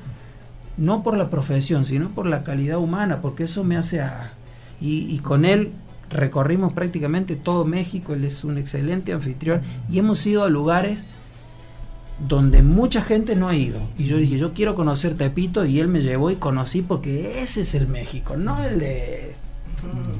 no 0.77 1.03
por 1.03 1.15
la 1.15 1.29
profesión, 1.29 1.85
sino 1.85 2.09
por 2.09 2.25
la 2.25 2.43
calidad 2.43 2.79
humana, 2.79 3.21
porque 3.21 3.43
eso 3.43 3.63
me 3.63 3.77
hace 3.77 4.01
a... 4.01 4.33
Y, 4.81 5.05
y 5.13 5.19
con 5.19 5.45
él 5.45 5.73
recorrimos 6.09 6.73
prácticamente 6.73 7.35
todo 7.35 7.65
México, 7.65 8.15
él 8.15 8.23
es 8.25 8.43
un 8.43 8.57
excelente 8.57 9.13
anfitrión 9.13 9.61
y 9.91 9.99
hemos 9.99 10.25
ido 10.25 10.43
a 10.43 10.49
lugares 10.49 11.05
donde 12.27 12.61
mucha 12.61 13.01
gente 13.01 13.35
no 13.35 13.49
ha 13.49 13.55
ido. 13.55 13.81
Y 13.97 14.05
yo 14.05 14.17
dije, 14.17 14.37
yo 14.37 14.53
quiero 14.53 14.75
conocer 14.75 15.15
Tepito 15.15 15.65
y 15.65 15.79
él 15.79 15.87
me 15.87 16.01
llevó 16.01 16.31
y 16.31 16.35
conocí 16.35 16.81
porque 16.81 17.41
ese 17.41 17.61
es 17.61 17.75
el 17.75 17.87
México, 17.87 18.37
no 18.37 18.63
el 18.63 18.79
de 18.79 19.35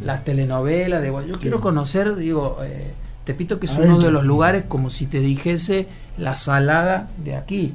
las 0.04 0.24
telenovelas, 0.24 1.02
de 1.02 1.10
yo 1.28 1.38
quiero 1.40 1.62
conocer, 1.62 2.16
digo, 2.16 2.58
eh, 2.64 2.94
Tepito 3.24 3.60
que 3.60 3.68
es 3.68 3.78
uno 3.78 4.00
de 4.00 4.12
los 4.12 4.26
lugares 4.26 4.66
como 4.68 4.90
si 4.90 5.06
te 5.06 5.20
dijese 5.20 5.88
la 6.18 6.36
salada 6.36 7.10
de 7.24 7.36
aquí. 7.36 7.72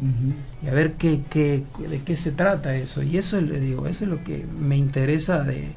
Y 0.62 0.68
a 0.68 0.72
ver 0.72 0.94
qué, 0.94 1.20
qué, 1.30 1.62
de 1.88 2.02
qué 2.02 2.16
se 2.16 2.32
trata 2.32 2.74
eso. 2.74 3.02
Y 3.02 3.16
eso 3.16 3.40
le 3.40 3.60
digo, 3.60 3.86
eso 3.86 4.04
es 4.04 4.10
lo 4.10 4.24
que 4.24 4.44
me 4.58 4.76
interesa 4.76 5.44
de, 5.44 5.70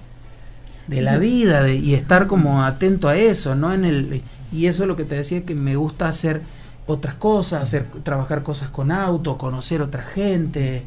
de 0.87 1.01
la 1.03 1.17
vida 1.19 1.61
de, 1.61 1.75
y 1.75 1.93
estar 1.93 2.25
como 2.25 2.63
atento 2.63 3.09
a 3.09 3.15
eso, 3.15 3.53
¿no? 3.53 3.71
En 3.71 3.85
el, 3.85 4.23
y 4.51 4.65
eso 4.65 4.83
es 4.83 4.87
lo 4.87 4.95
que 4.95 5.05
te 5.05 5.15
decía 5.15 5.45
que 5.45 5.53
me 5.53 5.75
gusta 5.75 6.07
hacer 6.07 6.41
otras 6.89 7.15
cosas, 7.15 7.63
hacer, 7.63 7.85
trabajar 8.03 8.41
cosas 8.41 8.69
con 8.69 8.91
auto, 8.91 9.37
conocer 9.37 9.81
otra 9.81 10.03
gente. 10.03 10.83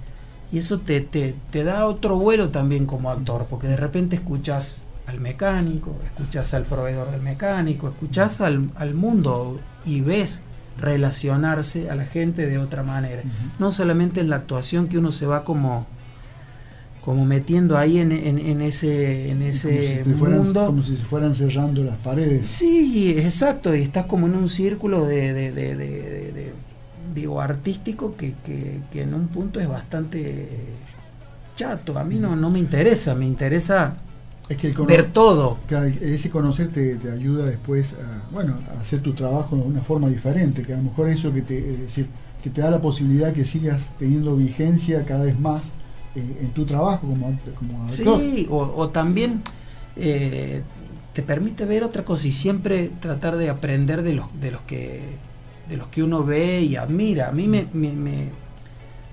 Y 0.51 0.59
eso 0.59 0.81
te, 0.81 1.01
te, 1.01 1.35
te 1.51 1.65
da 1.65 1.87
otro 1.87 2.17
vuelo 2.17 2.51
también 2.51 2.87
como 2.87 3.11
actor, 3.11 3.47
porque 3.49 3.69
de 3.69 3.77
repente 3.77 4.17
escuchas 4.17 4.79
al 5.07 5.21
mecánico, 5.21 5.97
escuchas 6.05 6.55
al 6.55 6.65
proveedor 6.65 7.11
del 7.11 7.23
mecánico, 7.23 7.89
escuchas 7.89 8.41
al, 8.41 8.71
al 8.77 8.95
mundo 8.95 9.61
y 9.85 10.01
ves 10.01 10.43
relacionarse 10.79 11.91
a 11.91 11.95
la 11.95 12.05
gente 12.05 12.47
de 12.47 12.59
otra 12.59 12.83
manera. 12.83 13.23
No 13.59 13.73
solamente 13.73 14.21
en 14.21 14.29
la 14.29 14.37
actuación 14.37 14.89
que 14.89 14.99
uno 14.99 15.13
se 15.13 15.27
va 15.27 15.45
como 15.45 15.87
como 17.05 17.25
metiendo 17.25 17.77
ahí 17.77 17.99
en, 17.99 18.13
en, 18.13 18.63
ese, 18.63 19.31
en 19.31 19.43
ese 19.43 20.05
mundo. 20.05 20.67
como 20.67 20.83
si 20.85 20.97
se 20.97 21.05
fueran 21.05 21.35
cerrando 21.35 21.83
las 21.83 21.97
paredes. 21.99 22.49
Sí, 22.49 23.15
exacto, 23.19 23.75
y 23.75 23.83
estás 23.83 24.07
como 24.07 24.27
en 24.29 24.37
un 24.37 24.49
círculo 24.49 25.05
de, 25.05 25.33
de, 25.33 25.53
de, 25.53 26.53
digo, 27.13 27.41
artístico 27.41 28.15
que, 28.17 28.35
que, 28.45 29.03
en 29.03 29.15
un 29.15 29.27
punto 29.27 29.59
es 29.59 29.69
bastante 29.69 30.49
chato. 31.57 31.99
A 31.99 32.05
mí 32.05 32.17
no, 32.21 32.37
no 32.37 32.51
me 32.51 32.61
interesa, 32.61 33.17
me 33.17 33.27
interesa 33.27 33.97
es 34.49 34.57
que 34.57 34.73
ver 34.85 35.07
todo. 35.13 35.59
Que 35.67 36.15
ese 36.15 36.31
conocer 36.31 36.69
te, 36.69 36.99
ayuda 37.11 37.47
después 37.47 37.95
a, 37.95 38.31
bueno, 38.33 38.57
a 38.77 38.81
hacer 38.81 39.01
tu 39.01 39.13
trabajo 39.13 39.57
de 39.57 39.63
una 39.63 39.81
forma 39.81 40.09
diferente, 40.09 40.63
que 40.63 40.73
a 40.73 40.77
lo 40.77 40.85
mejor 40.85 41.09
eso 41.09 41.33
que 41.33 41.43
te, 41.43 41.61
decir, 41.61 42.07
que 42.45 42.51
te 42.51 42.61
da 42.61 42.71
la 42.71 42.81
posibilidad 42.81 43.33
que 43.33 43.45
sigas 43.45 43.91
teniendo 43.99 44.37
vigencia 44.37 45.05
cada 45.05 45.25
vez 45.25 45.39
más 45.39 45.73
en, 46.15 46.51
tu 46.51 46.65
trabajo 46.65 47.07
como, 47.07 47.39
como. 47.55 47.89
Sí, 47.89 48.47
o, 48.51 48.89
también 48.91 49.43
eh, 49.97 50.63
te 51.13 51.23
permite 51.23 51.65
ver 51.65 51.85
otra 51.85 52.05
cosa 52.05 52.27
y 52.27 52.33
siempre 52.33 52.91
tratar 53.01 53.37
de 53.37 53.51
aprender 53.51 54.03
de 54.03 54.15
los, 54.15 54.41
de 54.41 54.51
los 54.51 54.61
que 54.63 55.03
de 55.69 55.77
los 55.77 55.89
que 55.89 56.03
uno 56.03 56.25
ve 56.25 56.63
y 56.63 56.77
admira. 56.77 57.29
A 57.29 57.33
mí 57.33 57.47
me, 57.49 57.67
me, 57.73 58.31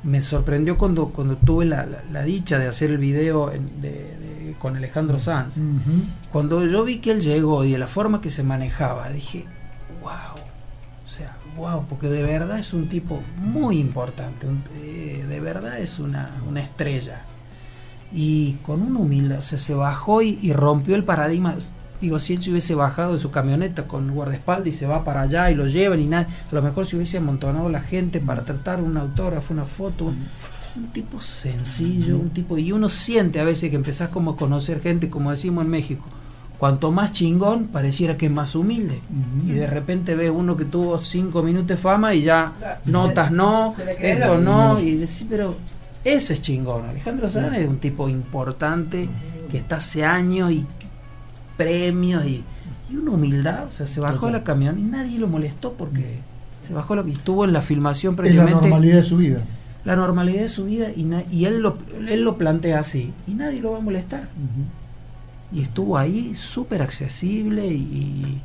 me, 0.03 0.21
sorprendió 0.21 0.77
cuando, 0.77 1.07
cuando 1.07 1.37
tuve 1.37 1.65
la, 1.65 1.87
la, 2.11 2.23
dicha 2.23 2.59
de 2.59 2.67
hacer 2.67 2.91
el 2.91 2.97
video 2.97 3.51
de, 3.81 4.55
con 4.59 4.75
Alejandro 4.75 5.19
Sanz. 5.19 5.55
Cuando 6.31 6.65
yo 6.65 6.83
vi 6.83 6.99
que 6.99 7.11
él 7.11 7.21
llegó 7.21 7.63
y 7.63 7.71
de 7.71 7.77
la 7.77 7.87
forma 7.87 8.19
que 8.19 8.29
se 8.29 8.43
manejaba, 8.43 9.09
dije, 9.09 9.45
wow, 10.01 10.11
o 11.07 11.09
sea, 11.09 11.37
wow, 11.59 11.85
porque 11.87 12.07
de 12.07 12.23
verdad 12.23 12.57
es 12.57 12.73
un 12.73 12.87
tipo 12.87 13.21
muy 13.37 13.77
importante, 13.77 14.47
eh, 14.77 15.25
de 15.27 15.39
verdad 15.39 15.79
es 15.79 15.99
una, 15.99 16.31
estrella. 16.55 17.25
Y 18.11 18.53
con 18.63 18.81
una 18.81 18.99
humildad, 18.99 19.37
o 19.39 19.41
sea, 19.41 19.59
se 19.59 19.75
bajó 19.75 20.21
y, 20.23 20.51
rompió 20.53 20.95
el 20.95 21.03
paradigma. 21.03 21.55
Digo, 22.01 22.19
si 22.19 22.33
él 22.33 22.41
se 22.41 22.49
hubiese 22.49 22.75
bajado 22.75 23.13
de 23.13 23.19
su 23.19 23.29
camioneta 23.29 23.85
con 23.85 24.11
guardaespaldas 24.11 24.69
y 24.69 24.71
se 24.71 24.87
va 24.87 25.03
para 25.03 25.21
allá 25.21 25.51
y 25.51 25.55
lo 25.55 25.67
llevan 25.67 25.99
y 25.99 26.07
nada, 26.07 26.27
a 26.49 26.55
lo 26.55 26.61
mejor 26.61 26.85
se 26.85 26.95
hubiese 26.95 27.17
amontonado 27.17 27.67
la 27.67 27.81
gente 27.81 28.21
para 28.21 28.45
tratar 28.45 28.81
un 28.81 28.95
autógrafo, 28.95 29.53
una 29.53 29.65
foto, 29.65 30.05
un, 30.05 30.17
tipo 30.93 31.19
sencillo, 31.19 32.17
un 32.17 32.29
tipo, 32.29 32.57
y 32.57 32.71
uno 32.71 32.87
siente 32.87 33.41
a 33.41 33.43
veces 33.43 33.69
que 33.69 33.75
empezás 33.75 34.09
como 34.09 34.31
a 34.31 34.37
conocer 34.37 34.81
gente, 34.81 35.09
como 35.09 35.29
decimos 35.29 35.65
en 35.65 35.71
México, 35.71 36.05
cuanto 36.59 36.91
más 36.91 37.13
chingón, 37.13 37.67
pareciera 37.67 38.17
que 38.17 38.25
es 38.25 38.31
más 38.31 38.53
humilde. 38.53 38.99
Y 39.47 39.53
de 39.53 39.65
repente 39.65 40.13
ves 40.13 40.29
uno 40.29 40.57
que 40.57 40.65
tuvo 40.65 40.99
cinco 40.99 41.41
minutos 41.41 41.67
de 41.67 41.77
fama 41.77 42.13
y 42.13 42.23
ya 42.23 42.53
notas 42.85 43.31
no, 43.31 43.73
esto 43.99 44.37
no, 44.37 44.79
y 44.79 44.95
decís, 44.95 45.25
pero 45.29 45.55
ese 46.03 46.33
es 46.33 46.41
chingón. 46.41 46.85
Alejandro 46.89 47.29
Sanz 47.29 47.57
es 47.57 47.67
un 47.67 47.77
tipo 47.77 48.09
importante 48.09 49.09
que 49.49 49.57
está 49.57 49.77
hace 49.77 50.03
años 50.05 50.51
y 50.51 50.65
premios 51.57 52.25
y, 52.25 52.43
una 52.91 53.11
humildad, 53.11 53.67
o 53.67 53.71
sea, 53.71 53.85
se 53.85 53.99
bajó 53.99 54.27
a 54.27 54.31
la 54.31 54.43
camión 54.43 54.79
y 54.79 54.81
nadie 54.81 55.19
lo 55.19 55.27
molestó 55.27 55.73
porque 55.73 56.19
se 56.67 56.73
bajó 56.73 56.95
lo 56.95 57.05
que 57.05 57.11
estuvo 57.11 57.45
en 57.45 57.53
la 57.53 57.61
filmación 57.61 58.15
prácticamente. 58.15 58.55
la 58.55 58.61
normalidad 58.61 58.95
de 58.95 59.03
su 59.03 59.17
vida. 59.17 59.41
La 59.85 59.95
normalidad 59.95 60.41
de 60.41 60.49
su 60.49 60.65
vida 60.65 60.87
y, 60.89 61.07
y 61.31 61.45
él, 61.45 61.61
lo, 61.61 61.77
él 62.07 62.23
lo 62.23 62.37
plantea 62.37 62.79
así 62.79 63.13
y 63.27 63.33
nadie 63.33 63.61
lo 63.61 63.73
va 63.73 63.77
a 63.77 63.81
molestar 63.81 64.27
y 65.51 65.61
estuvo 65.61 65.97
ahí 65.97 66.35
súper 66.35 66.81
accesible 66.81 67.65
y, 67.67 68.41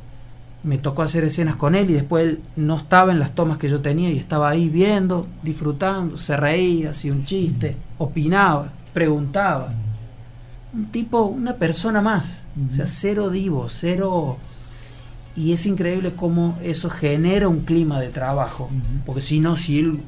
me 0.63 0.79
tocó 0.79 1.03
hacer 1.03 1.23
escenas 1.23 1.57
con 1.57 1.75
él 1.75 1.91
y 1.91 1.93
después 1.93 2.23
él 2.23 2.39
no 2.55 2.75
estaba 2.75 3.11
en 3.11 3.19
las 3.19 3.35
tomas 3.35 3.59
que 3.59 3.69
yo 3.69 3.81
tenía 3.81 4.09
y 4.09 4.17
estaba 4.17 4.49
ahí 4.49 4.67
viendo, 4.67 5.27
disfrutando, 5.43 6.17
se 6.17 6.35
reía, 6.35 6.89
hacía 6.89 7.11
un 7.11 7.23
chiste, 7.23 7.77
opinaba, 7.99 8.71
preguntaba. 8.91 9.71
Un 10.73 10.87
tipo, 10.87 11.21
una 11.21 11.53
persona 11.53 12.01
más, 12.01 12.41
o 12.67 12.73
sea, 12.73 12.87
cero 12.87 13.29
divo, 13.29 13.67
cero... 13.69 14.37
Y 15.35 15.51
es 15.51 15.67
increíble 15.67 16.15
cómo 16.15 16.57
eso 16.63 16.89
genera 16.89 17.47
un 17.47 17.59
clima 17.59 17.99
de 17.99 18.09
trabajo, 18.09 18.69
porque 19.05 19.21
si 19.21 19.39
no, 19.39 19.57
si 19.57 19.79
él 19.79 19.99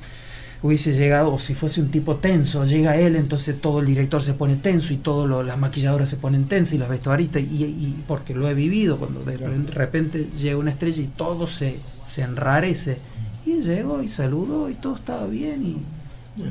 hubiese 0.63 0.93
llegado, 0.93 1.33
o 1.33 1.39
si 1.39 1.53
fuese 1.53 1.81
un 1.81 1.89
tipo 1.89 2.15
tenso, 2.15 2.65
llega 2.65 2.97
él, 2.97 3.15
entonces 3.15 3.59
todo 3.61 3.79
el 3.79 3.85
director 3.85 4.21
se 4.21 4.33
pone 4.33 4.55
tenso 4.55 4.93
y 4.93 4.97
todas 4.97 5.45
las 5.45 5.57
maquilladoras 5.57 6.09
se 6.09 6.17
ponen 6.17 6.45
tensas 6.45 6.73
y 6.73 6.77
las 6.77 6.89
vestuaristas, 6.89 7.41
y, 7.41 7.63
y, 7.63 8.03
porque 8.07 8.33
lo 8.33 8.49
he 8.49 8.53
vivido, 8.53 8.97
cuando 8.97 9.21
de 9.23 9.37
repente 9.37 10.27
llega 10.37 10.57
una 10.57 10.71
estrella 10.71 11.01
y 11.01 11.07
todo 11.07 11.47
se, 11.47 11.77
se 12.05 12.23
enrarece. 12.23 12.99
Y 13.45 13.61
llegó 13.61 14.03
y 14.03 14.09
saludó 14.09 14.69
y 14.69 14.73
todo 14.73 14.95
estaba 14.95 15.25
bien 15.27 15.63
y, 15.63 15.77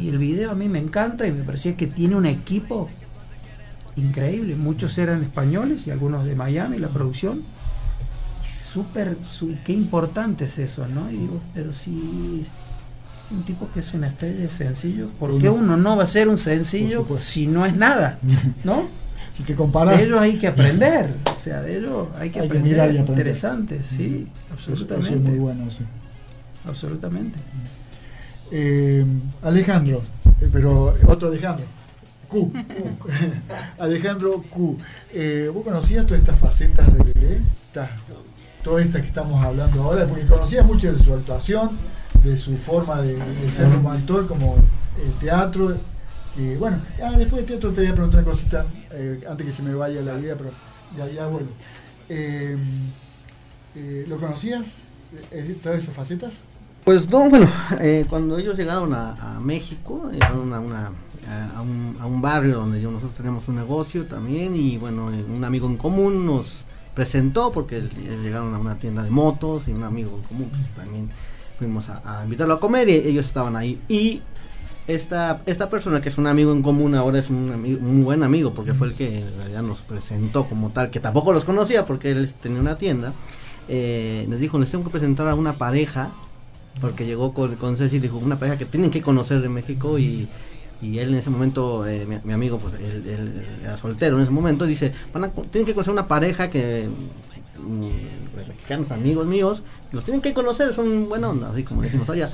y 0.00 0.08
el 0.08 0.16
video 0.16 0.50
a 0.50 0.54
mí 0.54 0.66
me 0.68 0.78
encanta 0.78 1.26
y 1.26 1.32
me 1.32 1.42
parecía 1.42 1.76
que 1.76 1.86
tiene 1.86 2.16
un 2.16 2.24
equipo 2.24 2.88
increíble. 3.96 4.56
Muchos 4.56 4.96
eran 4.96 5.22
españoles 5.22 5.86
y 5.86 5.90
algunos 5.90 6.24
de 6.24 6.34
Miami, 6.34 6.78
la 6.78 6.88
producción. 6.88 7.42
Súper, 8.42 9.18
qué 9.64 9.74
importante 9.74 10.46
es 10.46 10.58
eso, 10.58 10.86
¿no? 10.88 11.10
Y 11.10 11.16
digo, 11.16 11.40
pero 11.52 11.74
si 11.74 12.42
es 13.26 13.32
un 13.32 13.42
tipo 13.42 13.68
que 13.72 13.80
es 13.80 13.92
una 13.92 14.08
estrella 14.08 14.40
de 14.40 14.48
sencillo. 14.48 15.08
¿Por 15.18 15.38
qué 15.38 15.48
uno 15.48 15.76
no 15.76 15.96
va 15.96 16.04
a 16.04 16.06
ser 16.06 16.28
un 16.28 16.38
sencillo 16.38 17.06
si 17.18 17.46
no 17.46 17.66
es 17.66 17.76
nada? 17.76 18.18
¿No? 18.62 18.84
si 19.32 19.42
te 19.42 19.54
comparas. 19.54 19.98
De 19.98 20.04
ellos 20.04 20.20
hay 20.20 20.38
que 20.38 20.46
aprender. 20.46 21.14
O 21.32 21.36
sea, 21.36 21.60
de 21.60 21.78
ellos 21.78 22.08
hay 22.18 22.30
que 22.30 22.40
aprender. 22.40 22.94
Interesante, 22.94 23.82
sí, 23.82 24.28
absolutamente. 24.52 25.14
Eso, 25.14 25.16
es 25.16 25.22
muy 25.22 25.38
bueno, 25.38 25.70
sí. 25.70 25.84
Absolutamente. 26.66 27.38
Eh, 28.50 29.04
Alejandro, 29.42 30.00
eh, 30.40 30.48
pero 30.50 30.94
otro 31.06 31.28
Alejandro. 31.28 31.66
Q, 32.28 32.50
Q. 32.50 33.08
Alejandro 33.78 34.42
Q. 34.48 34.78
Eh, 35.12 35.50
¿Vos 35.52 35.64
conocías 35.64 36.06
todas 36.06 36.20
estas 36.20 36.38
facetas 36.38 36.86
de 36.86 37.12
Belé? 37.12 37.40
Todas 38.62 38.84
estas 38.84 39.02
que 39.02 39.08
estamos 39.08 39.44
hablando 39.44 39.82
ahora, 39.82 40.06
porque 40.06 40.24
conocías 40.24 40.64
mucho 40.64 40.92
de 40.92 41.02
su 41.02 41.12
actuación, 41.12 41.70
de 42.22 42.36
su 42.36 42.56
forma 42.56 43.00
de, 43.02 43.16
ser 43.50 43.68
como 43.72 43.90
actor, 43.90 44.26
como 44.26 44.56
el 45.02 45.12
teatro. 45.20 45.76
Y 46.36 46.54
bueno, 46.56 46.78
ah, 47.02 47.12
después 47.16 47.42
del 47.42 47.46
teatro 47.46 47.70
te 47.72 47.80
voy 47.82 47.90
a 47.90 47.94
preguntar 47.94 48.22
una 48.22 48.30
cosita, 48.30 48.66
eh, 48.92 49.24
antes 49.28 49.46
que 49.46 49.52
se 49.52 49.62
me 49.62 49.74
vaya 49.74 50.00
la 50.02 50.14
vida, 50.14 50.34
pero 50.36 50.50
ya, 50.96 51.08
ya 51.10 51.26
bueno. 51.26 51.48
Eh, 52.08 52.56
eh, 53.74 54.06
¿Lo 54.08 54.16
conocías? 54.18 54.82
¿Todas 55.62 55.78
esas 55.78 55.94
facetas? 55.94 56.40
Pues 56.84 57.08
no, 57.10 57.28
bueno, 57.28 57.48
cuando 58.08 58.38
ellos 58.38 58.56
llegaron 58.56 58.94
a, 58.94 59.40
México, 59.40 60.08
llegaron 60.12 60.52
a, 60.52 60.60
una, 60.60 60.92
a, 61.56 61.60
un, 61.60 61.96
a 62.00 62.06
un 62.06 62.22
barrio 62.22 62.56
donde 62.56 62.80
nosotros 62.80 63.14
tenemos 63.14 63.48
un 63.48 63.56
negocio 63.56 64.06
también 64.06 64.54
y 64.54 64.78
bueno, 64.78 65.06
un 65.06 65.44
amigo 65.44 65.66
en 65.66 65.76
común 65.76 66.26
nos 66.26 66.64
presentó 66.96 67.52
porque 67.52 67.82
llegaron 68.22 68.54
a 68.54 68.58
una 68.58 68.78
tienda 68.78 69.02
de 69.02 69.10
motos 69.10 69.68
y 69.68 69.72
un 69.72 69.84
amigo 69.84 70.16
en 70.16 70.22
común 70.22 70.48
pues, 70.50 70.62
también 70.74 71.10
fuimos 71.58 71.88
a, 71.88 72.22
invitarlo 72.24 72.54
a 72.54 72.60
comer 72.60 72.88
y 72.88 72.94
ellos 72.94 73.26
estaban 73.26 73.56
ahí. 73.56 73.80
Y 73.88 74.22
esta, 74.86 75.42
esta 75.46 75.68
persona 75.68 76.00
que 76.00 76.08
es 76.08 76.18
un 76.18 76.26
amigo 76.26 76.52
en 76.52 76.62
común 76.62 76.94
ahora 76.94 77.18
es 77.18 77.28
un, 77.30 77.50
amigo, 77.52 77.80
un 77.80 78.04
buen 78.04 78.22
amigo 78.22 78.54
porque 78.54 78.74
fue 78.74 78.88
el 78.88 78.94
que 78.94 79.18
en 79.20 79.36
realidad 79.38 79.62
nos 79.62 79.80
presentó 79.80 80.46
como 80.46 80.70
tal, 80.70 80.90
que 80.90 81.00
tampoco 81.00 81.32
los 81.32 81.44
conocía 81.44 81.84
porque 81.84 82.10
él 82.12 82.32
tenía 82.40 82.60
una 82.60 82.78
tienda. 82.78 83.12
Eh, 83.68 84.26
nos 84.28 84.38
dijo, 84.38 84.58
les 84.58 84.70
tengo 84.70 84.84
que 84.84 84.90
presentar 84.90 85.28
a 85.28 85.34
una 85.34 85.58
pareja, 85.58 86.10
porque 86.80 87.04
llegó 87.06 87.32
con, 87.34 87.56
con 87.56 87.76
Ceci 87.76 87.96
y 87.96 88.00
dijo, 88.00 88.18
una 88.18 88.38
pareja 88.38 88.58
que 88.58 88.66
tienen 88.66 88.90
que 88.90 89.02
conocer 89.02 89.40
de 89.40 89.48
México 89.48 89.98
y, 89.98 90.28
y 90.82 90.98
él 90.98 91.10
en 91.10 91.16
ese 91.16 91.30
momento, 91.30 91.86
eh, 91.86 92.06
mi, 92.22 92.32
amigo, 92.32 92.58
pues 92.58 92.74
él, 92.74 93.42
era 93.62 93.76
soltero 93.78 94.16
en 94.16 94.22
ese 94.22 94.30
momento, 94.30 94.66
dice, 94.66 94.92
van 95.12 95.24
a, 95.24 95.28
tienen 95.30 95.66
que 95.66 95.72
conocer 95.74 95.92
una 95.92 96.06
pareja 96.06 96.48
que 96.48 96.88
mexicanos 98.48 98.90
amigos 98.90 99.26
míos, 99.26 99.62
los 99.92 100.04
tienen 100.04 100.20
que 100.20 100.34
conocer, 100.34 100.74
son 100.74 101.08
buena 101.08 101.30
onda, 101.30 101.50
así 101.50 101.62
como 101.62 101.82
decimos 101.82 102.08
allá. 102.10 102.32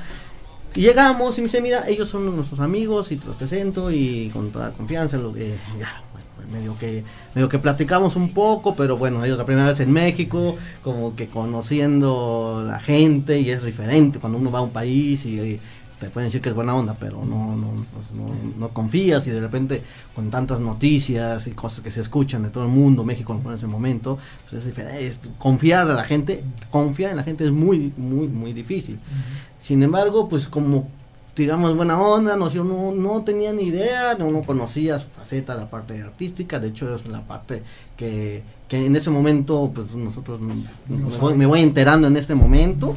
Y 0.74 0.80
llegamos 0.80 1.36
y 1.36 1.42
me 1.42 1.48
dice, 1.48 1.60
mira, 1.60 1.86
ellos 1.86 2.08
son 2.08 2.34
nuestros 2.34 2.60
amigos 2.60 3.12
y 3.12 3.16
te 3.16 3.26
los 3.26 3.36
presento 3.36 3.90
y 3.90 4.30
con 4.32 4.50
toda 4.50 4.70
confianza, 4.72 5.18
lo 5.18 5.32
que 5.32 5.56
ya, 5.78 6.02
pues 6.12 6.24
medio 6.50 6.76
que 6.78 7.04
medio 7.34 7.48
que 7.48 7.58
platicamos 7.58 8.16
un 8.16 8.32
poco, 8.32 8.74
pero 8.74 8.96
bueno, 8.96 9.24
ellos 9.24 9.38
la 9.38 9.44
primera 9.44 9.68
vez 9.68 9.80
en 9.80 9.92
México, 9.92 10.56
como 10.82 11.14
que 11.14 11.28
conociendo 11.28 12.64
la 12.66 12.80
gente 12.80 13.38
y 13.38 13.50
es 13.50 13.62
diferente 13.62 14.18
cuando 14.18 14.38
uno 14.38 14.50
va 14.50 14.60
a 14.60 14.62
un 14.62 14.70
país 14.70 15.26
y 15.26 15.60
te 16.02 16.10
pueden 16.10 16.28
decir 16.28 16.40
que 16.40 16.48
es 16.48 16.54
buena 16.54 16.74
onda, 16.74 16.96
pero 16.98 17.24
no, 17.24 17.54
no, 17.54 17.86
pues 17.92 18.06
no, 18.58 18.68
confías 18.70 19.24
y 19.28 19.30
de 19.30 19.40
repente 19.40 19.82
con 20.16 20.30
tantas 20.30 20.58
noticias 20.58 21.46
y 21.46 21.52
cosas 21.52 21.80
que 21.80 21.92
se 21.92 22.00
escuchan 22.00 22.42
de 22.42 22.48
todo 22.50 22.64
el 22.64 22.70
mundo, 22.70 23.04
México 23.04 23.40
en 23.44 23.52
ese 23.52 23.68
momento, 23.68 24.18
pues 24.42 24.62
es 24.62 24.66
diferente. 24.66 25.16
confiar 25.38 25.88
a 25.88 25.94
la 25.94 26.02
gente, 26.02 26.42
confiar 26.70 27.12
en 27.12 27.18
la 27.18 27.22
gente 27.22 27.44
es 27.44 27.52
muy, 27.52 27.92
muy, 27.96 28.26
muy 28.26 28.52
difícil. 28.52 28.98
Sin 29.60 29.80
embargo, 29.84 30.28
pues 30.28 30.48
como 30.48 30.88
tiramos 31.34 31.76
buena 31.76 32.00
onda, 32.00 32.36
no, 32.36 32.50
yo 32.50 32.64
no, 32.64 32.90
no 32.92 33.22
tenía 33.22 33.52
ni 33.52 33.62
idea, 33.62 34.16
no, 34.18 34.28
no 34.32 34.42
conocía 34.42 34.98
su 34.98 35.06
faceta, 35.06 35.54
la 35.54 35.70
parte 35.70 36.02
artística, 36.02 36.58
de 36.58 36.68
hecho 36.68 36.94
es 36.96 37.06
la 37.06 37.20
parte 37.20 37.62
que 37.96 38.42
que 38.72 38.86
en 38.86 38.96
ese 38.96 39.10
momento, 39.10 39.70
pues 39.74 39.92
nosotros 39.94 40.40
me, 40.40 41.44
voy, 41.44 41.60
enterando 41.60 42.06
en 42.06 42.16
este 42.16 42.34
momento. 42.34 42.96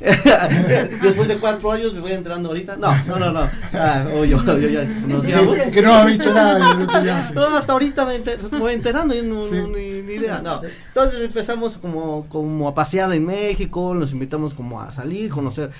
Después 0.00 1.28
de 1.28 1.36
cuatro 1.36 1.72
años 1.72 1.92
me 1.92 2.00
voy 2.00 2.12
enterando 2.12 2.48
ahorita. 2.48 2.76
No, 2.76 2.90
no, 3.04 3.18
no, 3.18 3.30
no. 3.30 3.40
Ah, 3.74 4.06
yo, 4.26 4.42
ya 4.46 5.70
que 5.70 5.82
no 5.82 5.92
ha 5.92 6.06
visto 6.06 6.32
nada 6.32 6.74
de 6.74 6.86
lo 6.86 6.86
que 6.86 7.10
hace. 7.10 7.34
No, 7.34 7.54
hasta 7.54 7.74
ahorita 7.74 8.06
me, 8.06 8.18
voy 8.58 8.72
enterando 8.72 9.14
y 9.14 9.20
no, 9.20 9.44
ni, 9.44 10.00
ni, 10.00 10.14
idea. 10.14 10.40
No. 10.40 10.62
Entonces 10.88 11.20
empezamos 11.20 11.76
como, 11.76 12.24
como 12.30 12.66
a 12.66 12.72
pasear 12.72 13.12
en 13.12 13.26
México, 13.26 13.92
nos 13.92 14.12
invitamos 14.12 14.54
como 14.54 14.80
a 14.80 14.90
salir, 14.94 15.28
conocer. 15.28 15.70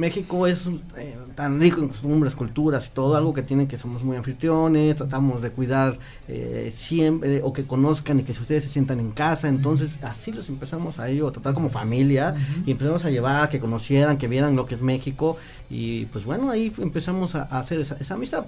México 0.00 0.46
es 0.46 0.66
eh, 0.96 1.18
tan 1.34 1.60
rico 1.60 1.82
en 1.82 1.88
costumbres, 1.88 2.34
culturas 2.34 2.86
y 2.86 2.90
todo, 2.90 3.16
algo 3.16 3.34
que 3.34 3.42
tienen 3.42 3.68
que 3.68 3.76
somos 3.76 4.02
muy 4.02 4.16
anfitriones, 4.16 4.96
tratamos 4.96 5.42
de 5.42 5.50
cuidar 5.50 5.98
eh, 6.26 6.72
siempre, 6.74 7.42
o 7.42 7.52
que 7.52 7.64
conozcan 7.64 8.18
y 8.18 8.22
que 8.22 8.32
si 8.32 8.40
ustedes 8.40 8.64
se 8.64 8.70
sientan 8.70 8.98
en 8.98 9.10
casa, 9.10 9.46
entonces 9.48 9.90
así 10.02 10.32
los 10.32 10.48
empezamos 10.48 10.98
a 10.98 11.10
ello, 11.10 11.28
a 11.28 11.32
tratar 11.32 11.52
como 11.52 11.68
familia, 11.68 12.34
y 12.64 12.70
empezamos 12.70 13.04
a 13.04 13.10
llevar, 13.10 13.50
que 13.50 13.60
conocieran, 13.60 14.16
que 14.16 14.26
vieran 14.26 14.56
lo 14.56 14.64
que 14.64 14.74
es 14.76 14.80
México, 14.80 15.36
y 15.68 16.06
pues 16.06 16.24
bueno, 16.24 16.50
ahí 16.50 16.72
empezamos 16.78 17.34
a, 17.34 17.42
hacer 17.42 17.78
esa, 17.80 18.14
amistad. 18.14 18.46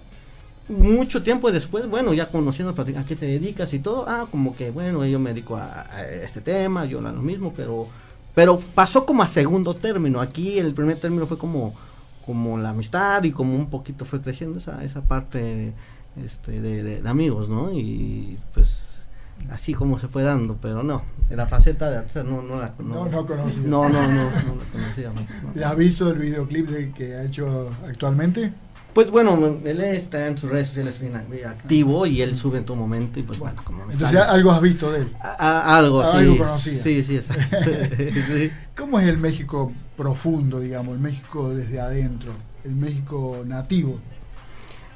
Mucho 0.68 1.22
tiempo 1.22 1.52
después, 1.52 1.86
bueno, 1.86 2.14
ya 2.14 2.28
conociendo 2.28 2.72
a 2.80 3.04
qué 3.04 3.14
te 3.14 3.26
dedicas 3.26 3.74
y 3.74 3.78
todo, 3.78 4.06
ah, 4.08 4.26
como 4.30 4.56
que, 4.56 4.70
bueno, 4.70 5.04
yo 5.04 5.18
me 5.18 5.34
dedico 5.34 5.56
a, 5.56 5.82
a 5.82 6.06
este 6.08 6.40
tema, 6.40 6.86
yo 6.86 7.02
lo 7.02 7.12
mismo, 7.12 7.52
pero 7.54 7.88
pero 8.34 8.58
pasó 8.58 9.04
como 9.04 9.22
a 9.22 9.26
segundo 9.26 9.74
término. 9.74 10.20
Aquí 10.20 10.58
el 10.58 10.74
primer 10.74 10.98
término 10.98 11.26
fue 11.26 11.38
como, 11.38 11.74
como 12.24 12.58
la 12.58 12.70
amistad 12.70 13.22
y 13.24 13.32
como 13.32 13.56
un 13.56 13.68
poquito 13.68 14.04
fue 14.04 14.20
creciendo 14.20 14.58
esa, 14.58 14.82
esa 14.84 15.02
parte 15.02 15.72
este, 16.22 16.60
de, 16.60 17.08
amigos, 17.08 17.48
¿no? 17.48 17.72
Y 17.72 18.38
pues 18.54 19.04
así 19.50 19.74
como 19.74 19.98
se 19.98 20.08
fue 20.08 20.22
dando, 20.22 20.56
pero 20.60 20.82
no, 20.82 21.02
la 21.30 21.46
faceta 21.46 21.90
de 21.90 21.96
artista 21.98 22.22
no, 22.22 22.42
no 22.42 22.60
la 22.60 22.74
no, 22.78 23.08
no, 23.08 23.26
conocía. 23.26 23.62
No, 23.64 23.88
no, 23.88 24.02
no, 24.06 24.24
no 24.24 24.30
la 24.30 24.64
conocía. 24.72 25.10
No. 25.12 25.66
¿Has 25.66 25.76
visto 25.76 26.10
el 26.10 26.18
videoclip 26.18 26.68
de 26.68 26.92
que 26.92 27.16
ha 27.16 27.24
hecho 27.24 27.70
actualmente? 27.88 28.52
Pues 28.92 29.10
bueno, 29.10 29.58
él 29.64 29.80
está 29.80 30.26
en 30.26 30.36
sus 30.36 30.50
redes 30.50 30.68
sociales 30.68 31.00
bien, 31.00 31.16
activo 31.46 32.06
y 32.06 32.20
él 32.20 32.36
sube 32.36 32.58
en 32.58 32.64
todo 32.64 32.76
momento 32.76 33.18
y 33.18 33.22
pues 33.22 33.38
bueno, 33.38 33.62
como 33.64 33.90
Entonces 33.90 34.20
algo 34.20 34.52
has 34.52 34.60
visto 34.60 34.92
de 34.92 35.02
él. 35.02 35.16
algo, 35.20 36.04
sí. 36.04 36.16
Algo 36.18 36.38
conocido. 36.38 36.82
Sí, 36.82 37.02
sí, 37.02 37.16
exacto. 37.16 37.56
¿Cómo 38.76 39.00
es 39.00 39.08
el 39.08 39.18
México 39.18 39.72
profundo, 39.96 40.60
digamos, 40.60 40.94
el 40.94 41.00
México 41.00 41.54
desde 41.54 41.80
adentro, 41.80 42.32
el 42.64 42.74
México 42.74 43.42
nativo? 43.46 43.98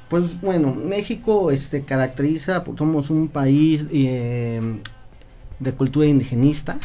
Pues 0.09 0.41
bueno, 0.41 0.75
México 0.75 1.51
este 1.51 1.85
caracteriza, 1.85 2.63
somos 2.77 3.11
un 3.11 3.29
país 3.29 3.87
eh, 3.91 4.81
de 5.59 5.73
cultura 5.73 6.07
indigenista, 6.07 6.79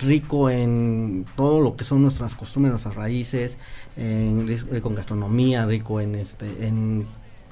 rico 0.00 0.48
en 0.48 1.26
todo 1.34 1.60
lo 1.60 1.76
que 1.76 1.84
son 1.84 2.02
nuestras 2.02 2.34
costumbres, 2.34 2.70
nuestras 2.70 2.94
raíces, 2.94 3.56
en, 3.96 4.46
rico 4.46 4.88
en 4.88 4.94
gastronomía, 4.94 5.66
rico 5.66 6.00
en 6.00 6.14
este, 6.14 6.66
en 6.66 7.06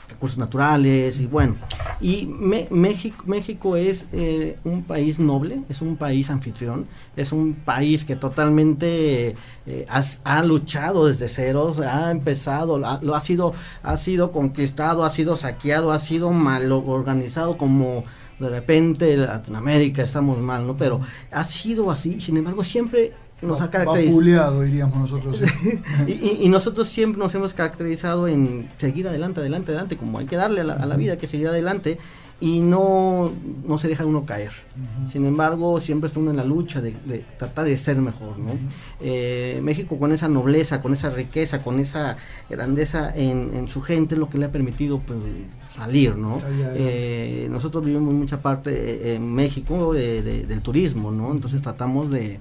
recursos 0.08 0.38
naturales 0.38 1.18
y 1.18 1.26
bueno. 1.26 1.56
Y 2.00 2.26
México, 2.26 3.24
México 3.26 3.76
es 3.76 4.06
eh, 4.12 4.56
un 4.64 4.82
país 4.82 5.18
noble, 5.18 5.62
es 5.68 5.80
un 5.80 5.96
país 5.96 6.30
anfitrión, 6.30 6.86
es 7.16 7.32
un 7.32 7.54
país 7.54 8.04
que 8.04 8.14
totalmente 8.14 9.34
eh, 9.66 9.86
ha 10.24 10.42
luchado 10.42 11.06
desde 11.06 11.28
ceros, 11.28 11.80
ha 11.80 12.10
empezado, 12.10 12.78
lo 12.78 13.14
ha 13.14 13.20
sido, 13.20 13.54
ha 13.82 13.96
sido 13.96 14.30
conquistado, 14.30 15.04
ha 15.04 15.10
sido 15.10 15.36
saqueado, 15.36 15.92
ha 15.92 15.98
sido 15.98 16.30
mal 16.30 16.70
organizado 16.70 17.56
como 17.56 18.04
de 18.38 18.48
repente 18.48 19.16
Latinoamérica 19.16 20.02
estamos 20.02 20.38
mal, 20.38 20.66
¿no? 20.66 20.76
Pero 20.76 21.00
ha 21.30 21.44
sido 21.44 21.90
así, 21.90 22.20
sin 22.20 22.36
embargo, 22.36 22.64
siempre 22.64 23.12
nos 23.42 23.60
ha 23.60 23.70
caracterizado. 23.70 24.06
Vapuleado, 24.16 24.60
diríamos 24.62 24.98
nosotros. 25.10 25.38
y, 26.06 26.12
y- 26.12 26.38
y 26.42 26.48
nosotros 26.48 26.88
siempre 26.88 27.18
nos 27.18 27.34
hemos 27.34 27.52
caracterizado 27.54 28.26
en 28.28 28.68
seguir 28.78 29.06
adelante, 29.08 29.40
adelante, 29.40 29.70
adelante, 29.72 29.96
como 29.96 30.18
hay 30.18 30.26
que 30.26 30.36
darle 30.36 30.62
a 30.62 30.64
la, 30.64 30.74
a 30.74 30.86
la 30.86 30.96
vida, 30.96 31.18
que 31.18 31.26
seguir 31.26 31.48
adelante 31.48 31.98
y 32.44 32.60
no, 32.60 33.32
no 33.66 33.78
se 33.78 33.88
deja 33.88 34.04
uno 34.04 34.26
caer. 34.26 34.50
Sin 35.10 35.24
embargo, 35.24 35.80
siempre 35.80 36.08
está 36.08 36.20
uno 36.20 36.30
en 36.30 36.36
la 36.36 36.44
lucha 36.44 36.80
de, 36.82 36.94
de 37.06 37.24
tratar 37.38 37.64
de 37.64 37.76
ser 37.76 37.96
mejor. 37.96 38.38
¿no? 38.38 38.50
Eh, 39.00 39.60
México 39.62 39.98
con 39.98 40.12
esa 40.12 40.28
nobleza, 40.28 40.82
con 40.82 40.92
esa 40.92 41.08
riqueza, 41.08 41.62
con 41.62 41.80
esa 41.80 42.16
grandeza 42.50 43.12
en, 43.16 43.50
en 43.54 43.68
su 43.68 43.80
gente 43.80 44.14
es 44.14 44.18
lo 44.18 44.28
que 44.28 44.36
le 44.38 44.44
ha 44.46 44.52
permitido 44.52 44.98
pues, 44.98 45.18
salir. 45.74 46.16
¿no? 46.16 46.38
Eh, 46.76 47.48
nosotros 47.50 47.84
vivimos 47.84 48.12
mucha 48.12 48.42
parte 48.42 48.72
eh, 48.72 49.14
en 49.14 49.32
México 49.32 49.94
de- 49.94 50.22
de- 50.22 50.44
del 50.46 50.60
turismo, 50.60 51.10
¿no? 51.12 51.32
entonces 51.32 51.62
tratamos 51.62 52.10
de 52.10 52.38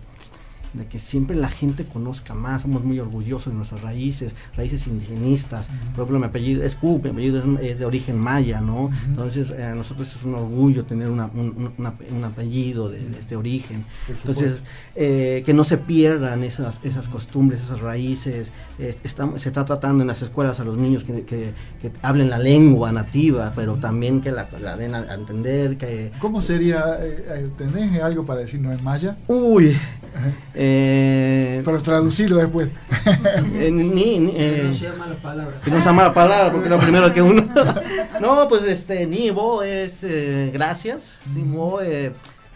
de 0.73 0.85
que 0.87 0.99
siempre 0.99 1.35
la 1.35 1.49
gente 1.49 1.85
conozca 1.85 2.33
más, 2.33 2.63
somos 2.63 2.83
muy 2.83 2.99
orgullosos 2.99 3.53
de 3.53 3.57
nuestras 3.57 3.81
raíces, 3.81 4.33
raíces 4.57 4.87
indigenistas, 4.87 5.67
por 5.95 6.03
ejemplo 6.03 6.19
mi 6.19 6.25
apellido 6.25 6.63
es 6.63 6.75
Q, 6.75 6.99
mi 7.03 7.09
apellido 7.11 7.39
es, 7.59 7.71
es 7.71 7.79
de 7.79 7.85
origen 7.85 8.17
maya, 8.17 8.59
¿no? 8.59 8.89
Entonces 9.07 9.51
eh, 9.51 9.63
a 9.63 9.75
nosotros 9.75 10.13
es 10.15 10.23
un 10.23 10.35
orgullo 10.35 10.85
tener 10.85 11.09
una- 11.09 11.27
un, 11.27 11.39
un- 11.55 11.71
una- 11.77 11.93
un 12.15 12.23
apellido 12.23 12.89
de, 12.89 13.07
de 13.07 13.19
este 13.19 13.35
origen, 13.35 13.85
entonces 14.09 14.61
eh, 14.95 15.43
que 15.45 15.53
no 15.53 15.63
se 15.63 15.77
pierdan 15.77 16.43
esas, 16.43 16.79
esas 16.83 17.07
costumbres, 17.07 17.61
esas 17.61 17.79
raíces, 17.81 18.47
eh, 18.79 18.95
estamos, 19.03 19.41
se 19.41 19.49
está 19.49 19.65
tratando 19.65 20.01
en 20.01 20.07
las 20.07 20.21
escuelas 20.21 20.59
a 20.59 20.63
los 20.63 20.77
niños 20.77 21.03
que, 21.03 21.23
que- 21.23 21.51
que 21.81 21.91
hablen 22.01 22.29
la 22.29 22.37
lengua 22.39 22.91
nativa, 22.91 23.51
pero 23.55 23.75
también 23.75 24.21
que 24.21 24.31
la, 24.31 24.47
la 24.61 24.77
den 24.77 24.95
a, 24.95 24.99
a 24.99 25.13
entender, 25.15 25.77
que... 25.77 26.11
¿Cómo 26.19 26.41
sería? 26.41 26.97
eh, 27.01 27.25
eh, 27.29 27.47
¿Tenés 27.57 28.01
algo 28.01 28.25
para 28.25 28.39
decirnos 28.39 28.77
en 28.77 28.83
maya? 28.83 29.17
Uy, 29.27 29.75
eh, 30.53 31.61
Para 31.65 31.80
traducirlo 31.80 32.38
después. 32.38 32.69
eh, 33.56 33.69
ni- 33.72 33.84
ni- 34.19 34.31
Que 34.31 34.61
eh, 34.61 34.64
no 34.68 34.73
sea 34.73 34.94
mala 34.94 35.15
palabra. 35.15 35.53
que 35.64 35.72
no 35.72 35.81
sea 35.81 35.91
mala 35.94 36.14
palabra 36.14 36.52
porque 36.52 36.65
es 36.68 36.72
lo 36.72 36.80
primero 36.80 37.14
que 37.14 37.22
uno 37.22 37.45
no 38.22 38.48
pues 38.48 38.64
este 38.64 39.06
nivo 39.07 39.64
es 39.64 40.03
eh, 40.03 40.52
gracias 40.53 41.19
nivo 41.35 41.81
eh, 41.81 42.11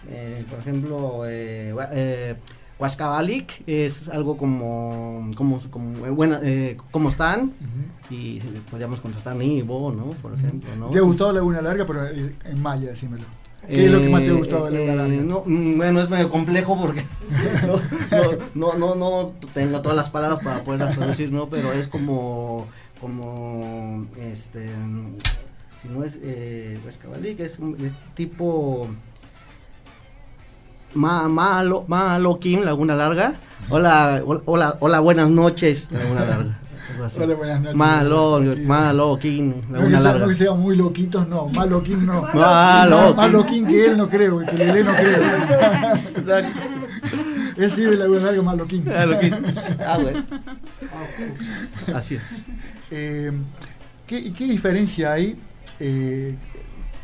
eh, 0.10 0.44
por 0.50 0.60
ejemplo 0.60 1.22
eh, 1.28 1.74
eh, 1.92 2.36
Huascabalic 2.80 3.64
es 3.68 4.08
algo 4.10 4.38
como 4.38 5.32
como, 5.36 5.60
como 5.72 6.06
eh, 6.06 6.12
buena, 6.12 6.40
eh, 6.44 6.78
¿cómo 6.92 7.10
están? 7.10 7.54
Y 8.12 8.40
podríamos 8.70 9.00
contestar 9.02 9.36
Nivo, 9.36 9.92
¿no? 9.92 10.12
Por 10.22 10.36
ejemplo, 10.36 10.70
¿no? 10.78 10.86
¿Te 10.92 11.00
ha 11.00 11.02
gustado 11.02 11.34
Laguna 11.34 11.60
Larga? 11.62 11.86
Pero 11.88 12.06
en 12.08 12.62
maya, 12.62 12.90
decímelo. 12.90 13.24
¿Qué 13.68 13.86
es 13.86 13.92
lo 13.92 14.02
que 14.02 14.10
más 14.10 14.24
te 14.24 14.30
de 14.30 14.34
Laguna 14.86 14.94
Eh, 15.16 15.22
no, 15.24 15.44
mm, 15.46 15.78
bueno, 15.78 16.02
es 16.02 16.10
medio 16.10 16.30
complejo 16.30 16.80
porque 16.80 17.04
no, 18.56 18.74
no, 18.74 18.74
no, 18.78 18.96
no 18.96 19.34
tengo 19.54 19.82
todas 19.82 19.98
las 19.98 20.10
palabras 20.10 20.40
para 20.44 20.64
poder 20.64 20.96
traducir, 20.96 21.32
¿no? 21.32 21.50
Pero 21.50 21.74
es 21.74 21.88
como, 21.88 22.66
como, 23.02 24.06
este, 24.20 24.70
si 25.82 25.90
no 25.90 26.04
es, 26.04 26.18
eh, 26.24 26.80
pues 26.84 26.98
cabalí, 26.98 27.36
que 27.36 27.44
es, 27.44 27.60
un- 27.60 27.76
tipo, 28.16 28.88
ma, 30.94 31.28
malo, 31.28 31.84
Laguna 32.66 32.96
Larga. 32.96 33.36
Hola, 33.70 34.22
hol- 34.26 34.44
hola, 34.46 34.78
hola, 34.80 35.00
buenas 35.02 35.30
noches, 35.30 35.90
Laguna 35.92 36.24
Larga. 36.26 36.60
Hola, 36.96 37.36
buenas 37.36 37.62
noches. 37.62 37.76
Malo, 37.76 38.40
Laguna 38.40 38.56
Larga. 38.56 38.64
maloquín, 38.64 39.56
No 39.70 40.28
que, 40.28 40.34
sean 40.36 40.60
muy 40.60 40.76
loquitos, 40.76 41.28
no. 41.28 41.48
Más 41.50 41.70
loquín 41.70 42.06
no. 42.06 42.22
Maloquín. 42.34 43.16
Más 43.16 43.32
loquín 43.32 43.68
que 43.68 43.88
él 43.88 43.98
no 43.98 44.08
creo, 44.08 44.40
que 44.40 44.54
Lele 44.54 44.84
no 44.84 44.94
creo. 44.94 45.22
Exacto. 46.16 46.60
él 47.58 47.72
sí 47.72 47.82
de 47.82 47.98
Laguna 47.98 48.22
Larga 48.22 48.42
más 48.42 48.58
loquín. 48.58 48.86
Ah, 48.90 49.06
ah, 49.86 49.98
bueno. 49.98 50.26
Así 51.94 52.16
es. 52.16 52.46
Eh, 52.90 53.32
¿qué, 54.06 54.32
qué 54.32 54.46
diferencia 54.46 55.12
hay 55.12 55.36
eh, 55.80 56.36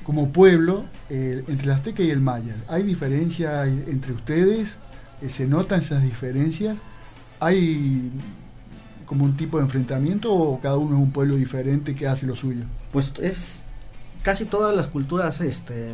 como 0.04 0.30
pueblo 0.30 0.86
eh, 1.10 1.44
entre 1.48 1.66
el 1.68 1.72
azteca 1.74 2.02
y 2.04 2.10
el 2.10 2.22
maya? 2.22 2.56
¿Hay 2.70 2.84
diferencia 2.84 3.66
entre 3.66 4.14
ustedes? 4.14 4.78
Eh, 5.22 5.30
¿Se 5.30 5.46
notan 5.46 5.82
esas 5.82 6.04
diferencias? 6.04 6.78
¿Hay 7.40 8.12
como 9.06 9.26
un 9.26 9.36
tipo 9.38 9.58
de 9.58 9.64
enfrentamiento 9.64 10.34
o 10.34 10.60
cada 10.60 10.78
uno 10.78 10.96
es 10.96 11.02
un 11.02 11.12
pueblo 11.12 11.36
diferente 11.36 11.96
que 11.96 12.08
hace 12.08 12.26
lo 12.26 12.36
suyo? 12.36 12.64
Pues 12.92 13.14
es 13.22 13.66
casi 14.24 14.46
todas 14.46 14.76
las 14.76 14.88
culturas 14.88 15.42
este, 15.42 15.92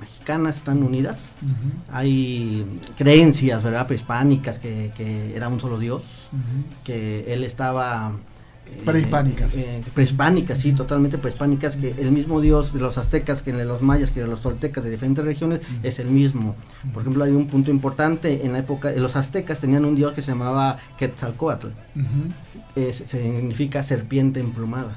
mexicanas 0.00 0.56
están 0.56 0.82
unidas. 0.82 1.36
Hay 1.90 2.66
creencias, 2.96 3.62
¿verdad? 3.62 3.86
Prehispánicas 3.86 4.58
que, 4.58 4.90
que 4.96 5.36
era 5.36 5.48
un 5.48 5.60
solo 5.60 5.78
Dios, 5.78 6.02
que 6.84 7.32
él 7.32 7.44
estaba... 7.44 8.12
eh, 8.78 8.82
Prehispánicas. 8.84 9.54
eh, 9.54 9.82
prehispánicas, 9.94 10.58
sí, 10.58 10.72
totalmente 10.72 11.18
prehispánicas, 11.18 11.76
que 11.76 11.94
el 11.98 12.10
mismo 12.10 12.40
Dios 12.40 12.72
de 12.72 12.80
los 12.80 12.98
aztecas, 12.98 13.42
que 13.42 13.52
de 13.52 13.64
los 13.64 13.82
mayas, 13.82 14.10
que 14.10 14.20
de 14.20 14.26
los 14.26 14.40
toltecas 14.42 14.82
de 14.84 14.90
diferentes 14.90 15.24
regiones, 15.24 15.60
es 15.82 15.98
el 15.98 16.08
mismo. 16.08 16.56
Por 16.92 17.02
ejemplo, 17.02 17.24
hay 17.24 17.30
un 17.32 17.46
punto 17.46 17.70
importante, 17.70 18.44
en 18.44 18.52
la 18.52 18.58
época, 18.58 18.90
los 18.92 19.14
aztecas 19.16 19.60
tenían 19.60 19.84
un 19.84 19.94
Dios 19.94 20.12
que 20.12 20.22
se 20.22 20.32
llamaba 20.32 20.78
Quetzalcoatl, 20.98 21.68
eh, 22.76 22.92
significa 22.92 23.82
serpiente 23.82 24.40
emplumada. 24.40 24.96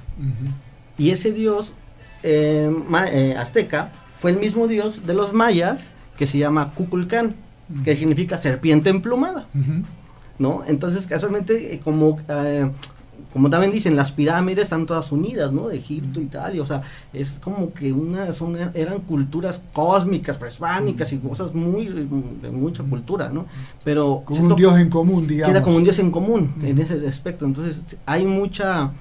Y 0.98 1.12
ese 1.12 1.32
dios 1.32 1.74
eh, 2.24 2.72
ma- 2.90 3.08
azteca 3.40 3.92
fue 4.18 4.32
el 4.32 4.38
mismo 4.40 4.68
dios 4.68 5.06
de 5.06 5.14
los 5.14 5.34
mayas 5.34 5.92
que 6.18 6.26
se 6.26 6.38
llama 6.38 6.74
Kukulcán, 6.74 7.36
que 7.84 7.96
significa 7.98 8.38
serpiente 8.38 8.90
emplumada, 8.90 9.48
¿no? 10.40 10.64
Entonces, 10.68 11.08
casualmente, 11.08 11.80
como, 11.84 12.20
como 13.36 13.50
también 13.50 13.74
dicen, 13.74 13.98
las 13.98 14.14
pirámides 14.14 14.64
están 14.64 14.86
todas 14.86 15.12
unidas, 15.12 15.52
¿no? 15.52 15.68
De 15.68 15.76
Egipto 15.76 16.22
y 16.22 16.28
tal, 16.28 16.56
y, 16.56 16.62
o 16.62 16.66
sea, 16.66 16.84
es 17.12 17.38
como 17.44 17.74
que 17.74 17.92
una, 17.92 18.32
son, 18.32 18.56
eran 18.74 19.02
culturas 19.02 19.62
cósmicas, 19.74 20.38
prehispánicas 20.38 21.12
y 21.12 21.18
cosas 21.18 21.54
muy, 21.54 21.88
de 21.90 22.50
mucha 22.50 22.82
cultura, 22.84 23.28
¿no? 23.28 23.46
Pero 23.84 24.22
Como 24.24 24.40
un 24.42 24.56
dios 24.56 24.80
en 24.80 24.90
común, 24.90 25.28
digamos. 25.28 25.52
era 25.54 25.62
como 25.62 25.76
un 25.76 25.84
dios 25.84 26.00
en 26.00 26.12
común 26.12 26.54
en 26.64 26.80
ese 26.80 27.06
aspecto. 27.10 27.44
Entonces, 27.46 27.82
hay 28.06 28.26
mucha 28.26 28.92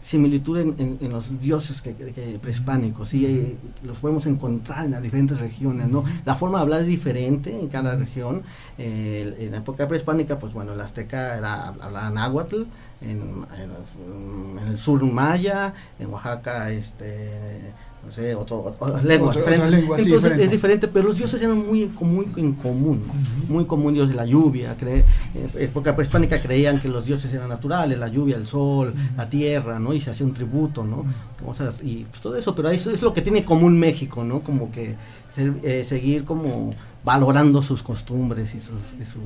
similitud 0.00 0.58
en, 0.58 0.74
en- 0.78 0.98
en 1.00 1.10
los 1.12 1.40
dioses 1.40 1.80
que, 1.80 1.94
que- 1.94 2.38
prehispánicos 2.40 3.12
y 3.14 3.24
eh, 3.26 3.56
los 3.82 3.98
podemos 3.98 4.26
encontrar 4.26 4.84
en 4.84 4.90
las 4.92 5.02
diferentes 5.02 5.40
regiones, 5.40 5.88
¿no? 5.88 6.04
La 6.26 6.36
forma 6.36 6.58
de 6.58 6.62
hablar 6.62 6.80
es 6.82 6.86
diferente 6.86 7.58
en 7.58 7.68
cada 7.68 7.96
región. 7.96 8.42
Eh, 8.78 9.34
en 9.40 9.50
la 9.50 9.56
época 9.58 9.88
prehispánica, 9.88 10.38
pues 10.38 10.52
bueno, 10.52 10.74
el 10.74 10.80
azteca 10.80 11.38
era, 11.38 11.68
hablaba 11.68 12.10
náhuatl, 12.10 12.64
en, 13.00 13.10
en- 13.58 14.58
en 14.58 14.68
el 14.68 14.78
sur 14.78 15.02
maya, 15.04 15.74
en 15.98 16.06
Oaxaca, 16.10 16.70
este 16.70 17.72
no 18.06 18.12
sé, 18.12 18.34
otro, 18.34 18.62
ot- 18.66 18.74
otras 18.78 19.02
lenguas 19.02 19.34
diferentes. 19.46 19.70
sí, 20.02 20.08
Entonces 20.14 20.30
es 20.44 20.50
diferente, 20.50 20.88
pero 20.88 21.08
los 21.08 21.16
dioses 21.16 21.40
eran 21.40 21.66
muy, 21.66 21.90
muy 22.02 22.28
en 22.36 22.52
común, 22.52 23.02
¿no? 23.06 23.14
muy 23.54 23.64
común 23.64 23.94
dios 23.94 24.10
de 24.10 24.14
la 24.14 24.26
lluvia, 24.26 24.76
cre- 24.78 25.04
en 25.34 25.50
época 25.62 25.96
prehispánica 25.96 26.38
creían 26.38 26.80
que 26.80 26.88
los 26.88 27.06
dioses 27.06 27.32
eran 27.32 27.48
naturales, 27.48 27.98
la 27.98 28.08
lluvia, 28.08 28.36
el 28.36 28.46
sol, 28.46 28.92
la 29.16 29.30
tierra, 29.30 29.78
¿no? 29.78 29.94
Y 29.94 30.02
se 30.02 30.10
hacía 30.10 30.26
un 30.26 30.34
tributo, 30.34 30.84
¿no? 30.84 31.06
Cosas, 31.42 31.80
y 31.82 32.04
pues 32.10 32.20
todo 32.20 32.36
eso, 32.36 32.54
pero 32.54 32.68
eso 32.68 32.90
es 32.90 33.00
lo 33.00 33.14
que 33.14 33.22
tiene 33.22 33.38
en 33.38 33.44
común 33.44 33.78
México, 33.78 34.22
¿no? 34.22 34.40
Como 34.40 34.70
que 34.70 34.96
ser- 35.34 35.54
eh, 35.62 35.82
seguir 35.88 36.24
como 36.24 36.74
valorando 37.04 37.62
sus 37.62 37.82
costumbres 37.82 38.54
y 38.54 38.60
sus, 38.60 38.80
y 39.00 39.04
sus, 39.06 39.22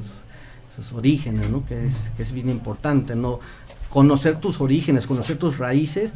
sus 0.83 0.93
orígenes, 0.95 1.51
¿no? 1.51 1.65
Que 1.67 1.87
es, 1.87 2.11
que 2.17 2.23
es 2.23 2.33
bien 2.33 2.49
importante, 2.49 3.15
¿no? 3.17 3.41
Conocer 3.91 4.37
tus 4.39 4.61
orígenes, 4.61 5.07
conocer 5.07 5.39
tus 5.39 5.59
raíces, 5.59 6.13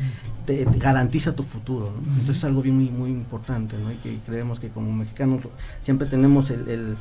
te, 0.47 0.67
te 0.67 0.79
garantiza 0.79 1.35
tu 1.35 1.43
futuro, 1.43 1.93
¿no? 2.05 2.13
Entonces 2.13 2.37
es 2.39 2.45
algo 2.45 2.61
bien 2.63 2.77
muy, 2.77 2.91
muy 2.91 3.11
importante, 3.11 3.77
¿no? 3.83 3.91
Y 3.91 3.95
que 3.97 4.19
creemos 4.27 4.61
que 4.61 4.69
como 4.69 4.93
mexicanos 4.93 5.43
siempre 5.83 6.07
tenemos 6.07 6.51
el, 6.51 6.69
el- 6.69 6.97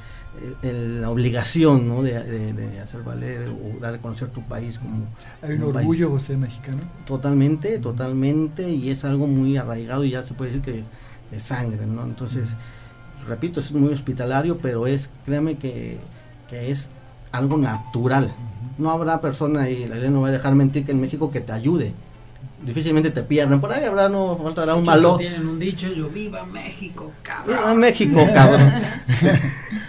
el- 0.64 0.70
el- 0.70 1.02
la 1.02 1.10
obligación, 1.10 1.88
¿no? 1.90 2.04
De, 2.04 2.14
de- 2.24 2.54
de 2.54 2.80
hacer 2.80 3.04
valer 3.04 3.50
o 3.50 3.80
dar 3.82 3.96
a 3.96 3.98
conocer 3.98 4.30
tu 4.30 4.42
país 4.44 4.80
como 4.80 5.06
Hay 5.42 5.56
un 5.56 5.64
orgullo 5.64 6.10
por 6.12 6.22
ser 6.22 6.38
mexicano. 6.38 6.80
Totalmente, 7.06 7.78
totalmente, 7.80 8.70
y 8.72 8.90
es 8.92 9.04
algo 9.04 9.28
muy 9.28 9.58
arraigado 9.58 10.06
y 10.06 10.12
ya 10.12 10.24
se 10.24 10.34
puede 10.34 10.52
decir 10.52 10.64
que 10.74 10.80
es 10.80 10.86
de 11.32 11.40
sangre, 11.42 11.86
¿no? 11.86 12.04
Entonces, 12.06 12.48
repito, 13.28 13.60
es 13.60 13.72
muy 13.74 13.92
hospitalario, 13.94 14.58
pero 14.60 14.88
es, 14.88 15.10
créame 15.26 15.58
que, 15.58 15.98
que 16.50 16.72
es 16.72 16.88
algo 17.32 17.58
natural. 17.58 18.34
No 18.78 18.92
habrá 18.92 19.22
persona, 19.22 19.70
y 19.70 19.88
la 19.88 19.96
ley 19.96 20.10
no 20.10 20.22
va 20.22 20.30
a 20.30 20.32
dejar 20.32 20.56
mentir, 20.56 20.86
que 20.86 20.92
en 20.92 21.02
México 21.02 21.32
que 21.32 21.42
te 21.42 21.52
ayude. 21.52 21.94
Difícilmente 22.64 23.10
te 23.10 23.24
pierden. 23.24 23.60
Por 23.60 23.72
ahí 23.72 23.84
habrá, 23.86 24.08
no 24.08 24.38
faltará 24.38 24.76
un 24.76 24.84
malo. 24.84 25.18
Tienen 25.18 25.48
un 25.48 25.58
dicho, 25.58 25.92
yo 25.92 26.10
viva 26.10 26.46
México, 26.46 27.06
Viva 27.06 27.14
cabrón. 27.24 27.80
México, 27.80 28.28
cabrón. 28.34 28.72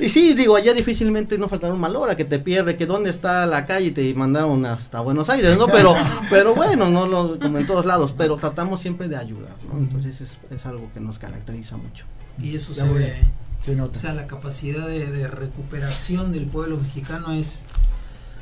y 0.01 0.09
sí, 0.09 0.33
digo, 0.33 0.57
allá 0.57 0.73
difícilmente 0.73 1.37
no 1.37 1.49
faltará 1.49 1.75
un 1.75 1.81
mal 1.81 1.95
hora 1.97 2.17
que 2.17 2.25
te 2.25 2.39
pierde, 2.39 2.77
que 2.77 2.87
dónde 2.87 3.11
está 3.11 3.45
la 3.47 3.67
calle 3.67 3.87
y 3.87 3.91
te 3.91 4.15
mandaron 4.15 4.65
hasta 4.65 5.01
Buenos 5.01 5.29
Aires, 5.29 5.59
¿no? 5.59 5.67
Pero, 5.67 5.95
pero 6.31 6.55
bueno, 6.55 6.89
no 6.89 7.07
lo, 7.07 7.39
como 7.39 7.59
en 7.59 7.67
todos 7.67 7.85
lados, 7.85 8.15
pero 8.17 8.37
tratamos 8.37 8.81
siempre 8.81 9.07
de 9.07 9.17
ayudar, 9.17 9.55
¿no? 9.71 9.79
Entonces 9.79 10.23
es, 10.23 10.39
es 10.51 10.65
algo 10.65 10.91
que 10.95 11.01
nos 11.01 11.19
caracteriza 11.19 11.77
mucho. 11.77 12.07
Y 12.39 12.57
eso 12.57 12.73
Ya 12.73 12.87
se 12.87 12.93
ve. 12.93 13.17
Se 13.63 13.77
nota. 13.77 13.97
O 13.97 14.01
sea, 14.01 14.13
la 14.13 14.27
capacidad 14.27 14.87
de, 14.87 15.07
de 15.11 15.29
recuperación 15.29 16.33
del 16.33 16.47
pueblo 16.47 16.77
mexicano 16.77 17.33
es... 17.33 17.63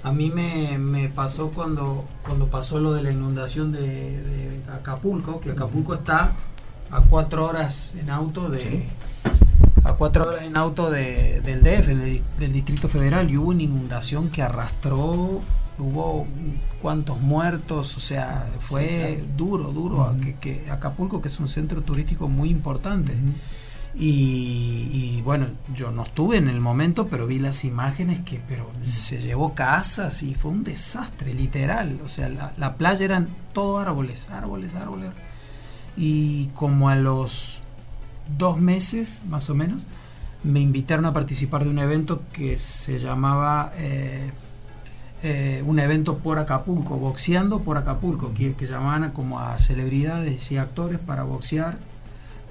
A 0.02 0.12
mí 0.12 0.30
me, 0.30 0.78
me 0.78 1.10
pasó 1.10 1.50
cuando, 1.50 2.06
cuando 2.26 2.46
pasó 2.46 2.78
lo 2.78 2.94
de 2.94 3.02
la 3.02 3.10
inundación 3.10 3.70
de, 3.70 4.22
de 4.22 4.62
Acapulco, 4.72 5.40
que 5.40 5.50
Acapulco 5.50 5.92
está 5.92 6.32
a 6.90 7.00
cuatro 7.02 7.46
horas 7.46 7.90
en 7.98 8.08
auto 8.08 8.48
de... 8.48 8.86
A 9.84 9.94
cuatro 9.94 10.28
horas 10.28 10.44
en 10.44 10.56
auto 10.56 10.90
de, 10.90 11.40
del 11.42 11.62
DF, 11.62 11.86
del, 11.88 12.22
del 12.38 12.52
Distrito 12.52 12.88
Federal, 12.88 13.30
y 13.30 13.36
hubo 13.36 13.50
una 13.50 13.62
inundación 13.62 14.30
que 14.30 14.42
arrastró 14.42 15.42
hubo 15.80 16.26
cuantos 16.80 17.20
muertos, 17.20 17.96
o 17.96 18.00
sea, 18.00 18.46
fue 18.60 19.24
duro, 19.36 19.72
duro, 19.72 20.14
que 20.40 20.70
Acapulco, 20.70 21.20
que 21.20 21.28
es 21.28 21.40
un 21.40 21.48
centro 21.48 21.82
turístico 21.82 22.28
muy 22.28 22.50
importante. 22.50 23.14
Y, 23.94 25.20
bueno, 25.24 25.46
yo 25.74 25.90
no 25.90 26.04
estuve 26.04 26.36
en 26.36 26.48
el 26.48 26.60
momento, 26.60 27.08
pero 27.08 27.26
vi 27.26 27.38
las 27.38 27.64
imágenes 27.64 28.20
que 28.20 28.40
pero 28.48 28.70
se 28.82 29.20
llevó 29.20 29.54
casas 29.54 30.22
y 30.22 30.34
fue 30.34 30.52
un 30.52 30.64
desastre, 30.64 31.34
literal. 31.34 32.00
O 32.04 32.08
sea, 32.08 32.28
la, 32.28 32.52
la 32.56 32.76
playa 32.76 33.04
eran 33.04 33.28
todo 33.52 33.78
árboles, 33.78 34.28
árboles, 34.30 34.74
árboles. 34.74 35.10
Y 35.96 36.46
como 36.54 36.88
a 36.88 36.94
los 36.96 37.60
dos 38.38 38.58
meses, 38.58 39.22
más 39.28 39.50
o 39.50 39.54
menos, 39.54 39.82
me 40.44 40.60
invitaron 40.60 41.04
a 41.06 41.12
participar 41.12 41.64
de 41.64 41.70
un 41.70 41.78
evento 41.78 42.22
que 42.32 42.58
se 42.58 42.98
llamaba 42.98 43.72
eh, 43.76 44.30
eh, 45.22 45.62
un 45.66 45.78
evento 45.80 46.18
por 46.18 46.38
Acapulco, 46.38 46.96
boxeando 46.96 47.60
por 47.60 47.76
Acapulco, 47.76 48.32
que, 48.32 48.54
que 48.54 48.66
llamaban 48.66 49.10
como 49.10 49.40
a 49.40 49.58
celebridades 49.58 50.50
y 50.52 50.56
actores 50.58 51.00
para 51.00 51.24
boxear. 51.24 51.76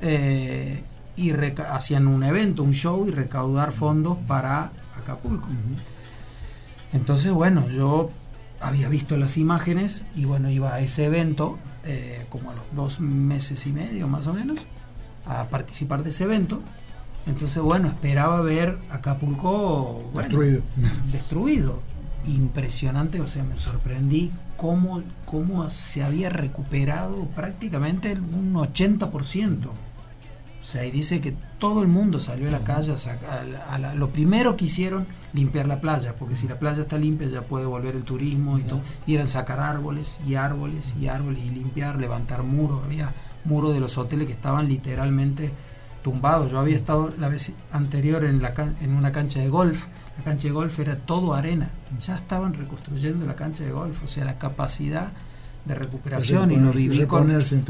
eh, 0.02 0.84
y 1.20 1.34
hacían 1.70 2.08
un 2.08 2.24
evento, 2.24 2.64
un 2.64 2.72
show 2.74 3.06
y 3.06 3.12
recaudar 3.12 3.74
fondos 3.74 4.18
para 4.26 4.72
Acapulco. 4.98 5.50
Entonces, 6.94 7.34
bueno, 7.34 7.68
yo 7.70 8.10
había 8.62 8.88
visto 8.88 9.18
las 9.18 9.38
imágenes 9.38 10.06
y 10.16 10.24
bueno, 10.24 10.50
iba 10.50 10.74
a 10.74 10.80
ese 10.80 11.06
evento 11.06 11.60
eh, 11.84 12.26
como 12.30 12.52
a 12.52 12.56
los 12.56 12.64
dos 12.74 13.02
meses 13.02 13.68
y 13.68 13.74
medio 13.74 14.08
más 14.08 14.28
o 14.28 14.34
menos 14.34 14.60
a 15.26 15.48
participar 15.48 16.04
de 16.04 16.12
ese 16.12 16.24
evento. 16.24 16.62
Entonces, 17.28 17.62
bueno, 17.62 17.90
esperaba 17.90 18.40
ver 18.42 18.78
Acapulco 18.90 20.10
bueno, 20.14 20.30
Destruido. 20.30 20.62
destruido. 21.12 21.80
Impresionante, 22.26 23.20
o 23.20 23.28
sea, 23.28 23.44
me 23.44 23.58
sorprendí 23.58 24.32
cómo, 24.56 25.04
cómo 25.26 25.70
se 25.70 26.02
había 26.04 26.30
recuperado 26.30 27.26
prácticamente 27.36 28.14
un 28.14 28.54
80%. 28.54 29.70
O 30.70 30.72
sea, 30.72 30.86
y 30.86 30.92
dice 30.92 31.20
que 31.20 31.34
todo 31.58 31.82
el 31.82 31.88
mundo 31.88 32.20
salió 32.20 32.48
a 32.48 32.52
la 32.52 32.60
calle 32.64 32.94
a 32.94 33.44
la- 33.44 33.64
a 33.74 33.80
la- 33.80 33.96
lo 33.96 34.10
primero 34.10 34.56
que 34.56 34.66
hicieron, 34.66 35.08
limpiar 35.34 35.66
la 35.68 35.82
playa, 35.82 36.14
porque 36.20 36.36
si 36.36 36.48
la 36.48 36.60
playa 36.60 36.84
está 36.84 37.00
limpia 37.00 37.28
ya 37.28 37.42
puede 37.42 37.66
volver 37.66 37.96
el 37.96 38.04
turismo 38.04 38.60
y 38.60 38.62
todo. 38.62 38.82
Y 39.08 39.16
eran 39.16 39.28
sacar 39.28 39.60
árboles 39.60 40.20
y 40.28 40.36
árboles 40.36 40.94
y 41.02 41.08
árboles 41.08 41.44
y 41.44 41.50
limpiar, 41.50 41.96
levantar 42.00 42.44
muros. 42.44 42.82
Había 42.86 43.16
muros 43.46 43.74
de 43.74 43.80
los 43.80 43.98
hoteles 43.98 44.28
que 44.28 44.34
estaban 44.34 44.68
literalmente 44.68 45.52
tumbados. 46.04 46.52
Yo 46.52 46.60
había 46.60 46.78
estado 46.78 47.12
la 47.18 47.30
vez 47.30 47.52
anterior 47.72 48.24
en, 48.24 48.40
la, 48.40 48.54
en 48.80 48.92
una 48.94 49.12
cancha 49.12 49.40
de 49.40 49.50
golf. 49.50 49.86
La 50.20 50.24
cancha 50.24 50.50
de 50.50 50.54
golf 50.54 50.78
era 50.80 50.98
todo 50.98 51.34
arena. 51.34 51.72
Ya 52.00 52.16
estaban 52.16 52.54
reconstruyendo 52.54 53.26
la 53.26 53.36
cancha 53.36 53.64
de 53.64 53.72
golf. 53.72 54.04
O 54.04 54.08
sea, 54.08 54.24
la 54.24 54.38
capacidad 54.38 55.14
de 55.70 55.76
recuperación 55.76 56.50
y 56.52 56.56
lo 56.58 56.72
viví 56.78 56.98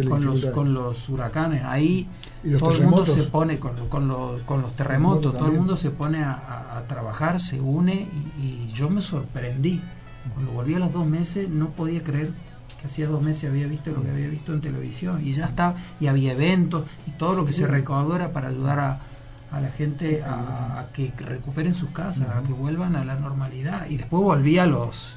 con, 0.09 0.23
los, 0.25 0.39
con 0.53 0.73
los 0.73 1.09
huracanes. 1.09 1.63
Ahí 1.65 2.07
¿Y 2.43 2.49
los 2.49 2.59
todo 2.59 2.71
el 2.71 2.75
mundo 2.85 3.05
se 3.05 3.23
pone 3.29 3.59
con, 3.59 3.75
con, 3.89 4.07
los- 4.07 4.41
con 4.43 4.61
los 4.61 4.75
terremotos, 4.75 5.33
todo 5.37 5.47
el 5.47 5.51
mundo 5.59 5.75
se 5.77 5.91
pone 5.91 6.23
a, 6.23 6.31
a- 6.31 6.77
a 6.79 6.87
trabajar, 6.87 7.39
se 7.39 7.59
une 7.61 8.07
y, 8.39 8.41
y 8.41 8.71
yo 8.73 8.89
me 8.89 9.01
sorprendí. 9.01 9.81
Cuando 10.33 10.51
volví 10.53 10.73
a 10.75 10.79
los 10.79 10.91
dos 10.93 11.05
meses 11.05 11.49
no 11.49 11.69
podía 11.69 12.03
creer 12.03 12.31
que 12.79 12.87
hacía 12.87 13.07
dos 13.07 13.21
meses 13.21 13.49
había 13.49 13.67
visto 13.67 13.91
lo 13.91 14.01
que 14.01 14.09
había 14.09 14.27
visto 14.27 14.53
en 14.53 14.61
televisión 14.61 15.21
y 15.25 15.33
ya 15.33 15.45
estaba, 15.47 15.75
y 15.99 16.07
había 16.07 16.31
eventos 16.31 16.83
y 17.07 17.11
todo 17.11 17.33
lo 17.33 17.45
que 17.45 17.51
se 17.51 17.67
recaudó 17.67 18.15
era 18.15 18.31
para 18.31 18.47
ayudar 18.47 18.79
a, 18.79 18.99
a 19.51 19.59
la 19.59 19.69
gente 19.71 20.23
a, 20.23 20.79
a 20.79 20.85
que 20.93 21.11
recuperen 21.17 21.73
sus 21.73 21.89
casas, 21.89 22.29
a 22.29 22.41
que 22.43 22.53
vuelvan 22.53 22.95
a 22.95 23.03
la 23.03 23.15
normalidad. 23.15 23.87
Y 23.89 23.97
después 23.97 24.23
volví 24.23 24.59
a 24.59 24.65
los, 24.65 25.15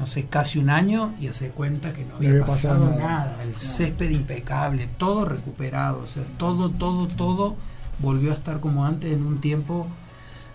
no 0.00 0.06
sé, 0.06 0.24
casi 0.26 0.58
un 0.58 0.70
año 0.70 1.12
y 1.20 1.28
hace 1.28 1.50
cuenta 1.50 1.92
que 1.92 2.04
no 2.06 2.16
había, 2.16 2.30
había 2.30 2.46
pasado 2.46 2.86
pasado 2.86 2.98
nada. 2.98 3.24
nada. 3.26 3.42
El 3.44 3.54
césped 3.56 4.10
impecable, 4.10 4.88
todo 4.98 5.26
recuperado, 5.26 6.00
o 6.02 6.06
sea, 6.06 6.24
todo, 6.38 6.70
todo, 6.70 7.06
todo 7.06 7.54
volvió 7.98 8.30
a 8.32 8.34
estar 8.34 8.60
como 8.60 8.86
antes 8.86 9.12
en 9.12 9.24
un 9.26 9.40
tiempo 9.40 9.86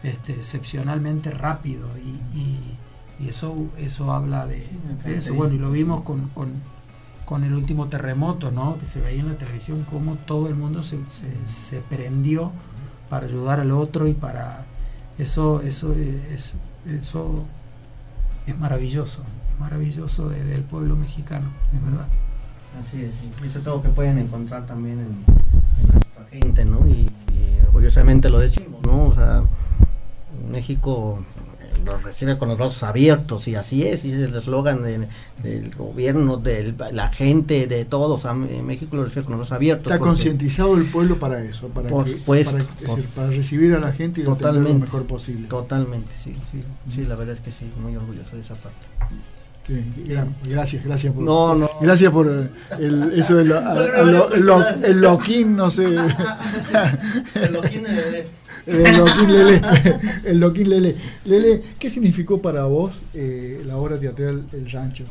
este, 0.04 0.34
excepcionalmente 0.34 1.30
rápido 1.32 1.88
y, 2.04 2.38
y- 2.40 2.78
y 3.18 3.30
eso, 3.30 3.56
eso 3.78 4.12
habla 4.12 4.46
de, 4.46 4.68
de 5.06 5.18
eso. 5.18 5.34
Bueno, 5.36 5.54
y 5.54 5.58
lo 5.58 5.72
vimos 5.72 6.02
con, 6.02 6.28
con, 6.30 6.50
con 7.24 7.46
el 7.46 7.54
último 7.54 7.88
terremoto, 7.88 8.52
¿no? 8.52 8.78
Que 8.78 8.86
se 8.88 9.00
veía 9.00 9.22
en 9.22 9.30
la 9.30 9.38
televisión 9.38 9.86
cómo 9.90 10.16
todo 10.16 10.50
el 10.50 10.56
mundo 10.56 10.84
se, 10.84 10.98
se, 11.08 11.30
se 11.48 11.80
prendió 11.80 12.52
para 13.10 13.26
ayudar 13.28 13.62
al 13.62 13.72
otro 13.72 14.08
y 14.10 14.14
para 14.14 14.66
eso, 15.18 15.62
eso 15.62 15.94
es, 15.94 16.56
eso 16.86 17.46
es 18.48 18.60
maravilloso, 18.60 19.22
maravilloso 19.60 20.30
de- 20.30 20.44
del 20.44 20.62
pueblo 20.62 20.96
mexicano, 20.96 21.48
es 21.74 21.84
verdad. 21.84 22.08
Así 22.80 23.02
es, 23.04 23.12
eso 23.50 23.60
es 23.60 23.68
algo 23.68 23.82
que 23.82 23.90
pueden 23.90 24.18
encontrar 24.18 24.66
también 24.66 25.00
en, 25.00 25.08
en 25.08 25.92
nuestra 25.94 26.26
gente, 26.30 26.66
¿no? 26.66 26.86
Y, 26.88 26.92
y 27.34 27.60
orgullosamente 27.68 28.30
lo 28.30 28.40
decimos, 28.40 28.82
¿no? 28.84 29.08
O 29.08 29.14
sea, 29.16 29.44
México 30.52 31.24
eh, 31.62 31.80
los 31.86 32.04
recibe 32.04 32.38
con 32.38 32.50
los 32.50 32.58
brazos 32.58 32.84
abiertos 32.84 33.48
y 33.48 33.56
así 33.56 33.84
es, 33.84 34.04
y 34.04 34.12
es 34.12 34.20
el 34.20 34.36
eslogan 34.36 34.84
de- 34.84 35.08
del 35.42 35.74
gobierno, 35.74 36.36
de 36.38 36.74
la 36.92 37.08
gente, 37.14 37.68
de 37.68 37.86
todos, 37.86 38.26
a 38.26 38.32
M- 38.32 38.62
México 38.64 38.96
lo 38.98 39.06
recibe 39.06 39.24
con 39.24 39.32
los 39.34 39.40
brazos 39.40 39.56
abiertos. 39.56 39.92
Está 39.94 40.00
concientizado 40.04 40.76
el 40.76 40.86
pueblo 40.86 41.18
para 41.18 41.42
eso, 41.44 41.68
para, 41.70 41.88
Por 41.88 42.04
que- 42.06 42.12
supuesto, 42.12 42.52
para, 42.58 42.64
es 42.64 42.70
por- 42.82 42.96
decir, 42.98 43.10
para 43.16 43.28
recibir 43.30 43.74
a 43.74 43.80
la 43.80 43.94
gente 43.94 44.20
y 44.20 44.24
lo 44.26 44.36
Totalmente. 44.36 44.80
mejor 44.86 45.06
posible. 45.06 45.48
Totalmente, 45.48 46.12
sí, 46.22 46.34
sí, 46.52 46.62
sí, 46.94 47.06
la 47.06 47.16
verdad 47.16 47.36
es 47.36 47.42
que 47.42 47.52
sí, 47.52 47.70
muy 47.82 47.96
orgulloso 47.96 48.36
de 48.36 48.42
esa 48.42 48.56
parte. 48.56 48.86
Gracias, 50.48 50.84
gracias 50.84 51.14
por, 51.14 51.24
No, 51.24 51.56
no. 51.56 51.70
gracias 51.82 52.12
por 52.12 52.28
eh, 52.28 52.50
el, 52.80 53.14
eso 53.18 53.36
del 53.36 53.52
a- 53.52 53.72
a- 53.72 54.04
lo- 54.04 54.32
el, 54.34 54.46
lo- 54.46 54.68
el 54.70 55.02
loquín, 55.02 55.56
no 55.56 55.70
sé, 55.72 55.86
El 55.86 57.54
loquín 57.54 57.84
de- 57.84 58.28
el 58.68 58.98
loquín 58.98 59.32
lele, 59.32 59.62
el 60.26 60.40
loquín 60.40 60.70
lele. 60.70 60.96
Lele, 61.26 61.64
¿qué 61.80 61.90
significó 61.90 62.42
para 62.42 62.66
vos 62.66 62.94
eh, 63.14 63.64
la 63.66 63.78
obra 63.78 63.98
teatral 64.00 64.44
El 64.54 64.70
Rancho? 64.72 65.04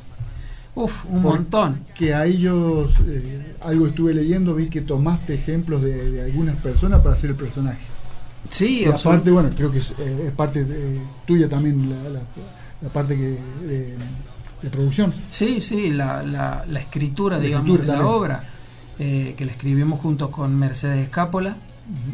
Uf, 0.77 1.05
un 1.07 1.23
Por- 1.23 1.33
montón. 1.39 1.77
Que 1.95 2.15
a 2.15 2.25
ellos, 2.27 2.93
eh, 3.07 3.55
algo 3.63 3.87
estuve 3.89 4.13
leyendo, 4.15 4.55
vi 4.55 4.69
que 4.69 4.81
tomaste 4.81 5.35
ejemplos 5.35 5.83
de, 5.83 6.11
de 6.11 6.23
algunas 6.23 6.57
personas 6.57 7.01
para 7.01 7.15
hacer 7.15 7.31
el 7.31 7.37
personaje. 7.37 7.83
Sí, 8.51 8.83
Y 8.85 8.89
aparte, 8.89 9.31
bueno, 9.31 9.51
creo 9.57 9.71
que 9.73 9.79
es, 9.79 9.91
eh, 9.99 10.25
es 10.27 10.33
parte 10.33 10.65
de- 10.65 11.01
tuya 11.27 11.49
también 11.49 11.91
la, 11.91 12.09
la- 12.11 12.23
la 12.83 12.89
parte 12.91 13.17
que, 13.17 13.37
de, 14.65 14.71
producción. 14.71 15.15
Sí, 15.29 15.61
sí, 15.61 15.91
la, 15.91 16.23
la, 16.23 16.65
la 16.69 16.81
escritura, 16.81 17.37
La 17.37 17.43
digamos, 17.43 17.69
escritura 17.69 17.97
de 17.97 18.03
la 18.03 18.09
obra, 18.09 18.45
eh, 18.99 19.35
que 19.37 19.45
la 19.45 19.53
escribimos 19.53 20.01
junto 20.01 20.31
con 20.31 20.57
Mercedes 20.57 21.05
Escápola, 21.05 21.57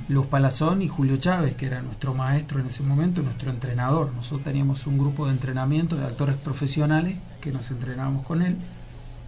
Luz 0.08 0.26
Palazón 0.26 0.82
y 0.82 0.88
Julio 0.88 1.16
Chávez, 1.18 1.54
que 1.54 1.66
era 1.66 1.80
nuestro 1.80 2.12
maestro 2.12 2.58
en 2.58 2.66
ese 2.66 2.82
momento, 2.82 3.22
nuestro 3.22 3.50
entrenador. 3.50 4.12
Nosotros 4.14 4.42
teníamos 4.42 4.86
un 4.86 4.98
grupo 4.98 5.26
de 5.26 5.32
entrenamiento 5.32 5.96
de 5.96 6.06
actores 6.06 6.36
profesionales 6.36 7.16
que 7.40 7.52
nos 7.52 7.70
entrenábamos 7.70 8.26
con 8.26 8.42
él 8.42 8.56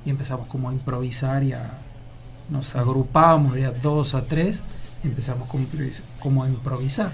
y 0.05 0.11
empezamos 0.11 0.49
como 0.49 0.71
a 0.71 0.73
improvisar 0.73 1.45
y 1.45 1.53
a, 1.53 1.79
nos 2.51 2.75
agrupábamos 2.75 3.55
de 3.55 3.67
a 3.67 3.71
dos 3.71 4.15
a 4.15 4.25
tres 4.25 4.63
y 5.05 5.09
empezamos 5.09 5.49
como, 5.49 5.67
como 6.19 6.45
a 6.45 6.49
improvisar. 6.49 7.13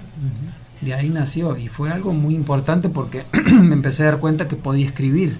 De 0.81 0.93
ahí 0.93 1.09
nació 1.09 1.57
y 1.57 1.67
fue 1.67 1.91
algo 1.91 2.13
muy 2.13 2.33
importante 2.35 2.89
porque 2.89 3.25
me 3.53 3.73
empecé 3.73 4.03
a 4.03 4.07
dar 4.07 4.19
cuenta 4.19 4.47
que 4.47 4.55
podía 4.55 4.85
escribir, 4.85 5.37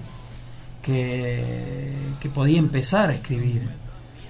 que, 0.82 1.92
que 2.20 2.28
podía 2.28 2.58
empezar 2.58 3.10
a 3.10 3.14
escribir. 3.14 3.62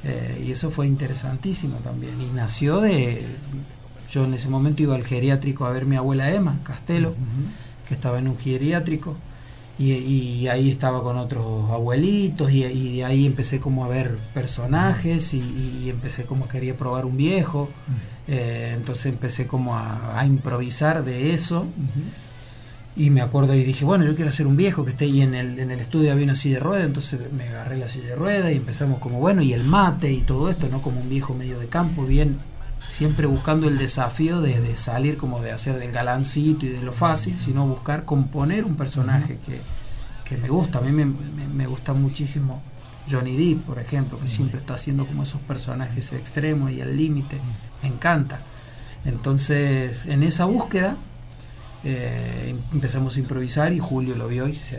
Eh, 0.02 0.44
y 0.46 0.52
eso 0.52 0.70
fue 0.70 0.86
interesantísimo 0.86 1.76
también. 1.78 2.20
Y 2.20 2.26
nació 2.34 2.80
de... 2.80 3.26
Yo 4.10 4.24
en 4.24 4.34
ese 4.34 4.48
momento 4.48 4.82
iba 4.82 4.96
al 4.96 5.04
geriátrico 5.04 5.66
a 5.66 5.70
ver 5.70 5.82
a 5.82 5.86
mi 5.86 5.96
abuela 5.96 6.32
Emma 6.32 6.58
Castelo, 6.64 7.14
que 7.86 7.94
estaba 7.94 8.18
en 8.18 8.26
un 8.28 8.36
geriátrico. 8.36 9.16
Y, 9.78 9.92
y 9.92 10.48
ahí 10.48 10.70
estaba 10.70 11.02
con 11.02 11.16
otros 11.16 11.70
abuelitos 11.70 12.52
y, 12.52 12.66
y 12.66 13.02
ahí 13.02 13.24
empecé 13.24 13.60
como 13.60 13.84
a 13.86 13.88
ver 13.88 14.18
personajes 14.34 15.32
y, 15.32 15.38
y 15.38 15.88
empecé 15.88 16.24
como 16.24 16.48
quería 16.48 16.76
probar 16.76 17.06
un 17.06 17.16
viejo. 17.16 17.70
Eh, 18.28 18.72
entonces 18.76 19.06
empecé 19.06 19.46
como 19.46 19.76
a, 19.76 20.18
a 20.18 20.26
improvisar 20.26 21.04
de 21.04 21.32
eso. 21.32 21.66
Y 23.00 23.08
me 23.10 23.22
acuerdo 23.22 23.54
y 23.54 23.62
dije, 23.64 23.84
bueno, 23.84 24.04
yo 24.04 24.14
quiero 24.14 24.28
hacer 24.30 24.46
un 24.46 24.56
viejo 24.56 24.84
que 24.84 24.90
esté 24.90 25.06
ahí 25.06 25.22
en 25.22 25.34
el, 25.34 25.58
en 25.58 25.70
el 25.70 25.80
estudio, 25.80 26.12
había 26.12 26.24
una 26.24 26.34
silla 26.36 26.56
de 26.56 26.60
ruedas, 26.60 26.84
entonces 26.86 27.18
me 27.32 27.48
agarré 27.48 27.78
la 27.78 27.88
silla 27.88 28.08
de 28.08 28.14
ruedas 28.16 28.52
y 28.52 28.56
empezamos 28.56 28.98
como, 28.98 29.18
bueno, 29.20 29.40
y 29.40 29.54
el 29.54 29.64
mate 29.64 30.12
y 30.12 30.20
todo 30.20 30.50
esto, 30.50 30.68
¿no? 30.70 30.82
Como 30.82 31.00
un 31.00 31.08
viejo 31.08 31.32
medio 31.34 31.58
de 31.58 31.66
campo, 31.68 32.04
bien 32.04 32.36
siempre 32.78 33.26
buscando 33.26 33.68
el 33.68 33.78
desafío 33.78 34.40
de, 34.42 34.60
de 34.60 34.76
salir 34.76 35.16
como 35.16 35.40
de 35.40 35.52
hacer 35.52 35.78
del 35.78 35.92
galancito 35.92 36.66
y 36.66 36.68
de 36.70 36.82
lo 36.82 36.92
fácil, 36.92 37.38
sino 37.38 37.66
buscar 37.66 38.04
componer 38.04 38.64
un 38.66 38.76
personaje 38.76 39.38
que, 39.46 39.60
que 40.28 40.36
me 40.36 40.48
gusta. 40.48 40.78
A 40.78 40.82
mí 40.82 40.90
me, 40.92 41.04
me- 41.06 41.48
me 41.54 41.66
gusta 41.66 41.94
muchísimo 41.94 42.60
Johnny 43.10 43.34
Depp, 43.36 43.62
por 43.64 43.78
ejemplo, 43.78 44.18
que 44.20 44.28
siempre 44.28 44.60
está 44.60 44.74
haciendo 44.74 45.06
como 45.06 45.22
esos 45.22 45.40
personajes 45.42 46.12
extremos 46.12 46.70
y 46.70 46.80
al 46.82 46.94
límite. 46.96 47.38
Me 47.82 47.88
encanta. 47.88 48.40
Entonces, 49.06 50.04
en 50.06 50.22
esa 50.22 50.44
búsqueda, 50.44 50.96
eh, 51.82 52.54
empezamos 52.72 53.16
a 53.16 53.20
improvisar 53.20 53.72
y 53.72 53.78
Julio 53.78 54.14
lo 54.14 54.28
vio 54.28 54.46
y 54.46 54.54
se, 54.54 54.78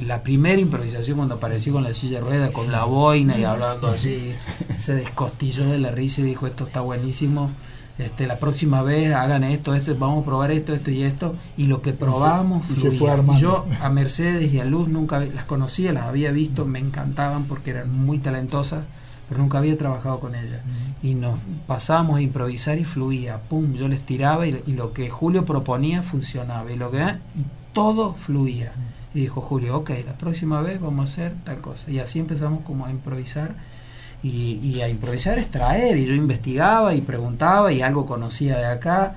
la 0.00 0.22
primera 0.22 0.60
improvisación 0.60 1.18
cuando 1.18 1.34
aparecí 1.34 1.70
con 1.70 1.84
la 1.84 1.92
silla 1.92 2.18
de 2.18 2.24
rueda, 2.24 2.52
con 2.52 2.72
la 2.72 2.84
boina 2.84 3.38
y 3.38 3.44
hablando 3.44 3.88
así, 3.88 4.32
se 4.76 4.94
descostilló 4.94 5.66
de 5.66 5.78
la 5.78 5.90
risa 5.90 6.22
y 6.22 6.24
dijo 6.24 6.46
esto 6.46 6.64
está 6.64 6.80
buenísimo. 6.80 7.50
Este, 7.98 8.26
la 8.26 8.38
próxima 8.38 8.82
vez 8.82 9.12
hagan 9.12 9.44
esto, 9.44 9.74
esto, 9.74 9.94
vamos 9.94 10.22
a 10.22 10.24
probar 10.24 10.50
esto, 10.50 10.72
esto 10.72 10.90
y 10.90 11.02
esto. 11.02 11.36
Y 11.58 11.66
lo 11.66 11.82
que 11.82 11.92
probamos 11.92 12.64
y 12.70 12.76
se 12.76 12.90
fluía. 12.90 13.22
fue. 13.22 13.34
Y 13.34 13.38
yo 13.38 13.66
a 13.82 13.90
Mercedes 13.90 14.54
y 14.54 14.60
a 14.60 14.64
Luz 14.64 14.88
nunca 14.88 15.20
las 15.20 15.44
conocía, 15.44 15.92
las 15.92 16.04
había 16.04 16.32
visto, 16.32 16.64
me 16.64 16.78
encantaban 16.78 17.44
porque 17.44 17.70
eran 17.70 17.94
muy 17.94 18.18
talentosas, 18.18 18.84
pero 19.30 19.40
nunca 19.40 19.56
había 19.58 19.78
trabajado 19.78 20.20
con 20.20 20.34
ellas. 20.34 20.60
Y 21.02 21.14
nos 21.14 21.38
pasábamos 21.66 22.18
a 22.18 22.20
improvisar 22.20 22.78
y 22.78 22.84
fluía, 22.84 23.38
pum, 23.48 23.72
yo 23.74 23.88
les 23.88 24.00
tiraba 24.04 24.46
y, 24.46 24.60
y 24.66 24.72
lo 24.72 24.92
que 24.92 25.08
Julio 25.08 25.46
proponía 25.46 26.02
funcionaba 26.02 26.70
y 26.70 26.76
lo 26.76 26.90
que 26.90 26.98
y 26.98 27.46
todo 27.72 28.12
fluía. 28.12 28.72
Y 29.14 29.20
dijo 29.20 29.40
Julio, 29.40 29.76
ok, 29.78 29.90
la 30.04 30.12
próxima 30.14 30.60
vez 30.60 30.80
vamos 30.80 31.08
a 31.08 31.12
hacer 31.12 31.32
tal 31.44 31.60
cosa. 31.60 31.90
Y 31.90 32.00
así 32.00 32.18
empezamos 32.18 32.60
como 32.64 32.84
a 32.86 32.90
improvisar. 32.90 33.54
Y, 34.22 34.54
y 34.62 34.82
a 34.82 34.88
improvisar 34.88 35.38
es 35.38 35.50
traer. 35.50 35.96
Y 35.96 36.06
yo 36.06 36.14
investigaba 36.14 36.94
y 36.94 37.00
preguntaba 37.00 37.72
y 37.72 37.82
algo 37.82 38.04
conocía 38.06 38.58
de 38.58 38.66
acá. 38.66 39.14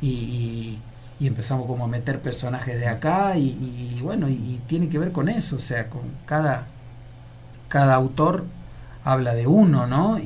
Y, 0.00 0.08
y- 0.08 0.78
y 1.20 1.26
empezamos 1.26 1.66
como 1.66 1.84
a 1.84 1.88
meter 1.88 2.20
personajes 2.20 2.78
de 2.78 2.86
acá. 2.86 3.36
Y, 3.36 3.48
y 3.96 4.00
bueno, 4.02 4.28
y, 4.28 4.34
y 4.34 4.60
tiene 4.68 4.88
que 4.88 4.98
ver 5.00 5.10
con 5.12 5.28
eso. 5.28 5.56
O 5.56 5.60
sea, 5.60 5.88
con 5.90 6.02
cada, 6.26 6.66
cada 7.68 7.94
autor 7.94 8.44
habla 9.04 9.34
de 9.34 9.46
uno, 9.46 9.86
¿no? 9.86 10.18
Y, 10.18 10.22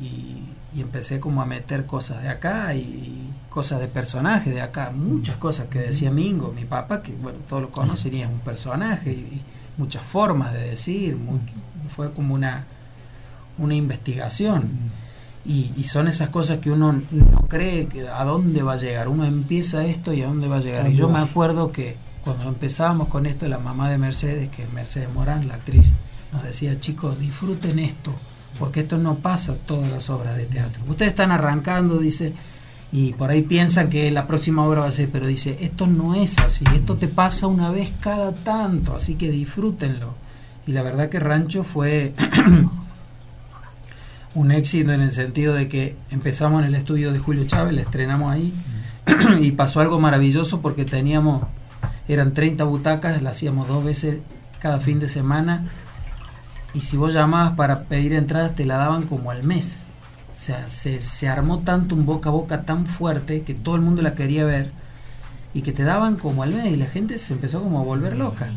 y- 0.00 0.52
y 0.74 0.80
empecé 0.82 1.20
como 1.20 1.40
a 1.40 1.46
meter 1.46 1.86
cosas 1.86 2.22
de 2.22 2.28
acá 2.28 2.74
y, 2.74 2.80
y 2.80 3.30
cosas 3.48 3.80
de 3.80 3.88
personajes 3.88 4.52
de 4.54 4.60
acá, 4.60 4.92
muchas 4.94 5.36
cosas 5.36 5.68
que 5.68 5.78
decía 5.78 6.10
Mingo, 6.10 6.52
mi 6.54 6.64
papá, 6.66 7.02
que 7.02 7.12
bueno, 7.12 7.38
todos 7.48 7.62
lo 7.62 7.70
conocen 7.70 8.14
y 8.14 8.20
es 8.22 8.28
un 8.28 8.40
personaje, 8.40 9.10
y, 9.12 9.42
muchas 9.78 10.02
formas 10.02 10.52
de 10.54 10.70
decir, 10.70 11.16
mu- 11.16 11.38
fue 11.94 12.10
como 12.12 12.34
una, 12.34 12.64
una 13.58 13.74
investigación. 13.74 14.68
Y, 15.44 15.70
y 15.76 15.84
son 15.84 16.08
esas 16.08 16.28
cosas 16.30 16.58
que 16.58 16.70
uno 16.70 16.92
no 17.10 17.40
cree 17.48 17.86
que 17.86 18.08
a 18.08 18.24
dónde 18.24 18.62
va 18.62 18.72
a 18.72 18.76
llegar. 18.76 19.08
Uno 19.08 19.24
empieza 19.24 19.84
esto 19.86 20.12
y 20.12 20.22
a 20.22 20.26
dónde 20.26 20.48
va 20.48 20.56
a 20.56 20.60
llegar. 20.60 20.90
Y 20.90 20.96
yo 20.96 21.08
me 21.08 21.18
acuerdo 21.30 21.70
que 21.72 21.96
cuando 22.24 22.48
empezábamos 22.48 23.08
con 23.08 23.26
esto, 23.26 23.46
la 23.48 23.58
mamá 23.58 23.88
de 23.90 23.96
Mercedes, 23.98 24.50
que 24.50 24.64
es 24.64 24.72
Mercedes 24.72 25.12
Morán, 25.14 25.46
la 25.46 25.54
actriz, 25.54 25.92
nos 26.36 26.44
decía, 26.44 26.78
chicos, 26.78 27.18
disfruten 27.18 27.78
esto, 27.78 28.12
porque 28.58 28.80
esto 28.80 28.98
no 28.98 29.16
pasa 29.16 29.56
todas 29.66 29.90
las 29.90 30.10
obras 30.10 30.36
de 30.36 30.44
teatro. 30.44 30.82
Ustedes 30.86 31.12
están 31.12 31.32
arrancando, 31.32 31.98
dice, 31.98 32.34
y 32.92 33.14
por 33.14 33.30
ahí 33.30 33.42
piensan 33.42 33.88
que 33.88 34.10
la 34.10 34.26
próxima 34.26 34.64
obra 34.64 34.82
va 34.82 34.88
a 34.88 34.92
ser, 34.92 35.08
pero 35.10 35.26
dice, 35.26 35.56
esto 35.60 35.86
no 35.86 36.14
es 36.14 36.38
así, 36.38 36.64
esto 36.74 36.96
te 36.96 37.08
pasa 37.08 37.46
una 37.46 37.70
vez 37.70 37.90
cada 38.00 38.32
tanto, 38.32 38.94
así 38.94 39.14
que 39.14 39.30
disfrútenlo. 39.30 40.14
Y 40.66 40.72
la 40.72 40.82
verdad 40.82 41.08
que 41.08 41.20
Rancho 41.20 41.64
fue 41.64 42.12
un 44.34 44.52
éxito 44.52 44.92
en 44.92 45.00
el 45.00 45.12
sentido 45.12 45.54
de 45.54 45.68
que 45.68 45.96
empezamos 46.10 46.60
en 46.60 46.68
el 46.68 46.74
estudio 46.74 47.12
de 47.12 47.18
Julio 47.18 47.46
Chávez, 47.46 47.74
la 47.74 47.82
estrenamos 47.82 48.32
ahí 48.32 48.52
y 49.40 49.52
pasó 49.52 49.80
algo 49.80 49.98
maravilloso 50.00 50.60
porque 50.60 50.84
teníamos, 50.84 51.44
eran 52.08 52.34
30 52.34 52.64
butacas, 52.64 53.22
la 53.22 53.30
hacíamos 53.30 53.68
dos 53.68 53.82
veces 53.82 54.18
cada 54.60 54.80
fin 54.80 55.00
de 55.00 55.08
semana 55.08 55.70
y 56.76 56.82
si 56.82 56.98
vos 56.98 57.14
llamabas 57.14 57.54
para 57.54 57.84
pedir 57.84 58.12
entradas 58.12 58.54
te 58.54 58.66
la 58.66 58.76
daban 58.76 59.04
como 59.04 59.30
al 59.30 59.42
mes. 59.42 59.86
O 60.34 60.38
sea, 60.38 60.68
se, 60.68 61.00
se 61.00 61.26
armó 61.26 61.60
tanto 61.60 61.94
un 61.94 62.04
boca 62.04 62.28
a 62.28 62.32
boca 62.32 62.62
tan 62.62 62.84
fuerte 62.84 63.42
que 63.42 63.54
todo 63.54 63.76
el 63.76 63.80
mundo 63.80 64.02
la 64.02 64.14
quería 64.14 64.44
ver 64.44 64.70
y 65.54 65.62
que 65.62 65.72
te 65.72 65.84
daban 65.84 66.16
como 66.16 66.42
al 66.42 66.52
mes 66.52 66.66
y 66.66 66.76
la 66.76 66.84
gente 66.84 67.16
se 67.16 67.32
empezó 67.32 67.62
como 67.62 67.80
a 67.80 67.82
volver 67.82 68.18
loca. 68.18 68.48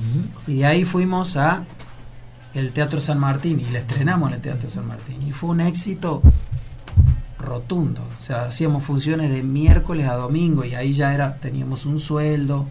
Y 0.47 0.55
de 0.55 0.65
ahí 0.65 0.83
fuimos 0.83 1.37
a 1.37 1.63
el 2.53 2.73
Teatro 2.73 2.99
San 2.99 3.19
Martín 3.19 3.61
y 3.61 3.71
la 3.71 3.79
estrenamos 3.79 4.27
en 4.29 4.35
el 4.35 4.41
Teatro 4.41 4.69
San 4.69 4.85
Martín 4.85 5.21
y 5.25 5.31
fue 5.31 5.51
un 5.51 5.61
éxito 5.61 6.21
rotundo. 7.37 8.01
O 8.19 8.21
sea, 8.21 8.43
hacíamos 8.43 8.83
funciones 8.83 9.29
de 9.29 9.43
miércoles 9.43 10.09
a 10.09 10.15
domingo 10.15 10.65
y 10.65 10.75
ahí 10.75 10.91
ya 10.91 11.13
era 11.13 11.37
teníamos 11.37 11.85
un 11.85 11.99
sueldo 11.99 12.67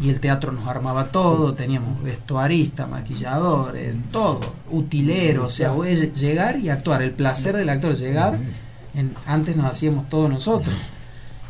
y 0.00 0.10
el 0.10 0.20
teatro 0.20 0.52
nos 0.52 0.68
armaba 0.68 1.06
todo, 1.06 1.54
teníamos 1.54 2.02
vestuarista, 2.02 2.86
maquillador, 2.86 3.76
eh, 3.76 3.94
todo, 4.12 4.40
utilero, 4.70 5.46
o 5.46 5.48
sea, 5.48 5.70
voy 5.70 5.88
a 5.88 5.92
lle- 5.94 6.12
llegar 6.12 6.58
y 6.60 6.68
actuar, 6.70 7.02
el 7.02 7.10
placer 7.10 7.56
del 7.56 7.68
actor 7.68 7.94
llegar, 7.96 8.38
en- 8.94 9.14
antes 9.26 9.56
nos 9.56 9.66
hacíamos 9.66 10.08
todo 10.08 10.28
nosotros. 10.28 10.74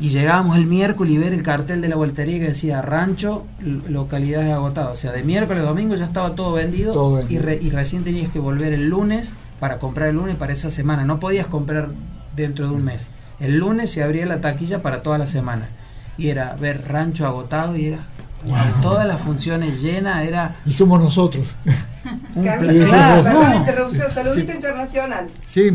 Y 0.00 0.10
llegábamos 0.10 0.56
el 0.56 0.66
miércoles 0.66 1.12
y 1.12 1.18
ver 1.18 1.32
el 1.34 1.42
cartel 1.42 1.80
de 1.80 1.88
la 1.88 1.96
voltería 1.96 2.38
que 2.38 2.46
decía 2.48 2.80
rancho, 2.82 3.44
localidades 3.88 4.52
agotadas. 4.52 4.92
O 4.92 4.96
sea, 4.96 5.10
de 5.12 5.24
miércoles 5.24 5.62
a 5.64 5.66
domingo 5.66 5.94
ya 5.96 6.04
estaba 6.04 6.34
todo 6.36 6.52
vendido, 6.52 6.92
Todo 6.92 7.16
vendido. 7.16 7.40
Y, 7.42 7.44
re- 7.44 7.58
y 7.60 7.70
recién 7.70 8.04
tenías 8.04 8.30
que 8.30 8.38
volver 8.38 8.72
el 8.72 8.88
lunes 8.88 9.34
para 9.58 9.78
comprar 9.80 10.08
el 10.10 10.14
lunes 10.16 10.36
para 10.36 10.52
esa 10.52 10.70
semana. 10.70 11.04
No 11.04 11.18
podías 11.18 11.46
comprar 11.48 11.88
dentro 12.36 12.68
de 12.68 12.74
un 12.74 12.84
mes. 12.84 13.08
El 13.40 13.58
lunes 13.58 13.90
se 13.90 14.04
abría 14.04 14.24
la 14.24 14.40
taquilla 14.40 14.82
para 14.82 15.02
toda 15.02 15.18
la 15.18 15.26
semana. 15.26 15.68
Y 16.16 16.28
era 16.28 16.54
ver 16.60 16.84
rancho 16.86 17.26
agotado 17.26 17.76
y 17.76 17.86
era 17.86 18.06
wow, 18.46 18.80
todas 18.82 19.06
las 19.06 19.20
funciones 19.20 19.80
llenas, 19.82 20.24
era 20.26 20.56
Y 20.66 20.72
somos 20.72 21.00
nosotros. 21.00 21.48
un 22.34 22.42
claro, 22.42 23.22
perdón 23.24 23.54
interrupción, 23.56 24.10
saludito 24.10 24.50
Sí. 24.52 24.56
internacional. 24.56 25.28
Sí, 25.46 25.70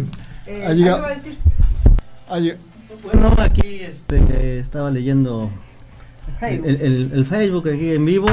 Eh, 0.45 0.65
Ha 0.68 0.73
llegado- 0.73 0.98
algo 0.98 1.07
a 1.07 1.14
decir? 1.15 1.38
ha 2.30 2.38
lleg- 2.40 2.57
Bueno, 3.03 3.34
aquí 3.40 3.81
este, 3.81 4.60
estaba 4.60 4.90
leyendo 4.91 5.49
el, 6.41 6.65
el- 6.65 7.11
el 7.14 7.26
Facebook 7.26 7.68
aquí 7.69 7.91
en 7.94 8.06
vivo 8.06 8.27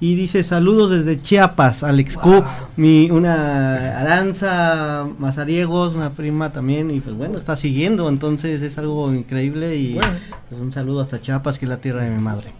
y 0.00 0.14
dice 0.14 0.42
saludos 0.44 0.90
desde 0.90 1.20
Chiapas, 1.20 1.82
Alex 1.84 2.16
Q, 2.16 2.30
Wow. 2.30 2.44
mi 2.76 3.10
una 3.10 3.98
Aranza 4.00 5.06
Mazariegos, 5.18 5.94
una 5.94 6.10
prima 6.10 6.52
también 6.52 6.90
y 6.90 7.00
pues 7.00 7.14
bueno, 7.16 7.36
está 7.38 7.56
siguiendo, 7.56 8.08
entonces 8.08 8.62
es 8.62 8.78
algo 8.78 9.12
increíble 9.12 9.76
y 9.76 9.94
Bueno. 9.94 10.12
pues, 10.48 10.60
un 10.60 10.72
saludo 10.72 11.00
hasta 11.02 11.20
Chiapas, 11.20 11.58
que 11.58 11.66
es 11.66 11.68
la 11.68 11.76
tierra 11.76 12.02
de 12.02 12.10
mi 12.10 12.20
madre. 12.20 12.52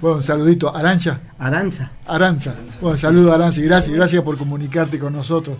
Bueno, 0.00 0.20
saludito. 0.22 0.74
Arancha, 0.74 1.20
Aranza. 1.38 1.92
Aranza. 2.06 2.54
Bueno, 2.80 2.96
saludo 2.98 3.32
Aranza 3.32 3.60
y 3.60 3.64
gracias, 3.64 3.94
gracias 3.94 4.22
por 4.22 4.36
comunicarte 4.36 4.98
con 4.98 5.12
nosotros. 5.12 5.58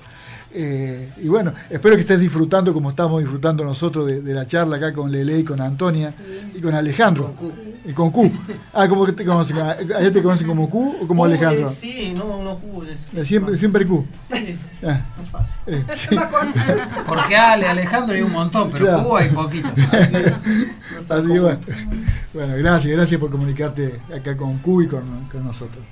Eh, 0.56 1.10
y 1.20 1.26
bueno, 1.26 1.52
espero 1.68 1.96
que 1.96 2.02
estés 2.02 2.20
disfrutando 2.20 2.72
como 2.72 2.88
estamos 2.90 3.20
disfrutando 3.20 3.64
nosotros 3.64 4.06
de, 4.06 4.20
de 4.20 4.34
la 4.34 4.46
charla 4.46 4.76
acá 4.76 4.92
con 4.92 5.10
Lele 5.10 5.40
y 5.40 5.44
con 5.44 5.60
Antonia 5.60 6.14
y 6.54 6.60
con 6.60 6.72
Alejandro. 6.74 7.34
Y 7.86 7.92
con 7.92 8.10
Q. 8.10 8.30
Ah, 8.72 8.88
¿cómo 8.88 9.04
que 9.04 9.12
te 9.12 9.24
conocen? 9.26 9.58
¿Allá 9.58 10.10
te 10.12 10.22
conocen 10.22 10.46
como 10.46 10.70
Q 10.70 10.96
o 11.02 11.06
como 11.08 11.22
Q, 11.22 11.24
Alejandro? 11.26 11.68
eh, 11.68 11.74
sí, 11.78 12.14
no, 12.16 12.40
no 12.42 12.56
Q, 12.56 12.84
es- 12.84 13.14
Eh, 13.14 13.24
Siempre, 13.24 13.56
siempre 13.58 13.84
Q. 13.86 14.06
sí, 14.32 14.56
Ah, 14.86 15.00
más 15.18 15.28
fácil. 15.30 15.54
eh, 15.66 15.84
sí. 15.94 16.16
porque 17.06 17.36
Ale, 17.36 17.66
Alejandro 17.66 18.14
hay 18.14 18.22
un 18.22 18.32
montón, 18.32 18.70
pero 18.70 18.86
Claro. 18.86 19.02
Cuba 19.04 19.20
hay 19.20 19.28
poquito. 19.30 19.68
Así 21.08 21.28
que 21.32 21.40
bueno, 21.40 21.58
bueno, 22.32 22.54
gracias, 22.58 22.92
gracias 22.96 23.20
por 23.20 23.30
comunicarte 23.30 24.00
acá 24.16 24.36
con 24.36 24.58
Q 24.58 24.82
y 24.82 24.86
con, 24.86 25.02
con 25.30 25.44
nosotros. 25.44 25.84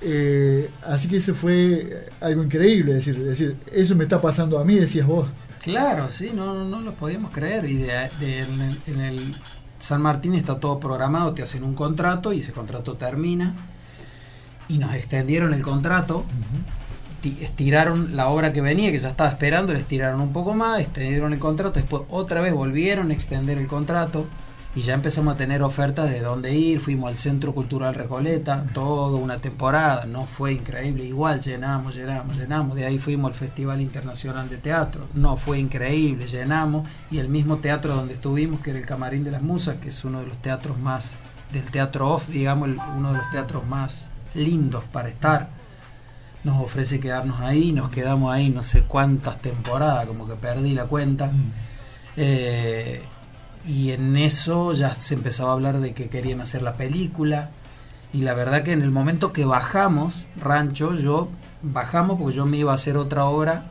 Eh, 0.00 0.70
así 0.84 1.08
que 1.08 1.16
eso 1.18 1.34
fue 1.34 2.08
algo 2.20 2.42
increíble, 2.42 2.92
es 2.96 3.04
decir, 3.06 3.16
es 3.22 3.26
decir, 3.26 3.56
eso 3.72 3.94
me 3.96 4.04
está 4.04 4.20
pasando 4.20 4.58
a 4.58 4.64
mí, 4.64 4.74
decías 4.76 5.06
vos. 5.06 5.28
Claro, 5.62 6.10
sí, 6.10 6.30
no, 6.34 6.64
no, 6.64 6.80
lo 6.80 6.92
podíamos 6.94 7.32
creer. 7.32 7.64
Y 7.64 7.78
de, 7.78 8.08
de- 8.20 8.40
en, 8.42 8.60
el, 8.60 8.78
en 8.86 9.00
el 9.00 9.34
San 9.80 10.00
Martín 10.02 10.34
está 10.34 10.58
todo 10.60 10.78
programado, 10.78 11.32
te 11.34 11.42
hacen 11.42 11.64
un 11.64 11.74
contrato 11.74 12.32
y 12.32 12.40
ese 12.40 12.52
contrato 12.52 12.94
termina. 12.94 13.54
Y 14.68 14.78
nos 14.78 14.94
extendieron 14.94 15.54
el 15.54 15.62
contrato, 15.62 16.24
ti- 17.20 17.38
estiraron 17.40 18.16
la 18.16 18.28
obra 18.28 18.52
que 18.52 18.60
venía, 18.60 18.92
que 18.92 18.98
ya 18.98 19.08
estaba 19.10 19.30
esperando, 19.30 19.72
le 19.72 19.80
estiraron 19.80 20.20
un 20.20 20.32
poco 20.32 20.54
más, 20.54 20.80
extendieron 20.80 21.32
el 21.32 21.38
contrato, 21.38 21.80
después 21.80 22.02
otra 22.10 22.40
vez 22.40 22.52
volvieron 22.52 23.10
a 23.10 23.14
extender 23.14 23.58
el 23.58 23.66
contrato. 23.66 24.26
Y 24.76 24.82
ya 24.82 24.92
empezamos 24.92 25.32
a 25.34 25.36
tener 25.38 25.62
ofertas 25.62 26.10
de 26.10 26.20
dónde 26.20 26.52
ir, 26.54 26.80
fuimos 26.80 27.08
al 27.08 27.16
Centro 27.16 27.54
Cultural 27.54 27.94
Recoleta, 27.94 28.62
toda 28.74 29.16
una 29.18 29.38
temporada, 29.38 30.04
no 30.04 30.26
fue 30.26 30.52
increíble, 30.52 31.02
igual 31.04 31.40
llenamos, 31.40 31.94
llenamos, 31.94 32.36
llenamos, 32.36 32.76
de 32.76 32.84
ahí 32.84 32.98
fuimos 32.98 33.30
al 33.30 33.34
Festival 33.38 33.80
Internacional 33.80 34.50
de 34.50 34.58
Teatro, 34.58 35.06
no 35.14 35.38
fue 35.38 35.58
increíble, 35.60 36.26
llenamos, 36.28 36.86
y 37.10 37.16
el 37.18 37.30
mismo 37.30 37.56
teatro 37.56 37.94
donde 37.94 38.12
estuvimos, 38.12 38.60
que 38.60 38.68
era 38.70 38.78
el 38.78 38.84
Camarín 38.84 39.24
de 39.24 39.30
las 39.30 39.40
Musas, 39.40 39.76
que 39.76 39.88
es 39.88 40.04
uno 40.04 40.20
de 40.20 40.26
los 40.26 40.36
teatros 40.42 40.78
más, 40.78 41.12
del 41.54 41.64
teatro 41.64 42.10
off, 42.10 42.28
digamos, 42.28 42.68
el- 42.68 42.78
uno 42.98 43.12
de 43.12 43.18
los 43.18 43.30
teatros 43.30 43.66
más 43.66 44.02
lindos 44.34 44.84
para 44.92 45.08
estar, 45.08 45.48
nos 46.44 46.60
ofrece 46.62 47.00
quedarnos 47.00 47.40
ahí, 47.40 47.72
nos 47.72 47.88
quedamos 47.88 48.30
ahí 48.34 48.50
no 48.50 48.62
sé 48.62 48.82
cuántas 48.82 49.40
temporadas, 49.40 50.04
como 50.04 50.28
que 50.28 50.34
perdí 50.34 50.74
la 50.74 50.84
cuenta. 50.84 51.30
Eh, 52.18 53.02
y 53.66 53.92
en 53.92 54.16
eso 54.16 54.72
ya 54.72 54.94
se 54.94 55.14
empezaba 55.14 55.50
a 55.50 55.52
hablar 55.54 55.80
de 55.80 55.92
que 55.92 56.08
querían 56.08 56.40
hacer 56.40 56.62
la 56.62 56.74
película. 56.74 57.50
Y 58.12 58.22
la 58.22 58.34
verdad 58.34 58.62
que 58.62 58.72
en 58.72 58.82
el 58.82 58.90
momento 58.90 59.32
que 59.32 59.44
bajamos, 59.44 60.24
Rancho, 60.40 60.94
yo 60.94 61.28
bajamos 61.62 62.18
porque 62.18 62.36
yo 62.36 62.46
me 62.46 62.58
iba 62.58 62.72
a 62.72 62.76
hacer 62.76 62.96
otra 62.96 63.24
obra 63.24 63.64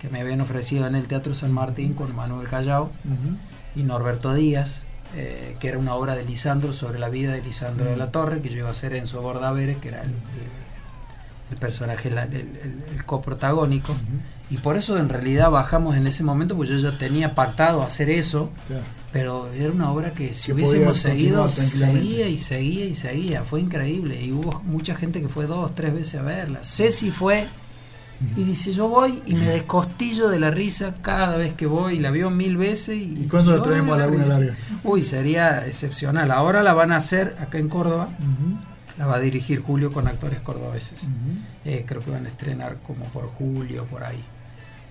que 0.00 0.08
me 0.08 0.20
habían 0.20 0.40
ofrecido 0.40 0.86
en 0.86 0.94
el 0.94 1.06
Teatro 1.06 1.34
San 1.34 1.52
Martín 1.52 1.94
con 1.94 2.14
Manuel 2.14 2.48
Callao 2.48 2.90
y 3.74 3.82
Norberto 3.82 4.32
Díaz, 4.32 4.84
eh, 5.14 5.56
que 5.58 5.68
era 5.68 5.78
una 5.78 5.94
obra 5.94 6.14
de 6.14 6.24
Lisandro 6.24 6.72
sobre 6.72 6.98
la 6.98 7.08
vida 7.08 7.32
de 7.32 7.42
Lisandro 7.42 7.86
de 7.86 7.96
la 7.96 8.10
Torre, 8.10 8.40
que 8.40 8.48
yo 8.48 8.58
iba 8.58 8.68
a 8.68 8.72
hacer 8.72 8.94
Enzo 8.94 9.20
Bordaveres, 9.20 9.78
que 9.78 9.88
era 9.88 10.02
el, 10.02 10.08
el, 10.10 10.14
personaje, 11.58 12.08
el, 12.08 12.18
el 12.18 13.04
coprotagónico. 13.04 13.94
Y 14.50 14.56
por 14.56 14.76
eso 14.76 14.98
en 14.98 15.08
realidad 15.08 15.50
bajamos 15.50 15.96
en 15.96 16.06
ese 16.06 16.24
momento, 16.24 16.56
porque 16.56 16.72
yo 16.72 16.78
ya 16.78 16.96
tenía 16.98 17.34
pactado 17.34 17.82
hacer 17.82 18.10
eso. 18.10 18.50
Pero 19.12 19.50
era 19.52 19.72
una 19.72 19.90
obra 19.90 20.12
que 20.12 20.34
si 20.34 20.52
hubiésemos 20.52 20.98
seguido, 20.98 21.48
seguía 21.48 22.28
y 22.28 22.38
seguía 22.38 22.84
y 22.84 22.94
seguía. 22.94 23.42
Fue 23.42 23.60
increíble. 23.60 24.22
Y 24.22 24.30
hubo 24.32 24.60
mucha 24.64 24.94
gente 24.94 25.20
que 25.20 25.28
fue 25.28 25.46
dos, 25.46 25.74
tres 25.74 25.92
veces 25.94 26.20
a 26.20 26.22
verla. 26.22 26.60
Ceci 26.62 27.10
fue 27.10 27.46
y 28.36 28.44
dice, 28.44 28.72
yo 28.72 28.86
voy 28.86 29.22
y 29.26 29.34
me 29.34 29.46
descostillo 29.46 30.28
de 30.28 30.38
la 30.38 30.50
risa 30.50 30.94
cada 31.00 31.36
vez 31.36 31.54
que 31.54 31.66
voy. 31.66 31.98
La 31.98 32.10
vio 32.10 32.30
mil 32.30 32.56
veces. 32.56 32.98
¿Y, 32.98 33.24
¿Y 33.24 33.28
cuándo 33.28 33.56
la 33.56 33.62
traemos 33.62 33.96
a 33.96 34.02
Laguna 34.02 34.26
Larga? 34.26 34.54
Uy, 34.84 35.02
sería 35.02 35.66
excepcional. 35.66 36.30
Ahora 36.30 36.62
la 36.62 36.72
van 36.72 36.92
a 36.92 36.96
hacer 36.96 37.34
acá 37.40 37.58
en 37.58 37.68
Córdoba. 37.68 38.10
La 39.00 39.06
va 39.06 39.16
a 39.16 39.20
dirigir 39.20 39.62
Julio 39.62 39.90
con 39.94 40.06
actores 40.08 40.40
cordobeses. 40.40 41.00
eh, 41.64 41.84
creo 41.86 42.02
que 42.02 42.10
van 42.10 42.26
a 42.26 42.28
estrenar 42.28 42.76
como 42.86 43.06
por 43.06 43.28
julio, 43.28 43.84
por 43.84 44.04
ahí. 44.04 44.22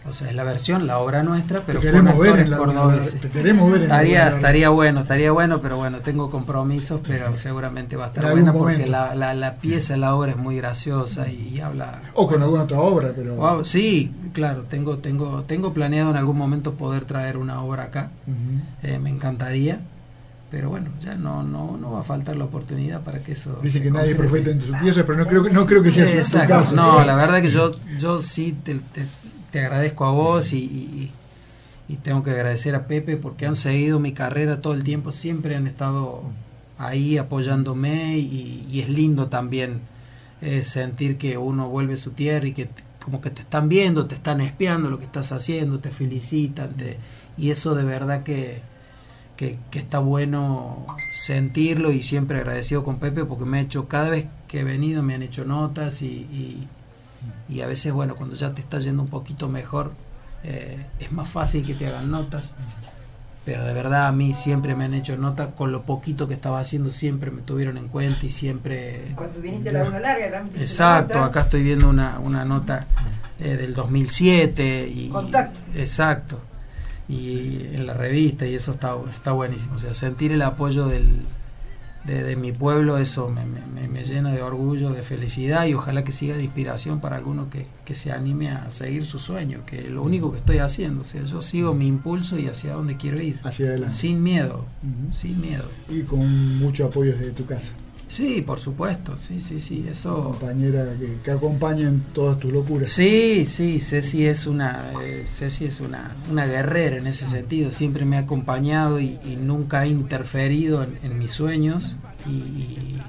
O 0.09 0.13
sea, 0.13 0.29
es 0.29 0.35
la 0.35 0.43
versión, 0.43 0.87
la 0.87 0.97
obra 0.97 1.21
nuestra, 1.21 1.61
pero 1.63 1.79
te 1.79 1.91
con 1.91 2.07
actores 2.07 2.33
ver 2.33 2.39
en 2.45 2.49
la, 2.49 2.57
cordobeses. 2.57 3.21
Te 3.21 3.29
queremos 3.29 3.71
ver 3.71 3.81
en 3.83 3.91
estaría, 3.91 4.25
la 4.25 4.35
estaría 4.37 4.69
bueno, 4.69 5.01
estaría 5.01 5.31
bueno, 5.31 5.61
pero 5.61 5.77
bueno, 5.77 5.99
tengo 5.99 6.31
compromisos, 6.31 7.01
pero 7.07 7.37
seguramente 7.37 7.97
va 7.97 8.05
a 8.05 8.07
estar 8.07 8.31
buena 8.31 8.51
porque 8.51 8.87
la, 8.87 9.13
la, 9.13 9.35
la, 9.35 9.57
pieza, 9.57 9.95
la 9.95 10.15
obra 10.15 10.31
es 10.31 10.37
muy 10.37 10.57
graciosa 10.57 11.29
y, 11.29 11.49
y 11.53 11.59
habla... 11.59 12.01
O 12.15 12.27
con 12.27 12.41
alguna 12.41 12.63
otra 12.63 12.79
obra, 12.79 13.11
pero... 13.15 13.35
Wow, 13.35 13.63
sí, 13.63 14.11
claro, 14.33 14.63
tengo, 14.63 14.97
tengo, 14.97 15.43
tengo 15.43 15.71
planeado 15.71 16.09
en 16.09 16.17
algún 16.17 16.37
momento 16.37 16.73
poder 16.73 17.05
traer 17.05 17.37
una 17.37 17.61
obra 17.61 17.83
acá, 17.83 18.09
uh 18.25 18.31
-huh. 18.31 18.89
eh, 18.89 18.97
me 18.97 19.11
encantaría. 19.11 19.81
Pero 20.51 20.69
bueno, 20.69 20.89
ya 20.99 21.15
no, 21.15 21.43
no, 21.43 21.77
no 21.77 21.91
va 21.91 21.99
a 21.99 22.03
faltar 22.03 22.35
la 22.35 22.45
oportunidad 22.45 23.03
para 23.03 23.21
que 23.21 23.33
eso. 23.33 23.59
Dice 23.61 23.83
que 23.83 23.91
nadie 23.91 24.15
profeta 24.15 24.49
entre 24.49 24.67
sus 24.67 24.79
tierras, 24.79 25.05
pero 25.05 25.19
no 25.19 25.25
creo, 25.27 25.43
no 25.43 25.65
creo 25.65 25.83
que 25.83 25.91
sea 25.91 26.11
Exacto. 26.11 26.47
su 26.47 26.47
caso. 26.47 26.75
No, 26.75 27.03
la 27.05 27.15
verdad 27.15 27.41
que 27.41 27.51
yo, 27.51 27.71
yo 27.99 28.19
sí 28.19 28.57
te, 28.63 28.75
te, 28.75 29.05
te 29.51 29.59
agradezco 29.59 30.05
a 30.05 30.11
vos 30.11 30.53
y, 30.53 30.57
y, 30.57 31.11
y, 31.87 31.97
tengo 31.97 32.23
que 32.23 32.31
agradecer 32.31 32.73
a 32.73 32.87
Pepe 32.87 33.15
porque 33.15 33.45
han 33.45 33.55
seguido 33.55 33.99
mi 33.99 34.13
carrera 34.13 34.59
todo 34.59 34.73
el 34.73 34.83
tiempo, 34.83 35.11
siempre 35.11 35.55
han 35.55 35.67
estado 35.67 36.23
ahí 36.79 37.17
apoyándome 37.17 38.17
y, 38.17 38.65
y 38.71 38.79
es 38.79 38.89
lindo 38.89 39.27
también 39.27 39.81
eh, 40.41 40.63
sentir 40.63 41.17
que 41.17 41.37
uno 41.37 41.67
vuelve 41.67 41.95
a 41.95 41.97
su 41.97 42.11
tierra 42.11 42.47
y 42.47 42.53
que 42.53 42.69
como 43.03 43.21
que 43.21 43.29
te 43.29 43.41
están 43.41 43.67
viendo, 43.69 44.07
te 44.07 44.15
están 44.15 44.39
espiando 44.39 44.89
lo 44.89 44.97
que 44.97 45.05
estás 45.05 45.31
haciendo, 45.31 45.79
te 45.79 45.89
felicitan 45.89 46.73
te, 46.75 46.97
y 47.37 47.51
eso 47.51 47.75
de 47.75 47.83
verdad 47.83 48.23
que, 48.23 48.61
que, 49.39 49.57
que, 49.71 49.79
está 49.79 49.99
bueno 49.99 50.85
sentirlo 51.13 51.93
y 51.93 52.03
siempre 52.03 52.39
agradecido 52.39 52.83
con 52.83 52.99
Pepe 52.99 53.23
porque 53.23 53.45
me 53.45 53.59
ha 53.59 53.61
hecho, 53.61 53.87
cada 53.87 54.09
vez 54.09 54.25
que 54.49 54.59
he 54.59 54.63
venido 54.65 55.01
me 55.01 55.15
han 55.15 55.23
hecho 55.23 55.45
notas 55.45 56.01
y, 56.01 56.07
y, 56.07 56.67
y 57.47 57.61
a 57.61 57.65
veces, 57.65 57.93
bueno, 57.93 58.17
cuando 58.17 58.35
ya 58.35 58.53
te 58.53 58.59
está 58.59 58.79
yendo 58.79 59.01
un 59.01 59.07
poquito 59.07 59.47
mejor, 59.47 59.93
eh, 60.43 60.85
es 60.99 61.13
más 61.13 61.29
fácil 61.29 61.65
que 61.65 61.73
te 61.73 61.87
hagan 61.87 62.11
notas. 62.11 62.51
Pero 63.45 63.63
de 63.63 63.71
verdad 63.71 64.07
a 64.07 64.11
mí 64.11 64.33
siempre 64.33 64.75
me 64.75 64.83
han 64.83 64.93
hecho 64.93 65.15
notas 65.15 65.53
con 65.55 65.71
lo 65.71 65.83
poquito 65.83 66.27
que 66.27 66.33
estaba 66.33 66.59
haciendo, 66.59 66.91
siempre 66.91 67.31
me 67.31 67.41
tuvieron 67.41 67.77
en 67.77 67.87
cuenta 67.87 68.25
y 68.25 68.31
siempre... 68.31 69.13
Cuando 69.15 69.39
viniste 69.39 69.69
a 69.69 69.71
la 69.71 69.79
Laguna 69.79 69.99
Larga 70.01 70.31
también. 70.31 70.61
Exacto, 70.61 71.23
acá 71.23 71.43
estoy 71.43 71.63
viendo 71.63 71.87
una, 71.87 72.19
una 72.19 72.43
nota 72.43 72.87
eh, 73.39 73.55
del 73.55 73.73
2007 73.73 74.91
y... 74.93 75.07
Contacto. 75.07 75.61
Exacto 75.75 76.48
y 77.09 77.71
en 77.73 77.87
la 77.87 77.93
revista 77.93 78.45
y 78.45 78.53
eso 78.53 78.71
está, 78.71 78.95
está 79.09 79.31
buenísimo. 79.31 79.75
O 79.75 79.79
sea, 79.79 79.93
sentir 79.93 80.31
el 80.31 80.43
apoyo 80.43 80.85
del, 80.85 81.07
de, 82.05 82.23
de 82.23 82.35
mi 82.35 82.51
pueblo, 82.51 82.99
eso 82.99 83.29
me, 83.29 83.43
me, 83.45 83.87
me, 83.87 84.03
llena 84.05 84.31
de 84.31 84.43
orgullo, 84.43 84.91
de 84.91 85.01
felicidad 85.01 85.65
y 85.65 85.73
ojalá 85.73 86.03
que 86.03 86.11
siga 86.11 86.37
de 86.37 86.43
inspiración 86.43 86.99
para 86.99 87.17
alguno 87.17 87.49
que, 87.49 87.65
que, 87.83 87.95
se 87.95 88.11
anime 88.11 88.51
a 88.51 88.69
seguir 88.69 89.05
su 89.05 89.17
sueño, 89.17 89.61
que 89.65 89.79
es 89.79 89.89
lo 89.89 90.03
único 90.03 90.31
que 90.31 90.37
estoy 90.37 90.59
haciendo. 90.59 91.01
O 91.01 91.03
sea, 91.03 91.23
yo 91.23 91.41
sigo 91.41 91.73
mi 91.73 91.87
impulso 91.87 92.37
y 92.37 92.47
hacia 92.47 92.73
dónde 92.73 92.95
quiero 92.95 93.19
ir. 93.19 93.39
Hacia 93.43 93.69
adelante. 93.69 93.95
Sin 93.95 94.21
miedo, 94.21 94.65
uh 94.83 94.87
-huh. 94.87 95.13
sin 95.13 95.41
miedo. 95.41 95.65
Y 95.89 96.01
con 96.03 96.59
mucho 96.59 96.85
apoyo 96.85 97.17
desde 97.17 97.31
tu 97.31 97.45
casa. 97.45 97.71
Sí, 98.09 98.41
por 98.41 98.59
supuesto, 98.59 99.15
sí, 99.17 99.39
sí, 99.39 99.59
sí, 99.59 99.85
eso... 99.87 100.23
Compañera 100.23 100.95
que, 100.99 101.19
que 101.23 101.29
acompaña 101.29 101.87
en 101.87 102.01
todas 102.11 102.39
tus 102.39 102.51
locuras. 102.51 102.89
Sí, 102.89 103.45
sí, 103.45 103.79
Ceci 103.79 104.25
es 104.25 104.47
una, 104.47 104.93
eh, 105.05 105.25
Ceci 105.27 105.65
es 105.65 105.79
una, 105.79 106.15
una 106.29 106.47
guerrera 106.47 106.97
en 106.97 107.05
ese 107.05 107.27
sentido, 107.27 107.71
siempre 107.71 108.05
me 108.05 108.17
ha 108.17 108.21
acompañado 108.21 108.99
y, 108.99 109.19
y 109.23 109.35
nunca 109.35 109.81
ha 109.81 109.85
interferido 109.85 110.81
en, 110.81 110.97
en 111.03 111.19
mis 111.19 111.29
sueños 111.29 111.97
y, 112.27 112.31
y, 112.31 113.01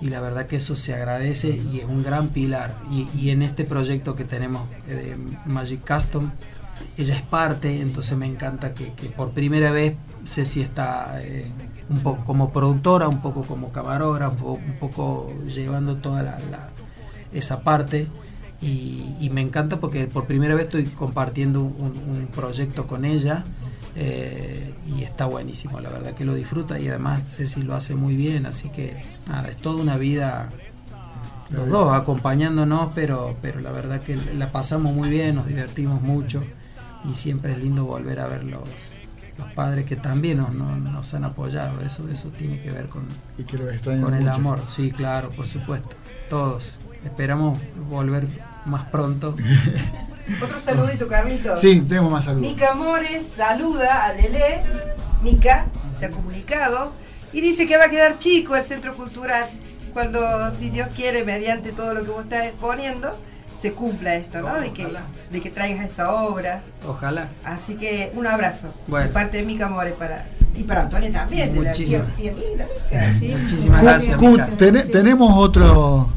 y, 0.00 0.08
la 0.08 0.20
verdad 0.20 0.48
que 0.48 0.56
eso 0.56 0.74
se 0.74 0.94
agradece 0.94 1.60
y 1.72 1.78
es 1.78 1.84
un 1.84 2.02
gran 2.02 2.30
pilar. 2.30 2.76
Y, 2.90 3.30
en 3.30 3.42
este 3.42 3.64
proyecto 3.64 4.16
que 4.16 4.24
tenemos 4.24 4.68
de 4.88 5.16
Magic 5.46 5.86
Custom, 5.86 6.32
ella 6.98 7.14
es 7.14 7.22
parte, 7.22 7.80
entonces 7.80 8.18
me 8.18 8.26
encanta 8.26 8.74
que, 8.74 8.94
que 8.94 9.10
por 9.10 9.30
primera 9.30 9.70
vez 9.70 9.94
Ceci 10.26 10.60
está... 10.60 11.22
Eh, 11.22 11.52
un 11.90 11.98
poco 12.00 12.24
como 12.24 12.50
productora, 12.50 13.08
un 13.08 13.20
poco 13.20 13.42
como 13.42 13.70
camarógrafo, 13.72 14.52
un 14.52 14.78
poco 14.78 15.26
llevando 15.46 15.96
toda 15.96 16.22
la, 16.22 16.38
la 16.50 16.70
esa 17.32 17.62
parte. 17.62 18.06
Y, 18.62 19.16
y, 19.20 19.30
me 19.30 19.40
encanta 19.40 19.80
porque 19.80 20.06
por 20.06 20.26
primera 20.26 20.54
vez 20.54 20.64
estoy 20.64 20.84
compartiendo 20.84 21.62
un, 21.62 21.96
un 21.96 22.28
proyecto 22.30 22.86
con 22.86 23.06
ella 23.06 23.42
eh, 23.96 24.74
y 24.86 25.02
está 25.02 25.24
buenísimo, 25.24 25.80
la 25.80 25.88
verdad 25.88 26.12
que 26.12 26.26
lo 26.26 26.34
disfruta 26.34 26.78
y 26.78 26.86
además 26.88 27.22
Ceci 27.26 27.62
lo 27.62 27.74
hace 27.74 27.94
muy 27.94 28.16
bien, 28.16 28.44
así 28.44 28.68
que 28.68 29.02
nada, 29.26 29.48
es 29.48 29.56
toda 29.56 29.82
una 29.82 29.96
vida 29.96 30.50
los 31.50 31.68
dos 31.68 31.92
acompañándonos, 31.92 32.90
pero, 32.94 33.36
pero 33.42 33.60
la 33.60 33.72
verdad 33.72 34.02
que 34.02 34.16
la 34.36 34.52
pasamos 34.52 34.92
muy 34.92 35.08
bien, 35.08 35.34
nos 35.34 35.46
divertimos 35.46 36.02
mucho 36.02 36.42
y 37.10 37.14
siempre 37.14 37.52
es 37.52 37.58
lindo 37.58 37.84
volver 37.84 38.20
a 38.20 38.26
verlos. 38.28 38.60
los 38.60 38.99
padres 39.54 39.84
que 39.84 39.96
también 39.96 40.38
nos, 40.38 40.54
nos, 40.54 40.78
nos, 40.78 41.14
han 41.14 41.24
apoyado, 41.24 41.80
eso, 41.82 42.08
eso 42.08 42.28
tiene 42.28 42.60
que 42.60 42.70
ver 42.70 42.88
con, 42.88 43.06
y 43.38 43.44
que 43.44 43.58
lo 43.58 43.64
con 43.82 44.14
el 44.14 44.24
mucho. 44.24 44.34
amor, 44.34 44.62
sí, 44.68 44.90
claro, 44.90 45.30
por 45.30 45.46
supuesto, 45.46 45.96
todos. 46.28 46.78
Esperamos 47.04 47.58
volver 47.88 48.26
más 48.66 48.84
pronto. 48.90 49.34
Otro 50.42 50.60
saludito, 50.60 51.08
Carlito. 51.08 51.56
Sí, 51.56 51.80
tenemos 51.80 52.12
más 52.12 52.26
saludos. 52.26 52.48
Mica 52.48 52.74
Mores 52.74 53.26
saluda 53.26 54.04
a 54.04 54.12
Lele. 54.12 54.62
Mica 55.22 55.66
se 55.98 56.06
ha 56.06 56.10
comunicado 56.10 56.92
y 57.32 57.40
dice 57.40 57.66
que 57.66 57.76
va 57.76 57.84
a 57.84 57.90
quedar 57.90 58.18
chico 58.18 58.56
el 58.56 58.64
centro 58.64 58.96
cultural 58.96 59.48
cuando, 59.92 60.50
si 60.52 60.70
Dios 60.70 60.88
quiere, 60.94 61.24
mediante 61.24 61.72
todo 61.72 61.94
lo 61.94 62.04
que 62.04 62.10
vos 62.10 62.22
estás 62.24 62.46
exponiendo, 62.46 63.16
se 63.60 63.72
cumpla 63.74 64.14
esto, 64.14 64.40
¿no? 64.40 64.58
De 64.58 64.72
que, 64.72 64.86
de 65.30 65.40
que 65.42 65.50
traigas 65.50 65.84
esa 65.84 66.12
obra. 66.12 66.62
Ojalá. 66.88 67.28
Así 67.44 67.74
que 67.74 68.10
un 68.16 68.26
abrazo 68.26 68.68
bueno. 68.86 69.06
de 69.06 69.12
parte 69.12 69.36
de 69.36 69.42
Mica 69.42 69.68
More 69.68 69.90
para 69.92 70.26
y 70.54 70.62
para 70.62 70.82
Antonia 70.82 71.12
también. 71.12 71.54
Muchísimas, 71.54 72.06
tía, 72.16 72.32
tía, 72.34 72.66
Mica. 72.88 73.12
Sí, 73.18 73.34
Muchísimas 73.38 73.82
gracias. 73.82 74.16
Q, 74.16 74.38
ten, 74.56 74.82
sí. 74.82 74.90
tenemos 74.90 75.32
otro 75.36 76.08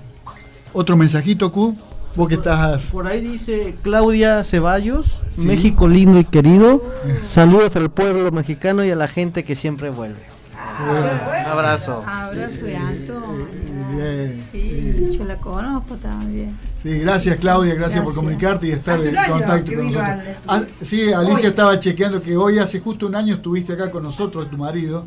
otro 0.71 0.95
mensajito, 0.95 1.51
Q. 1.51 1.75
Vos 2.15 2.27
que 2.29 2.35
estás. 2.35 2.91
Por 2.91 3.07
ahí 3.07 3.19
dice 3.19 3.75
Claudia 3.81 4.43
Ceballos, 4.45 5.21
¿Sí? 5.31 5.45
México 5.45 5.87
lindo 5.87 6.19
y 6.19 6.25
querido. 6.25 6.93
Saludos 7.25 7.75
al 7.75 7.89
pueblo 7.91 8.31
mexicano 8.31 8.85
y 8.85 8.91
a 8.91 8.95
la 8.95 9.09
gente 9.09 9.43
que 9.43 9.55
siempre 9.55 9.89
vuelve. 9.89 10.21
Ah, 10.55 10.85
bueno. 10.87 11.51
Abrazo. 11.51 12.03
Abrazo 12.07 12.65
de 12.65 12.77
Antonio. 12.77 13.62
Bien, 13.95 14.43
sí, 14.51 14.95
sí, 15.07 15.17
yo 15.17 15.23
la 15.25 15.37
conozco 15.37 15.95
también. 15.95 16.57
Sí, 16.81 16.99
gracias 16.99 17.37
Claudia, 17.39 17.75
gracias, 17.75 17.95
gracias. 17.95 18.03
por 18.03 18.15
comunicarte 18.15 18.67
y 18.67 18.71
estar 18.71 18.99
en 18.99 19.15
contacto 19.29 19.73
con 19.73 19.85
nosotros. 19.87 20.11
Ah, 20.47 20.63
sí, 20.81 21.13
Alicia 21.13 21.35
hoy. 21.35 21.45
estaba 21.45 21.79
chequeando 21.79 22.21
que 22.21 22.35
hoy 22.35 22.59
hace 22.59 22.79
justo 22.79 23.07
un 23.07 23.15
año 23.15 23.35
estuviste 23.35 23.73
acá 23.73 23.89
con 23.89 24.03
nosotros, 24.03 24.49
tu 24.49 24.57
marido, 24.57 25.05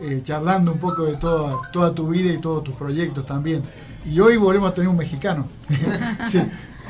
eh, 0.00 0.20
charlando 0.22 0.72
un 0.72 0.78
poco 0.78 1.04
de 1.04 1.16
toda, 1.16 1.60
toda 1.72 1.94
tu 1.94 2.08
vida 2.08 2.32
y 2.32 2.38
todos 2.38 2.64
tus 2.64 2.74
proyectos 2.74 3.24
también. 3.24 3.62
Y 4.04 4.18
hoy 4.18 4.36
volvemos 4.36 4.70
a 4.70 4.74
tener 4.74 4.88
un 4.88 4.96
mexicano. 4.96 5.46
sí, 6.28 6.40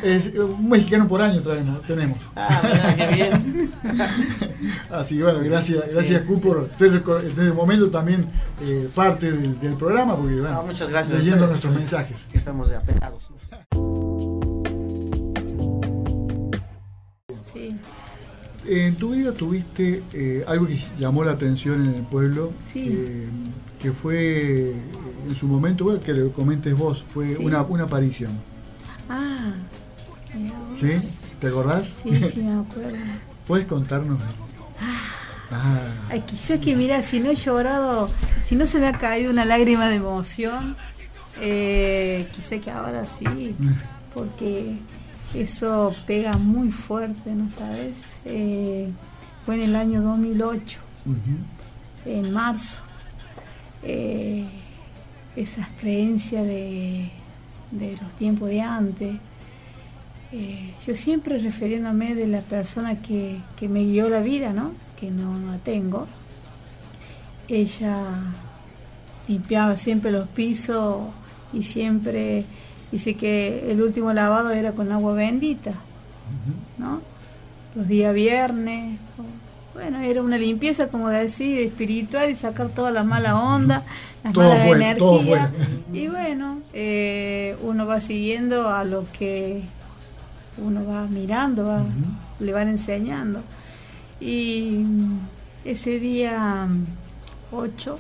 es, 0.03 0.27
un 0.35 0.69
mexicano 0.69 1.07
por 1.09 1.21
año 1.21 1.41
traemos, 1.43 1.83
tenemos. 1.87 2.19
Ah, 2.35 2.61
mira, 2.65 2.97
qué 2.97 3.15
bien. 3.15 3.73
Así 4.91 5.17
que 5.17 5.23
bueno, 5.23 5.41
gracias, 5.43 5.85
gracias 5.93 6.23
Q 6.23 6.41
por 6.41 6.71
desde, 6.77 7.01
desde 7.01 7.43
el 7.47 7.55
momento 7.55 7.91
también 7.91 8.27
eh, 8.63 8.89
parte 8.95 9.31
del, 9.33 9.59
del, 9.61 9.75
programa, 9.75 10.17
porque 10.17 10.41
bueno, 10.41 10.55
no, 10.55 10.63
muchas 10.65 10.89
gracias 10.91 11.19
leyendo 11.19 11.47
nuestros 11.47 11.75
mensajes. 11.75 12.27
Que 12.31 12.39
estamos 12.39 12.69
de 12.69 12.77
apegados. 12.77 13.29
Sí. 17.53 17.77
En 18.67 18.95
tu 18.97 19.11
vida 19.11 19.33
tuviste 19.33 20.03
eh, 20.13 20.45
algo 20.47 20.67
que 20.67 20.79
llamó 20.99 21.25
la 21.25 21.33
atención 21.33 21.85
en 21.87 21.95
el 21.97 22.03
pueblo, 22.03 22.53
Sí. 22.65 22.87
eh, 22.91 23.27
que 23.81 23.91
fue 23.93 24.71
eh, 24.71 24.75
en 25.29 25.35
su 25.35 25.49
momento, 25.49 25.85
bueno, 25.85 26.01
que 26.01 26.13
lo 26.13 26.31
comentes 26.33 26.77
vos, 26.77 27.05
fue 27.09 27.35
Sí. 27.35 27.45
una, 27.45 27.63
una 27.63 27.85
aparición. 27.85 28.31
Ah, 29.09 29.53
¿Sí? 30.79 30.91
¿Te 31.41 31.49
acordás? 31.49 31.89
Sí, 32.03 32.25
sí, 32.25 32.41
me 32.41 32.61
acuerdo. 32.61 32.97
¿Puedes 33.47 33.67
contarnos? 33.67 34.21
Ah, 35.51 35.89
Ay, 36.11 36.21
quizás 36.23 36.59
que 36.61 36.75
mira, 36.75 37.03
si 37.03 37.21
no 37.21 37.31
he 37.31 37.35
llorado, 37.35 38.09
si 38.43 38.57
no 38.57 38.67
se 38.67 38.79
me 38.79 38.87
ha 38.89 38.93
caído 38.93 39.31
una 39.31 39.45
lágrima 39.45 39.89
de 39.89 39.97
emoción, 39.97 40.77
eh, 41.41 42.27
quizá 42.35 42.59
que 42.59 42.71
ahora 42.71 43.05
sí, 43.05 43.55
porque 44.15 44.77
eso 45.35 45.95
pega 46.07 46.39
muy 46.39 46.71
fuerte, 46.71 47.33
¿no 47.35 47.51
sabes? 47.51 48.17
Eh, 48.25 48.91
fue 49.45 49.57
en 49.57 49.63
el 49.63 49.77
año 49.77 50.01
2008, 50.03 50.79
ujú, 51.07 51.17
en 52.11 52.33
marzo. 52.33 52.83
Eh, 53.83 54.47
esas 55.37 55.69
creencias 55.81 56.45
de, 56.45 57.11
de 57.73 57.97
los 58.01 58.15
tiempos 58.15 58.49
de 58.49 58.61
antes. 58.63 59.17
Eh, 60.33 60.75
yo 60.87 60.95
siempre 60.95 61.39
refiriéndome 61.39 62.15
de 62.15 62.27
la 62.27 62.41
persona 62.41 63.03
que, 63.03 63.39
que 63.57 63.69
me 63.69 63.85
guió 63.85 64.09
la 64.09 64.21
vida, 64.21 64.53
¿no? 64.53 64.73
Que 64.99 65.11
no 65.11 65.39
la 65.51 65.59
tengo. 65.59 66.07
Ella 67.49 67.99
limpiaba 69.29 69.77
siempre 69.77 70.11
los 70.11 70.29
pisos 70.29 71.03
y 71.53 71.63
siempre 71.63 72.45
dice 72.91 73.15
que 73.15 73.71
el 73.71 73.83
último 73.83 74.13
lavado 74.13 74.51
era 74.51 74.73
con 74.73 74.91
agua 74.91 75.13
bendita. 75.13 75.75
¿no? 76.79 77.01
Los 77.75 77.89
días 77.89 78.15
viernes. 78.15 78.99
Bueno, 79.75 80.01
era 80.03 80.21
una 80.21 80.37
limpieza, 80.37 80.89
como 80.89 81.09
decir, 81.09 81.61
espiritual 81.61 82.31
y 82.31 82.37
sacar 82.37 82.69
toda 82.69 82.91
la 82.91 83.05
mala 83.05 83.41
onda, 83.41 83.85
las 84.23 84.35
Todo 84.35 84.49
malas 84.49 84.67
energías. 84.67 85.51
Y 85.95 86.09
bueno, 86.09 86.59
eh, 86.75 87.57
uno 87.63 87.87
va 87.87 88.01
siguiendo 88.01 88.69
a 88.69 88.85
lo 88.85 89.07
que 89.13 89.63
uno 90.59 90.85
va 90.85 91.07
mirando, 91.07 91.65
va- 91.67 91.85
le 92.41 92.53
van 92.53 92.69
enseñando. 92.69 93.41
Y 94.21 94.83
mm, 94.85 95.19
ese 95.65 95.99
día 95.99 96.69
8 97.51 97.99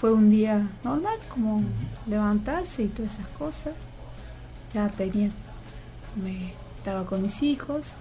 fue 0.00 0.12
un 0.12 0.30
día 0.30 0.68
normal, 0.82 1.18
como 1.28 1.62
levantarse 2.06 2.84
y 2.84 2.88
todas 2.88 3.14
esas 3.14 3.28
cosas. 3.38 3.74
Ya 4.72 4.88
tenía, 4.88 5.30
me, 6.22 6.52
estaba 6.78 7.04
con 7.04 7.22
mis 7.22 7.42
hijos. 7.42 7.94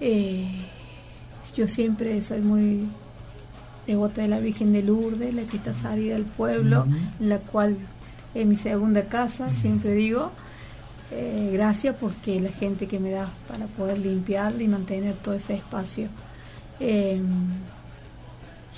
Eh, 0.00 0.48
yo 1.56 1.66
siempre 1.68 2.22
soy 2.22 2.40
muy 2.40 2.88
devota 3.86 4.22
de 4.22 4.28
la 4.28 4.38
Virgen 4.38 4.72
de 4.72 4.82
Lourdes, 4.82 5.34
la 5.34 5.42
que 5.42 5.56
está 5.56 5.74
salida 5.74 6.14
del 6.14 6.24
pueblo, 6.24 6.86
en 7.20 7.28
la 7.28 7.38
cual 7.38 7.76
es 8.34 8.46
mi 8.46 8.56
segunda 8.56 9.04
casa, 9.08 9.52
siempre 9.54 9.92
digo. 9.92 10.30
Eh, 11.10 11.50
gracias 11.52 11.96
porque 11.98 12.40
la 12.40 12.50
gente 12.50 12.86
que 12.86 12.98
me 12.98 13.10
da 13.10 13.30
para 13.48 13.66
poder 13.66 13.98
limpiar 13.98 14.60
y 14.60 14.68
mantener 14.68 15.16
todo 15.16 15.34
ese 15.34 15.54
espacio. 15.54 16.08
Eh, 16.80 17.20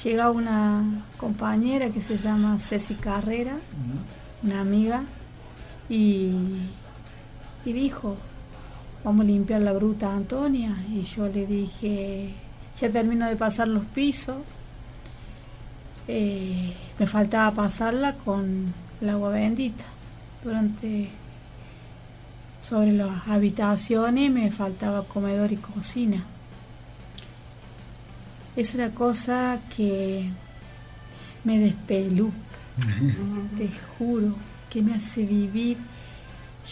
llega 0.04 0.30
una 0.30 1.04
compañera 1.18 1.90
que 1.90 2.00
se 2.00 2.18
llama 2.18 2.58
Ceci 2.58 2.94
Carrera, 2.94 3.58
una 4.42 4.60
amiga, 4.60 5.04
y, 5.88 6.32
y 7.64 7.72
dijo, 7.72 8.16
vamos 9.04 9.24
a 9.24 9.28
limpiar 9.28 9.60
la 9.60 9.72
gruta 9.72 10.14
Antonia. 10.14 10.76
Y 10.90 11.02
yo 11.02 11.26
le 11.28 11.46
dije, 11.46 12.30
ya 12.78 12.90
termino 12.90 13.26
de 13.26 13.36
pasar 13.36 13.68
los 13.68 13.84
pisos, 13.86 14.36
eh, 16.08 16.72
me 16.98 17.06
faltaba 17.06 17.50
pasarla 17.54 18.16
con 18.16 18.72
el 19.00 19.08
agua 19.08 19.30
bendita. 19.30 19.84
Durante, 20.42 21.08
sobre 22.70 22.92
las 22.92 23.26
habitaciones 23.26 24.30
me 24.30 24.48
faltaba 24.52 25.02
comedor 25.02 25.50
y 25.50 25.56
cocina. 25.56 26.22
Es 28.54 28.76
una 28.76 28.90
cosa 28.90 29.58
que 29.74 30.30
me 31.42 31.58
despeluca, 31.58 32.36
te 33.58 33.68
juro, 33.98 34.36
que 34.70 34.82
me 34.82 34.94
hace 34.94 35.24
vivir. 35.24 35.78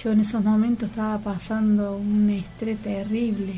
Yo 0.01 0.13
en 0.13 0.21
esos 0.21 0.45
momentos 0.45 0.91
estaba 0.91 1.19
pasando 1.19 1.97
un 1.97 2.31
estrés 2.31 2.79
terrible. 2.79 3.55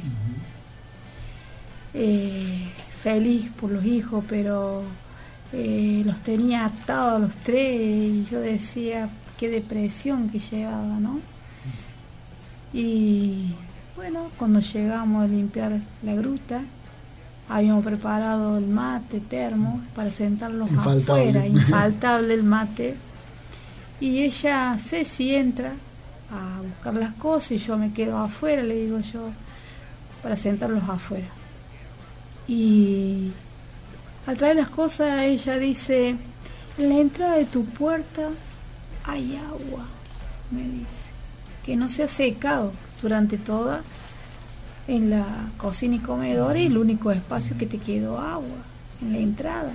Eh, 1.92 2.68
feliz 3.02 3.50
por 3.60 3.70
los 3.70 3.84
hijos, 3.84 4.24
pero 4.26 4.82
eh, 5.52 6.02
los 6.06 6.20
tenía 6.22 6.64
atados 6.64 7.16
a 7.16 7.18
los 7.18 7.36
tres 7.36 7.80
y 7.82 8.26
yo 8.30 8.40
decía 8.40 9.10
qué 9.38 9.50
depresión 9.50 10.30
que 10.30 10.38
llevaba, 10.38 10.98
¿no? 11.00 11.20
Y 12.72 13.54
bueno, 13.96 14.30
cuando 14.36 14.60
llegamos 14.60 15.24
a 15.24 15.28
limpiar 15.28 15.80
la 16.02 16.14
gruta, 16.14 16.62
habíamos 17.48 17.84
preparado 17.84 18.58
el 18.58 18.68
mate 18.68 19.20
termo 19.20 19.82
para 19.94 20.10
sentarlos 20.10 20.70
Infaltable. 20.70 21.28
afuera, 21.28 21.46
infaltable 21.46 22.34
el 22.34 22.44
mate. 22.44 22.96
Y 23.98 24.22
ella, 24.22 24.76
Ceci, 24.78 25.34
entra 25.34 25.72
a 26.30 26.60
buscar 26.62 26.94
las 26.94 27.12
cosas 27.14 27.52
y 27.52 27.58
yo 27.58 27.76
me 27.76 27.92
quedo 27.92 28.18
afuera, 28.18 28.62
le 28.62 28.76
digo 28.76 29.00
yo, 29.00 29.30
para 30.22 30.36
sentarlos 30.36 30.88
afuera. 30.88 31.26
Y 32.46 33.32
al 34.26 34.36
traer 34.36 34.56
las 34.56 34.68
cosas, 34.68 35.20
ella 35.22 35.58
dice, 35.58 36.16
en 36.78 36.88
la 36.88 36.96
entrada 36.96 37.34
de 37.36 37.46
tu 37.46 37.64
puerta 37.64 38.30
hay 39.04 39.36
agua, 39.36 39.86
me 40.50 40.62
dice, 40.62 40.99
que 41.70 41.76
no 41.76 41.88
se 41.88 42.02
ha 42.02 42.08
secado 42.08 42.72
durante 43.00 43.38
toda 43.38 43.82
en 44.88 45.08
la 45.08 45.24
cocina 45.56 45.94
y 45.94 45.98
comedor 46.00 46.56
y 46.56 46.66
el 46.66 46.76
único 46.76 47.12
espacio 47.12 47.56
que 47.56 47.64
te 47.64 47.78
quedó 47.78 48.18
agua, 48.18 48.56
en 49.00 49.12
la 49.12 49.18
entrada. 49.18 49.72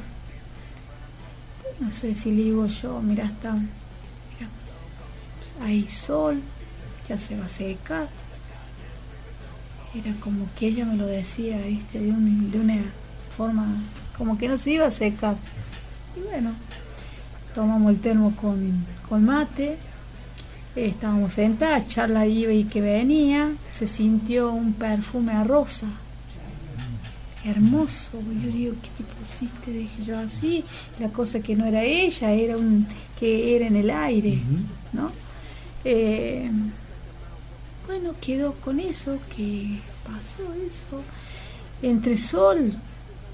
No 1.80 1.90
sé 1.92 2.14
si 2.14 2.32
le 2.32 2.44
digo 2.44 2.66
yo, 2.66 3.00
mira, 3.02 3.24
está, 3.24 3.54
mira, 3.54 4.50
hay 5.62 5.88
sol, 5.88 6.42
ya 7.08 7.18
se 7.18 7.38
va 7.38 7.46
a 7.46 7.48
secar. 7.48 8.10
Era 9.94 10.14
como 10.20 10.50
que 10.60 10.68
ella 10.68 10.84
me 10.84 10.98
lo 10.98 11.08
decía, 11.08 11.60
viste, 11.60 11.98
de, 11.98 12.08
de 12.12 12.60
una 12.60 12.84
forma, 13.38 13.68
como 14.18 14.38
que 14.38 14.50
no 14.50 14.58
se 14.58 14.72
iba 14.72 14.86
a 14.86 14.92
secar. 14.92 15.38
Y 16.18 16.28
bueno, 16.28 16.52
tomamos 17.54 17.90
el 17.90 18.02
termo 18.02 18.36
con, 18.36 18.86
con 19.08 19.24
mate, 19.24 19.78
eh, 20.76 20.88
estábamos 20.88 21.34
sentadas, 21.34 21.88
charla 21.88 22.26
iba 22.26 22.52
y 22.52 22.66
que 22.66 22.82
venía, 22.82 23.54
se 23.74 23.88
sintió 23.88 24.52
un 24.52 24.74
perfume 24.74 25.34
a 25.34 25.44
rosa. 25.44 25.88
Hermoso, 27.44 28.20
yo 28.44 28.52
digo, 28.52 28.74
¿qué 28.82 28.90
te 28.98 29.04
pusiste? 29.04 29.72
Dije 29.72 30.04
yo 30.04 30.18
así, 30.18 30.64
la 31.00 31.10
cosa 31.10 31.40
que 31.42 31.56
no 31.56 31.66
era 31.66 31.84
ella, 31.84 32.32
era 32.32 32.58
un 32.58 32.88
que 33.20 33.56
era 33.56 33.68
en 33.68 33.76
el 33.76 33.90
aire, 33.90 34.40
¿no? 34.92 35.12
Eh, 35.84 36.50
bueno, 37.88 38.16
quedó 38.20 38.54
con 38.56 38.80
eso, 38.80 39.20
que 39.36 39.80
pasó 40.04 40.42
eso. 40.66 41.02
Entre 41.82 42.18
sol, 42.18 42.74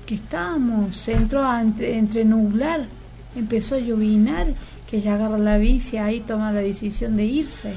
que 0.05 0.15
estábamos, 0.15 0.97
se 0.97 1.13
entró 1.13 1.43
a 1.43 1.61
entre, 1.61 1.97
entre 1.97 2.25
nublar, 2.25 2.87
empezó 3.35 3.75
a 3.75 3.79
llovinar, 3.79 4.47
que 4.91 4.97
ella 4.97 5.15
agarra 5.15 5.37
la 5.37 5.57
bici, 5.57 5.95
ahí 5.95 6.19
toma 6.19 6.51
la 6.51 6.59
decisión 6.59 7.15
de 7.15 7.23
irse. 7.23 7.73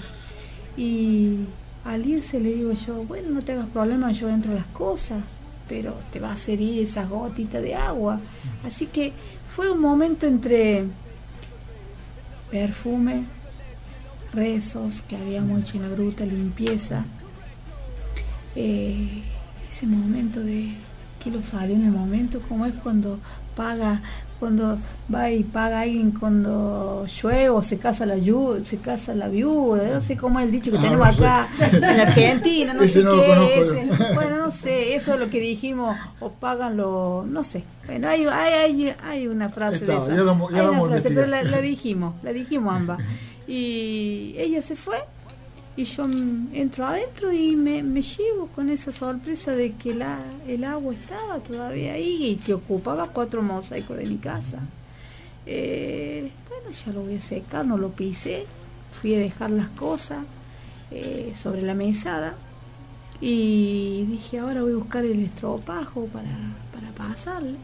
Y 0.77 1.45
al 1.85 2.05
irse 2.05 2.41
le 2.41 2.53
digo 2.53 2.73
yo, 2.73 3.05
bueno, 3.05 3.31
no 3.31 3.41
te 3.41 3.53
hagas 3.53 3.69
problema, 3.69 4.11
yo 4.11 4.29
entro 4.29 4.51
a 4.51 4.57
las 4.57 4.67
cosas, 4.67 5.23
pero 5.69 5.95
te 6.13 6.19
va 6.19 6.31
a 6.31 6.35
hacer 6.35 6.61
ir 6.61 6.83
esas 6.83 7.09
gotitas 7.09 7.63
de 7.63 7.77
agua. 7.77 8.19
Así 8.67 8.87
que 8.87 9.13
fue 9.49 9.71
un 9.71 9.81
momento 9.81 10.27
entre 10.27 10.87
perfume, 12.51 13.27
rezos 14.33 15.03
que 15.03 15.17
habíamos 15.17 15.61
hecho 15.61 15.77
en 15.77 15.83
la 15.83 15.91
gruta, 15.91 16.27
limpieza. 16.27 17.05
Eh, 18.57 19.23
ese 19.71 19.87
momento 19.87 20.41
de 20.41 20.75
que 21.23 21.31
lo 21.31 21.45
salió 21.45 21.77
en 21.77 21.85
el 21.85 21.93
momento, 21.93 22.41
como 22.49 22.67
es 22.67 22.75
cuando 22.75 23.21
paga, 23.55 24.03
cuando 24.45 24.79
va 25.15 25.31
y 25.31 25.43
paga 25.43 25.81
alguien 25.81 26.11
cuando 26.13 27.07
llueve 27.07 27.49
o 27.49 27.63
se 27.63 27.79
casa 27.79 28.05
la 28.07 28.17
yu- 28.17 28.63
se 28.65 28.77
casa 28.79 29.15
la 29.15 29.29
viuda, 29.29 29.89
no 29.93 30.01
sé 30.01 30.17
cómo 30.17 30.39
es 30.41 30.47
el 30.47 30.53
dicho 30.53 30.71
que 30.71 30.79
Ah, 30.79 30.83
tenemos 30.83 31.07
no 31.07 31.13
sé. 31.15 31.25
acá 31.27 31.49
en 31.73 32.01
Argentina, 32.01 32.75
no 32.75 32.83
Ese 32.83 32.99
sé 33.01 33.05
no 33.05 33.17
lo 33.17 33.23
qué, 33.23 33.63
yo. 33.65 34.15
bueno, 34.15 34.37
no 34.39 34.51
sé, 34.51 34.95
eso 34.95 35.15
es 35.15 35.21
lo 35.21 35.31
que 35.31 35.41
dijimos, 35.41 35.97
o 36.21 36.31
pagan 36.31 36.77
lo, 36.77 37.25
no 37.29 37.43
sé, 37.45 37.65
bueno, 37.87 38.09
hay, 38.09 38.25
hay, 38.27 38.53
hay, 38.53 38.95
hay 39.03 39.27
una 39.29 39.49
frase 39.49 39.77
Está, 39.79 39.93
de 39.93 39.99
esa, 39.99 40.15
ya 40.17 40.23
vamos- 40.23 40.53
ya 40.53 40.61
hay 40.61 40.67
una 40.69 40.85
frase, 40.85 41.09
pero 41.11 41.27
la, 41.27 41.43
la 41.43 41.61
dijimos, 41.61 42.15
la 42.23 42.33
dijimos 42.33 42.75
ambas, 42.75 42.99
y 43.47 44.35
ella 44.39 44.63
se 44.63 44.77
fue, 44.77 44.97
Y 45.77 45.85
yo 45.85 46.05
entro 46.53 46.87
adentro 46.87 47.33
y 47.33 47.57
me, 47.57 47.83
me 47.83 48.01
llevo 48.01 48.47
con 48.49 48.71
esa 48.71 48.93
sorpresa 48.93 49.53
de 49.53 49.73
que 49.73 49.93
la, 49.93 50.21
el 50.47 50.63
agua 50.63 50.95
estaba 50.95 51.41
todavía 51.41 51.95
ahí 51.95 52.27
y 52.27 52.37
que 52.37 52.55
ocupaba 52.55 53.09
cuatro 53.09 53.43
mosaicos 53.43 53.97
de 53.97 54.07
mi 54.07 54.19
casa. 54.19 54.61
Eh, 55.47 56.31
bueno, 56.49 56.71
ya 56.71 56.93
lo 56.93 57.03
voy 57.03 57.17
a 57.17 57.21
secar, 57.21 57.67
no 57.67 57.77
lo 57.77 57.91
pisé. 57.91 58.47
Fui 58.93 59.15
a 59.15 59.19
dejar 59.19 59.51
las 59.51 59.69
cosas 59.71 60.25
eh, 60.93 61.33
sobre 61.35 61.63
la 61.63 61.75
mesada 61.75 62.35
y 63.21 64.05
dije, 64.09 64.39
ahora 64.39 64.63
voy 64.63 64.73
a 64.73 64.77
buscar 64.77 65.05
el 65.05 65.23
estropajo 65.23 66.07
para, 66.07 66.31
para 66.73 66.91
pasarle. 66.93 67.57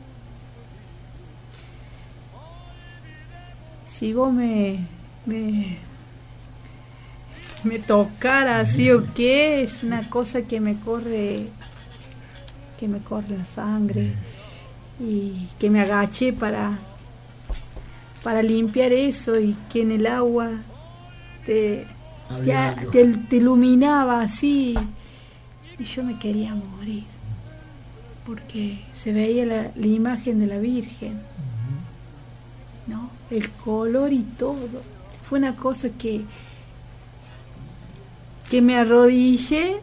Si 3.87 4.13
vos 4.13 4.33
me, 4.33 4.87
me 7.65 7.79
tocara 7.79 8.61
así 8.61 8.91
o 8.91 9.13
qué, 9.15 9.63
es 9.63 9.83
una 9.83 10.09
cosa 10.09 10.43
que 10.43 10.61
me 10.61 10.77
corre, 10.77 11.49
que 12.79 12.89
me 12.89 13.01
corre 13.01 13.37
la 13.37 13.45
sangre 13.45 14.13
y 14.99 15.49
que 15.59 15.71
me 15.71 15.81
agaché 15.81 16.33
para, 16.33 16.79
para 18.23 18.43
limpiar 18.43 18.93
eso 18.93 19.39
y 19.39 19.57
que 19.71 19.83
en 19.83 19.93
el 19.93 20.07
agua 20.07 20.51
te, 21.45 21.87
te, 22.93 23.37
iluminaba 23.37 24.23
así 24.23 24.77
y 25.79 25.85
yo 25.85 26.03
me 26.03 26.19
quería 26.19 26.55
morir 26.55 27.05
porque 28.27 28.81
se 28.93 29.13
veía 29.13 29.45
la, 29.45 29.71
la 29.75 29.87
imagen 29.87 30.39
de 30.39 30.47
la 30.47 30.59
Virgen, 30.59 31.21
¿no? 32.87 33.11
El 33.31 33.51
color 33.51 34.13
y 34.13 34.23
todo. 34.23 34.83
Fue 35.29 35.39
una 35.39 35.57
cosa 35.57 35.89
que, 35.91 36.23
que 38.51 38.61
me 38.61 38.77
arrodillé 38.77 39.77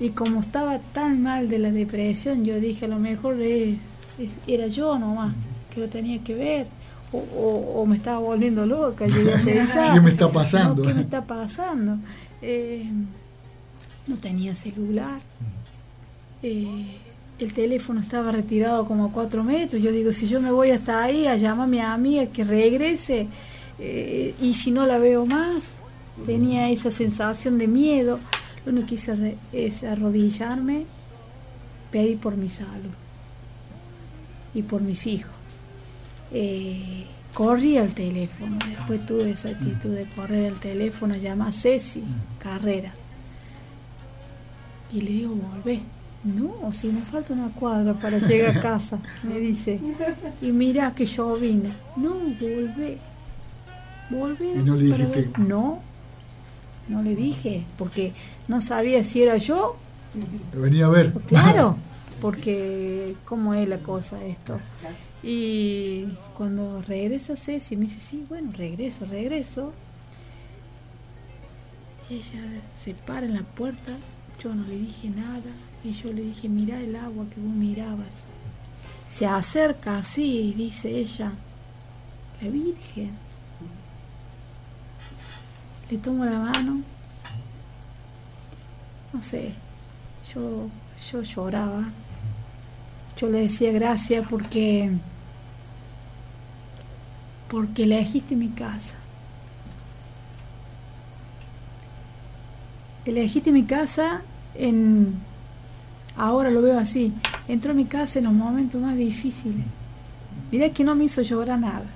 y 0.00 0.10
como 0.10 0.40
estaba 0.40 0.78
tan 0.92 1.22
mal 1.22 1.48
de 1.48 1.58
la 1.58 1.70
depresión, 1.72 2.44
yo 2.44 2.60
dije 2.60 2.84
a 2.84 2.88
lo 2.88 2.98
mejor 2.98 3.40
es- 3.40 3.78
es- 4.18 4.30
era 4.46 4.66
yo 4.66 4.98
nomás 4.98 5.34
que 5.74 5.80
lo 5.80 5.88
tenía 5.88 6.22
que 6.22 6.34
ver. 6.34 6.66
O, 7.10 7.16
o- 7.18 7.80
o 7.80 7.86
me 7.86 7.96
estaba 7.96 8.18
volviendo 8.18 8.66
loca, 8.66 9.06
llegué 9.06 9.34
a 9.34 9.40
pensar. 9.42 9.94
¿Qué 9.94 10.00
me 10.02 10.10
está 10.10 10.30
pasando? 10.30 10.82
No, 10.82 10.88
¿Qué 10.88 10.94
me 10.94 11.00
está 11.00 11.24
pasando? 11.24 11.96
Eh, 12.42 12.84
no 14.06 14.16
tenía 14.18 14.54
celular. 14.54 15.22
Eh, 16.42 16.84
el 17.38 17.52
teléfono 17.54 18.00
estaba 18.00 18.30
retirado 18.32 18.86
como 18.86 19.06
a 19.06 19.12
cuatro 19.12 19.42
metros. 19.42 19.80
Yo 19.82 19.90
digo, 19.92 20.12
si 20.12 20.26
yo 20.28 20.40
me 20.40 20.50
voy 20.50 20.70
hasta 20.70 21.02
ahí 21.02 21.26
a 21.26 21.36
llamar 21.36 21.64
a 21.64 21.68
mi 21.68 21.80
amiga 21.80 22.26
que 22.26 22.44
regrese, 22.44 23.26
eh, 23.78 24.34
y 24.40 24.54
si 24.54 24.70
no 24.70 24.84
la 24.86 24.98
veo 24.98 25.24
más, 25.24 25.78
tenía 26.26 26.70
esa 26.70 26.90
sensación 26.90 27.58
de 27.58 27.66
miedo. 27.68 28.18
Lo 28.64 28.72
único 28.72 28.88
que 28.88 28.94
hice 28.96 29.36
es 29.52 29.84
arrodillarme, 29.84 30.84
pedir 31.90 32.18
por 32.18 32.36
mi 32.36 32.48
salud 32.48 32.90
y 34.54 34.62
por 34.62 34.82
mis 34.82 35.06
hijos. 35.06 35.32
Eh, 36.32 37.06
corrí 37.32 37.78
al 37.78 37.94
teléfono, 37.94 38.58
después 38.68 39.06
tuve 39.06 39.30
esa 39.30 39.50
actitud 39.50 39.90
de 39.94 40.04
correr 40.10 40.52
al 40.52 40.60
teléfono, 40.60 41.14
llamar 41.16 41.48
a 41.48 41.52
Ceci 41.52 42.02
Carreras. 42.38 42.94
Y 44.92 45.00
le 45.02 45.10
digo, 45.10 45.34
volvé. 45.34 45.80
No, 46.24 46.72
si 46.72 46.88
me 46.88 47.00
falta 47.02 47.32
una 47.32 47.48
cuadra 47.50 47.94
para 47.94 48.18
llegar 48.18 48.56
a 48.56 48.60
casa, 48.62 48.98
me 49.22 49.38
dice. 49.38 49.80
Y 50.42 50.50
mira 50.50 50.92
que 50.94 51.06
yo 51.06 51.36
vine. 51.36 51.70
No, 51.96 52.14
volvé. 52.14 52.98
Volvé. 54.10 54.52
Y 54.56 54.62
no 54.62 54.74
le 54.74 54.90
para 54.90 55.04
dijiste- 55.06 55.30
ver". 55.38 55.38
No, 55.48 55.80
no 56.88 57.02
le 57.02 57.14
dije, 57.14 57.64
porque 57.76 58.12
no 58.48 58.60
sabía 58.60 59.04
si 59.04 59.22
era 59.22 59.36
yo 59.36 59.76
Venía 60.54 60.86
a 60.86 60.90
ver. 60.90 61.12
Claro, 61.26 61.76
porque 62.20 63.16
cómo 63.24 63.54
es 63.54 63.68
la 63.68 63.78
cosa 63.78 64.22
esto. 64.24 64.58
Y 65.22 66.04
cuando 66.36 66.80
regresa 66.82 67.36
Ceci, 67.36 67.76
me 67.76 67.86
dice, 67.86 68.00
sí, 68.00 68.24
bueno, 68.28 68.52
regreso, 68.56 69.04
regreso. 69.06 69.72
Ella 72.10 72.62
se 72.74 72.94
para 72.94 73.26
en 73.26 73.34
la 73.34 73.42
puerta, 73.42 73.92
yo 74.42 74.54
no 74.54 74.66
le 74.66 74.78
dije 74.78 75.10
nada, 75.10 75.50
y 75.84 75.92
yo 75.92 76.12
le 76.12 76.22
dije, 76.22 76.48
mira 76.48 76.80
el 76.80 76.96
agua 76.96 77.26
que 77.28 77.40
vos 77.40 77.52
mirabas. 77.52 78.24
Se 79.08 79.26
acerca 79.26 79.98
así 79.98 80.50
y 80.50 80.54
dice 80.54 80.88
ella, 80.90 81.32
la 82.40 82.48
Virgen. 82.48 83.27
Le 85.90 85.98
tomo 85.98 86.24
la 86.24 86.38
mano, 86.38 86.82
no 89.12 89.22
sé, 89.22 89.54
yo, 90.34 90.68
yo 91.10 91.22
lloraba. 91.22 91.84
Yo 93.16 93.28
le 93.28 93.40
decía 93.40 93.72
gracias 93.72 94.26
porque 94.28 94.92
porque 97.48 97.84
elegiste 97.84 98.36
mi 98.36 98.48
casa. 98.48 98.94
Elegiste 103.04 103.50
mi 103.50 103.64
casa 103.64 104.20
en 104.54 105.14
ahora 106.16 106.50
lo 106.50 106.60
veo 106.60 106.78
así. 106.78 107.12
Entró 107.48 107.72
a 107.72 107.74
mi 107.74 107.86
casa 107.86 108.18
en 108.18 108.26
los 108.26 108.34
momentos 108.34 108.80
más 108.80 108.96
difíciles. 108.96 109.64
Mirá 110.52 110.70
que 110.70 110.84
no 110.84 110.94
me 110.94 111.04
hizo 111.04 111.22
llorar 111.22 111.58
nada. 111.58 111.86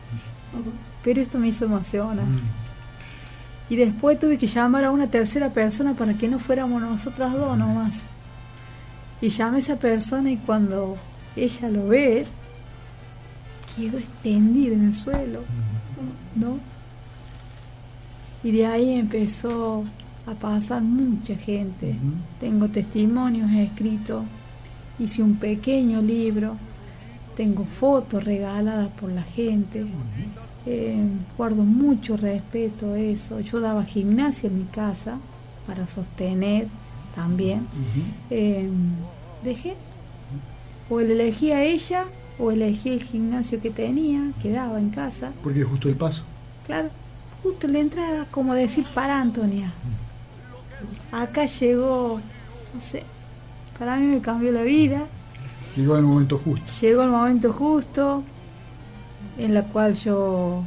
Pero 1.04 1.20
esto 1.20 1.38
me 1.38 1.48
hizo 1.48 1.66
emocionar. 1.66 2.24
Y 3.68 3.76
después 3.76 4.18
tuve 4.18 4.38
que 4.38 4.46
llamar 4.46 4.84
a 4.84 4.90
una 4.90 5.06
tercera 5.06 5.50
persona 5.50 5.94
para 5.94 6.14
que 6.14 6.28
no 6.28 6.38
fuéramos 6.38 6.82
nosotras 6.82 7.32
dos 7.32 7.56
nomás. 7.56 8.02
Y 9.20 9.28
llamé 9.28 9.56
a 9.56 9.60
esa 9.60 9.76
persona 9.76 10.30
y 10.30 10.36
cuando 10.36 10.96
ella 11.36 11.68
lo 11.68 11.88
ve, 11.88 12.26
quedó 13.76 13.98
extendida 13.98 14.74
en 14.74 14.86
el 14.86 14.94
suelo, 14.94 15.40
¿no? 16.34 16.58
Y 18.44 18.50
de 18.50 18.66
ahí 18.66 18.94
empezó 18.94 19.84
a 20.26 20.32
pasar 20.34 20.82
mucha 20.82 21.36
gente. 21.36 21.94
Tengo 22.40 22.68
testimonios 22.68 23.50
escritos, 23.52 24.24
hice 24.98 25.22
un 25.22 25.36
pequeño 25.36 26.02
libro, 26.02 26.56
tengo 27.36 27.64
fotos 27.64 28.24
regaladas 28.24 28.88
por 28.88 29.10
la 29.10 29.22
gente. 29.22 29.86
Eh, 30.64 31.04
guardo 31.36 31.64
mucho 31.64 32.16
respeto 32.16 32.92
a 32.92 32.98
eso. 32.98 33.40
Yo 33.40 33.60
daba 33.60 33.84
gimnasia 33.84 34.48
en 34.48 34.58
mi 34.58 34.64
casa 34.64 35.18
para 35.66 35.86
sostener 35.86 36.68
también. 37.14 37.66
Eh, 38.30 38.68
dejé. 39.42 39.74
O 40.88 41.00
le 41.00 41.12
elegí 41.12 41.52
a 41.52 41.62
ella 41.64 42.04
o 42.38 42.50
elegí 42.50 42.90
el 42.90 43.02
gimnasio 43.02 43.60
que 43.60 43.70
tenía, 43.70 44.32
que 44.40 44.50
daba 44.50 44.78
en 44.78 44.90
casa. 44.90 45.32
Porque 45.42 45.60
es 45.60 45.66
justo 45.66 45.88
el 45.88 45.96
paso. 45.96 46.22
Claro, 46.66 46.90
justo 47.42 47.66
en 47.66 47.72
la 47.72 47.78
entrada, 47.80 48.26
como 48.30 48.54
decir 48.54 48.84
para 48.94 49.20
Antonia. 49.20 49.72
Acá 51.12 51.46
llegó, 51.46 52.20
no 52.74 52.80
sé, 52.80 53.04
para 53.78 53.96
mí 53.96 54.06
me 54.06 54.20
cambió 54.20 54.50
la 54.52 54.62
vida. 54.62 55.06
Llegó 55.76 55.96
el 55.96 56.02
momento 56.02 56.38
justo. 56.38 56.66
Llegó 56.80 57.02
el 57.02 57.10
momento 57.10 57.52
justo 57.52 58.22
en 59.38 59.54
la 59.54 59.64
cual 59.64 59.94
yo 59.94 60.62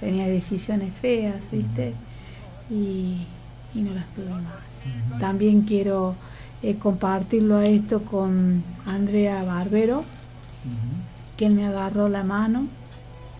tenía 0.00 0.26
decisiones 0.28 0.92
feas, 0.94 1.50
¿viste? 1.50 1.94
Y, 2.70 3.26
y 3.74 3.82
no 3.82 3.94
las 3.94 4.06
tuve 4.12 4.30
más. 4.30 5.20
También 5.20 5.62
quiero 5.62 6.14
eh, 6.62 6.76
compartirlo 6.76 7.56
a 7.56 7.64
esto 7.64 8.02
con 8.02 8.62
Andrea 8.86 9.42
Barbero, 9.42 10.04
que 11.36 11.46
él 11.46 11.54
me 11.54 11.66
agarró 11.66 12.08
la 12.08 12.24
mano 12.24 12.66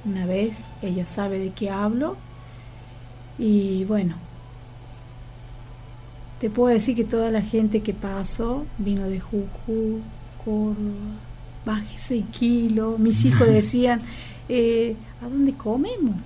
una 0.05 0.26
vez, 0.26 0.64
ella 0.82 1.06
sabe 1.06 1.39
de 1.39 1.51
qué 1.51 1.70
hablo. 1.70 2.16
Y 3.39 3.85
bueno, 3.85 4.14
te 6.40 6.51
puedo 6.51 6.72
decir 6.72 6.97
que 6.97 7.05
toda 7.05 7.30
la 7.30 7.43
gente 7.43 7.80
que 7.80 7.94
pasó 7.94 8.64
vino 8.78 9.05
de 9.09 9.20
Jujuy, 9.20 10.01
Córdoba, 10.44 11.18
baje 11.66 11.98
6 11.98 12.24
kilos. 12.32 12.98
Mis 12.98 13.24
hijos 13.24 13.47
decían, 13.48 14.01
eh, 14.49 14.97
¿a 15.23 15.29
dónde 15.29 15.53
comemos? 15.55 16.16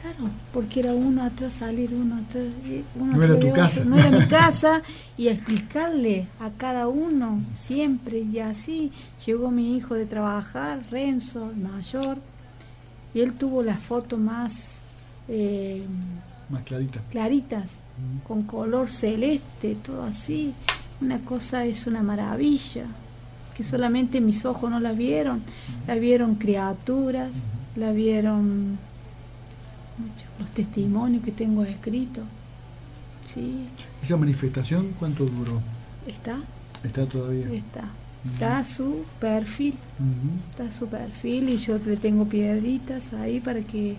Claro, 0.00 0.30
porque 0.52 0.80
era 0.80 0.94
uno 0.94 1.22
atrás 1.22 1.54
salir, 1.54 1.94
uno 1.94 2.16
atrás, 2.16 2.44
eh, 2.66 2.82
uno 2.98 3.16
No 3.16 3.22
era 3.22 3.34
atrás 3.34 3.40
tu 3.40 3.46
de 3.46 3.52
otro. 3.52 3.62
casa. 3.62 3.84
No 3.84 3.96
era 3.98 4.10
mi 4.10 4.26
casa 4.28 4.82
y 5.16 5.28
a 5.28 5.32
explicarle 5.32 6.26
a 6.40 6.50
cada 6.50 6.88
uno 6.88 7.40
siempre 7.52 8.18
y 8.20 8.40
así 8.40 8.90
llegó 9.24 9.50
mi 9.52 9.76
hijo 9.76 9.94
de 9.94 10.06
trabajar, 10.06 10.82
Renzo, 10.90 11.50
el 11.50 11.56
mayor, 11.58 12.18
y 13.14 13.20
él 13.20 13.34
tuvo 13.34 13.62
las 13.62 13.80
fotos 13.80 14.18
más 14.18 14.80
eh, 15.28 15.84
Más 16.50 16.62
clarita. 16.64 17.00
claritas, 17.10 17.74
con 18.26 18.42
color 18.42 18.90
celeste, 18.90 19.76
todo 19.76 20.02
así. 20.02 20.52
Una 21.00 21.20
cosa 21.20 21.64
es 21.64 21.86
una 21.86 22.02
maravilla, 22.02 22.86
que 23.54 23.64
solamente 23.64 24.20
mis 24.20 24.44
ojos 24.44 24.70
no 24.70 24.80
la 24.80 24.92
vieron, 24.92 25.42
la 25.86 25.94
vieron 25.96 26.36
criaturas, 26.36 27.44
la 27.76 27.92
vieron 27.92 28.78
los 30.38 30.50
testimonios 30.50 31.22
que 31.22 31.32
tengo 31.32 31.62
escritos. 31.64 32.24
sí. 33.24 33.68
¿Esa 34.02 34.16
manifestación 34.16 34.94
cuánto 34.98 35.24
duró? 35.24 35.60
¿Está? 36.06 36.40
¿Está 36.82 37.06
todavía? 37.06 37.52
Está. 37.52 37.84
Está 38.24 38.64
su 38.64 39.04
perfil. 39.20 39.76
Está 40.50 40.70
su 40.70 40.86
perfil 40.86 41.48
y 41.48 41.58
yo 41.58 41.78
le 41.78 41.96
tengo 41.96 42.24
piedritas 42.24 43.14
ahí 43.14 43.40
para 43.40 43.60
que 43.60 43.96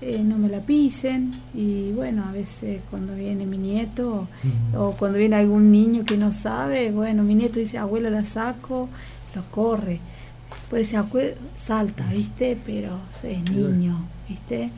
eh, 0.00 0.22
no 0.22 0.38
me 0.38 0.48
la 0.48 0.60
pisen. 0.60 1.32
Y 1.54 1.92
bueno, 1.92 2.24
a 2.28 2.32
veces 2.32 2.80
cuando 2.90 3.14
viene 3.14 3.46
mi 3.46 3.58
nieto 3.58 4.28
o 4.76 4.92
cuando 4.92 5.18
viene 5.18 5.36
algún 5.36 5.70
niño 5.70 6.04
que 6.04 6.16
no 6.16 6.32
sabe, 6.32 6.90
bueno, 6.90 7.22
mi 7.22 7.34
nieto 7.34 7.58
dice, 7.58 7.78
abuela 7.78 8.10
la 8.10 8.24
saco, 8.24 8.88
lo 9.34 9.44
corre. 9.50 10.00
Por 10.70 10.78
ese 10.80 10.98
salta, 11.54 12.06
¿viste? 12.12 12.58
Pero 12.64 12.98
es 13.22 13.50
niño, 13.50 13.98
¿viste? 14.28 14.70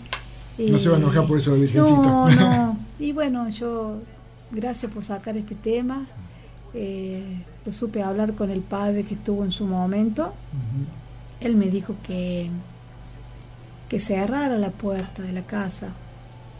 no 0.59 0.78
se 0.78 0.89
va 0.89 0.97
a 0.97 0.99
enojar 0.99 1.27
por 1.27 1.39
eso 1.39 1.55
el 1.55 1.62
virgencito. 1.62 2.03
No, 2.03 2.31
no. 2.31 2.78
Y 2.99 3.12
bueno, 3.12 3.49
yo, 3.49 3.99
gracias 4.51 4.90
por 4.93 5.05
sacar 5.05 5.36
este 5.36 5.55
tema. 5.55 6.05
Eh, 6.74 7.45
lo 7.65 7.73
supe 7.73 8.03
hablar 8.03 8.35
con 8.35 8.51
el 8.51 8.61
padre 8.61 9.05
que 9.05 9.15
estuvo 9.15 9.45
en 9.45 9.53
su 9.53 9.66
momento. 9.66 10.35
Él 11.40 11.57
me 11.57 11.70
dijo 11.70 11.95
que, 12.05 12.51
que 13.89 14.01
cerrara 14.01 14.56
la 14.59 14.70
puerta 14.70 15.23
de 15.23 15.32
la 15.32 15.43
casa 15.43 15.94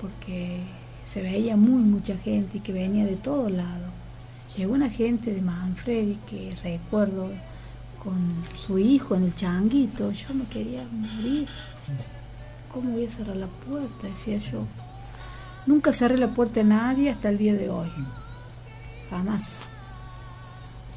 porque 0.00 0.60
se 1.05 1.22
veía 1.22 1.56
muy 1.56 1.82
mucha 1.82 2.16
gente 2.16 2.59
y 2.59 2.60
que 2.60 2.72
venía 2.72 3.05
de 3.05 3.16
todos 3.16 3.50
lados. 3.50 3.90
Llegó 4.56 4.74
una 4.74 4.90
gente 4.90 5.32
de 5.32 5.42
Manfredi 5.42 6.18
que 6.28 6.56
recuerdo 6.62 7.30
con 8.02 8.16
su 8.56 8.78
hijo 8.78 9.14
en 9.14 9.24
el 9.24 9.34
changuito. 9.34 10.10
Yo 10.12 10.34
me 10.34 10.44
quería 10.44 10.84
morir. 10.90 11.48
¿Cómo 12.72 12.92
voy 12.92 13.06
a 13.06 13.10
cerrar 13.10 13.36
la 13.36 13.46
puerta? 13.46 14.09
Decía 14.09 14.38
yo. 14.38 14.66
Nunca 15.66 15.92
cerré 15.92 16.16
la 16.18 16.34
puerta 16.34 16.60
a 16.60 16.64
nadie 16.64 17.10
hasta 17.10 17.28
el 17.28 17.38
día 17.38 17.55
de 17.55 17.68
hoy. 17.68 17.90
Jamás. 19.10 19.60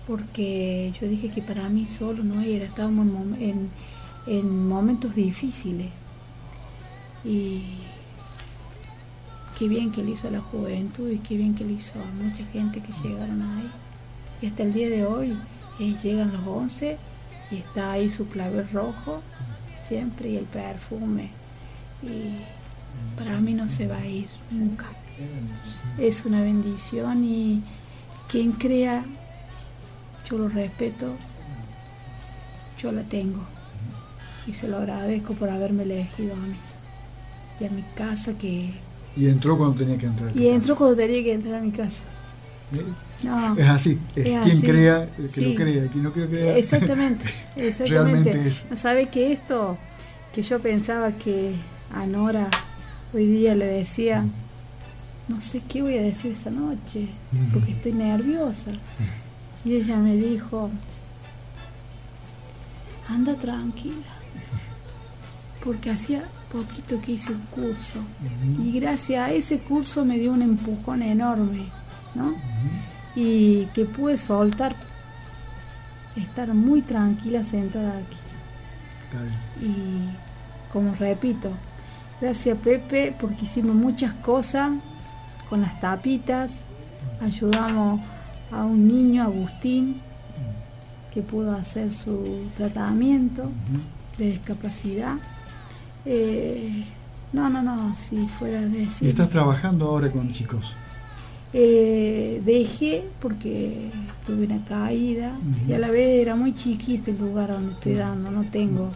Porque 0.08 0.94
yo 1.00 1.08
dije 1.08 1.30
que 1.30 1.42
para 1.42 1.70
mí 1.70 1.88
solo 1.88 2.24
no 2.24 2.42
era. 2.42 2.66
Estábamos 2.66 3.08
en 4.28 4.68
momentos 4.68 5.16
difíciles. 5.16 5.88
Y 7.24 7.62
qué 9.58 9.68
bien 9.68 9.92
que 9.92 10.04
le 10.04 10.12
hizo 10.12 10.28
a 10.28 10.32
la 10.32 10.42
juventud 10.42 11.10
y 11.12 11.20
qué 11.20 11.38
bien 11.38 11.54
que 11.54 11.64
le 11.64 11.74
hizo 11.74 11.94
a 12.02 12.24
mucha 12.24 12.44
gente 12.46 12.82
que 12.82 12.94
llegaron 13.04 13.42
ahí. 13.42 13.70
Y 14.42 14.48
hasta 14.48 14.64
el 14.64 14.74
día 14.74 14.90
de 14.90 15.06
hoy 15.06 15.38
eh, 15.80 15.96
llegan 16.02 16.34
los 16.34 16.48
11 16.48 16.98
y 17.52 17.58
está 17.58 17.92
ahí 17.92 18.10
su 18.10 18.28
clavel 18.28 18.68
rojo 18.72 19.22
siempre 19.88 20.30
y 20.30 20.38
el 20.38 20.46
perfume 20.46 21.30
y 22.02 22.38
para 23.18 23.40
mí 23.40 23.54
no 23.54 23.70
se 23.70 23.88
va 23.88 23.98
a 23.98 24.08
ir 24.08 24.30
nunca. 24.50 24.88
Es 26.00 26.26
una 26.26 26.42
bendición 26.42 27.24
y 27.24 27.62
quien 28.30 28.54
crea, 28.54 29.06
yo 30.28 30.40
lo 30.40 30.50
respeto, 30.50 31.14
yo 32.82 32.92
la 32.92 33.04
tengo 33.04 33.46
y 34.48 34.54
se 34.54 34.68
lo 34.68 34.78
agradezco 34.78 35.36
por 35.36 35.50
haberme 35.50 35.84
elegido 35.84 36.34
a 36.34 36.38
mí 36.38 36.56
y 37.62 37.66
a 37.66 37.70
mi 37.70 37.84
casa 37.96 38.34
que... 38.34 38.74
Y 39.16 39.28
entró 39.28 39.58
cuando 39.58 39.76
tenía 39.76 39.98
que 39.98 40.08
entrar. 40.08 40.36
Y 40.36 40.48
entró 40.48 40.76
cuando 40.76 40.96
tenía 40.96 41.24
que 41.24 41.34
entrar 41.34 41.56
a 41.56 41.62
mi 41.62 41.72
casa. 41.72 42.02
No, 43.24 43.58
es 43.58 43.70
así, 43.70 44.00
es, 44.16 44.24
quien 44.24 44.62
crea, 44.62 45.10
el 45.18 45.30
que 45.30 45.42
lo 45.42 45.56
crea, 45.56 45.88
quien 45.88 46.04
no 46.04 46.12
crea. 46.12 46.58
Exactamente, 46.58 47.26
exactamente. 47.56 48.52
¿No 48.70 48.78
sabe 48.78 49.10
que 49.10 49.32
esto, 49.32 49.78
que 50.34 50.42
yo 50.42 50.60
pensaba 50.60 51.12
que 51.12 51.54
a 51.94 52.06
Nora 52.08 52.50
hoy 53.14 53.28
día 53.28 53.54
le 53.54 53.66
decía, 53.66 54.26
no 55.28 55.42
sé 55.42 55.62
qué 55.68 55.82
voy 55.82 55.98
a 55.98 56.02
decir 56.02 56.32
esta 56.32 56.50
noche, 56.50 57.10
porque 57.54 57.74
estoy 57.74 57.94
nerviosa. 57.94 58.72
Y 59.66 59.76
ella 59.76 59.98
me 59.98 60.16
dijo, 60.16 60.72
anda 63.08 63.36
tranquila, 63.36 64.08
porque 65.64 65.92
hacía 65.92 66.24
poquito 66.52 67.02
que 67.02 67.14
hice 67.14 67.32
un 67.32 67.42
curso 67.48 68.00
y 68.64 68.80
gracias 68.80 69.28
a 69.28 69.32
ese 69.32 69.60
curso 69.60 70.04
me 70.06 70.18
dio 70.18 70.32
un 70.34 70.42
empujón 70.42 71.02
enorme, 71.02 71.66
¿no? 72.16 72.36
Y 73.16 73.66
que 73.74 73.86
pude 73.86 74.18
soltar, 74.18 74.76
estar 76.16 76.54
muy 76.54 76.82
tranquila 76.82 77.44
sentada 77.44 77.98
aquí. 77.98 78.18
Y 79.62 80.72
como 80.72 80.94
repito, 80.96 81.52
Gracias 82.22 82.56
Pepe 82.60 83.16
porque 83.20 83.46
hicimos 83.46 83.76
muchas 83.76 84.14
cosas 84.14 84.74
con 85.50 85.62
las 85.62 85.80
tapitas. 85.80 86.66
Ayudamos 87.20 88.00
a 88.52 88.64
un 88.64 88.88
niño, 88.88 89.24
Agustín, 89.24 90.00
que 91.12 91.24
pudo 91.24 91.56
hacer 91.56 91.92
su 91.92 92.44
tratamiento 92.56 93.50
de 94.20 94.26
discapacidad. 94.26 95.16
Eh, 96.06 96.84
no, 97.34 97.50
no, 97.50 97.62
no, 97.62 97.96
si 97.96 98.28
fuera 98.28 98.62
de 98.62 98.70
decir. 98.70 99.08
¿Y 99.08 99.12
estás 99.12 99.30
trabajando 99.30 99.86
ahora 99.86 100.12
con 100.12 100.32
chicos? 100.32 100.76
Eh, 101.54 102.42
dejé 102.46 103.04
porque 103.22 103.90
tuve 104.26 104.46
una 104.46 104.64
caída 104.64 105.38
y 105.68 105.74
a 105.74 105.80
la 105.80 105.90
vez 105.90 106.22
era 106.22 106.36
muy 106.36 106.54
chiquito 106.54 107.12
el 107.12 107.18
lugar 107.18 107.52
donde 107.52 107.74
estoy 107.74 107.96
dando, 107.96 108.32
no 108.32 108.46
tengo 108.46 108.90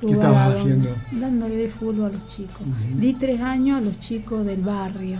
¿Qué 0.00 0.12
estabas 0.12 0.54
haciendo? 0.54 0.90
Dándole 1.10 1.68
fútbol 1.68 2.06
a 2.06 2.08
los 2.10 2.28
chicos. 2.28 2.66
Di 2.96 3.14
tres 3.14 3.40
años 3.40 3.78
a 3.78 3.80
los 3.80 3.98
chicos 3.98 4.44
del 4.44 4.60
barrio. 4.60 5.18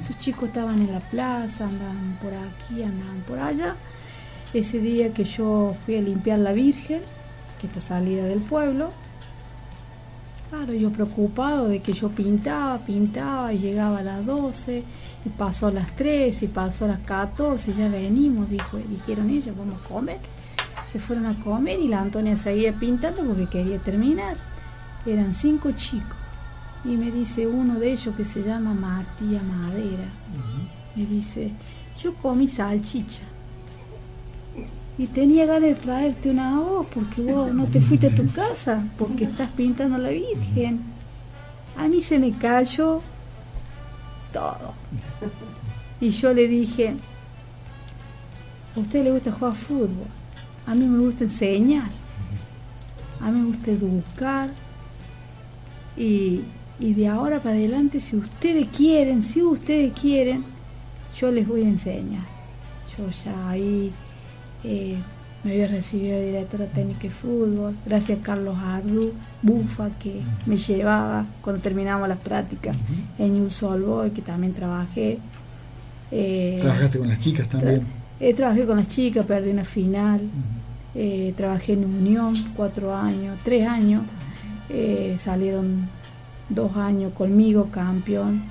Esos 0.00 0.18
chicos 0.18 0.48
estaban 0.48 0.80
en 0.80 0.92
la 0.92 1.00
plaza, 1.00 1.66
andaban 1.66 2.18
por 2.20 2.32
aquí, 2.32 2.82
andaban 2.82 3.20
por 3.26 3.38
allá. 3.38 3.76
Ese 4.52 4.80
día 4.80 5.12
que 5.12 5.24
yo 5.24 5.74
fui 5.84 5.96
a 5.96 6.00
limpiar 6.00 6.38
la 6.40 6.52
Virgen, 6.52 7.00
que 7.60 7.66
está 7.66 7.80
salida 7.80 8.24
del 8.24 8.40
pueblo, 8.40 8.90
claro, 10.50 10.72
yo 10.74 10.90
preocupado 10.90 11.68
de 11.68 11.80
que 11.80 11.92
yo 11.92 12.08
pintaba, 12.08 12.78
pintaba, 12.78 13.52
y 13.52 13.58
llegaba 13.58 13.98
a 13.98 14.02
las 14.02 14.24
12, 14.26 14.82
y 15.24 15.28
pasó 15.30 15.68
a 15.68 15.72
las 15.72 15.94
3, 15.96 16.42
y 16.42 16.48
pasó 16.48 16.84
a 16.84 16.88
las 16.88 17.00
14, 17.00 17.74
ya 17.74 17.88
venimos, 17.88 18.48
dijo, 18.50 18.76
dijeron 18.76 19.30
ellos, 19.30 19.56
vamos 19.56 19.80
a 19.84 19.88
comer 19.88 20.18
se 20.88 20.98
fueron 20.98 21.26
a 21.26 21.38
comer 21.38 21.78
y 21.80 21.88
la 21.88 22.00
Antonia 22.00 22.36
seguía 22.36 22.72
pintando 22.72 23.22
porque 23.22 23.46
quería 23.46 23.78
terminar. 23.78 24.36
Eran 25.04 25.34
cinco 25.34 25.72
chicos. 25.72 26.16
Y 26.84 26.96
me 26.96 27.10
dice 27.10 27.46
uno 27.46 27.78
de 27.78 27.92
ellos 27.92 28.14
que 28.16 28.24
se 28.24 28.42
llama 28.42 28.72
Matías 28.72 29.42
Madera. 29.44 30.08
Me 30.96 31.04
dice, 31.04 31.52
yo 32.02 32.14
comí 32.14 32.48
salchicha. 32.48 33.22
Y 34.98 35.06
tenía 35.06 35.46
ganas 35.46 35.70
de 35.70 35.74
traerte 35.76 36.30
una 36.30 36.58
voz 36.58 36.86
porque 36.92 37.22
vos 37.22 37.54
no 37.54 37.66
te 37.66 37.80
fuiste 37.80 38.08
a 38.08 38.14
tu 38.14 38.28
casa 38.30 38.84
porque 38.98 39.24
estás 39.24 39.48
pintando 39.50 39.96
a 39.96 39.98
la 39.98 40.10
Virgen. 40.10 40.80
A 41.76 41.86
mí 41.86 42.00
se 42.00 42.18
me 42.18 42.32
cayó 42.32 43.00
todo. 44.32 44.74
Y 46.00 46.10
yo 46.10 46.34
le 46.34 46.48
dije, 46.48 46.96
a 48.76 48.80
usted 48.80 49.04
le 49.04 49.12
gusta 49.12 49.32
jugar 49.32 49.54
fútbol. 49.54 50.08
A 50.66 50.74
mí 50.74 50.84
me 50.84 50.98
gusta 50.98 51.24
enseñar, 51.24 51.88
a 53.20 53.30
mí 53.30 53.40
me 53.40 53.46
gusta 53.46 53.70
educar 53.70 54.50
y, 55.96 56.44
de 56.78 57.08
ahora 57.08 57.40
para 57.40 57.56
adelante, 57.56 58.00
si 58.00 58.16
ustedes 58.16 58.68
quieren, 58.68 59.22
si 59.22 59.42
ustedes 59.42 59.92
quieren, 59.98 60.44
yo 61.18 61.30
les 61.30 61.48
voy 61.48 61.64
a 61.64 61.68
enseñar. 61.68 62.26
Yo 62.96 63.08
ya 63.24 63.48
ahí 63.48 63.92
eh, 64.64 64.98
me 65.44 65.52
había 65.52 65.68
recibido 65.68 66.18
de 66.18 66.26
directora 66.26 66.66
técnica 66.66 67.02
de 67.02 67.10
fútbol, 67.10 67.76
gracias 67.86 68.18
a 68.18 68.22
Carlos 68.22 68.56
Ardu, 68.58 69.12
Bufa, 69.42 69.90
que 70.00 70.20
me 70.46 70.56
llevaba 70.56 71.26
cuando 71.42 71.62
terminamos 71.62 72.08
las 72.08 72.18
prácticas 72.18 72.76
en 73.18 73.34
New 73.34 73.48
Boy, 73.86 74.10
que 74.10 74.22
también 74.22 74.52
trabajé. 74.52 75.18
Eh, 76.10 76.58
¿Trabajaste 76.60 76.98
con 76.98 77.08
las 77.08 77.20
chicas 77.20 77.48
también? 77.48 77.86
Eh, 78.18 78.34
trabajé 78.34 78.66
con 78.66 78.78
las 78.78 78.88
chicas, 78.88 79.24
perdí 79.26 79.50
una 79.50 79.64
final. 79.64 80.22
Eh, 80.94 81.32
trabajé 81.36 81.74
en 81.74 81.84
Unión 81.84 82.34
cuatro 82.56 82.94
años, 82.94 83.38
tres 83.44 83.68
años. 83.68 84.02
Salieron 85.18 85.88
dos 86.48 86.76
años 86.76 87.12
conmigo, 87.12 87.68
campeón. 87.70 88.42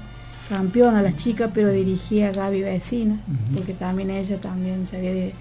Campeón 0.49 0.95
a 0.95 1.01
las 1.01 1.15
chicas, 1.15 1.51
pero 1.53 1.71
dirigí 1.71 2.21
a 2.21 2.31
Gaby 2.31 2.61
Vecina, 2.61 3.17
porque 3.53 3.73
también 3.73 4.09
ella 4.09 4.39
también 4.39 4.87
se 4.87 4.97
había 4.97 5.31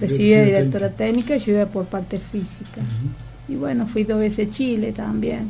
recibido 0.00 0.44
directora 0.44 0.90
técnica 0.90 1.36
y 1.36 1.38
yo 1.38 1.52
iba 1.52 1.66
por 1.66 1.86
parte 1.86 2.18
física. 2.18 2.82
Y 3.48 3.54
bueno, 3.54 3.86
fui 3.86 4.04
dos 4.04 4.20
veces 4.20 4.50
Chile 4.50 4.92
también 4.92 5.48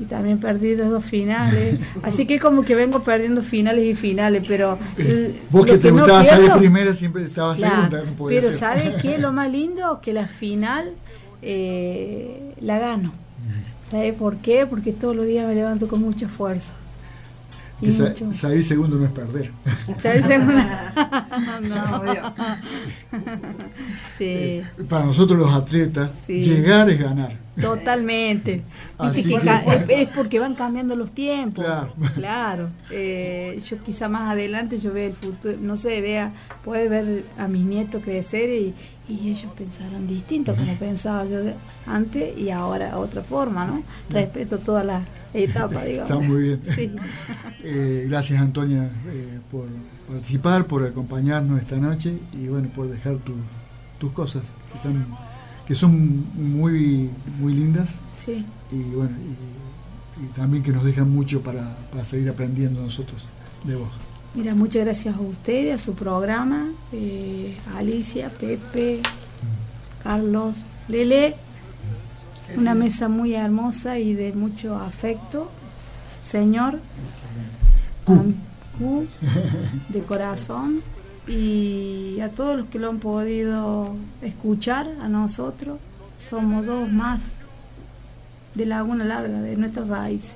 y 0.00 0.04
también 0.04 0.38
perdí 0.38 0.74
los 0.74 0.88
dos 0.88 1.04
finales. 1.04 1.78
Así 2.02 2.26
que 2.26 2.38
como 2.38 2.62
que 2.62 2.74
vengo 2.74 3.02
perdiendo 3.02 3.42
finales 3.42 3.84
y 3.84 3.94
finales, 3.94 4.44
pero... 4.48 4.78
Vos 5.50 5.66
que 5.66 5.76
te 5.76 5.90
gustaba 5.90 6.24
salir 6.24 6.50
primero 6.52 6.94
siempre 6.94 7.24
estabas 7.24 7.60
segunda. 7.60 8.02
pero 8.26 8.52
¿sabes 8.52 8.94
qué 9.02 9.18
lo 9.18 9.32
más 9.32 9.50
lindo? 9.52 10.00
Que 10.00 10.14
la 10.14 10.26
final 10.26 10.92
eh, 11.42 12.54
la 12.60 12.78
gano. 12.78 13.12
¿Sabes 13.90 14.14
por 14.14 14.36
qué? 14.36 14.66
Porque 14.66 14.92
todos 14.92 15.14
los 15.14 15.26
días 15.26 15.46
me 15.46 15.54
levanto 15.54 15.88
con 15.88 16.00
mucho 16.00 16.26
esfuerzo. 16.26 16.72
Y 17.82 17.86
Que 17.86 17.92
sa- 17.92 18.14
salir 18.32 18.62
segundo 18.62 18.96
no 18.96 19.06
es 19.06 19.10
perder. 19.12 19.50
¿Sabes? 19.98 20.24
no, 21.62 21.96
Obvio. 21.96 22.22
sí, 24.18 24.62
Para 24.88 25.04
nosotros 25.06 25.38
los 25.38 25.52
atletas, 25.52 26.10
Sí. 26.26 26.40
llegar 26.42 26.90
es 26.90 27.00
ganar. 27.00 27.38
totalmente. 27.60 28.62
Así 28.98 29.24
que 29.24 29.34
es, 29.36 29.42
es 29.88 30.08
porque 30.10 30.38
van 30.38 30.54
cambiando 30.54 30.96
los 30.96 31.12
tiempos. 31.12 31.64
Claro. 31.64 31.92
Claro. 32.14 32.68
Eh, 32.90 33.60
yo 33.68 33.78
quizá 33.82 34.08
más 34.08 34.30
adelante 34.30 34.78
yo 34.78 34.92
vea 34.92 35.06
el 35.08 35.12
futuro, 35.14 35.56
no 35.60 35.76
sé, 35.76 36.00
vea, 36.00 36.32
puede 36.64 36.88
ver 36.88 37.24
a 37.38 37.48
mis 37.48 37.64
nietos 37.64 38.02
crecer 38.02 38.48
y, 38.50 38.74
y 39.08 39.30
ellos 39.30 39.50
pensarán 39.56 40.06
distinto 40.06 40.54
como 40.54 40.74
pensaba 40.76 41.24
yo 41.26 41.38
antes 41.86 42.36
y 42.38 42.50
ahora 42.50 42.96
otra 42.98 43.22
forma, 43.22 43.66
¿no? 43.66 43.82
Respeto 44.10 44.58
todas 44.58 44.86
las 44.86 45.02
etapas, 45.34 45.84
digamos. 45.84 46.10
Está 46.10 46.22
muy 46.22 46.42
bien. 46.42 46.60
Sí. 46.74 46.90
Eh, 47.62 48.06
gracias 48.08 48.40
Antonia 48.40 48.90
eh, 49.08 49.38
por 49.50 49.66
participar, 50.08 50.66
por 50.66 50.84
acompañarnos 50.84 51.60
esta 51.60 51.76
noche 51.76 52.18
y 52.32 52.48
bueno, 52.48 52.68
por 52.74 52.88
dejar 52.88 53.16
tu- 53.18 53.34
tus 53.98 54.12
cosas 54.12 54.42
que, 54.72 54.78
están, 54.78 55.06
que 55.66 55.74
son 55.74 56.24
muy, 56.58 57.10
muy 57.38 57.52
lindas 57.54 57.98
Sí. 58.24 58.44
y 58.72 58.82
bueno, 58.94 59.10
y, 59.20 60.24
y 60.24 60.28
también 60.34 60.62
que 60.62 60.72
nos 60.72 60.84
dejan 60.84 61.10
mucho 61.10 61.42
para, 61.42 61.76
para 61.92 62.04
seguir 62.04 62.28
aprendiendo 62.30 62.80
nosotros 62.82 63.22
de 63.64 63.76
vos. 63.76 63.90
Mira, 64.34 64.54
muchas 64.54 64.84
gracias 64.84 65.16
a 65.16 65.20
ustedes, 65.20 65.74
a 65.74 65.78
su 65.84 65.94
programa, 65.94 66.68
eh, 66.92 67.56
a 67.74 67.78
Alicia, 67.78 68.30
Pepe, 68.30 69.00
Carlos, 70.02 70.56
Lele. 70.88 71.34
Una 72.56 72.74
mesa 72.74 73.08
muy 73.08 73.34
hermosa 73.34 73.98
y 73.98 74.14
de 74.14 74.32
mucho 74.32 74.76
afecto. 74.76 75.50
Señor, 76.22 76.80
Q, 78.04 79.06
de 79.88 80.02
corazón. 80.02 80.82
Y 81.26 82.18
a 82.20 82.30
todos 82.30 82.56
los 82.56 82.66
que 82.66 82.78
lo 82.78 82.88
han 82.88 82.98
podido 82.98 83.94
escuchar, 84.22 84.88
a 85.00 85.08
nosotros, 85.08 85.78
somos 86.16 86.66
dos 86.66 86.90
más 86.90 87.24
de 88.54 88.66
Laguna 88.66 89.04
Larga, 89.04 89.40
de 89.40 89.56
nuestras 89.56 89.88
raíces. 89.88 90.34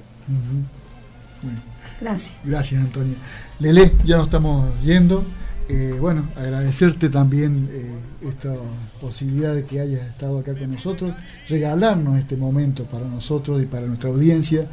Bueno. 1.43 1.59
Gracias. 2.01 2.35
Gracias, 2.45 2.81
Antonia. 2.81 3.15
Lele, 3.59 3.93
ya 4.05 4.17
nos 4.17 4.27
estamos 4.27 4.67
yendo. 4.83 5.25
Eh, 5.69 5.97
bueno, 5.99 6.29
agradecerte 6.37 7.09
también 7.09 7.71
eh, 7.73 8.29
esta 8.29 8.55
posibilidad 9.01 9.55
de 9.55 9.65
que 9.65 9.81
hayas 9.81 10.07
estado 10.09 10.39
acá 10.39 10.55
con 10.55 10.71
nosotros, 10.71 11.15
regalarnos 11.49 12.19
este 12.19 12.37
momento 12.37 12.85
para 12.85 13.07
nosotros 13.07 13.63
y 13.63 13.67
para 13.67 13.87
nuestra 13.87 14.11
audiencia, 14.11 14.67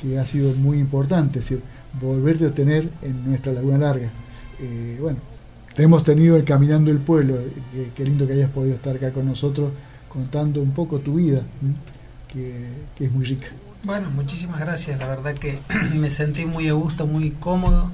que 0.00 0.18
ha 0.18 0.26
sido 0.26 0.52
muy 0.54 0.78
importante, 0.78 1.38
es 1.38 1.48
decir, 1.48 1.62
volverte 2.00 2.46
a 2.46 2.50
tener 2.50 2.88
en 3.02 3.24
nuestra 3.28 3.52
Laguna 3.52 3.78
Larga. 3.78 4.10
Eh, 4.60 4.98
bueno, 5.00 5.18
te 5.74 5.84
hemos 5.84 6.02
tenido 6.02 6.36
el 6.36 6.44
Caminando 6.44 6.90
el 6.90 6.98
Pueblo, 6.98 7.36
qué 7.94 8.04
lindo 8.04 8.26
que 8.26 8.32
hayas 8.32 8.50
podido 8.50 8.74
estar 8.74 8.96
acá 8.96 9.12
con 9.12 9.26
nosotros 9.26 9.70
contando 10.08 10.60
un 10.60 10.72
poco 10.72 10.98
tu 10.98 11.14
vida, 11.14 11.42
que 12.28 13.04
es 13.04 13.12
muy 13.12 13.24
rica. 13.24 13.46
Bueno, 13.84 14.10
muchísimas 14.10 14.60
gracias. 14.60 14.98
La 15.00 15.08
verdad 15.08 15.34
que 15.34 15.58
me 15.94 16.10
sentí 16.10 16.46
muy 16.46 16.68
a 16.68 16.72
gusto, 16.72 17.06
muy 17.06 17.30
cómodo. 17.30 17.90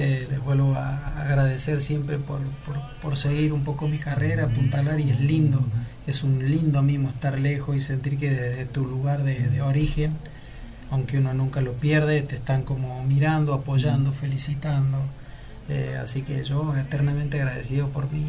Eh, 0.00 0.28
les 0.30 0.40
vuelvo 0.40 0.76
a 0.76 1.20
agradecer 1.20 1.80
siempre 1.80 2.18
por, 2.18 2.38
por, 2.64 2.76
por 3.02 3.16
seguir 3.16 3.52
un 3.52 3.64
poco 3.64 3.88
mi 3.88 3.98
carrera, 3.98 4.44
apuntalar 4.44 5.00
y 5.00 5.10
es 5.10 5.18
lindo, 5.18 5.60
es 6.06 6.22
un 6.22 6.48
lindo 6.48 6.82
mimo 6.82 7.08
estar 7.08 7.36
lejos 7.36 7.74
y 7.74 7.80
sentir 7.80 8.16
que 8.16 8.30
desde 8.30 8.64
tu 8.64 8.86
lugar 8.86 9.24
de, 9.24 9.48
de 9.48 9.60
origen, 9.60 10.12
aunque 10.92 11.18
uno 11.18 11.34
nunca 11.34 11.62
lo 11.62 11.72
pierde, 11.72 12.22
te 12.22 12.36
están 12.36 12.62
como 12.62 13.02
mirando, 13.02 13.52
apoyando, 13.54 14.12
felicitando. 14.12 14.98
Eh, 15.68 15.98
así 16.00 16.22
que 16.22 16.44
yo 16.44 16.76
eternamente 16.76 17.40
agradecido 17.40 17.88
por 17.88 18.08
mi, 18.12 18.24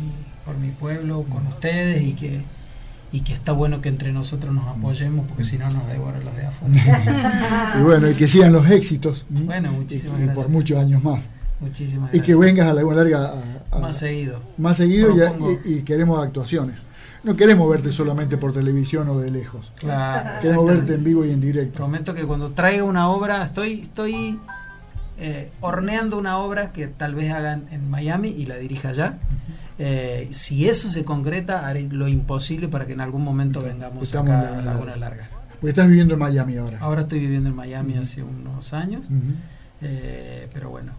por 0.46 0.58
mi 0.58 0.72
pueblo, 0.72 1.22
con 1.30 1.46
ustedes 1.46 2.02
y 2.02 2.14
que, 2.14 2.42
y 3.12 3.22
que 3.22 3.34
está 3.34 3.52
bueno 3.52 3.80
que 3.80 3.90
entre 3.90 4.12
nosotros 4.12 4.56
nos 4.56 4.68
apoyemos 4.68 5.28
porque 5.28 5.44
si 5.44 5.60
no 5.60 5.70
nos 5.70 5.88
devoran 5.88 6.26
los 6.26 6.36
de 6.36 6.48
afuera. 6.48 7.76
Y 7.80 7.84
bueno, 7.84 8.10
y 8.10 8.16
que 8.16 8.28
sigan 8.28 8.54
los 8.54 8.68
éxitos. 8.72 9.28
Bueno, 9.30 9.72
muchísimas 9.72 10.18
y, 10.18 10.24
y 10.24 10.26
gracias. 10.26 10.46
por 10.46 10.52
muchos 10.52 10.80
años 10.80 11.04
más. 11.04 11.24
Muchísimas 11.60 12.10
Y 12.14 12.22
que 12.22 12.34
gracias. 12.34 12.40
vengas 12.40 12.68
a 12.68 12.74
Laguna 12.74 12.96
Larga 12.98 13.20
a- 13.72 13.76
a- 13.76 13.80
Más 13.80 13.98
seguido. 13.98 14.40
más 14.58 14.78
seguido 14.78 15.14
y, 15.66 15.82
queremos 15.82 16.24
actuaciones. 16.24 16.76
No 17.24 17.36
queremos 17.36 17.70
verte 17.70 17.92
solamente 17.92 18.38
por 18.38 18.54
televisión 18.54 19.10
o 19.10 19.20
de 19.20 19.30
lejos. 19.30 19.72
Claro, 19.78 20.40
Queremos 20.42 20.66
verte 20.68 20.96
en 20.96 21.04
vivo 21.04 21.26
y 21.26 21.32
en 21.32 21.42
directo. 21.42 21.76
Prometo 21.78 22.14
que 22.14 22.26
cuando 22.26 22.52
traiga 22.52 22.84
una 22.86 23.10
obra, 23.10 23.44
estoy, 23.44 23.82
estoy 23.82 24.40
eh, 25.18 25.52
horneando 25.60 26.18
una 26.18 26.38
obra 26.38 26.72
que 26.72 26.88
tal 26.88 27.14
vez 27.16 27.30
hagan 27.34 27.66
en 27.72 27.90
Miami 27.90 28.30
y 28.30 28.46
la 28.46 28.56
dirija 28.56 28.90
allá. 28.90 29.18
Eh, 29.78 30.30
si 30.32 30.70
eso 30.70 30.90
se 30.90 31.04
concreta, 31.04 31.68
haré 31.68 31.90
lo 31.90 32.08
imposible 32.08 32.70
para 32.70 32.86
que 32.86 32.94
en 32.94 33.02
algún 33.02 33.24
momento 33.26 33.62
vengamos 33.62 34.04
Estamos 34.04 34.32
acá 34.32 34.48
a 34.48 34.58
la- 34.58 34.62
Laguna 34.74 34.96
Larga. 34.96 35.30
Porque 35.60 35.70
estás 35.72 35.90
viviendo 35.90 36.14
en 36.14 36.20
Miami 36.22 36.56
ahora. 36.56 36.78
Ahora 36.80 37.02
estoy 37.02 37.20
viviendo 37.20 37.50
en 37.50 37.56
Miami 37.56 37.96
hace 37.98 38.24
unos 38.24 38.72
años, 38.74 39.08
eh, 39.82 40.48
pero 40.54 40.70
bueno, 40.70 40.94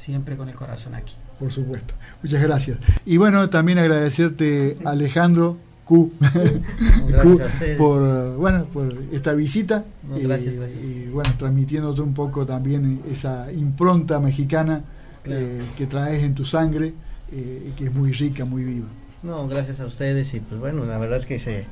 siempre 0.00 0.36
con 0.36 0.48
el 0.48 0.54
corazón 0.54 0.94
aquí. 0.94 1.14
Por 1.38 1.52
supuesto. 1.52 1.94
Muchas 2.22 2.42
gracias. 2.42 2.78
Y 3.06 3.16
bueno, 3.16 3.48
también 3.50 3.78
agradecerte 3.78 4.76
Alejandro 4.84 5.56
Q, 5.84 6.12
Gracias 6.20 7.22
Q, 7.22 7.42
a 7.42 7.46
ustedes. 7.46 7.76
por 7.78 8.36
bueno 8.36 8.64
por 8.66 8.94
esta 9.12 9.32
visita 9.34 9.84
No, 10.08 10.18
gracias, 10.20 10.54
gracias. 10.54 10.78
y, 10.84 11.08
bueno 11.08 11.30
transmitiéndote 11.36 12.00
un 12.00 12.14
poco 12.14 12.46
también 12.46 13.00
esa 13.10 13.50
impronta 13.52 14.20
mexicana 14.20 14.82
Claro. 15.22 15.40
eh, 15.42 15.60
que 15.76 15.86
traes 15.86 16.22
en 16.22 16.34
tu 16.34 16.44
sangre 16.44 16.94
eh, 17.32 17.68
y 17.68 17.70
que 17.72 17.86
es 17.86 17.94
muy 17.94 18.12
rica, 18.12 18.44
muy 18.44 18.64
viva. 18.64 18.86
No, 19.22 19.46
gracias 19.48 19.80
a 19.80 19.86
ustedes 19.86 20.32
y 20.32 20.40
pues 20.40 20.58
bueno, 20.60 20.84
la 20.86 20.96
verdad 20.98 21.18
es 21.18 21.26
que 21.26 21.38
se, 21.38 21.66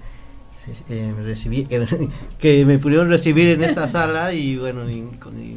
se- 0.64 0.84
eh, 0.94 1.12
me 1.16 1.22
recibí, 1.22 1.64
que, 1.64 1.86
que 2.38 2.66
me 2.66 2.78
pudieron 2.78 3.08
recibir 3.08 3.48
en 3.48 3.62
esta 3.64 3.88
sala 3.88 4.34
y 4.34 4.56
bueno, 4.58 4.88
y 4.90 5.02
con- 5.18 5.40
y- 5.40 5.56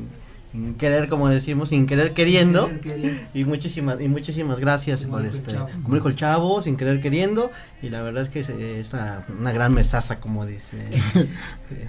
sin 0.52 0.76
querer, 0.76 1.08
como 1.08 1.30
decimos, 1.30 1.70
sin 1.70 1.88
querer 1.88 2.14
queriendo. 2.14 2.70
Querer. 2.82 3.28
Y 3.34 3.46
muchísimas, 3.46 4.02
y 4.02 4.08
muchísimas 4.08 4.60
gracias 4.60 5.02
Como 5.02 5.18
por 5.18 5.26
este, 5.26 5.52
chavo. 5.52 5.70
como 5.84 5.96
dijo 5.96 6.08
el 6.10 6.16
chavo, 6.16 6.62
sin 6.62 6.76
querer 6.76 7.00
queriendo, 7.00 7.52
y 7.82 7.90
la 7.90 8.02
verdad 8.02 8.24
es 8.24 8.30
que 8.30 8.40
es 8.80 8.94
una, 8.94 9.26
una 9.40 9.52
gran 9.52 9.74
mesaza, 9.74 10.20
como 10.20 10.46
dice 10.46 10.78
eh. 11.16 11.28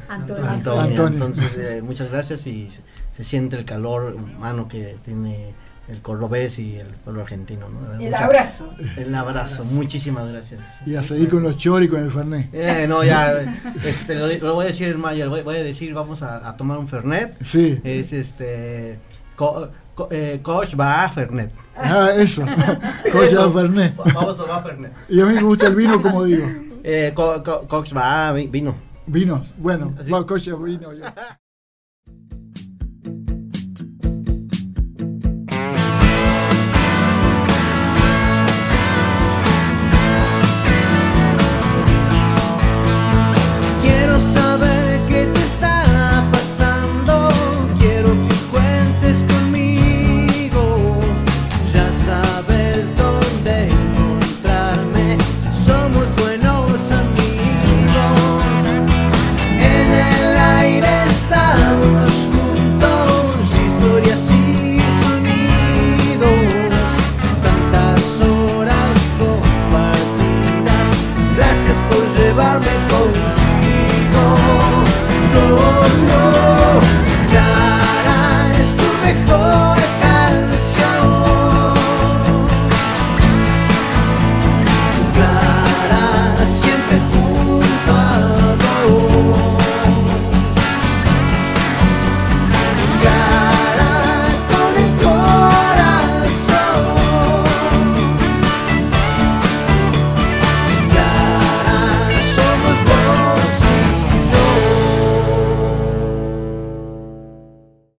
Antonio. 0.09 1.07
Entonces, 1.07 1.53
eh, 1.57 1.83
muchas 1.83 2.11
gracias 2.11 2.47
y 2.47 2.71
se, 2.71 2.83
se 3.17 3.25
siente 3.25 3.57
el 3.57 3.65
calor 3.65 4.15
humano 4.15 4.69
que 4.69 4.97
tiene 5.05 5.55
el 5.89 6.01
cordobés 6.01 6.59
y 6.59 6.77
el 6.79 6.87
pueblo 6.89 7.23
argentino. 7.23 7.69
¿no? 7.69 7.93
El 7.95 7.99
Mucha- 8.11 8.25
abrazo. 8.25 8.73
El 8.97 9.15
abrazo, 9.15 9.65
muchísimas 9.65 10.29
gracias. 10.29 10.61
Y 10.87 10.95
a 10.97 11.03
seguir 11.03 11.29
con 11.29 11.43
los 11.43 11.59
chori 11.59 11.87
y 11.87 11.89
con 11.89 12.03
el 12.03 12.11
fernet. 12.11 12.49
Eh, 12.53 12.87
no, 12.89 13.03
ya, 13.05 13.33
este, 13.85 14.15
lo, 14.15 14.27
lo 14.47 14.55
voy 14.55 14.65
a 14.65 14.69
decir 14.69 14.89
en 14.89 15.01
mayo, 15.01 15.29
voy, 15.29 15.43
voy 15.43 15.57
a 15.57 15.63
decir, 15.63 15.93
vamos 15.95 16.23
a, 16.23 16.49
a 16.49 16.57
tomar 16.57 16.79
un 16.79 16.89
Fernet. 16.89 17.37
Sí. 17.43 17.81
Es 17.85 18.13
este. 18.13 18.99
Co, 19.37 19.69
co- 19.95 20.09
eh, 20.11 20.41
Coach 20.43 20.75
va 20.79 21.05
a 21.05 21.11
Fernet. 21.11 21.51
Ah, 21.77 22.11
eso. 22.17 22.45
Cosa 23.13 23.25
Eso. 23.25 23.49
de 23.49 23.61
fernet. 23.61 23.97
Vamos 23.97 24.39
a 24.39 24.43
tomar 24.43 24.63
Fernet. 24.63 24.93
Y 25.09 25.21
a 25.21 25.25
mí 25.27 25.35
me 25.35 25.43
gusta 25.43 25.67
el 25.69 25.75
vino, 25.75 26.01
como 26.01 26.25
digo. 26.25 26.47
Eh, 26.85 27.13
co, 27.15 27.43
co- 27.43 27.67
Coach 27.67 27.95
va 27.97 28.29
a 28.29 28.33
vi- 28.33 28.47
vino. 28.47 28.75
Vinos. 29.07 29.53
Bueno, 29.59 29.93
va, 30.13 30.25
coche, 30.27 30.53
vino. 30.55 30.93
ya. 30.93 31.13